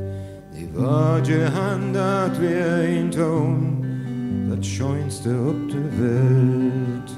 die 0.55 0.67
war 0.75 1.21
Johann, 1.21 1.93
dat 1.93 2.41
wär 2.41 2.83
ein 2.83 3.11
Ton, 3.11 3.85
dat 4.49 4.65
schönste 4.65 5.29
op 5.29 5.69
der 5.69 5.89
Welt. 6.01 7.09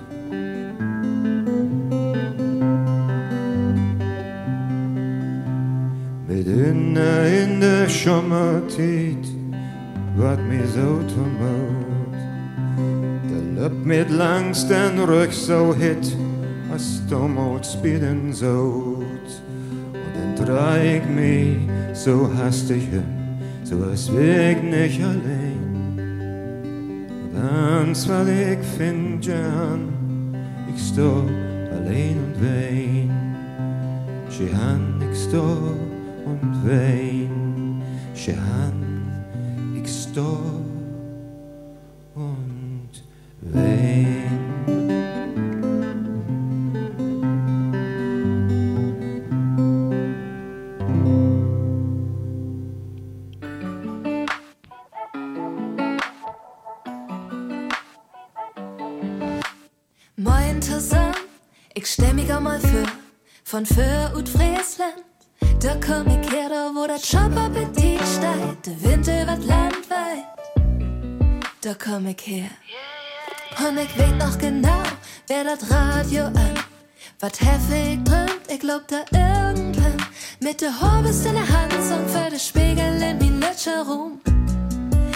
Mit 6.27 6.47
inne 6.47 7.43
in 7.43 7.61
der 7.61 7.87
Sommertiet 7.87 9.25
wat 10.17 10.39
mir 10.49 10.67
so 10.67 10.99
tumult. 11.13 12.19
Der 13.29 13.63
Lüb 13.63 13.85
mit 13.85 14.09
langs 14.09 14.67
den 14.67 14.99
Rück 14.99 15.31
so 15.31 15.73
hit, 15.73 16.17
as 16.73 17.01
dummot 17.09 17.65
spielen 17.65 18.33
sollt. 18.33 18.90
Dreig 20.45 21.09
mich 21.09 21.57
so 21.93 22.29
hastig 22.35 22.83
hin, 22.89 23.03
so 23.63 23.79
wär 23.79 24.51
ich 24.51 24.63
nicht 24.63 25.03
allein. 25.03 25.61
Ganz 27.33 28.07
weil 28.09 28.29
ich 28.53 28.65
find 28.77 29.25
ja 29.25 29.35
an, 29.35 29.89
ich 30.73 30.81
sto 30.81 31.23
allein 31.71 32.17
und 32.25 32.35
wein. 32.41 33.11
Sie 34.29 34.49
han 34.55 35.01
ich 35.11 35.17
sto 35.17 35.75
und 36.25 36.67
wein. 36.67 37.81
Sie 38.13 38.35
han 38.35 38.81
ich 39.75 39.91
sto 39.91 40.37
und 42.15 42.91
wein. 43.53 44.10
Von 63.51 63.65
für 63.65 64.13
und 64.15 64.29
Friesland. 64.29 65.03
Da 65.59 65.75
komm 65.85 66.07
ich 66.07 66.31
her, 66.31 66.47
da 66.47 66.71
wo 66.73 66.87
der 66.87 66.95
Jobappetit 66.95 67.99
steigt, 68.07 68.65
der 68.65 68.81
Winter 68.81 69.27
wird 69.27 69.43
landweit. 69.45 70.23
Da 71.61 71.73
komm 71.73 72.07
ich 72.07 72.25
her. 72.25 72.49
Und 73.59 73.77
ich 73.77 73.97
weet 73.97 74.17
noch 74.17 74.37
genau, 74.37 74.83
wer 75.27 75.43
das 75.43 75.69
Radio 75.69 76.27
an. 76.27 76.53
Was 77.19 77.41
heftig 77.41 78.05
drömt, 78.05 78.39
ich 78.47 78.59
glaub 78.61 78.87
da 78.87 79.01
irgendwann. 79.11 79.97
Mit 80.39 80.61
der 80.61 80.71
Horbis 80.79 81.25
in 81.25 81.33
der 81.33 81.49
Hand, 81.49 81.73
Song 81.73 82.07
für 82.07 82.29
den 82.29 82.39
Spiegel 82.39 83.01
in 83.01 83.17
mein 83.17 83.41
Lütscher 83.41 83.85
rum. 83.85 84.21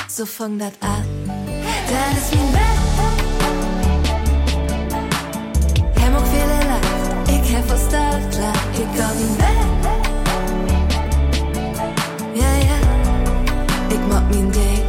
So 0.09 0.25
fang 0.25 0.59
dat 0.59 0.73
an. 0.81 1.05
Das 1.87 2.17
ist 2.17 2.35
mein 2.35 2.51
Bett. 2.51 2.84
Ik 7.55 7.61
heb 7.61 7.77
versteld 7.77 8.27
klaar, 8.35 8.63
ik 8.71 8.87
kan 8.97 9.17
niet 9.17 9.35
weg. 9.37 9.65
Ja, 12.33 12.51
ja, 12.55 12.77
ik 13.87 14.07
maak 14.07 14.29
mijn 14.29 14.51
ding, 14.51 14.83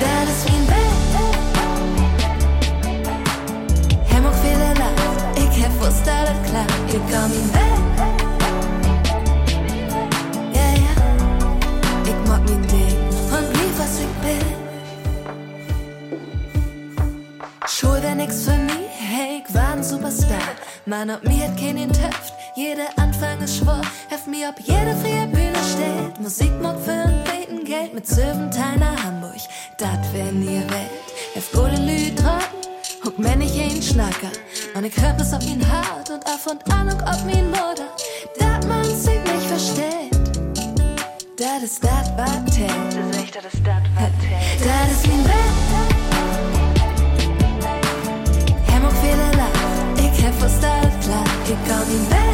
dat 0.00 0.28
is 0.34 0.50
mijn 0.50 0.64
bed. 0.64 0.96
Hem 4.04 4.26
ook 4.26 4.34
veel 4.34 4.58
laat, 4.58 5.38
ik 5.38 5.62
heb 5.62 5.70
versteld 5.80 6.40
klaar, 6.50 6.70
ik 6.86 7.00
kan 7.10 7.30
niet 7.30 7.50
weg. 7.50 7.78
Ja, 10.52 10.68
ja, 10.84 10.94
ik 12.02 12.26
maak 12.26 12.48
mijn 12.48 12.66
ding, 12.66 12.96
und 13.32 13.56
lief 13.56 13.76
was 13.76 13.98
ik 14.00 14.20
bin. 14.20 14.56
Schuld 17.66 18.02
wär 18.02 18.14
nix 18.14 18.44
für 18.44 18.56
mich, 18.56 18.90
hey, 18.98 19.42
ich 19.42 19.54
war 19.54 19.72
ein 19.74 19.84
Superstar. 19.84 20.67
Man, 20.88 21.10
ob 21.10 21.22
mir 21.22 21.44
hat 21.44 21.58
keinen 21.58 21.92
Töpft, 21.92 22.32
jeder 22.54 22.88
Anfang 22.96 23.38
ist 23.42 23.58
schwor. 23.58 23.82
Heft 24.08 24.26
mir, 24.26 24.48
ob 24.48 24.58
jede 24.58 24.96
freie 24.96 25.26
Bühne 25.26 25.58
steht. 25.74 26.18
Musik 26.18 26.50
mag 26.62 26.80
für 26.80 26.92
ein 26.92 27.24
Beten 27.24 27.62
Geld 27.62 27.92
mit 27.92 28.06
Serpentiner 28.06 28.96
Hamburg. 29.04 29.36
Dat 29.76 30.00
wär 30.14 30.32
nie 30.32 30.62
Welt. 30.70 30.90
Heft 31.34 31.52
gute 31.52 31.76
Lüd 31.82 32.16
trocken, 32.16 33.04
huck 33.04 33.18
mir 33.18 33.36
nicht 33.36 33.54
ein 33.60 33.82
Schnacker. 33.82 34.32
Ich 34.82 34.96
hör 35.02 35.12
bis 35.12 35.34
auf 35.34 35.44
ihn 35.44 35.62
hart 35.70 36.08
und 36.08 36.24
auf 36.24 36.46
und 36.46 36.72
an 36.72 36.88
und 36.88 37.02
ob 37.02 37.22
mein 37.26 37.50
Mutter. 37.50 37.88
Dat 38.38 38.66
man 38.66 38.84
sich 38.84 39.20
nicht 39.24 39.46
versteht. 39.46 40.16
Dat 41.36 41.62
ist 41.62 41.84
dat, 41.84 42.16
was 42.16 42.54
zählt. 42.54 42.70
Das 42.70 43.10
ist 43.10 43.22
echt, 43.22 43.36
das 43.36 43.44
ist 43.52 43.66
dat, 43.66 43.82
was 43.94 44.10
zählt. 44.22 44.64
Dat 44.64 44.90
ist 44.90 45.06
mein 45.06 45.22
Bett. 45.22 45.34
Hem 48.70 48.84
ook 48.84 48.96
veel 49.02 49.16
laat, 49.36 49.98
ik 49.98 50.22
heb 50.22 50.34
versteld 50.38 50.77
klaar, 50.77 50.77
ik 51.48 51.56
kan 51.66 51.88
niet 51.88 52.08
weg. 52.08 52.27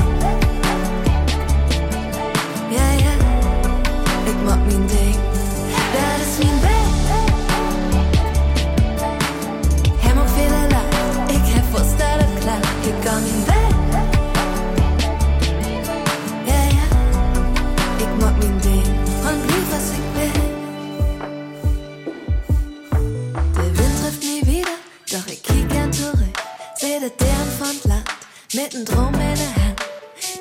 Mit 28.55 28.73
nem 28.73 28.85
Drum 28.85 29.15
in 29.15 29.21
der 29.21 29.53
Hand. 29.57 29.81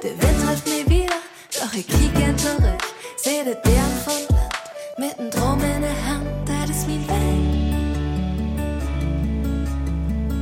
Der 0.03 0.11
Wind 0.11 0.45
trifft 0.45 0.67
nie 0.67 0.85
wieder, 0.87 1.15
doch 1.59 1.73
ich 1.73 1.87
kiek 1.87 2.13
gern 2.15 2.37
zurück. 2.37 2.81
Seh 3.17 3.43
den 3.43 3.57
Dern 3.65 3.93
von 4.05 4.21
Land, 4.29 4.53
mit 4.99 5.17
nem 5.19 5.31
Drum 5.31 5.59
in 5.63 5.81
der 5.81 5.97
Hand. 6.07 6.27
Das 6.45 6.69
ist 6.69 6.87
mein 6.87 7.07
Weg. 7.07 7.73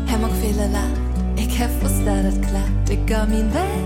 Hem 0.07 0.23
ook 0.23 0.35
viele 0.41 0.67
laat, 0.69 0.97
ik 1.35 1.53
heb 1.53 1.71
verstaan 1.79 2.25
het 2.25 2.39
klaar. 2.39 2.71
Ik 2.89 2.99
ga 3.05 3.25
mijn 3.25 3.51
weg. 3.51 3.81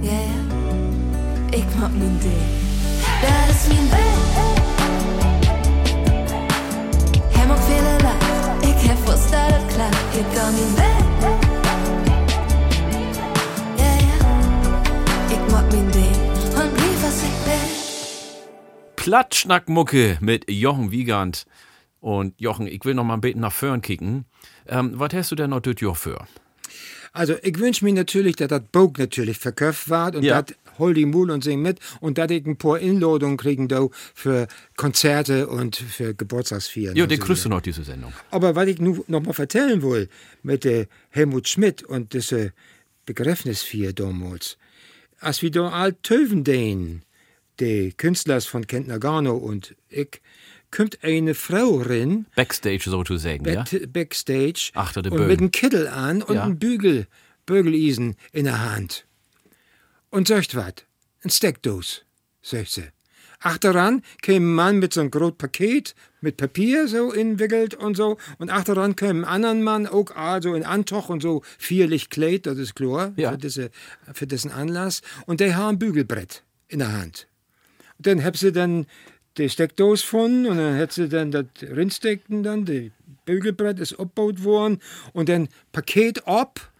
Ja, 0.00 0.18
ja, 0.30 0.40
ik 1.50 1.64
maak 1.78 1.90
mijn 1.90 2.18
ding. 2.18 2.46
Dat 3.20 3.48
is 3.54 3.66
mijn 3.68 3.90
weg. 3.90 4.04
Hem 7.36 7.50
ook 7.50 7.62
veel 7.62 7.82
laat, 7.82 7.82
ik 7.82 7.82
heb 7.82 7.85
Ik 9.76 9.82
ga 10.34 10.50
mijn 10.50 10.74
weg. 10.74 11.04
Ja, 13.76 13.94
ja, 14.08 14.16
ik 15.34 15.50
maak 15.50 15.70
mijn 15.72 15.90
ding. 15.90 16.16
Und 16.54 16.72
lief 16.80 17.02
was 17.02 17.22
ik 17.22 17.44
ben. 17.44 17.68
Plattschnackmucke 18.94 20.16
mit 20.20 20.44
Jochen 20.46 20.90
Wiegand. 20.90 21.44
Und 22.00 22.32
Jochen, 22.38 22.66
ich 22.66 22.84
will 22.84 22.94
noch 22.94 23.04
mal 23.04 23.14
ein 23.14 23.20
bisschen 23.20 23.40
nach 23.40 23.52
vorn 23.52 23.80
kicken. 23.82 24.24
Ähm, 24.66 24.92
was 24.98 25.12
hast 25.12 25.30
du 25.30 25.34
denn 25.36 25.50
noch 25.50 25.60
Jahr 25.80 25.94
für? 25.94 26.26
Also, 27.12 27.34
ich 27.42 27.58
wünsche 27.58 27.84
mir 27.84 27.92
natürlich, 27.92 28.36
dass 28.36 28.48
das 28.48 28.62
Buch 28.72 28.92
natürlich 28.96 29.38
verkauft 29.38 29.88
wird 29.90 30.16
und 30.16 30.22
Ja. 30.22 30.42
dass 30.42 30.56
hol 30.78 30.94
die 30.94 31.06
Mul 31.06 31.30
und 31.30 31.42
sing 31.44 31.60
mit 31.62 31.78
und 32.00 32.18
dass 32.18 32.30
ich 32.30 32.44
ein 32.46 32.56
paar 32.56 32.78
Inladungen 32.78 33.36
kriegen 33.36 33.68
da 33.68 33.86
für 34.14 34.46
Konzerte 34.76 35.48
und 35.48 35.76
für 35.76 36.14
Geburtstagsfeiern. 36.14 36.96
Ja, 36.96 37.04
und 37.04 37.10
den 37.10 37.20
so 37.20 37.34
du 37.44 37.48
noch, 37.48 37.60
diese 37.60 37.84
Sendung. 37.84 38.12
Aber 38.30 38.54
was 38.54 38.68
ich 38.68 38.80
nu 38.80 39.04
noch 39.08 39.22
mal 39.22 39.32
vertellen 39.32 39.82
will, 39.82 40.08
mit 40.42 40.64
der 40.64 40.86
Helmut 41.10 41.48
Schmidt 41.48 41.82
und 41.82 42.12
diese 42.14 42.52
Begräbnisfeier 43.06 43.92
damals, 43.92 44.58
als 45.20 45.42
wir 45.42 45.50
da 45.50 45.68
all 45.70 45.94
töven 45.94 46.44
den, 46.44 47.02
die 47.60 47.92
Künstlers 47.96 48.46
von 48.46 48.66
Kent 48.66 48.88
Nagano 48.88 49.36
und 49.36 49.74
ich, 49.88 50.20
kommt 50.70 51.02
eine 51.02 51.34
Frau 51.34 51.80
rein, 51.80 52.26
Backstage 52.34 52.82
sozusagen, 52.90 53.44
ja? 53.48 53.62
Back- 53.62 53.92
Backstage 53.92 54.70
Achter 54.74 55.00
der 55.02 55.12
und 55.12 55.18
Bögen. 55.18 55.30
mit 55.30 55.40
einem 55.40 55.50
Kittel 55.52 55.88
an 55.88 56.22
und 56.22 56.34
Ja. 56.34 56.42
einem 56.44 56.58
Bügel, 56.58 57.06
Bügeleisen 57.46 58.16
in 58.32 58.44
der 58.44 58.70
Hand. 58.74 59.05
Und 60.10 60.28
sagt 60.28 60.54
wat, 60.54 60.86
ein 61.22 61.30
Steckdos, 61.30 62.04
sagt 62.42 62.70
sie. 62.70 62.84
Achteran 63.40 64.02
käme 64.22 64.46
ein 64.46 64.54
Mann 64.54 64.78
mit 64.78 64.94
so 64.94 65.00
einem 65.00 65.10
großen 65.10 65.36
Paket 65.36 65.94
mit 66.22 66.38
Papier 66.38 66.88
so 66.88 67.12
inwickelt 67.12 67.74
und 67.74 67.96
so. 67.96 68.16
Und 68.38 68.50
achteran 68.50 68.96
käme 68.96 69.20
ein 69.20 69.24
anderer 69.24 69.54
Mann, 69.54 69.86
auch 69.86 70.10
also 70.12 70.54
in 70.54 70.64
Antoch 70.64 71.10
und 71.10 71.22
so 71.22 71.42
vierlich 71.58 72.08
Kleid, 72.08 72.46
das 72.46 72.56
ist 72.58 72.74
klar, 72.74 73.12
Ja. 73.16 73.32
für, 73.32 73.38
diese, 73.38 73.70
für 74.14 74.26
diesen 74.26 74.50
Anlass. 74.50 75.02
Und 75.26 75.40
der 75.40 75.54
haben 75.56 75.76
ein 75.76 75.78
Bügelbrett 75.78 76.44
in 76.68 76.78
der 76.78 76.92
Hand. 76.92 77.28
Und 77.98 78.06
dann 78.06 78.24
hab 78.24 78.36
sie 78.36 78.52
dann 78.52 78.86
die 79.36 79.50
Steckdose 79.50 80.02
gefunden 80.02 80.46
und 80.46 80.56
dann 80.56 80.78
hat 80.78 80.92
sie 80.92 81.08
dann 81.08 81.30
das 81.30 81.44
Rindstecken 81.60 82.42
dann, 82.42 82.64
das 82.64 82.84
Bügelbrett 83.26 83.78
ist 83.80 83.92
abgebaut 83.92 84.44
worden 84.44 84.78
und 85.12 85.28
dann 85.28 85.48
Paket 85.72 86.26
ab, 86.26 86.72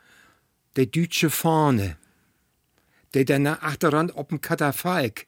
die 0.76 0.90
deutsche 0.90 1.28
Fahne, 1.28 1.96
die 3.16 3.24
dann 3.24 3.46
achteran 3.46 4.10
auf 4.10 4.28
dem 4.28 4.40
Katafalk 4.40 5.26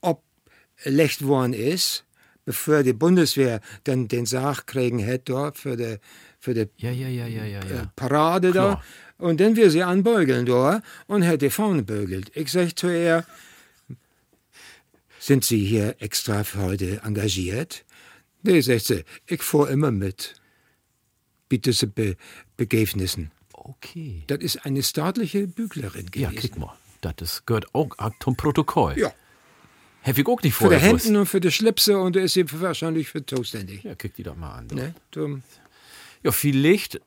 abgelegt 0.00 1.26
worden 1.26 1.52
ist, 1.52 2.04
bevor 2.44 2.82
die 2.82 2.92
Bundeswehr 2.92 3.60
dann 3.84 4.08
den 4.08 4.26
Sarg 4.26 4.66
kriegen 4.66 4.98
hätte 4.98 5.32
dort 5.32 5.58
für 5.58 5.76
die, 5.76 5.96
für 6.38 6.54
die 6.54 6.68
Ja, 6.76 6.90
ja, 6.90 7.08
ja, 7.08 7.26
ja, 7.26 7.44
ja, 7.44 7.60
äh, 7.60 7.74
ja. 7.74 7.92
Parade 7.96 8.50
Klar. 8.52 8.82
da. 9.18 9.26
Und 9.26 9.40
dann 9.40 9.56
wir 9.56 9.70
sie 9.70 9.82
anbeugeln 9.82 10.44
da 10.46 10.82
und 11.06 11.26
hat 11.26 11.40
die 11.42 11.50
Fahne 11.50 11.82
bögelt. 11.82 12.30
Ich 12.34 12.52
sag 12.52 12.78
zu 12.78 12.88
ihr, 12.88 13.24
sind 15.18 15.44
Sie 15.44 15.64
hier 15.64 15.96
extra 15.98 16.44
für 16.44 16.60
heute 16.60 17.00
engagiert? 17.02 17.84
Nee, 18.42 18.60
sagt 18.60 18.84
sie, 18.84 19.04
ich 19.26 19.42
fahr 19.42 19.70
immer 19.70 19.90
mit. 19.90 20.34
Bitte 21.48 21.72
Be 21.88 22.16
Begäbnissen. 22.56 23.30
Okay. 23.52 24.22
Das 24.28 24.38
ist 24.38 24.64
eine 24.66 24.82
staatliche 24.82 25.48
Büglerin 25.48 26.06
Ja, 26.14 26.28
gewesen. 26.30 26.50
guck 26.52 26.58
mal. 26.60 26.76
Das 27.00 27.46
gehört 27.46 27.74
auch 27.74 27.88
zum 28.20 28.36
Protokoll. 28.36 28.98
Ja. 28.98 29.12
Hätte 30.02 30.20
ich 30.20 30.26
auch 30.28 30.40
nicht 30.40 30.54
Für 30.54 30.68
die 30.68 30.76
vorher. 30.76 30.78
Hemden 30.78 31.16
und 31.16 31.26
für 31.26 31.40
die 31.40 31.50
Schlipse 31.50 31.98
und 31.98 32.14
da 32.14 32.20
ist 32.20 32.34
sie 32.34 32.44
wahrscheinlich 32.60 33.08
für 33.08 33.26
zuständig. 33.26 33.82
Ja, 33.82 33.94
guck 33.96 34.14
die 34.14 34.22
doch 34.22 34.36
mal 34.36 34.54
an. 34.58 34.68
Ne? 34.68 34.94
Ja, 36.22 36.30
vielleicht 36.30 36.96
äh, 36.96 37.00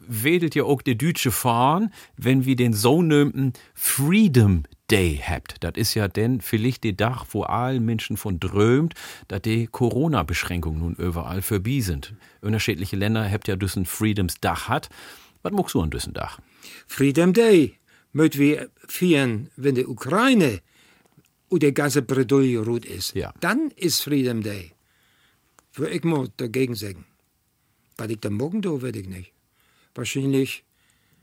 wedelt 0.00 0.54
ja 0.56 0.64
auch 0.64 0.82
der 0.82 0.96
deutsche 0.96 1.30
Fahren, 1.30 1.92
wenn 2.16 2.44
wir 2.44 2.56
den 2.56 2.72
so 2.72 3.00
nömten 3.00 3.52
Freedom 3.74 4.64
Day 4.90 5.22
habt. 5.24 5.62
Das 5.64 5.72
ist 5.76 5.94
ja 5.94 6.08
denn 6.08 6.40
vielleicht 6.40 6.84
der 6.84 6.96
Tag, 6.96 7.26
wo 7.30 7.44
alle 7.44 7.80
Menschen 7.80 8.16
von 8.16 8.40
drömt, 8.40 8.94
dass 9.28 9.42
die 9.42 9.66
Corona-Beschränkungen 9.66 10.80
nun 10.80 10.94
überall 10.96 11.42
vorbei 11.42 11.80
sind. 11.80 12.14
Unterschiedliche 12.40 12.96
Länder 12.96 13.30
habt 13.30 13.48
ja 13.48 13.56
diesen 13.56 13.86
Freedoms 13.86 14.40
Dach 14.40 14.68
hat. 14.68 14.88
Was 15.42 15.52
magst 15.52 15.74
du 15.74 15.80
an 15.80 15.90
diesen 15.90 16.12
Dach? 16.12 16.40
Freedom 16.86 17.32
Day 17.32 17.78
möchten 18.12 18.38
wir 18.40 18.70
feiern, 18.88 19.50
wenn 19.56 19.74
die 19.74 19.86
Ukraine 19.86 20.60
und 21.48 21.62
der 21.62 21.72
ganze 21.72 22.02
Bredouille 22.02 22.58
ruht 22.64 22.84
ist. 22.84 23.14
Ja. 23.14 23.32
Dann 23.40 23.70
ist 23.76 24.02
Freedom 24.02 24.42
Day. 24.42 24.72
Würde 25.74 25.92
ich 25.94 26.04
mal 26.04 26.28
dagegen 26.36 26.74
sagen. 26.74 27.04
Was 27.96 28.08
ich 28.10 28.20
da 28.20 28.30
morgen 28.30 28.62
tue, 28.62 28.80
werde 28.82 28.98
ich 29.00 29.08
nicht. 29.08 29.32
Wahrscheinlich 29.94 30.64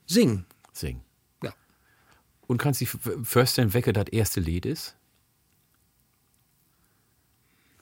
singen. 0.05 0.45
Singen. 0.73 1.01
Ja. 1.43 1.53
Und 2.47 2.57
kannst 2.59 2.81
du 2.81 2.85
dir 2.85 2.91
f- 2.93 3.27
vorstellen, 3.27 3.73
welche 3.73 3.91
das 3.93 4.07
erste 4.09 4.39
Lied 4.39 4.65
ist? 4.65 4.95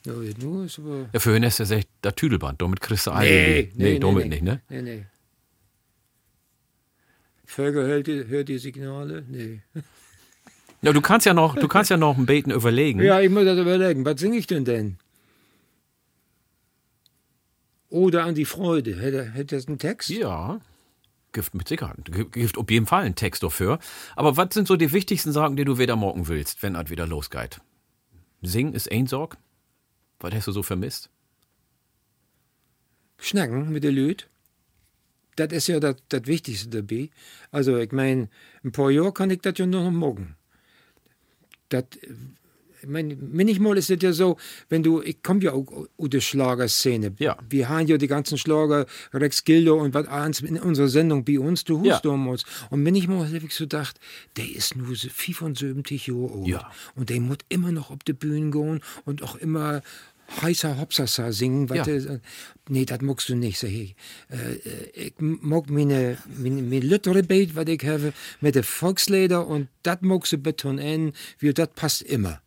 Ja, 0.06 0.14
nur 0.14 0.66
ist 0.66 0.80
aber. 0.80 1.10
Ja, 1.12 1.20
für 1.20 1.36
ihn 1.36 1.44
ist 1.44 1.60
das 1.60 1.72
echt 1.72 1.90
das 2.02 2.16
Tüdelband. 2.16 2.62
Damit 2.62 2.80
kriegst 2.80 3.08
du 3.08 3.12
alle 3.12 3.30
Nee, 3.30 3.62
Lied. 3.62 3.78
Nee, 3.78 4.00
damit 4.00 4.28
nicht, 4.30 4.42
ne? 4.44 4.62
Nee, 4.70 4.82
nee. 4.82 5.06
Vögel 7.48 7.88
hört 7.88 8.08
die, 8.08 8.28
hört 8.28 8.50
die 8.50 8.60
Signale? 8.60 9.24
Nee. 9.28 9.62
Ja, 10.82 10.94
du 10.94 11.02
kannst 11.02 11.26
ja 11.26 11.34
noch, 11.34 11.56
du 11.56 11.68
kannst 11.68 11.90
ja 11.90 11.98
noch 11.98 12.18
ein 12.18 12.26
Beten 12.26 12.52
überlegen. 12.52 13.02
Ja, 13.02 13.20
ich 13.22 13.32
muss 13.32 13.46
das 13.46 13.58
überlegen. 13.58 14.06
Was 14.06 14.20
singe 14.20 14.38
ich 14.38 14.46
denn 14.46 14.66
denn? 14.66 14.98
Oder 17.90 18.26
an 18.26 18.36
die 18.36 18.46
Freude. 18.46 19.00
Hätte, 19.00 19.24
hätte 19.32 19.56
das 19.56 19.68
einen 19.68 19.80
Text? 19.80 20.10
Ja. 20.10 20.60
Gift 21.32 21.56
mit 21.56 21.68
Sicherheit. 21.70 22.12
Gift 22.32 22.58
auf 22.58 22.70
jeden 22.70 22.86
Fall 22.86 23.06
einen 23.06 23.16
Text 23.16 23.42
dafür. 23.42 23.80
Aber 24.16 24.36
was 24.36 24.54
sind 24.54 24.68
so 24.68 24.76
die 24.76 24.92
wichtigsten 24.92 25.32
Sachen, 25.32 25.56
die 25.56 25.66
du 25.66 25.80
wieder 25.80 25.96
morgen 25.96 26.28
willst, 26.28 26.62
wenn 26.62 26.76
es 26.76 26.90
wieder 26.90 27.08
losgeht? 27.08 27.62
Singen 28.42 28.74
ist 28.74 28.92
ein 28.92 29.08
Sorg. 29.08 29.38
Was 30.20 30.34
hast 30.34 30.48
du 30.48 30.52
so 30.52 30.64
vermisst? 30.64 31.10
Schnacken 33.18 33.72
mit 33.72 33.84
den 33.86 33.96
Lüd. 33.96 34.28
Das 35.38 35.52
ist 35.54 35.68
ja 35.68 35.80
das 35.80 35.96
Wichtigste 36.26 36.68
dabei. 36.70 37.10
Also, 37.52 37.78
ich 37.78 37.92
meine, 37.94 38.28
ein 38.64 38.72
paar 38.74 38.92
Jahre 38.92 39.14
kann 39.14 39.30
ich 39.30 39.40
das 39.42 39.58
ja 39.58 39.66
nur 39.66 39.84
noch 39.84 39.92
morgen. 39.92 40.36
Das, 41.70 41.86
ich 42.82 42.88
meine, 42.88 43.16
manchmal 43.18 43.78
ist 43.78 43.90
es 43.92 44.02
ja 44.02 44.14
so, 44.14 44.38
wenn 44.70 44.84
du, 44.84 45.02
ich 45.02 45.22
komme 45.22 45.42
ja 45.44 45.52
auch 45.54 45.66
aus 45.98 46.10
der 46.10 46.22
Schlagerszene. 46.22 47.14
Ja. 47.20 47.38
Wir 47.50 47.70
haben 47.70 47.88
ja 47.88 47.98
die 47.98 48.08
ganzen 48.08 48.38
Schlager, 48.38 48.86
Rex 49.14 49.44
Gildo 49.44 49.76
und 49.82 49.94
was 49.94 50.08
alles 50.08 50.42
in 50.42 50.58
unserer 50.60 50.88
Sendung 50.88 51.26
bei 51.26 51.40
uns, 51.40 51.64
du 51.64 51.80
hust 51.80 51.86
Ja. 51.88 52.00
damals. 52.04 52.44
Und 52.70 52.84
manchmal 52.84 53.26
habe 53.28 53.38
ich 53.46 53.54
so 53.54 53.66
gedacht, 53.66 54.00
der 54.38 54.50
ist 54.50 54.76
nur 54.76 54.96
so 54.96 55.10
75 55.10 56.08
Jahre 56.08 56.34
alt. 56.34 56.48
Ja. 56.48 56.72
Und 56.96 57.10
der 57.10 57.20
muss 57.20 57.38
immer 57.50 57.72
noch 57.72 57.90
auf 57.92 58.00
die 58.08 58.14
Bühne 58.14 58.52
gehen 58.52 58.82
und 59.06 59.22
auch 59.24 59.36
immer 59.36 59.82
heißer 60.42 60.78
Hopsasa 60.80 61.32
singen. 61.32 61.68
Ja. 61.74 61.84
der- 61.84 62.22
nee, 62.70 62.86
das 62.86 63.02
magst 63.02 63.30
du 63.30 63.36
nicht, 63.36 63.60
sag 63.60 63.70
ich. 63.70 63.96
Äh, 64.30 64.36
äh, 64.96 65.08
ich 65.08 65.14
mag 65.20 65.70
meine, 65.70 66.18
meine, 66.38 66.62
meine 66.62 66.80
Lüttere 66.86 67.24
Beit, 67.24 67.56
was 67.56 67.68
ich 67.68 67.84
habe, 67.86 68.14
mit 68.42 68.56
den 68.56 68.64
Volkslieder 68.64 69.48
und 69.48 69.68
das 69.84 70.00
magst 70.02 70.34
du 70.34 70.38
ein, 70.80 71.14
wie 71.40 71.54
das 71.54 71.70
passt 71.76 72.02
immer. 72.02 72.42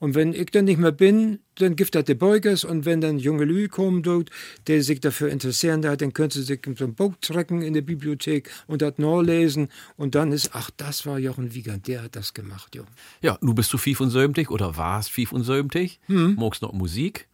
Und 0.00 0.14
wenn 0.14 0.32
ich 0.32 0.46
dann 0.46 0.64
nicht 0.64 0.78
mehr 0.78 0.92
bin, 0.92 1.40
dann 1.56 1.76
gibt 1.76 1.94
das 1.94 2.04
die 2.06 2.14
Beugers 2.14 2.64
und 2.64 2.86
wenn 2.86 3.02
dann 3.02 3.18
junge 3.18 3.44
Lü 3.44 3.68
kommen 3.68 4.02
dort, 4.02 4.30
die 4.66 4.80
sich 4.80 5.00
dafür 5.00 5.28
interessieren, 5.28 5.82
da, 5.82 5.94
dann 5.94 6.14
können 6.14 6.30
sie 6.30 6.42
sich 6.42 6.60
so 6.76 6.84
ein 6.84 6.94
Buch 6.94 7.12
trecken 7.20 7.60
in 7.60 7.74
der 7.74 7.82
Bibliothek 7.82 8.50
und 8.66 8.80
das 8.80 8.94
nachlesen 8.96 9.68
und 9.98 10.14
dann 10.14 10.32
ist, 10.32 10.50
ach, 10.54 10.70
das 10.78 11.04
war 11.04 11.18
Jochen 11.18 11.54
Wiegand, 11.54 11.86
der 11.86 12.02
hat 12.04 12.16
das 12.16 12.32
gemacht, 12.32 12.74
jo. 12.74 12.84
Ja, 13.20 13.36
du 13.42 13.52
bist 13.52 13.70
du 13.74 13.76
75 13.78 14.50
oder 14.50 14.76
warst 14.78 15.10
75, 15.10 16.00
Hm. 16.06 16.34
magst 16.36 16.62
noch 16.62 16.72
Musik. 16.72 17.28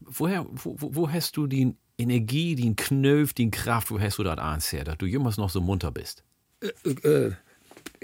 Woher, 0.00 0.44
wo, 0.50 0.76
wo, 0.76 1.10
hast 1.10 1.36
du 1.36 1.46
die 1.46 1.74
Energie, 1.98 2.56
den 2.56 2.74
Knöpf, 2.74 3.32
die 3.32 3.50
Kraft, 3.50 3.92
wo 3.92 4.00
hast 4.00 4.18
du 4.18 4.24
das 4.24 4.72
her, 4.72 4.84
dass 4.84 4.98
du 4.98 5.06
jemals 5.06 5.36
noch 5.36 5.50
so 5.50 5.60
munter 5.60 5.92
bist? 5.92 6.24
Äh, 6.60 7.08
äh, 7.08 7.32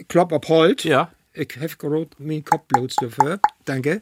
Klopp 0.08 0.32
ab 0.32 0.48
Holt. 0.48 0.84
Ja. 0.84 1.12
Ich 1.34 1.56
habe 1.56 1.68
gerade 1.76 2.08
meinen 2.18 2.44
Kopf 2.44 2.64
bloß 2.68 2.96
dafür. 2.96 3.40
Danke. 3.64 4.00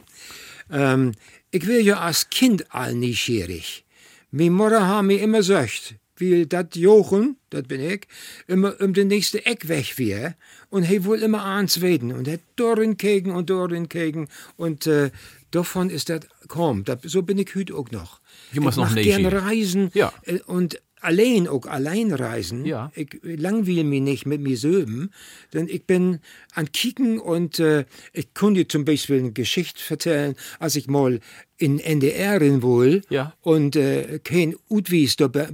Ähm, 0.71 1.13
ich 1.51 1.67
will 1.67 1.81
ja 1.81 1.99
als 2.01 2.29
Kind 2.31 2.73
all 2.75 2.95
neugierig. 2.95 3.85
Meine 4.31 4.51
Mutter 4.51 4.87
hat 4.87 5.05
mir 5.05 5.21
immer 5.21 5.39
gesagt, 5.39 5.95
wie 6.17 6.47
dat 6.47 6.77
Jochen, 6.77 7.37
das 7.51 7.65
bin 7.65 7.81
ich, 7.81 8.07
immer 8.47 8.79
um 8.81 8.93
den 8.95 9.09
nächsten 9.09 9.39
Eck 9.39 9.69
weg 9.69 9.99
wäre 9.99 10.35
und 10.71 10.85
he 10.85 11.05
wohl 11.05 11.23
immer 11.23 11.45
ans 11.45 11.81
Weden 11.81 12.13
und 12.13 12.29
hat 12.29 12.41
dorin 12.57 12.97
kegen 12.97 13.33
und 13.33 13.51
dorin 13.51 13.89
kegen 13.89 14.29
und 14.57 14.87
äh, 14.87 15.11
davon 15.51 15.91
ist 15.91 16.09
das 16.11 16.21
kaum. 16.49 16.85
Dat, 16.85 17.01
so 17.05 17.23
bin 17.23 17.39
ich 17.39 17.55
heute 17.55 17.75
auch 17.75 17.91
noch. 17.91 18.21
Du 18.55 18.61
musst 18.61 18.79
ich 18.79 18.85
noch 18.85 18.95
gerne 18.95 19.33
reisen 19.43 19.91
Ja. 19.95 20.13
und 20.47 20.81
allein 21.03 21.49
auch 21.49 21.67
allein 21.67 22.13
reisen. 22.13 22.65
Ja. 22.65 22.91
Ich 22.95 23.19
langweile 23.23 23.85
mich 23.85 24.01
nicht 24.01 24.27
mit 24.27 24.41
mir 24.41 24.57
selben, 24.57 25.11
denn 25.53 25.69
ich 25.69 25.85
bin 25.85 26.21
an 26.55 26.71
Kicken 26.73 27.19
und 27.19 27.59
äh, 27.59 27.85
ich 28.13 28.33
konnte 28.35 28.67
zum 28.69 28.85
Beispiel 28.85 29.19
eine 29.19 29.33
Geschichte 29.33 29.81
erzählen, 29.91 30.35
als 30.59 30.77
ich 30.77 30.87
mal 30.87 31.21
in 31.59 31.79
NDR 31.79 32.41
in 32.43 32.63
wohl 32.63 33.03
Ja. 33.09 33.35
und 33.41 33.77
äh, 33.77 34.19
kein 34.25 34.55
Utwies 34.69 35.17
dabei 35.17 35.49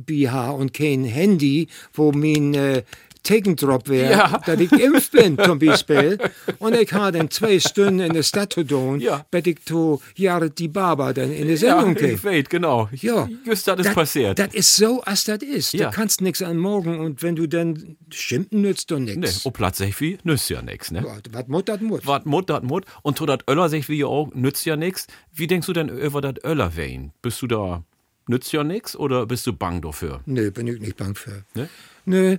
und 0.51 0.73
kein 0.73 1.05
Handy, 1.05 1.69
wo 1.93 2.12
mein 2.12 2.55
äh, 2.55 2.83
Tegendrop 3.28 3.88
wäre, 3.90 4.10
Ja. 4.12 4.38
dass 4.46 4.59
ich 4.59 4.70
geimpft 4.70 5.12
bin, 5.12 5.38
zum 5.38 5.59
Beispiel. 5.59 6.16
Und 6.59 6.74
ich 6.74 6.90
habe 6.94 7.16
dann 7.16 7.30
zwei 7.30 7.60
Stunden 7.60 8.00
in 8.00 8.14
der 8.14 8.22
Stadt 8.22 8.55
zu 8.55 8.64
tun, 8.64 9.00
Ja. 9.00 9.26
bis 9.30 9.46
ich 9.46 9.62
zu 9.66 10.00
Jared 10.16 10.59
die 10.59 10.68
Barber 10.68 11.12
dann 11.12 11.30
in 11.30 11.46
der 11.46 11.59
Sendung 11.59 11.94
ja, 11.96 12.09
ich 12.09 12.24
weiß, 12.24 12.44
genau. 12.48 12.88
Ja. 12.92 13.28
Just 13.44 13.68
das 13.68 13.78
ist 13.80 13.86
Dat- 13.86 13.94
passiert. 13.94 14.38
Das 14.38 14.55
ist 14.55 14.74
so, 14.76 15.02
als 15.02 15.24
das 15.24 15.42
ist. 15.42 15.74
Ja. 15.74 15.90
Du 15.90 15.96
kannst 15.96 16.22
nichts 16.22 16.40
an 16.42 16.56
morgen 16.56 16.98
und 17.00 17.22
wenn 17.22 17.36
du 17.36 17.46
dann 17.46 17.96
schimpfen 18.10 18.62
nützt 18.62 18.90
du 18.90 18.98
nichts. 18.98 19.44
auf 19.44 19.52
Platz 19.52 19.78
6 19.78 20.00
wie 20.00 20.18
nützt 20.24 20.48
ja 20.48 20.62
nix, 20.62 20.90
ne? 20.90 21.05
Was 21.32 21.46
Mut, 21.48 21.68
das 21.68 21.80
Mut. 21.82 22.06
Wat 22.06 22.24
Mut, 22.24 22.48
dat 22.48 22.62
Mut. 22.64 22.86
Und 23.02 23.18
to 23.18 23.26
dat 23.26 23.44
Öller 23.48 23.68
sich 23.68 23.88
wie 23.90 24.05
auch 24.05 24.30
nützt 24.34 24.64
ja 24.64 24.76
nix. 24.76 25.06
Wie 25.34 25.46
denkst 25.46 25.66
du 25.66 25.74
denn 25.74 25.88
über 25.90 26.20
dat 26.22 26.42
Öller 26.44 26.76
Wein? 26.76 27.12
Bist 27.20 27.42
du 27.42 27.46
da 27.46 27.84
nützt 28.26 28.52
ja 28.52 28.64
nix 28.64 28.94
oder 28.96 29.26
bist 29.26 29.46
du 29.46 29.52
bang 29.52 29.80
dafür? 29.82 30.20
Nee, 30.26 30.50
bin 30.50 30.66
ich 30.66 30.80
nicht 30.80 30.96
bang 30.96 31.14
für. 31.14 31.44
Ne? 31.55 31.68
Nee, 32.05 32.38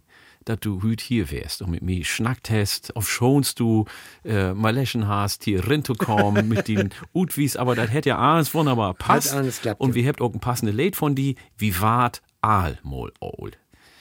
dass 0.45 0.59
du 0.61 0.81
heute 0.81 1.03
hier 1.03 1.29
wärst 1.31 1.61
und 1.61 1.71
mit 1.71 1.81
mir 1.81 2.05
schnackt 2.05 2.49
hast, 2.49 2.95
auf 2.95 3.09
Schons 3.09 3.55
du 3.55 3.85
äh, 4.23 4.53
mal 4.53 4.73
lächen 4.73 5.07
hast, 5.07 5.43
hier 5.43 5.67
rinzukommen 5.67 6.47
mit 6.49 6.67
den 6.67 6.93
Utwies, 7.13 7.57
aber 7.57 7.75
das 7.75 7.91
hätte 7.91 8.09
ja 8.09 8.17
alles 8.17 8.53
wunderbar 8.53 8.93
passt. 8.93 9.33
alles 9.33 9.61
klappt, 9.61 9.81
und 9.81 9.93
wir 9.93 10.07
habt 10.07 10.21
auch 10.21 10.33
ein 10.33 10.39
passende 10.39 10.71
Lied 10.71 10.95
von 10.95 11.15
die, 11.15 11.35
wie 11.57 11.79
wart 11.81 12.21
Aal 12.41 12.79
mol 12.83 13.11
ol. 13.19 13.51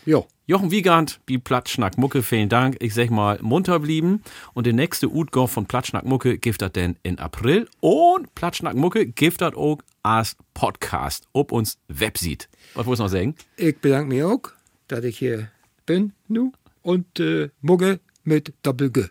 Jo. 0.07 0.29
Jochen 0.47 0.71
Wiegand, 0.71 1.19
wie 1.27 1.39
Plattschnack 1.39 1.99
Mucke, 1.99 2.23
vielen 2.23 2.49
Dank. 2.49 2.77
Ich 2.79 2.95
sag 2.95 3.11
mal, 3.11 3.41
munter 3.43 3.81
blieben. 3.81 4.23
Und 4.55 4.65
der 4.65 4.73
nächste 4.73 5.09
Utgau 5.09 5.49
von 5.49 5.67
Plattschnack 5.67 6.05
Mucke 6.05 6.39
das 6.63 6.71
denn 6.71 6.97
in 7.03 7.19
April. 7.19 7.69
Und 7.81 8.33
Plattschnack 8.37 8.77
Mucke 8.77 9.07
das 9.41 9.55
auch 9.55 9.79
als 10.05 10.37
Podcast 10.55 11.27
ob 11.33 11.51
uns 11.51 11.79
Website. 11.89 12.49
Was 12.75 12.87
wolltest 12.87 13.01
du 13.01 13.03
noch 13.03 13.11
sagen? 13.11 13.35
Ich 13.57 13.77
bedanke 13.81 14.15
mich 14.15 14.23
auch, 14.23 14.43
dass 14.87 15.03
ich 15.03 15.19
hier 15.19 15.51
bin 15.87 16.13
nu 16.29 16.53
und 16.83 17.19
äh, 17.19 17.51
Mugge 17.61 17.99
mit 18.23 18.55
Doppel-G. 18.63 19.07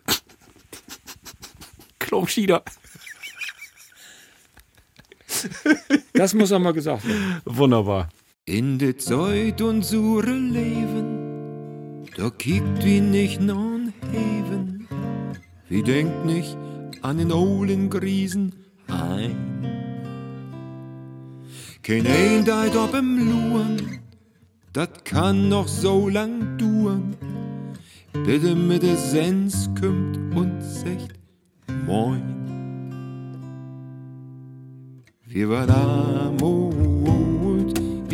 Klopschieder. 2.00 2.64
Das 6.14 6.34
muss 6.34 6.54
auch 6.54 6.60
mal 6.60 6.72
gesagt 6.72 7.06
werden. 7.06 7.42
Wunderbar. 7.44 8.08
In 8.48 8.78
de 8.78 8.96
Zeit 8.96 9.60
und 9.60 9.84
sure 9.84 10.32
Leben, 10.32 12.06
da 12.16 12.30
kiekt 12.30 12.86
wie 12.86 13.02
nicht 13.02 13.42
non 13.42 13.92
Heven. 14.12 14.88
Wie 15.68 15.82
denkt 15.82 16.28
nicht 16.28 16.56
an 17.02 17.18
den 17.18 17.32
olden 17.32 17.90
Griesen 17.90 18.54
ein. 18.88 19.36
Kein 21.82 22.06
ein 22.06 22.46
deit 22.46 22.76
ob 22.76 22.94
im 22.94 23.18
Luren, 23.18 23.82
dat 24.74 25.06
kann 25.06 25.50
noch 25.50 25.68
so 25.68 26.08
lang 26.08 26.56
duren. 26.60 27.16
Bitte 28.28 28.54
mit 28.54 28.84
de 28.84 28.96
Sens 28.96 29.72
kümmt 29.74 30.20
und 30.36 30.62
sagt 30.62 31.16
Moin. 31.88 32.22
Wie 35.26 35.50
war 35.50 35.66
da 35.66 36.32
mut, 36.40 36.85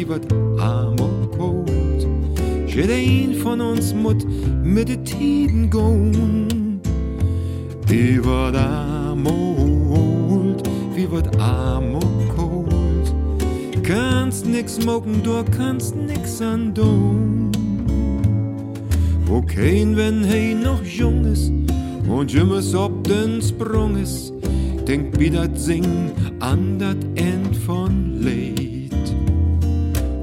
wie 0.01 0.09
wat 0.09 0.33
armer 0.57 1.27
Kot. 1.37 2.07
Jeder 2.67 2.93
ein 2.93 3.35
von 3.35 3.61
uns 3.61 3.93
mut 3.93 4.25
mit 4.63 4.89
de 4.89 4.97
Tiden 5.03 5.69
goen. 5.69 6.81
Wie 7.87 8.23
wat 8.23 8.55
armer 8.55 9.57
wie 10.95 11.11
wat 11.11 11.37
armer 11.39 11.99
Kot. 12.35 13.13
Kannst 13.83 14.47
nix 14.47 14.83
mogen, 14.83 15.21
du 15.23 15.43
kannst 15.55 15.95
nix 15.95 16.41
an. 16.41 16.73
Wo 19.25 19.41
kein, 19.41 19.95
wenn 19.95 20.23
hey 20.23 20.55
noch 20.55 20.83
jung 20.83 21.25
ist 21.25 21.51
und 22.09 22.31
jümmes 22.31 22.73
ob 22.73 23.03
den 23.03 23.41
Sprung 23.41 23.95
ist, 23.97 24.33
denk 24.87 25.19
wie 25.19 25.29
dat 25.29 25.59
Sing 25.59 26.11
an 26.39 26.79
dat 26.79 26.97
End 27.15 27.55
von. 27.55 28.10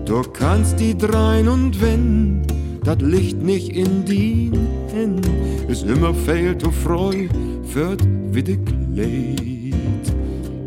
Du 0.09 0.23
kannst 0.23 0.81
die 0.81 0.97
drein 0.97 1.49
und 1.49 1.83
wenn 1.83 2.41
dat 2.83 3.03
Licht 3.03 3.43
nicht 3.43 3.69
in 3.69 4.07
din 4.07 4.55
hin, 4.91 5.21
ist 5.69 5.85
immer 5.85 6.15
fehlt 6.15 6.63
du 6.63 6.71
Freu, 6.71 7.29
wird 7.75 8.01
wie 8.33 8.43
de 8.43 8.57
Kleid. 8.57 10.07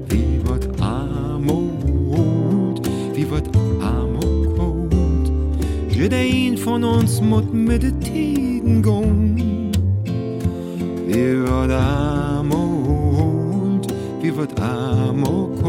Wie 0.10 0.40
wat 0.46 0.80
Armut, 0.80 1.68
wie 3.16 3.32
wat 3.32 3.50
Armut, 3.82 5.32
jeder 5.90 6.18
ein 6.18 6.56
von 6.56 6.84
uns 6.84 7.20
mut 7.20 7.52
mit 7.52 7.82
de 7.82 7.94
Tiden 7.94 8.84
gehen. 8.84 9.72
Wie 11.08 11.42
wat 11.50 11.72
Armut, 11.72 12.52
wie 14.22 14.38
wat 14.38 14.62
Armut, 14.62 15.60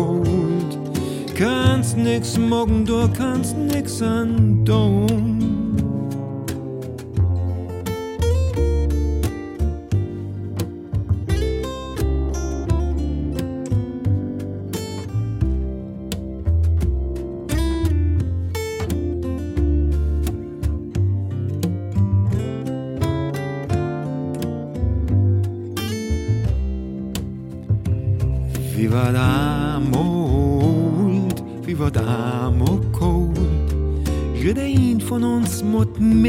kannst 1.92 1.96
nix 1.96 2.38
mogen, 2.38 2.84
du 2.84 3.08
kannst 3.12 3.56
nix 3.56 4.00
an 4.00 4.64
tun. 4.64 5.31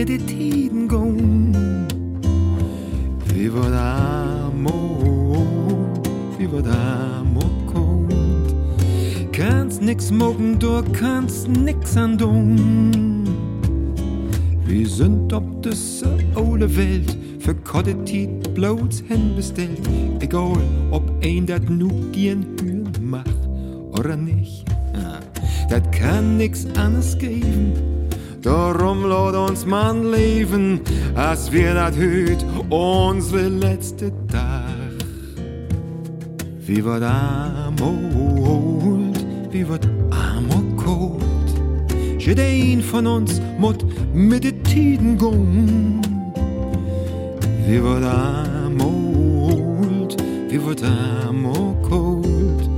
Mut 0.03 0.09
mit 0.09 0.32
wir 31.53 31.73
dat 31.75 31.95
hüt 31.95 32.43
unsere 32.69 33.47
letzte 33.47 34.11
Tag. 34.27 34.63
Wie 36.65 36.83
wird 36.83 37.03
armold, 37.03 38.43
wie 39.51 39.67
wird 39.67 39.87
kalt. 40.77 41.21
Jeder 42.17 42.43
ein 42.43 42.81
von 42.81 43.05
uns 43.05 43.39
mut 43.59 43.85
mit 44.13 44.43
de 44.43 44.53
Tiden 44.63 45.17
gehen. 45.17 46.01
Wie 47.67 47.83
wird 47.83 48.03
armold, 48.03 48.97
wie 50.49 50.65
wird 50.65 50.81
kalt. 50.81 52.69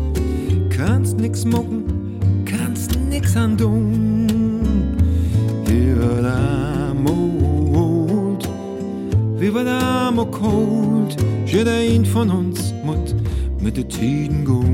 Kannst 0.70 1.18
nix 1.18 1.46
mocken, 1.46 1.86
kannst 2.46 3.00
nix 3.10 3.38
an. 3.38 3.56
Kalt. 10.32 11.18
Jeder 11.46 11.74
ein 11.74 12.06
von 12.06 12.30
uns 12.30 12.74
mut 12.84 13.16
mit 13.62 13.78
de 13.78 13.84
Tiden 13.84 14.46
gehen. 14.46 14.65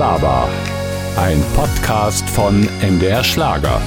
Baba. 0.00 0.48
Ein 1.18 1.44
Podcast 1.54 2.26
von 2.30 2.66
MDR 2.80 3.22
Schlager. 3.22 3.82